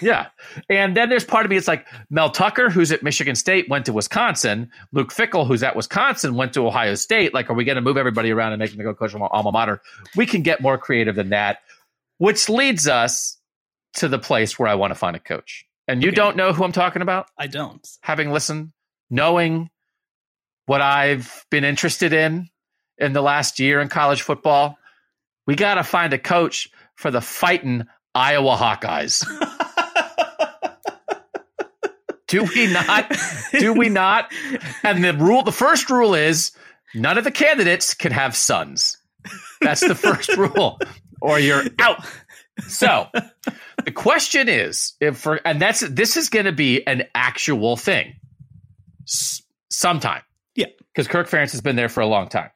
Yeah. 0.00 0.28
And 0.68 0.96
then 0.96 1.08
there's 1.08 1.24
part 1.24 1.44
of 1.44 1.50
me, 1.50 1.56
it's 1.56 1.68
like 1.68 1.86
Mel 2.10 2.30
Tucker, 2.30 2.70
who's 2.70 2.92
at 2.92 3.02
Michigan 3.02 3.34
State, 3.34 3.68
went 3.68 3.86
to 3.86 3.92
Wisconsin. 3.92 4.70
Luke 4.92 5.12
Fickell, 5.12 5.46
who's 5.46 5.62
at 5.62 5.76
Wisconsin, 5.76 6.34
went 6.34 6.52
to 6.54 6.66
Ohio 6.66 6.94
State. 6.94 7.34
Like, 7.34 7.50
are 7.50 7.54
we 7.54 7.64
going 7.64 7.76
to 7.76 7.82
move 7.82 7.96
everybody 7.96 8.30
around 8.30 8.52
and 8.52 8.60
make 8.60 8.70
them 8.70 8.82
go 8.82 8.94
coach 8.94 9.14
alma 9.14 9.52
mater? 9.52 9.80
We 10.16 10.26
can 10.26 10.42
get 10.42 10.60
more 10.60 10.78
creative 10.78 11.16
than 11.16 11.30
that, 11.30 11.58
which 12.18 12.48
leads 12.48 12.86
us 12.86 13.38
to 13.94 14.08
the 14.08 14.18
place 14.18 14.58
where 14.58 14.68
I 14.68 14.74
want 14.74 14.90
to 14.92 14.94
find 14.94 15.16
a 15.16 15.20
coach. 15.20 15.64
And 15.86 16.02
you 16.02 16.10
okay. 16.10 16.16
don't 16.16 16.36
know 16.36 16.52
who 16.52 16.64
I'm 16.64 16.72
talking 16.72 17.02
about? 17.02 17.26
I 17.38 17.46
don't. 17.46 17.86
Having 18.02 18.30
listened, 18.30 18.72
knowing 19.08 19.70
what 20.66 20.82
I've 20.82 21.46
been 21.50 21.64
interested 21.64 22.12
in 22.12 22.48
in 22.98 23.14
the 23.14 23.22
last 23.22 23.58
year 23.58 23.80
in 23.80 23.88
college 23.88 24.22
football, 24.22 24.76
we 25.46 25.54
got 25.54 25.76
to 25.76 25.84
find 25.84 26.12
a 26.12 26.18
coach 26.18 26.68
for 26.94 27.10
the 27.10 27.22
fighting 27.22 27.86
Iowa 28.14 28.56
Hawkeyes. 28.56 29.24
Do 32.28 32.44
we 32.54 32.66
not? 32.66 33.10
Do 33.58 33.72
we 33.72 33.88
not? 33.88 34.30
And 34.82 35.02
the 35.02 35.14
rule, 35.14 35.42
the 35.42 35.52
first 35.52 35.88
rule 35.88 36.14
is 36.14 36.52
none 36.94 37.16
of 37.16 37.24
the 37.24 37.30
candidates 37.30 37.94
can 37.94 38.12
have 38.12 38.36
sons. 38.36 38.98
That's 39.62 39.80
the 39.80 39.94
first 39.94 40.36
rule, 40.36 40.78
or 41.20 41.38
you're 41.38 41.64
out. 41.78 42.04
So 42.66 43.08
the 43.84 43.92
question 43.92 44.48
is, 44.48 44.94
if 45.00 45.18
for 45.18 45.40
and 45.44 45.60
that's 45.60 45.80
this 45.80 46.16
is 46.16 46.28
going 46.28 46.46
to 46.46 46.52
be 46.52 46.86
an 46.86 47.04
actual 47.14 47.76
thing, 47.76 48.16
S- 49.04 49.42
sometime. 49.70 50.22
Yeah, 50.54 50.66
because 50.92 51.08
Kirk 51.08 51.28
Ferentz 51.28 51.52
has 51.52 51.60
been 51.60 51.76
there 51.76 51.88
for 51.88 52.00
a 52.00 52.06
long 52.06 52.28
time. 52.28 52.50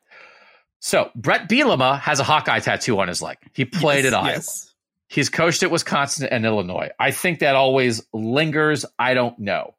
So 0.81 1.11
Bret 1.15 1.49
Bielema 1.49 2.01
has 2.01 2.19
a 2.19 2.25
Hawkeye 2.25 2.59
tattoo 2.59 2.99
on 2.99 3.07
his 3.07 3.23
leg. 3.23 3.39
He 3.55 3.65
played 3.65 4.05
yes, 4.05 4.13
at 4.13 4.19
Iowa. 4.19 4.33
Yes. 4.33 4.75
He's 5.09 5.29
coached 5.29 5.63
at 5.63 5.71
Wisconsin 5.71 6.27
and 6.29 6.45
Illinois. 6.45 6.91
I 6.99 7.13
think 7.13 7.39
that 7.41 7.55
always 7.55 8.03
lingers. 8.13 8.85
I 8.99 9.15
don't 9.15 9.39
know. 9.39 9.75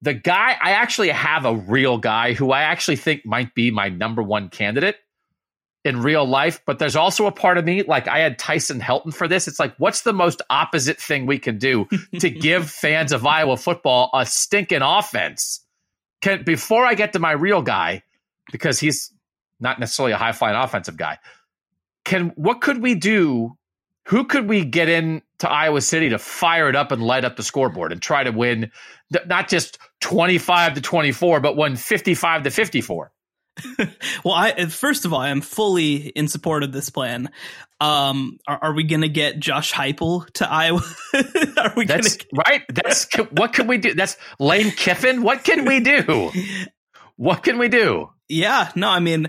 The 0.00 0.14
guy, 0.14 0.56
I 0.62 0.70
actually 0.70 1.10
have 1.10 1.44
a 1.44 1.54
real 1.54 1.98
guy 1.98 2.32
who 2.32 2.52
I 2.52 2.62
actually 2.62 2.96
think 2.96 3.26
might 3.26 3.54
be 3.54 3.70
my 3.70 3.90
number 3.90 4.22
one 4.22 4.48
candidate 4.48 4.96
in 5.84 6.02
real 6.02 6.26
life, 6.26 6.60
but 6.66 6.78
there's 6.78 6.96
also 6.96 7.26
a 7.26 7.32
part 7.32 7.56
of 7.56 7.64
me, 7.64 7.82
like 7.82 8.06
I 8.06 8.18
had 8.18 8.38
Tyson 8.38 8.80
Helton 8.80 9.14
for 9.14 9.26
this. 9.26 9.48
It's 9.48 9.58
like, 9.58 9.74
what's 9.78 10.02
the 10.02 10.12
most 10.12 10.42
opposite 10.50 11.00
thing 11.00 11.24
we 11.24 11.38
can 11.38 11.58
do 11.58 11.86
to 12.18 12.30
give 12.30 12.70
fans 12.70 13.12
of 13.12 13.24
Iowa 13.24 13.56
football 13.56 14.10
a 14.12 14.26
stinking 14.26 14.82
offense? 14.82 15.64
Can 16.20 16.44
before 16.44 16.84
I 16.84 16.94
get 16.94 17.14
to 17.14 17.18
my 17.18 17.32
real 17.32 17.62
guy, 17.62 18.02
because 18.52 18.78
he's 18.78 19.12
not 19.58 19.80
necessarily 19.80 20.12
a 20.12 20.18
high 20.18 20.32
flying 20.32 20.56
offensive 20.56 20.98
guy, 20.98 21.18
can 22.04 22.32
what 22.36 22.60
could 22.60 22.82
we 22.82 22.94
do 22.94 23.56
who 24.06 24.24
could 24.24 24.48
we 24.48 24.64
get 24.64 24.88
in 24.88 25.22
to 25.38 25.48
Iowa 25.48 25.80
City 25.80 26.08
to 26.08 26.18
fire 26.18 26.68
it 26.68 26.74
up 26.74 26.90
and 26.90 27.02
light 27.02 27.24
up 27.24 27.36
the 27.36 27.42
scoreboard 27.42 27.92
and 27.92 28.02
try 28.02 28.24
to 28.24 28.30
win 28.30 28.72
not 29.26 29.48
just 29.48 29.78
25 30.00 30.74
to 30.74 30.80
24 30.80 31.40
but 31.40 31.56
win 31.56 31.76
55 31.76 32.42
to 32.42 32.50
54 32.50 33.12
well 34.24 34.34
I 34.34 34.66
first 34.66 35.04
of 35.04 35.12
all 35.12 35.20
I 35.20 35.28
am 35.30 35.40
fully 35.40 35.96
in 35.96 36.28
support 36.28 36.62
of 36.62 36.72
this 36.72 36.90
plan. 36.90 37.30
Um 37.80 38.38
are, 38.46 38.58
are 38.62 38.74
we 38.74 38.84
going 38.84 39.00
to 39.02 39.08
get 39.08 39.38
Josh 39.38 39.72
Heupel 39.72 40.30
to 40.34 40.50
Iowa? 40.50 40.82
Are 41.56 41.72
we 41.76 41.86
that's 41.86 42.16
gonna... 42.16 42.42
right. 42.46 42.62
That's 42.68 43.06
what 43.30 43.52
can 43.52 43.66
we 43.66 43.78
do? 43.78 43.94
That's 43.94 44.16
Lane 44.38 44.70
Kiffin? 44.70 45.22
What 45.22 45.44
can 45.44 45.64
we 45.64 45.80
do? 45.80 46.30
What 47.16 47.42
can 47.42 47.58
we 47.58 47.68
do? 47.68 48.08
Yeah 48.28 48.70
no 48.74 48.88
I 48.88 49.00
mean 49.00 49.28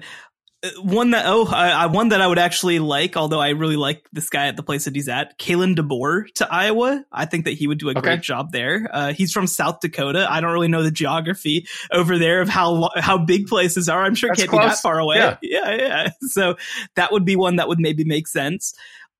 one 0.77 1.11
that 1.11 1.25
oh 1.27 1.47
I, 1.47 1.87
one 1.87 2.09
that 2.09 2.21
I 2.21 2.27
would 2.27 2.37
actually 2.37 2.79
like, 2.79 3.17
although 3.17 3.39
I 3.39 3.49
really 3.49 3.77
like 3.77 4.07
this 4.13 4.29
guy 4.29 4.47
at 4.47 4.55
the 4.55 4.63
place 4.63 4.85
that 4.85 4.95
he's 4.95 5.07
at, 5.07 5.39
Kalen 5.39 5.75
DeBoer 5.75 6.31
to 6.35 6.53
Iowa. 6.53 7.03
I 7.11 7.25
think 7.25 7.45
that 7.45 7.51
he 7.51 7.67
would 7.67 7.79
do 7.79 7.89
a 7.89 7.91
okay. 7.91 8.01
great 8.01 8.21
job 8.21 8.51
there. 8.51 8.87
Uh, 8.91 9.13
he's 9.13 9.31
from 9.31 9.47
South 9.47 9.79
Dakota. 9.79 10.27
I 10.29 10.39
don't 10.39 10.51
really 10.51 10.67
know 10.67 10.83
the 10.83 10.91
geography 10.91 11.67
over 11.91 12.19
there 12.19 12.41
of 12.41 12.49
how 12.49 12.89
how 12.95 13.17
big 13.17 13.47
places 13.47 13.89
are. 13.89 14.03
I'm 14.03 14.15
sure 14.15 14.31
it 14.31 14.37
can't 14.37 14.49
close. 14.49 14.63
be 14.63 14.69
that 14.69 14.77
far 14.77 14.99
away. 14.99 15.17
Yeah. 15.17 15.37
yeah, 15.41 15.75
yeah. 15.75 16.09
So 16.21 16.57
that 16.95 17.11
would 17.11 17.25
be 17.25 17.35
one 17.35 17.55
that 17.55 17.67
would 17.67 17.79
maybe 17.79 18.03
make 18.03 18.27
sense. 18.27 18.73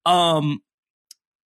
Um, 0.05 0.61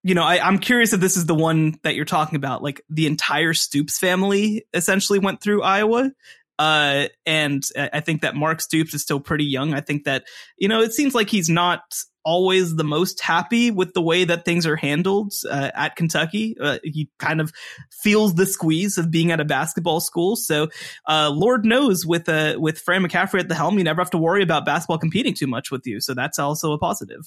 you 0.04 0.14
know, 0.14 0.24
I, 0.24 0.48
am 0.48 0.60
curious 0.60 0.94
if 0.94 1.00
this 1.00 1.18
is 1.18 1.26
the 1.26 1.34
one 1.34 1.80
that 1.82 1.96
you're 1.96 2.06
talking 2.06 2.36
about. 2.36 2.62
Like 2.62 2.82
the 2.90 3.08
entire 3.08 3.54
Stoops 3.54 3.98
family 3.98 4.68
essentially 4.74 5.20
went 5.20 5.42
through 5.42 5.64
Iowa. 5.64 6.12
Uh, 6.58 7.08
and 7.26 7.64
I 7.76 8.00
think 8.00 8.22
that 8.22 8.36
Mark 8.36 8.62
Stoops 8.62 8.94
is 8.94 9.02
still 9.02 9.20
pretty 9.20 9.46
young. 9.46 9.74
I 9.74 9.82
think 9.82 10.06
that, 10.06 10.24
you 10.58 10.68
know, 10.68 10.82
it 10.82 10.94
seems 10.94 11.14
like 11.14 11.30
he's 11.30 11.50
not 11.50 11.82
always 12.24 12.76
the 12.76 12.84
most 12.84 13.22
happy 13.22 13.70
with 13.70 13.94
the 13.94 14.02
way 14.02 14.24
that 14.24 14.46
things 14.46 14.66
are 14.66 14.76
handled 14.76 15.34
uh, 15.50 15.70
at 15.76 15.96
Kentucky. 15.96 16.56
Uh, 16.60 16.80
he 16.84 17.10
kind 17.20 17.40
of 17.40 17.52
feels 17.92 18.34
the 18.34 18.46
squeeze 18.46 18.98
of 18.98 19.12
being 19.12 19.32
at 19.32 19.40
a 19.40 19.46
basketball 19.46 20.00
school. 20.00 20.36
So, 20.36 20.70
uh, 21.08 21.30
Lord 21.34 21.66
knows 21.66 22.06
with 22.06 22.28
uh, 22.28 22.56
with 22.58 22.80
Fran 22.80 23.04
McCaffery 23.04 23.42
at 23.42 23.48
the 23.48 23.56
helm, 23.56 23.78
you 23.78 23.84
never 23.84 24.02
have 24.02 24.12
to 24.12 24.18
worry 24.18 24.42
about 24.42 24.66
basketball 24.66 24.98
competing 24.98 25.36
too 25.36 25.48
much 25.48 25.72
with 25.72 25.86
you. 25.86 26.02
So 26.02 26.14
that's 26.14 26.40
also 26.40 26.72
a 26.72 26.80
positive. 26.80 27.22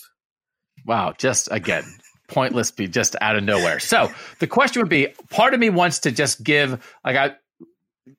Wow, 0.84 1.14
just 1.16 1.48
again. 1.50 1.84
Pointless, 2.26 2.70
be 2.70 2.88
just 2.88 3.16
out 3.22 3.36
of 3.36 3.44
nowhere. 3.44 3.80
So 3.80 4.12
the 4.38 4.46
question 4.46 4.82
would 4.82 4.90
be: 4.90 5.14
part 5.30 5.54
of 5.54 5.60
me 5.60 5.70
wants 5.70 6.00
to 6.00 6.10
just 6.10 6.44
give, 6.44 6.72
like, 7.02 7.16
I 7.16 7.36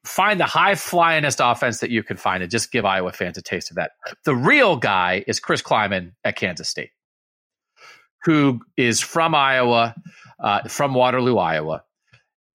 find 0.05 0.39
the 0.39 0.45
high 0.45 0.73
flyingest 0.73 1.39
offense 1.39 1.79
that 1.79 1.89
you 1.89 2.03
can 2.03 2.17
find 2.17 2.43
and 2.43 2.51
just 2.51 2.71
give 2.71 2.85
Iowa 2.85 3.11
fans 3.11 3.37
a 3.37 3.41
taste 3.41 3.69
of 3.71 3.75
that. 3.75 3.91
The 4.25 4.35
real 4.35 4.75
guy 4.75 5.23
is 5.27 5.39
Chris 5.39 5.61
Klieman 5.61 6.13
at 6.23 6.35
Kansas 6.35 6.69
State, 6.69 6.91
who 8.23 8.59
is 8.77 8.99
from 8.99 9.35
Iowa, 9.35 9.95
uh, 10.39 10.67
from 10.67 10.93
Waterloo, 10.93 11.37
Iowa, 11.37 11.83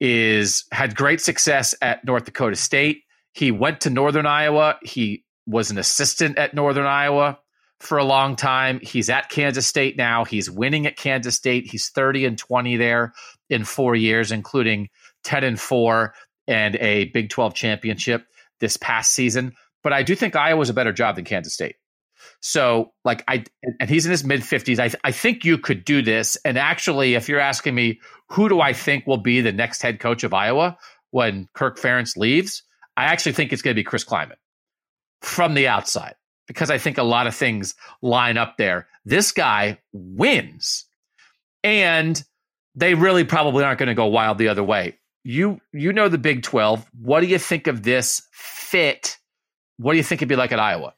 is 0.01 0.65
had 0.73 0.97
great 0.97 1.21
success 1.21 1.75
at 1.81 2.05
North 2.05 2.25
Dakota 2.25 2.57
State. 2.57 3.03
He 3.33 3.51
went 3.51 3.81
to 3.83 3.91
Northern 3.91 4.27
Iowa. 4.27 4.79
He 4.83 5.25
was 5.47 5.71
an 5.71 5.79
assistant 5.79 6.39
at 6.39 6.55
Northern 6.55 6.87
Iowa 6.87 7.39
for 7.81 7.99
a 7.99 8.05
long 8.05 8.37
time. 8.37 8.81
He's 8.81 9.11
at 9.11 9.29
Kansas 9.29 9.67
State 9.67 9.97
now. 9.97 10.25
He's 10.25 10.51
winning 10.51 10.87
at 10.87 10.97
Kansas 10.97 11.35
State. 11.35 11.67
He's 11.71 11.91
30 11.91 12.27
and 12.27 12.39
20 12.39 12.77
there 12.77 13.13
in 13.51 13.65
four 13.65 13.95
years, 13.95 14.33
including 14.33 14.89
10 15.25 15.45
and 15.45 15.61
4 15.61 16.15
and 16.47 16.77
a 16.77 17.07
Big 17.07 17.31
12 17.31 17.55
championship. 17.55 18.27
this 18.61 18.77
past 18.77 19.13
season, 19.13 19.55
but 19.83 19.93
I 19.93 20.03
do 20.03 20.15
think 20.15 20.37
Iowa's 20.37 20.71
a 20.71 20.75
better 20.75 20.93
job 20.93 21.17
than 21.17 21.25
Kansas 21.25 21.53
State. 21.53 21.77
So, 22.41 22.93
like, 23.05 23.23
I 23.29 23.45
and 23.81 23.91
he's 23.91 24.07
in 24.07 24.11
his 24.11 24.25
mid 24.25 24.45
fifties. 24.45 24.79
I 24.79 24.91
I 25.03 25.13
think 25.13 25.45
you 25.45 25.59
could 25.59 25.85
do 25.85 26.03
this. 26.03 26.37
And 26.45 26.59
actually, 26.59 27.15
if 27.15 27.29
you're 27.29 27.41
asking 27.41 27.75
me, 27.75 28.01
who 28.31 28.49
do 28.49 28.61
I 28.61 28.73
think 28.73 29.07
will 29.07 29.19
be 29.19 29.41
the 29.41 29.53
next 29.53 29.83
head 29.83 30.01
coach 30.01 30.25
of 30.25 30.33
Iowa 30.33 30.79
when 31.11 31.49
Kirk 31.55 31.79
Ferentz 31.79 32.17
leaves? 32.17 32.63
I 32.97 33.05
actually 33.05 33.33
think 33.33 33.53
it's 33.53 33.63
going 33.63 33.75
to 33.75 33.79
be 33.79 33.85
Chris 33.85 34.05
Klieman 34.05 34.37
from 35.21 35.55
the 35.55 35.69
outside 35.69 36.15
because 36.47 36.71
I 36.71 36.79
think 36.79 36.99
a 36.99 37.03
lot 37.03 37.27
of 37.27 37.35
things 37.35 37.75
line 38.03 38.39
up 38.39 38.57
there. 38.57 38.89
This 39.05 39.33
guy 39.33 39.79
wins, 39.93 40.87
and 41.63 42.23
they 42.75 42.95
really 42.95 43.25
probably 43.25 43.65
aren't 43.65 43.79
going 43.79 43.89
to 43.89 43.95
go 43.95 44.07
wild 44.07 44.39
the 44.39 44.49
other 44.49 44.65
way. 44.65 44.99
You 45.25 45.61
you 45.73 45.93
know 45.93 46.09
the 46.09 46.19
Big 46.19 46.43
Twelve. 46.43 46.87
What 47.01 47.21
do 47.21 47.27
you 47.27 47.39
think 47.39 47.67
of 47.67 47.83
this 47.83 48.23
fit? 48.31 49.17
What 49.79 49.93
do 49.93 49.97
you 49.97 50.05
think 50.05 50.21
it'd 50.21 50.29
be 50.29 50.37
like 50.37 50.53
at 50.53 50.61
Iowa? 50.61 50.95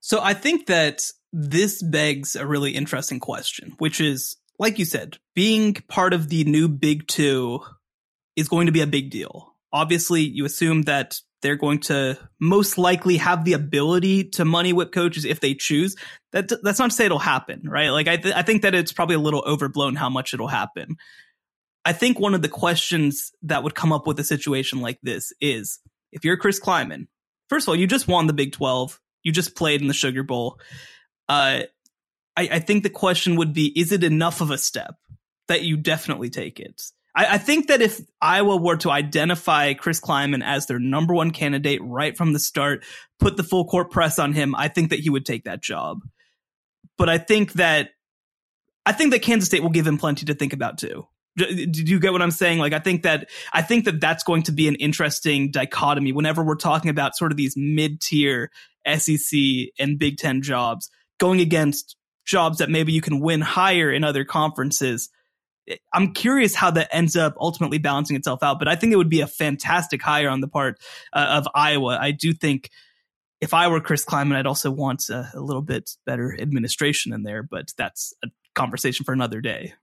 So 0.00 0.20
I 0.22 0.34
think 0.34 0.66
that 0.66 1.10
this 1.32 1.82
begs 1.82 2.36
a 2.36 2.46
really 2.46 2.72
interesting 2.72 3.18
question, 3.18 3.74
which 3.78 4.00
is, 4.00 4.36
like 4.58 4.78
you 4.78 4.84
said, 4.84 5.18
being 5.34 5.74
part 5.88 6.12
of 6.12 6.28
the 6.28 6.44
new 6.44 6.68
Big 6.68 7.08
Two 7.08 7.60
is 8.36 8.48
going 8.48 8.66
to 8.66 8.72
be 8.72 8.82
a 8.82 8.86
big 8.86 9.10
deal. 9.10 9.54
Obviously, 9.72 10.20
you 10.20 10.44
assume 10.44 10.82
that 10.82 11.20
they're 11.42 11.56
going 11.56 11.80
to 11.80 12.18
most 12.40 12.78
likely 12.78 13.16
have 13.16 13.44
the 13.44 13.52
ability 13.52 14.24
to 14.24 14.44
money 14.44 14.72
whip 14.72 14.92
coaches 14.92 15.24
if 15.24 15.40
they 15.40 15.54
choose. 15.54 15.96
That 16.32 16.50
that's 16.62 16.78
not 16.78 16.90
to 16.90 16.96
say 16.96 17.06
it'll 17.06 17.18
happen, 17.18 17.62
right? 17.64 17.90
Like 17.90 18.08
I 18.08 18.16
th- 18.16 18.34
I 18.34 18.42
think 18.42 18.62
that 18.62 18.74
it's 18.74 18.92
probably 18.92 19.16
a 19.16 19.20
little 19.20 19.42
overblown 19.46 19.96
how 19.96 20.10
much 20.10 20.34
it'll 20.34 20.48
happen. 20.48 20.96
I 21.86 21.92
think 21.92 22.18
one 22.18 22.34
of 22.34 22.42
the 22.42 22.48
questions 22.48 23.30
that 23.42 23.62
would 23.62 23.76
come 23.76 23.92
up 23.92 24.08
with 24.08 24.18
a 24.18 24.24
situation 24.24 24.80
like 24.80 24.98
this 25.04 25.32
is 25.40 25.78
if 26.10 26.24
you're 26.24 26.36
Chris 26.36 26.58
Klieman, 26.58 27.06
first 27.48 27.64
of 27.64 27.68
all, 27.68 27.76
you 27.76 27.86
just 27.86 28.08
won 28.08 28.26
the 28.26 28.32
Big 28.32 28.50
12, 28.50 29.00
you 29.22 29.30
just 29.30 29.54
played 29.54 29.82
in 29.82 29.86
the 29.86 29.94
Sugar 29.94 30.24
Bowl. 30.24 30.58
Uh, 31.28 31.62
I, 32.36 32.48
I 32.50 32.58
think 32.58 32.82
the 32.82 32.90
question 32.90 33.36
would 33.36 33.52
be 33.52 33.66
is 33.78 33.92
it 33.92 34.02
enough 34.02 34.40
of 34.40 34.50
a 34.50 34.58
step 34.58 34.96
that 35.46 35.62
you 35.62 35.76
definitely 35.76 36.28
take 36.28 36.58
it? 36.58 36.82
I, 37.14 37.34
I 37.34 37.38
think 37.38 37.68
that 37.68 37.80
if 37.80 38.00
Iowa 38.20 38.56
were 38.56 38.78
to 38.78 38.90
identify 38.90 39.72
Chris 39.74 40.00
Klieman 40.00 40.42
as 40.44 40.66
their 40.66 40.80
number 40.80 41.14
one 41.14 41.30
candidate 41.30 41.80
right 41.84 42.16
from 42.16 42.32
the 42.32 42.40
start, 42.40 42.84
put 43.20 43.36
the 43.36 43.44
full 43.44 43.64
court 43.64 43.92
press 43.92 44.18
on 44.18 44.32
him, 44.32 44.56
I 44.56 44.66
think 44.66 44.90
that 44.90 44.98
he 44.98 45.08
would 45.08 45.24
take 45.24 45.44
that 45.44 45.62
job. 45.62 46.00
But 46.98 47.08
I 47.08 47.18
think 47.18 47.52
that 47.52 47.90
I 48.84 48.90
think 48.90 49.12
that 49.12 49.22
Kansas 49.22 49.46
State 49.46 49.62
will 49.62 49.70
give 49.70 49.86
him 49.86 49.98
plenty 49.98 50.26
to 50.26 50.34
think 50.34 50.52
about 50.52 50.78
too. 50.78 51.06
Did 51.36 51.88
you 51.88 52.00
get 52.00 52.12
what 52.12 52.22
I'm 52.22 52.30
saying? 52.30 52.58
Like, 52.58 52.72
I 52.72 52.78
think 52.78 53.02
that 53.02 53.28
I 53.52 53.62
think 53.62 53.84
that 53.84 54.00
that's 54.00 54.24
going 54.24 54.44
to 54.44 54.52
be 54.52 54.68
an 54.68 54.74
interesting 54.76 55.50
dichotomy 55.50 56.12
whenever 56.12 56.42
we're 56.42 56.54
talking 56.56 56.90
about 56.90 57.16
sort 57.16 57.30
of 57.30 57.36
these 57.36 57.54
mid 57.56 58.00
tier 58.00 58.50
SEC 58.86 59.38
and 59.78 59.98
Big 59.98 60.16
Ten 60.16 60.42
jobs 60.42 60.90
going 61.18 61.40
against 61.40 61.96
jobs 62.24 62.58
that 62.58 62.70
maybe 62.70 62.92
you 62.92 63.00
can 63.00 63.20
win 63.20 63.40
higher 63.40 63.90
in 63.90 64.04
other 64.04 64.24
conferences. 64.24 65.10
I'm 65.92 66.12
curious 66.14 66.54
how 66.54 66.70
that 66.72 66.88
ends 66.92 67.16
up 67.16 67.34
ultimately 67.40 67.78
balancing 67.78 68.16
itself 68.16 68.42
out, 68.42 68.58
but 68.58 68.68
I 68.68 68.76
think 68.76 68.92
it 68.92 68.96
would 68.96 69.08
be 69.08 69.20
a 69.20 69.26
fantastic 69.26 70.00
hire 70.00 70.28
on 70.28 70.40
the 70.40 70.48
part 70.48 70.78
uh, 71.12 71.40
of 71.42 71.48
Iowa. 71.54 71.98
I 72.00 72.12
do 72.12 72.32
think 72.32 72.70
if 73.40 73.52
I 73.52 73.68
were 73.68 73.80
Chris 73.80 74.04
Klieman, 74.04 74.36
I'd 74.36 74.46
also 74.46 74.70
want 74.70 75.08
a, 75.10 75.30
a 75.34 75.40
little 75.40 75.62
bit 75.62 75.90
better 76.06 76.36
administration 76.40 77.12
in 77.12 77.22
there, 77.22 77.42
but 77.42 77.72
that's 77.76 78.14
a 78.24 78.28
conversation 78.54 79.04
for 79.04 79.12
another 79.12 79.40
day. 79.40 79.74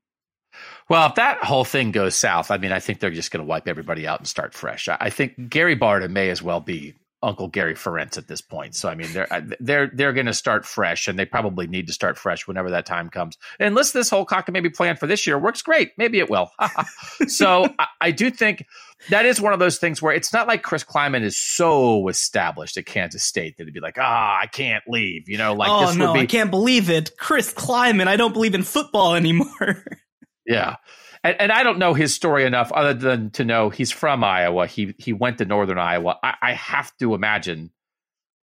Well, 0.90 1.08
if 1.08 1.16
that 1.16 1.44
whole 1.44 1.66
thing 1.66 1.92
goes 1.92 2.16
south, 2.16 2.52
I 2.52 2.58
mean, 2.58 2.72
I 2.72 2.80
think 2.80 3.00
they're 3.00 3.12
just 3.12 3.32
going 3.32 3.44
to 3.44 3.48
wipe 3.48 3.68
everybody 3.68 4.08
out 4.08 4.20
and 4.20 4.28
start 4.28 4.54
fresh. 4.54 4.88
I 4.90 5.10
think 5.10 5.50
Gary 5.50 5.78
Barta 5.78 6.10
may 6.10 6.30
as 6.30 6.42
well 6.42 6.60
be 6.60 6.94
Uncle 7.24 7.48
Gary 7.48 7.74
Ferentz 7.74 8.18
at 8.18 8.28
this 8.28 8.42
point. 8.42 8.76
So 8.76 8.90
I 8.90 8.96
mean, 8.96 9.08
they're 9.14 9.28
they're 9.60 9.92
they're 9.94 10.14
going 10.14 10.26
to 10.26 10.34
start 10.34 10.66
fresh, 10.66 11.08
and 11.08 11.18
they 11.18 11.26
probably 11.26 11.66
need 11.66 11.88
to 11.88 11.94
start 11.94 12.18
fresh 12.18 12.46
whenever 12.46 12.70
that 12.72 12.86
time 12.86 13.10
comes. 13.10 13.38
And 13.60 13.74
listen, 13.74 14.00
this 14.00 14.10
whole 14.10 14.28
maybe 14.52 14.70
plan 14.70 14.98
for 14.98 15.08
this 15.08 15.26
year 15.26 15.40
works 15.40 15.62
great. 15.62 15.92
Maybe 15.98 16.20
it 16.20 16.30
will. 16.30 16.52
so 17.28 17.74
I, 17.80 17.88
I, 18.02 18.12
do 18.12 18.30
think 18.30 18.66
that 19.10 19.26
is 19.26 19.40
one 19.40 19.54
of 19.54 19.60
those 19.60 19.78
things 19.78 20.02
where 20.02 20.14
it's 20.14 20.34
not 20.34 20.48
like 20.48 20.64
Chris 20.64 20.84
Klieman 20.84 21.24
is 21.24 21.38
so 21.38 22.08
established 22.10 22.76
at 22.78 22.86
Kansas 22.86 23.24
State 23.24 23.58
that 23.58 23.64
it'd 23.64 23.74
be 23.74 23.80
like, 23.80 23.98
ah, 23.98 24.40
I 24.42 24.48
can't 24.48 24.84
leave. 24.88 25.30
You 25.30 25.38
know, 25.38 25.54
like 25.54 25.70
oh 25.72 25.88
this 25.88 25.96
no, 25.96 26.08
would 26.08 26.14
be, 26.16 26.20
I 26.22 26.26
can't 26.26 26.52
believe 26.52 26.90
it, 26.90 27.12
Chris 27.18 27.54
Klieman. 27.54 28.08
I 28.08 28.18
don't 28.18 28.34
believe 28.34 28.54
in 28.54 28.64
football 28.64 29.16
anymore. 29.16 29.86
yeah 30.46 30.76
and, 31.24 31.38
and, 31.40 31.52
I 31.54 31.64
don't 31.64 31.80
know 31.80 31.94
his 31.94 32.14
story 32.14 32.44
enough 32.44 32.72
other 32.74 32.94
than 32.94 33.30
to 33.32 33.46
know 33.46 33.70
he's 33.70 33.92
from 33.92 34.26
Iowa. 34.26 34.68
He 34.68 34.94
he 34.98 35.14
went 35.14 35.38
to 35.38 35.46
Northern 35.46 35.78
Iowa. 35.78 36.20
I, 36.22 36.36
I 36.42 36.52
have 36.52 36.92
to 36.98 37.14
imagine 37.14 37.72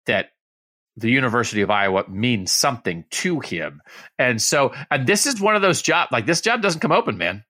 that 0.06 0.30
the 0.96 1.10
University 1.10 1.62
of 1.62 1.70
Iowa 1.70 2.04
means 2.08 2.52
something 2.52 3.04
to 3.10 3.40
him. 3.40 3.80
And 4.18 4.42
so, 4.42 4.74
and 4.90 5.06
this 5.06 5.26
is 5.26 5.40
one 5.40 5.54
of 5.54 5.62
those 5.62 5.80
jobs. 5.80 6.10
Like 6.10 6.26
this 6.26 6.40
job 6.40 6.60
doesn't 6.60 6.80
come 6.80 6.92
open, 6.92 7.18
man. 7.18 7.44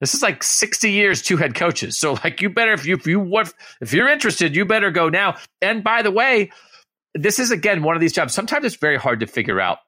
This 0.00 0.14
is 0.14 0.22
like 0.22 0.42
sixty 0.42 0.92
years, 0.92 1.22
two 1.22 1.36
head 1.36 1.54
coaches. 1.54 1.98
So, 1.98 2.14
like, 2.24 2.40
you 2.40 2.50
better 2.50 2.72
if 2.72 2.86
you 2.86 2.96
if 2.96 3.06
you 3.06 3.20
what 3.20 3.52
if 3.80 3.92
you're 3.92 4.08
interested, 4.08 4.56
you 4.56 4.64
better 4.64 4.90
go 4.90 5.08
now. 5.08 5.36
And 5.60 5.84
by 5.84 6.02
the 6.02 6.10
way, 6.10 6.50
this 7.14 7.38
is 7.38 7.50
again 7.50 7.82
one 7.82 7.96
of 7.96 8.00
these 8.00 8.12
jobs. 8.12 8.34
Sometimes 8.34 8.64
it's 8.64 8.76
very 8.76 8.96
hard 8.96 9.20
to 9.20 9.26
figure 9.26 9.60
out 9.60 9.78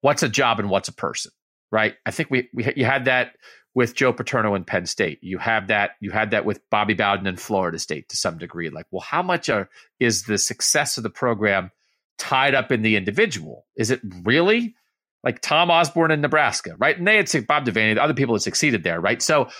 what's 0.00 0.22
a 0.22 0.28
job 0.28 0.58
and 0.58 0.70
what's 0.70 0.88
a 0.88 0.94
person, 0.94 1.32
right? 1.76 1.94
I 2.06 2.10
think 2.10 2.30
we 2.30 2.48
we 2.54 2.72
you 2.74 2.86
had 2.86 3.04
that 3.04 3.36
with 3.74 3.94
Joe 3.94 4.10
Paterno 4.10 4.54
in 4.54 4.64
Penn 4.64 4.86
State. 4.86 5.18
You 5.20 5.36
have 5.36 5.66
that. 5.66 5.90
You 6.00 6.10
had 6.10 6.30
that 6.30 6.46
with 6.46 6.58
Bobby 6.70 6.94
Bowden 6.94 7.26
in 7.26 7.36
Florida 7.36 7.78
State 7.78 8.08
to 8.08 8.16
some 8.16 8.38
degree. 8.38 8.70
Like, 8.70 8.86
well, 8.90 9.02
how 9.02 9.22
much 9.22 9.50
are, 9.50 9.68
is 10.00 10.22
the 10.22 10.38
success 10.38 10.96
of 10.96 11.02
the 11.02 11.10
program 11.10 11.70
tied 12.16 12.54
up 12.54 12.72
in 12.72 12.80
the 12.80 12.96
individual? 12.96 13.66
Is 13.76 13.90
it 13.90 14.00
really 14.24 14.74
like 15.22 15.42
Tom 15.42 15.70
Osborne 15.70 16.12
in 16.12 16.22
Nebraska, 16.22 16.76
right? 16.78 16.96
And 16.96 17.06
they 17.06 17.16
had 17.16 17.46
Bob 17.46 17.66
Devaney, 17.66 17.96
the 17.96 18.02
other 18.02 18.14
people 18.14 18.34
had 18.34 18.40
succeeded 18.40 18.82
there, 18.82 18.98
right? 18.98 19.20
So 19.20 19.50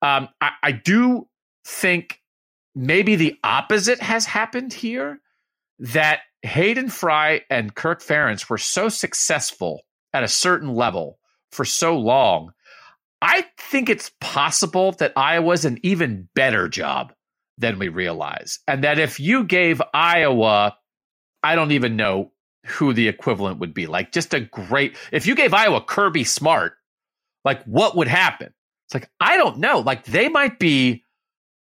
um, 0.00 0.30
I, 0.40 0.52
I 0.62 0.72
do 0.72 1.28
think 1.66 2.22
maybe 2.74 3.16
the 3.16 3.36
opposite 3.44 4.00
has 4.00 4.24
happened 4.24 4.72
here. 4.72 5.20
That 5.80 6.20
Hayden 6.40 6.88
Fry 6.88 7.42
and 7.50 7.74
Kirk 7.74 8.02
Ferentz 8.02 8.48
were 8.48 8.56
so 8.56 8.88
successful 8.88 9.82
at 10.14 10.24
a 10.24 10.28
certain 10.28 10.74
level 10.74 11.18
for 11.52 11.64
so 11.64 11.96
long 11.96 12.52
I 13.20 13.46
think 13.58 13.88
it's 13.88 14.12
possible 14.20 14.92
that 14.92 15.12
Iowa's 15.16 15.64
an 15.64 15.78
even 15.82 16.28
better 16.34 16.68
job 16.68 17.12
than 17.56 17.78
we 17.78 17.88
realize. 17.88 18.60
And 18.68 18.84
that 18.84 18.98
if 18.98 19.18
you 19.18 19.44
gave 19.44 19.82
Iowa, 19.92 20.76
I 21.42 21.56
don't 21.56 21.72
even 21.72 21.96
know 21.96 22.32
who 22.66 22.92
the 22.92 23.08
equivalent 23.08 23.58
would 23.58 23.74
be. 23.74 23.86
Like 23.86 24.12
just 24.12 24.34
a 24.34 24.40
great, 24.40 24.96
if 25.10 25.26
you 25.26 25.34
gave 25.34 25.52
Iowa 25.52 25.80
Kirby 25.80 26.24
Smart, 26.24 26.74
like 27.44 27.64
what 27.64 27.96
would 27.96 28.08
happen? 28.08 28.52
It's 28.86 28.94
like, 28.94 29.10
I 29.20 29.36
don't 29.36 29.58
know. 29.58 29.80
Like 29.80 30.04
they 30.04 30.28
might 30.28 30.58
be 30.58 31.04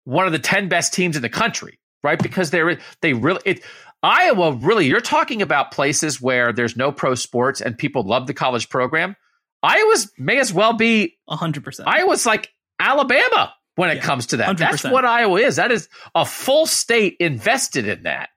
one 0.04 0.26
of 0.26 0.32
the 0.32 0.40
10 0.40 0.68
best 0.68 0.94
teams 0.94 1.16
in 1.16 1.22
the 1.22 1.30
country, 1.30 1.80
right? 2.04 2.22
Because 2.22 2.52
they're, 2.52 2.80
they 3.02 3.14
really, 3.14 3.42
it, 3.46 3.64
Iowa 4.04 4.54
really, 4.54 4.88
you're 4.88 5.02
talking 5.02 5.42
about 5.42 5.72
places 5.72 6.22
where 6.22 6.52
there's 6.52 6.76
no 6.76 6.92
pro 6.92 7.16
sports 7.16 7.62
and 7.62 7.78
people 7.78 8.04
love 8.04 8.28
the 8.28 8.34
college 8.34 8.70
program. 8.70 9.16
Iowa's 9.62 10.12
may 10.18 10.40
as 10.40 10.54
well 10.54 10.74
be 10.74 11.18
100%. 11.30 11.84
Iowa's 11.86 12.26
like 12.26 12.52
Alabama 12.80 13.54
when 13.76 13.90
it 13.90 13.98
yeah, 13.98 14.04
comes 14.04 14.28
to 14.28 14.38
that. 14.38 14.56
100%. 14.56 14.58
That's 14.58 14.84
what 14.84 15.06
Iowa 15.06 15.40
is. 15.40 15.58
That 15.58 15.72
is 15.72 15.90
a 16.16 16.26
full 16.26 16.66
state 16.66 17.18
invested 17.20 17.88
in 17.88 18.04
that. 18.04 18.30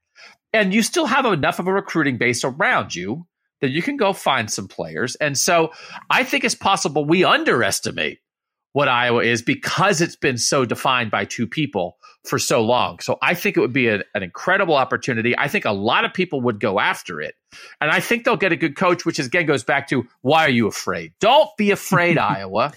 And 0.52 0.74
you 0.74 0.82
still 0.82 1.06
have 1.06 1.24
enough 1.24 1.58
of 1.58 1.66
a 1.66 1.72
recruiting 1.72 2.18
base 2.18 2.44
around 2.44 2.94
you 2.94 3.26
that 3.60 3.70
you 3.70 3.80
can 3.80 3.96
go 3.96 4.12
find 4.12 4.50
some 4.50 4.68
players. 4.68 5.14
And 5.16 5.38
so 5.38 5.72
I 6.10 6.24
think 6.24 6.44
it's 6.44 6.54
possible 6.54 7.04
we 7.04 7.24
underestimate 7.24 8.18
what 8.72 8.88
Iowa 8.88 9.22
is 9.22 9.42
because 9.42 10.00
it's 10.00 10.16
been 10.16 10.38
so 10.38 10.64
defined 10.64 11.10
by 11.10 11.24
two 11.24 11.46
people 11.46 11.96
for 12.24 12.38
so 12.38 12.62
long. 12.62 13.00
So 13.00 13.18
I 13.20 13.34
think 13.34 13.56
it 13.56 13.60
would 13.60 13.72
be 13.72 13.88
a, 13.88 14.02
an 14.14 14.22
incredible 14.22 14.74
opportunity. 14.74 15.36
I 15.36 15.48
think 15.48 15.64
a 15.64 15.72
lot 15.72 16.04
of 16.04 16.14
people 16.14 16.40
would 16.42 16.60
go 16.60 16.78
after 16.78 17.20
it. 17.20 17.34
And 17.80 17.90
I 17.90 18.00
think 18.00 18.24
they'll 18.24 18.36
get 18.36 18.52
a 18.52 18.56
good 18.56 18.76
coach, 18.76 19.04
which 19.04 19.18
again 19.18 19.46
goes 19.46 19.64
back 19.64 19.88
to 19.88 20.06
why 20.20 20.46
are 20.46 20.50
you 20.50 20.66
afraid? 20.66 21.12
Don't 21.20 21.50
be 21.56 21.70
afraid, 21.70 22.18
Iowa. 22.18 22.72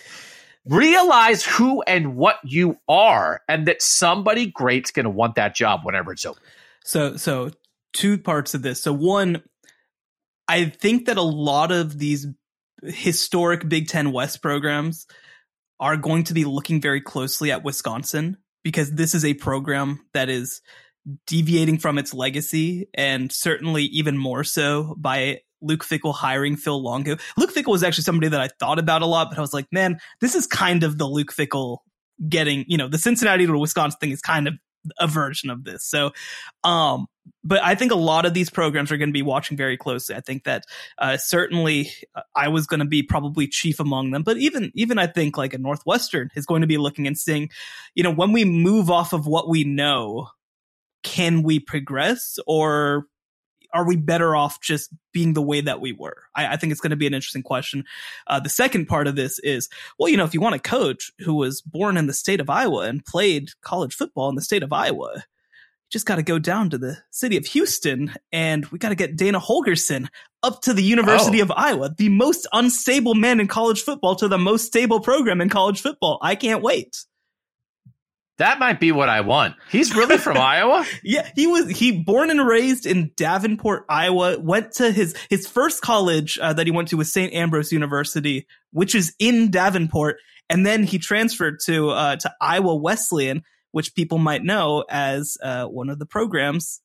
Realize 0.66 1.46
who 1.46 1.84
and 1.84 2.16
what 2.16 2.40
you 2.44 2.80
are, 2.90 3.42
and 3.48 3.68
that 3.68 3.84
somebody 3.84 4.48
great's 4.48 4.90
going 4.90 5.04
to 5.04 5.12
want 5.12 5.36
that 5.36 5.54
job 5.54 5.82
whenever 5.84 6.12
it's 6.12 6.26
open. 6.26 6.42
So, 6.84 7.18
so 7.18 7.52
two 7.94 8.18
parts 8.18 8.56
of 8.56 8.64
this. 8.64 8.82
So, 8.82 8.92
one, 8.92 9.44
I 10.48 10.66
think 10.66 11.06
that 11.06 11.18
a 11.18 11.22
lot 11.22 11.72
of 11.72 12.00
these 12.00 12.26
historic 12.84 13.70
Big 13.70 13.90
Ten 13.90 14.12
West 14.12 14.42
programs 14.42 15.06
are 15.80 15.98
going 15.98 16.24
to 16.26 16.34
be 16.34 16.46
looking 16.46 16.82
very 16.82 17.02
closely 17.02 17.52
at 17.52 17.64
Wisconsin 17.64 18.38
because 18.66 18.92
this 18.92 19.14
is 19.14 19.24
a 19.24 19.36
program 19.36 20.04
that 20.14 20.28
is 20.28 20.62
deviating 21.28 21.78
from 21.78 22.00
its 22.00 22.16
legacy 22.16 22.90
and 22.96 23.32
certainly 23.32 23.84
even 23.84 24.18
more 24.18 24.44
so 24.44 24.96
by 24.98 25.40
Luke 25.62 25.86
Fickell 25.86 26.16
hiring 26.16 26.58
Phil 26.58 26.84
Longo. 26.84 27.16
Luke 27.38 27.54
Fickell 27.54 27.72
was 27.72 27.84
actually 27.84 28.06
somebody 28.06 28.28
that 28.28 28.42
I 28.42 28.50
thought 28.60 28.80
about 28.80 29.04
a 29.04 29.06
lot, 29.06 29.30
but 29.30 29.38
I 29.38 29.42
was 29.42 29.54
like, 29.54 29.68
man, 29.72 30.00
this 30.20 30.34
is 30.34 30.48
kind 30.48 30.84
of 30.84 30.98
the 30.98 31.06
Luke 31.06 31.32
Fickell 31.32 31.78
getting, 32.28 32.66
you 32.68 32.76
know, 32.76 32.88
the 32.88 32.98
Cincinnati 32.98 33.46
to 33.46 33.56
Wisconsin 33.56 34.00
thing 34.00 34.10
is 34.10 34.20
kind 34.20 34.48
of 34.48 34.56
a 35.00 35.08
version 35.08 35.52
of 35.52 35.64
this. 35.64 35.86
So, 35.86 36.12
um, 36.64 37.06
but 37.44 37.62
I 37.64 37.76
think 37.76 37.92
a 37.92 37.96
lot 37.96 38.26
of 38.26 38.34
these 38.34 38.50
programs 38.50 38.92
are 38.92 38.98
going 38.98 39.10
to 39.10 39.14
be 39.14 39.22
watching 39.22 39.56
very 39.56 39.78
closely. 39.78 40.16
I 40.16 40.22
think 40.22 40.44
that 40.44 40.66
uh, 40.98 41.18
certainly 41.18 41.92
uh, 42.16 42.22
Iowa's 42.36 42.68
going 42.68 42.80
to 42.80 42.86
be 42.86 43.04
probably 43.04 43.48
chief 43.48 43.80
among 43.80 44.12
them, 44.12 44.24
but 44.24 44.38
even 44.38 44.72
even 44.74 44.98
I 44.98 45.08
think 45.08 45.38
like 45.38 45.54
a 45.54 45.58
Northwestern 45.58 46.32
is 46.36 46.46
going 46.46 46.62
to 46.62 46.68
be 46.68 46.78
looking 46.78 47.08
and 47.08 47.18
seeing, 47.18 47.50
you 47.94 48.04
know, 48.04 48.12
when 48.12 48.32
we 48.32 48.46
move 48.46 48.90
off 48.90 49.14
of 49.14 49.28
what 49.28 49.48
we 49.48 49.64
know, 49.64 50.30
can 51.04 51.44
we 51.44 51.60
progress 51.60 52.40
or 52.48 53.06
are 53.74 53.86
we 53.86 53.98
better 53.98 54.36
off 54.36 54.62
just 54.62 54.90
being 55.12 55.34
the 55.34 55.42
way 55.42 55.60
that 55.60 55.82
we 55.82 55.92
were? 55.92 56.24
I, 56.34 56.54
I 56.54 56.56
think 56.56 56.72
it's 56.72 56.82
going 56.82 56.92
to 56.92 56.96
be 56.96 57.08
an 57.08 57.14
interesting 57.14 57.44
question. 57.44 57.84
Uh, 58.26 58.40
the 58.40 58.50
second 58.50 58.86
part 58.86 59.06
of 59.06 59.18
this 59.18 59.38
is, 59.40 59.70
well, 60.00 60.10
you 60.10 60.16
know, 60.16 60.24
if 60.24 60.34
you 60.34 60.40
want 60.40 60.56
a 60.56 60.60
coach 60.60 61.12
who 61.20 61.34
was 61.36 61.62
born 61.62 61.98
in 61.98 62.08
the 62.08 62.14
state 62.14 62.40
of 62.40 62.50
Iowa 62.50 62.88
and 62.88 63.06
played 63.06 63.50
college 63.62 63.94
football 63.94 64.30
in 64.30 64.36
the 64.36 64.42
state 64.42 64.64
of 64.64 64.72
Iowa, 64.72 65.26
just 65.92 66.06
got 66.06 66.16
to 66.16 66.24
go 66.24 66.40
down 66.40 66.70
to 66.72 66.78
the 66.78 66.98
city 67.12 67.38
of 67.38 67.46
Houston 67.48 68.14
and 68.32 68.66
we 68.68 68.80
got 68.80 68.90
to 68.90 68.96
get 68.96 69.16
Dana 69.16 69.40
Holgorsen 69.40 70.08
up 70.44 70.62
to 70.64 70.74
the 70.74 70.84
University 70.84 71.42
oh. 71.42 71.44
of 71.44 71.52
Iowa, 71.52 71.94
the 71.96 72.10
most 72.10 72.48
unstable 72.54 73.16
man 73.16 73.40
in 73.40 73.48
college 73.48 73.82
football 73.82 74.16
to 74.18 74.28
the 74.28 74.38
most 74.38 74.66
stable 74.66 75.00
program 75.00 75.42
in 75.42 75.50
college 75.50 75.82
football. 75.82 76.20
I 76.22 76.36
can't 76.36 76.62
wait. 76.62 76.96
That 78.38 78.60
might 78.60 78.82
be 78.82 78.92
what 78.92 79.08
I 79.08 79.22
want. 79.22 79.56
He's 79.70 79.96
really 79.96 80.18
from 80.18 80.38
Iowa. 80.42 80.86
Yeah, 81.04 81.30
he 81.36 81.48
was. 81.48 81.70
He 81.70 82.04
born 82.04 82.30
and 82.30 82.46
raised 82.46 82.86
in 82.86 83.12
Davenport, 83.16 83.86
Iowa. 83.88 84.38
Went 84.40 84.74
to 84.74 84.92
his 84.92 85.16
his 85.30 85.48
first 85.48 85.82
college 85.82 86.38
uh, 86.40 86.52
that 86.54 86.68
he 86.68 86.72
went 86.72 86.90
to 86.90 86.98
was 86.98 87.14
St. 87.14 87.34
Ambrose 87.34 87.72
University, 87.72 88.46
which 88.72 88.94
is 88.94 89.16
in 89.20 89.52
Davenport, 89.52 90.18
and 90.50 90.66
then 90.66 90.84
he 90.84 91.00
transferred 91.00 91.60
to 91.66 91.92
uh, 91.92 92.16
to 92.18 92.34
Iowa 92.42 92.76
Wesleyan, 92.76 93.44
which 93.76 93.94
people 93.94 94.18
might 94.18 94.42
know 94.42 94.86
as 94.90 95.38
uh, 95.44 95.66
one 95.66 95.90
of 95.90 96.00
the 96.00 96.06
programs 96.06 96.80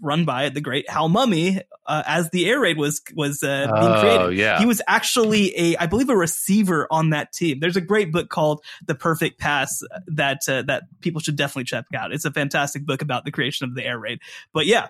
run 0.00 0.24
by 0.24 0.48
the 0.48 0.60
great 0.60 0.88
Hal 0.88 1.08
Mumme 1.08 1.60
uh, 1.86 2.02
as 2.06 2.30
the 2.30 2.48
air 2.48 2.60
raid 2.60 2.78
was 2.78 3.02
was 3.16 3.42
uh, 3.42 3.66
being 3.66 3.92
oh, 3.92 4.00
created. 4.00 4.38
Yeah. 4.38 4.60
He 4.60 4.64
was 4.64 4.80
actually 4.86 5.58
a 5.58 5.76
I 5.76 5.86
believe 5.86 6.08
a 6.08 6.16
receiver 6.16 6.86
on 6.88 7.10
that 7.10 7.32
team. 7.32 7.58
There's 7.58 7.76
a 7.76 7.80
great 7.80 8.12
book 8.12 8.28
called 8.28 8.64
The 8.86 8.94
Perfect 8.94 9.40
Pass 9.40 9.82
that 10.06 10.48
uh, 10.48 10.62
that 10.68 10.84
people 11.00 11.20
should 11.20 11.34
definitely 11.34 11.64
check 11.64 11.86
out. 11.92 12.12
It's 12.12 12.24
a 12.24 12.30
fantastic 12.30 12.86
book 12.86 13.02
about 13.02 13.24
the 13.24 13.32
creation 13.32 13.68
of 13.68 13.74
the 13.74 13.84
air 13.84 13.98
raid. 13.98 14.20
But 14.52 14.66
yeah, 14.66 14.86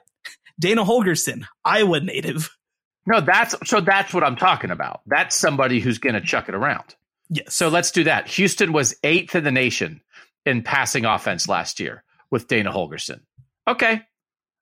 Dana 0.60 0.84
Holgorsen, 0.84 1.46
Iowa 1.64 2.00
native. 2.00 2.54
No, 3.06 3.22
that's 3.22 3.54
so 3.64 3.80
that's 3.80 4.12
what 4.12 4.24
I'm 4.24 4.36
talking 4.36 4.70
about. 4.70 5.00
That's 5.06 5.34
somebody 5.34 5.80
who's 5.80 5.96
going 5.96 6.16
to 6.16 6.20
chuck 6.20 6.50
it 6.50 6.54
around. 6.54 6.96
Yes. 7.30 7.54
So 7.54 7.68
let's 7.68 7.92
do 7.92 8.04
that. 8.04 8.28
Houston 8.28 8.74
was 8.74 8.94
eighth 9.02 9.34
in 9.34 9.42
the 9.42 9.50
nation 9.50 10.02
in 10.46 10.62
passing 10.62 11.04
offense 11.04 11.48
last 11.48 11.80
year 11.80 12.04
with 12.30 12.48
Dana 12.48 12.72
Holgorsen. 12.72 13.20
Okay, 13.68 14.02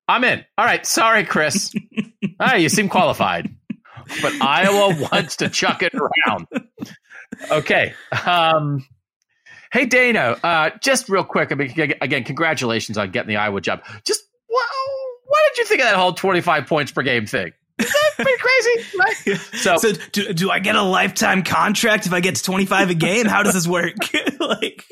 I'm 0.08 0.24
in. 0.24 0.44
All 0.58 0.64
right. 0.64 0.84
Sorry, 0.84 1.24
Chris. 1.24 1.72
hey, 2.42 2.60
you 2.60 2.68
seem 2.68 2.88
qualified. 2.88 3.54
But 4.20 4.40
Iowa 4.40 5.08
wants 5.12 5.36
to 5.36 5.48
chuck 5.48 5.82
it 5.82 5.94
around. 5.94 6.46
Okay. 7.50 7.94
Um, 8.26 8.86
hey, 9.72 9.86
Dana, 9.86 10.36
uh, 10.42 10.70
just 10.82 11.08
real 11.08 11.24
quick. 11.24 11.52
I 11.52 11.54
mean, 11.54 11.72
again, 12.00 12.24
congratulations 12.24 12.98
on 12.98 13.10
getting 13.10 13.28
the 13.28 13.36
Iowa 13.36 13.60
job. 13.60 13.82
Just 14.04 14.22
wow, 14.48 14.58
what 15.26 15.40
did 15.50 15.58
you 15.58 15.64
think 15.64 15.80
of 15.80 15.86
that 15.86 15.96
whole 15.96 16.12
25 16.12 16.66
points 16.66 16.92
per 16.92 17.02
game 17.02 17.26
thing? 17.26 17.52
Is 17.78 17.92
that 17.92 18.10
pretty 18.16 18.38
crazy? 18.38 18.98
Right? 18.98 19.40
So, 19.54 19.76
so 19.78 19.92
do, 20.12 20.32
do 20.32 20.50
I 20.50 20.58
get 20.58 20.76
a 20.76 20.82
lifetime 20.82 21.42
contract 21.42 22.06
if 22.06 22.12
I 22.12 22.20
get 22.20 22.36
to 22.36 22.42
25 22.42 22.90
a 22.90 22.94
game? 22.94 23.26
How 23.26 23.42
does 23.42 23.54
this 23.54 23.66
work? 23.66 23.94
like, 24.40 24.84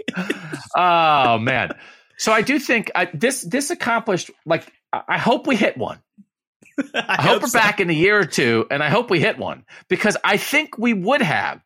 oh, 0.76 1.38
man. 1.38 1.72
So 2.16 2.32
I 2.32 2.42
do 2.42 2.58
think 2.58 2.90
uh, 2.94 3.06
this 3.12 3.42
this 3.42 3.70
accomplished 3.70 4.30
like 4.46 4.72
I 4.92 5.18
hope 5.18 5.46
we 5.46 5.56
hit 5.56 5.76
one. 5.76 6.00
I, 6.94 7.04
I, 7.08 7.22
hope, 7.22 7.32
hope 7.32 7.42
we're 7.42 7.48
so. 7.48 7.58
back 7.58 7.80
in 7.80 7.90
a 7.90 7.92
year 7.92 8.18
or 8.18 8.24
two, 8.24 8.66
and 8.70 8.82
I 8.82 8.88
hope 8.88 9.10
we 9.10 9.20
hit 9.20 9.38
one 9.38 9.64
because 9.88 10.16
I 10.22 10.36
think 10.36 10.78
we 10.78 10.94
would 10.94 11.20
have. 11.20 11.60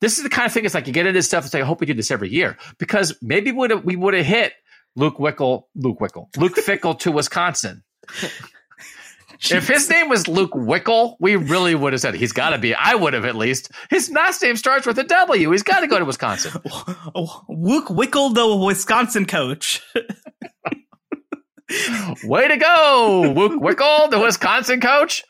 This 0.00 0.18
is 0.18 0.24
the 0.24 0.28
kind 0.28 0.46
of 0.46 0.52
thing. 0.52 0.64
It's 0.64 0.74
like 0.74 0.86
you 0.86 0.92
get 0.92 1.06
into 1.06 1.22
stuff 1.22 1.44
and 1.44 1.50
say, 1.50 1.60
"I 1.60 1.64
hope 1.64 1.80
we 1.80 1.86
do 1.86 1.94
this 1.94 2.10
every 2.10 2.28
year," 2.28 2.58
because 2.78 3.16
maybe 3.22 3.50
would 3.50 3.84
we 3.84 3.96
would 3.96 4.14
have 4.14 4.26
hit 4.26 4.52
Luke 4.96 5.16
Wickle, 5.16 5.64
Luke 5.74 5.98
Wickle, 6.00 6.28
Luke 6.36 6.56
Fickell 6.56 6.98
to 7.00 7.10
Wisconsin. 7.10 7.82
If 9.50 9.68
his 9.68 9.88
name 9.90 10.08
was 10.08 10.28
Luke 10.28 10.52
Wickle, 10.52 11.16
we 11.20 11.36
really 11.36 11.74
would 11.74 11.92
have 11.92 12.00
said 12.00 12.14
he's 12.14 12.32
got 12.32 12.50
to 12.50 12.58
be. 12.58 12.74
I 12.74 12.94
would 12.94 13.14
have 13.14 13.24
at 13.24 13.34
least. 13.34 13.70
His 13.90 14.10
last 14.10 14.42
name 14.42 14.56
starts 14.56 14.86
with 14.86 14.98
a 14.98 15.04
W. 15.04 15.50
He's 15.50 15.62
got 15.62 15.80
to 15.80 15.86
go 15.86 15.98
to 15.98 16.04
Wisconsin. 16.04 16.52
Luke 17.48 17.88
Wickle, 17.88 18.34
the 18.34 18.56
Wisconsin 18.64 19.26
coach. 19.26 19.82
Way 22.24 22.48
to 22.48 22.56
go, 22.56 23.32
Luke 23.34 23.60
Wickle, 23.60 24.10
the 24.10 24.20
Wisconsin 24.20 24.80
coach. 24.80 25.24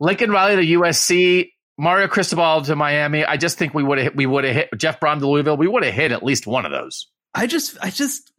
Lincoln 0.00 0.30
Riley 0.30 0.56
to 0.56 0.80
USC, 0.80 1.50
Mario 1.78 2.08
Cristobal 2.08 2.62
to 2.62 2.76
Miami. 2.76 3.24
I 3.24 3.36
just 3.36 3.56
think 3.56 3.72
we 3.72 3.82
would 3.82 3.98
have 3.98 4.14
we 4.14 4.26
would 4.26 4.44
have 4.44 4.54
hit 4.54 4.68
Jeff 4.76 5.00
Brohm 5.00 5.20
to 5.20 5.28
Louisville. 5.28 5.56
We 5.56 5.68
would 5.68 5.84
have 5.84 5.94
hit 5.94 6.12
at 6.12 6.22
least 6.22 6.46
one 6.46 6.66
of 6.66 6.72
those. 6.72 7.08
I 7.34 7.46
just 7.46 7.78
I 7.80 7.90
just 7.90 8.32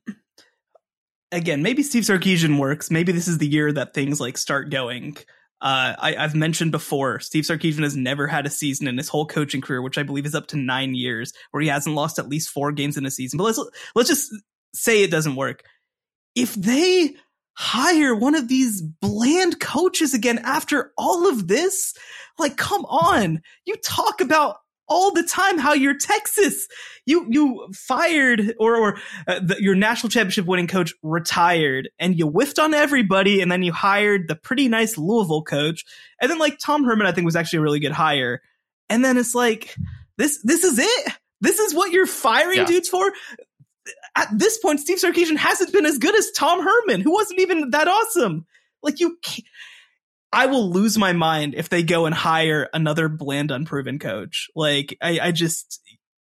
again 1.33 1.61
maybe 1.63 1.83
Steve 1.83 2.03
Sarkisian 2.03 2.59
works. 2.59 2.89
Maybe 2.91 3.11
this 3.11 3.27
is 3.27 3.37
the 3.37 3.47
year 3.47 3.71
that 3.71 3.93
things 3.93 4.19
like 4.19 4.37
start 4.37 4.69
going. 4.69 5.17
Uh, 5.61 5.95
I, 5.97 6.11
have 6.21 6.35
mentioned 6.35 6.71
before, 6.73 7.21
Steve 7.21 7.45
Sarkisian 7.45 7.83
has 7.83 7.95
never 7.95 8.27
had 8.27 8.45
a 8.45 8.49
season 8.49 8.85
in 8.85 8.97
his 8.97 9.07
whole 9.07 9.25
coaching 9.25 9.61
career, 9.61 9.81
which 9.81 9.97
I 9.97 10.03
believe 10.03 10.25
is 10.25 10.35
up 10.35 10.47
to 10.47 10.57
nine 10.57 10.93
years, 10.93 11.31
where 11.51 11.63
he 11.63 11.69
hasn't 11.69 11.95
lost 11.95 12.19
at 12.19 12.27
least 12.27 12.49
four 12.49 12.73
games 12.73 12.97
in 12.97 13.05
a 13.05 13.11
season. 13.11 13.37
But 13.37 13.45
let's 13.45 13.69
let's 13.95 14.09
just 14.09 14.33
say 14.73 15.03
it 15.03 15.11
doesn't 15.11 15.37
work 15.37 15.63
if 16.35 16.53
they 16.55 17.15
hire 17.55 18.15
one 18.15 18.35
of 18.35 18.47
these 18.47 18.81
bland 18.81 19.59
coaches 19.59 20.13
again 20.13 20.39
after 20.39 20.91
all 20.97 21.29
of 21.29 21.47
this, 21.47 21.93
like, 22.39 22.57
come 22.57 22.83
on. 22.85 23.41
You 23.65 23.75
talk 23.83 24.21
about 24.21 24.57
all 24.87 25.11
the 25.11 25.23
time 25.23 25.57
how 25.57 25.73
you're 25.73 25.97
Texas. 25.97 26.67
You 27.05 27.25
you 27.29 27.67
fired 27.73 28.55
or 28.59 28.75
or 28.75 28.97
uh, 29.27 29.39
the, 29.39 29.57
your 29.59 29.75
national 29.75 30.09
championship 30.09 30.45
winning 30.45 30.67
coach 30.67 30.93
retired, 31.01 31.89
and 31.99 32.17
you 32.17 32.27
whiffed 32.27 32.59
on 32.59 32.73
everybody, 32.73 33.41
and 33.41 33.51
then 33.51 33.63
you 33.63 33.73
hired 33.73 34.27
the 34.27 34.35
pretty 34.35 34.67
nice 34.67 34.97
Louisville 34.97 35.43
coach, 35.43 35.85
and 36.21 36.29
then 36.29 36.39
like 36.39 36.57
Tom 36.59 36.83
Herman, 36.83 37.07
I 37.07 37.11
think 37.11 37.25
was 37.25 37.35
actually 37.35 37.59
a 37.59 37.63
really 37.63 37.79
good 37.79 37.91
hire, 37.91 38.41
and 38.89 39.03
then 39.03 39.17
it's 39.17 39.35
like 39.35 39.75
this 40.17 40.41
this 40.43 40.63
is 40.63 40.79
it. 40.79 41.13
This 41.41 41.59
is 41.59 41.73
what 41.73 41.91
you're 41.91 42.07
firing 42.07 42.59
yeah. 42.59 42.65
dudes 42.65 42.87
for 42.87 43.11
at 44.15 44.27
this 44.31 44.57
point, 44.59 44.79
Steve 44.79 44.99
Sarkisian 44.99 45.37
hasn't 45.37 45.73
been 45.73 45.85
as 45.85 45.97
good 45.97 46.15
as 46.15 46.31
Tom 46.31 46.61
Herman, 46.61 47.01
who 47.01 47.11
wasn't 47.11 47.39
even 47.39 47.71
that 47.71 47.87
awesome. 47.87 48.45
Like 48.81 48.99
you, 48.99 49.17
I 50.33 50.47
will 50.47 50.69
lose 50.71 50.97
my 50.97 51.13
mind 51.13 51.55
if 51.55 51.69
they 51.69 51.83
go 51.83 52.05
and 52.05 52.13
hire 52.13 52.69
another 52.73 53.07
bland, 53.09 53.51
unproven 53.51 53.99
coach. 53.99 54.49
Like 54.55 54.97
I, 55.01 55.19
I 55.21 55.31
just, 55.31 55.81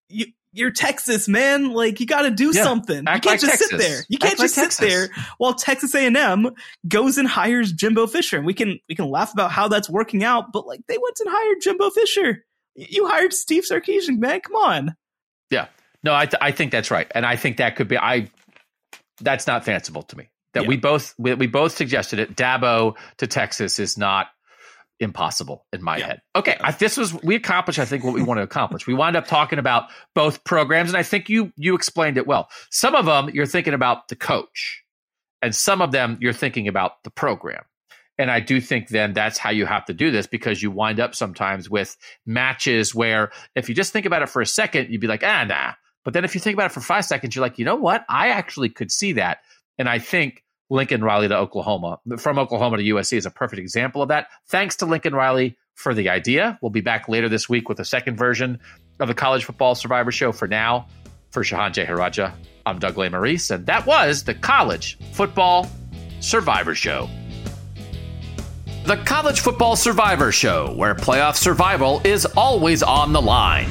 you, 0.08 0.26
you're 0.52 0.70
Texas, 0.70 1.26
man. 1.26 1.72
Like 1.72 2.00
you 2.00 2.06
got 2.06 2.22
to 2.22 2.30
do 2.30 2.52
yeah, 2.54 2.62
something. 2.62 2.98
You 2.98 3.04
can't 3.04 3.26
like 3.26 3.40
just 3.40 3.52
Texas. 3.52 3.70
sit 3.70 3.78
there. 3.78 4.00
You 4.08 4.18
can't 4.18 4.32
act 4.32 4.40
just 4.40 4.56
like 4.56 4.72
sit 4.72 4.88
there 4.88 5.08
while 5.38 5.54
Texas 5.54 5.94
A&M 5.94 6.50
goes 6.86 7.18
and 7.18 7.26
hires 7.26 7.72
Jimbo 7.72 8.06
Fisher. 8.06 8.36
And 8.36 8.46
we 8.46 8.54
can 8.54 8.78
we 8.88 8.94
can 8.94 9.10
laugh 9.10 9.32
about 9.32 9.50
how 9.50 9.68
that's 9.68 9.90
working 9.90 10.22
out, 10.22 10.52
but 10.52 10.66
like 10.66 10.80
they 10.86 10.98
went 10.98 11.18
and 11.20 11.28
hired 11.30 11.60
Jimbo 11.60 11.90
Fisher. 11.90 12.44
You 12.76 13.06
hired 13.06 13.32
Steve 13.32 13.64
Sarkisian, 13.64 14.18
man. 14.18 14.40
Come 14.40 14.56
on. 14.56 14.96
Yeah. 15.50 15.66
No, 16.02 16.14
I, 16.14 16.26
th- 16.26 16.38
I 16.40 16.50
think 16.52 16.70
that's 16.70 16.90
right, 16.90 17.10
and 17.14 17.24
I 17.24 17.36
think 17.36 17.56
that 17.56 17.76
could 17.76 17.88
be. 17.88 17.96
I 17.96 18.30
that's 19.20 19.46
not 19.46 19.64
fanciful 19.64 20.02
to 20.02 20.18
me. 20.18 20.28
That 20.54 20.62
yeah. 20.62 20.68
we 20.68 20.76
both 20.76 21.14
we, 21.18 21.34
we, 21.34 21.46
both 21.46 21.72
suggested 21.72 22.18
it. 22.18 22.36
Dabo 22.36 22.96
to 23.18 23.26
Texas 23.26 23.78
is 23.78 23.98
not 23.98 24.28
impossible 25.00 25.66
in 25.72 25.82
my 25.82 25.98
yeah. 25.98 26.06
head. 26.06 26.22
Okay, 26.36 26.56
I, 26.60 26.70
this 26.72 26.96
was 26.96 27.12
we 27.22 27.34
accomplished. 27.34 27.78
I 27.78 27.84
think 27.84 28.04
what 28.04 28.14
we 28.14 28.22
want 28.22 28.38
to 28.38 28.42
accomplish. 28.42 28.86
We 28.86 28.94
wind 28.94 29.16
up 29.16 29.26
talking 29.26 29.58
about 29.58 29.84
both 30.14 30.44
programs, 30.44 30.90
and 30.90 30.96
I 30.96 31.02
think 31.02 31.28
you 31.28 31.52
you 31.56 31.74
explained 31.74 32.16
it 32.16 32.26
well. 32.26 32.48
Some 32.70 32.94
of 32.94 33.04
them 33.06 33.30
you're 33.32 33.46
thinking 33.46 33.74
about 33.74 34.08
the 34.08 34.16
coach, 34.16 34.82
and 35.42 35.54
some 35.54 35.82
of 35.82 35.92
them 35.92 36.18
you're 36.20 36.32
thinking 36.32 36.68
about 36.68 37.02
the 37.04 37.10
program. 37.10 37.64
And 38.16 38.30
I 38.30 38.38
do 38.38 38.60
think 38.60 38.88
then 38.88 39.12
that's 39.12 39.38
how 39.38 39.50
you 39.50 39.66
have 39.66 39.86
to 39.86 39.92
do 39.92 40.12
this 40.12 40.28
because 40.28 40.62
you 40.62 40.70
wind 40.70 41.00
up 41.00 41.16
sometimes 41.16 41.68
with 41.68 41.96
matches 42.24 42.94
where 42.94 43.32
if 43.56 43.68
you 43.68 43.74
just 43.74 43.92
think 43.92 44.06
about 44.06 44.22
it 44.22 44.28
for 44.28 44.40
a 44.40 44.46
second, 44.46 44.90
you'd 44.90 45.00
be 45.00 45.08
like, 45.08 45.24
ah, 45.24 45.42
nah, 45.42 45.72
but 46.04 46.12
then 46.12 46.24
if 46.24 46.34
you 46.34 46.40
think 46.40 46.54
about 46.54 46.70
it 46.70 46.74
for 46.74 46.80
five 46.80 47.04
seconds, 47.04 47.34
you're 47.34 47.44
like, 47.44 47.58
you 47.58 47.64
know 47.64 47.76
what? 47.76 48.04
I 48.08 48.28
actually 48.28 48.68
could 48.68 48.92
see 48.92 49.14
that. 49.14 49.38
And 49.78 49.88
I 49.88 49.98
think 49.98 50.44
Lincoln 50.70 51.02
Riley 51.02 51.28
to 51.28 51.36
Oklahoma, 51.36 51.98
from 52.18 52.38
Oklahoma 52.38 52.78
to 52.78 52.82
USC 52.82 53.16
is 53.16 53.26
a 53.26 53.30
perfect 53.30 53.60
example 53.60 54.02
of 54.02 54.08
that. 54.08 54.28
Thanks 54.48 54.76
to 54.76 54.86
Lincoln 54.86 55.14
Riley 55.14 55.56
for 55.74 55.94
the 55.94 56.08
idea. 56.08 56.58
We'll 56.62 56.70
be 56.70 56.80
back 56.80 57.08
later 57.08 57.28
this 57.28 57.48
week 57.48 57.68
with 57.68 57.80
a 57.80 57.84
second 57.84 58.16
version 58.16 58.60
of 59.00 59.08
the 59.08 59.14
College 59.14 59.44
Football 59.44 59.74
Survivor 59.74 60.12
Show. 60.12 60.32
For 60.32 60.48
now, 60.48 60.86
for 61.30 61.42
Shehan 61.42 61.72
Jeyarajah, 61.72 62.32
I'm 62.64 62.78
Doug 62.78 62.94
Lesmerises, 62.94 63.50
and 63.50 63.66
that 63.66 63.86
was 63.86 64.24
the 64.24 64.34
College 64.34 64.98
Football 65.12 65.68
Survivor 66.20 66.74
Show. 66.74 67.08
The 68.86 68.96
College 68.98 69.40
Football 69.40 69.76
Survivor 69.76 70.30
Show, 70.30 70.74
where 70.76 70.94
playoff 70.94 71.36
survival 71.36 72.00
is 72.04 72.26
always 72.36 72.82
on 72.82 73.12
the 73.12 73.22
line. 73.22 73.68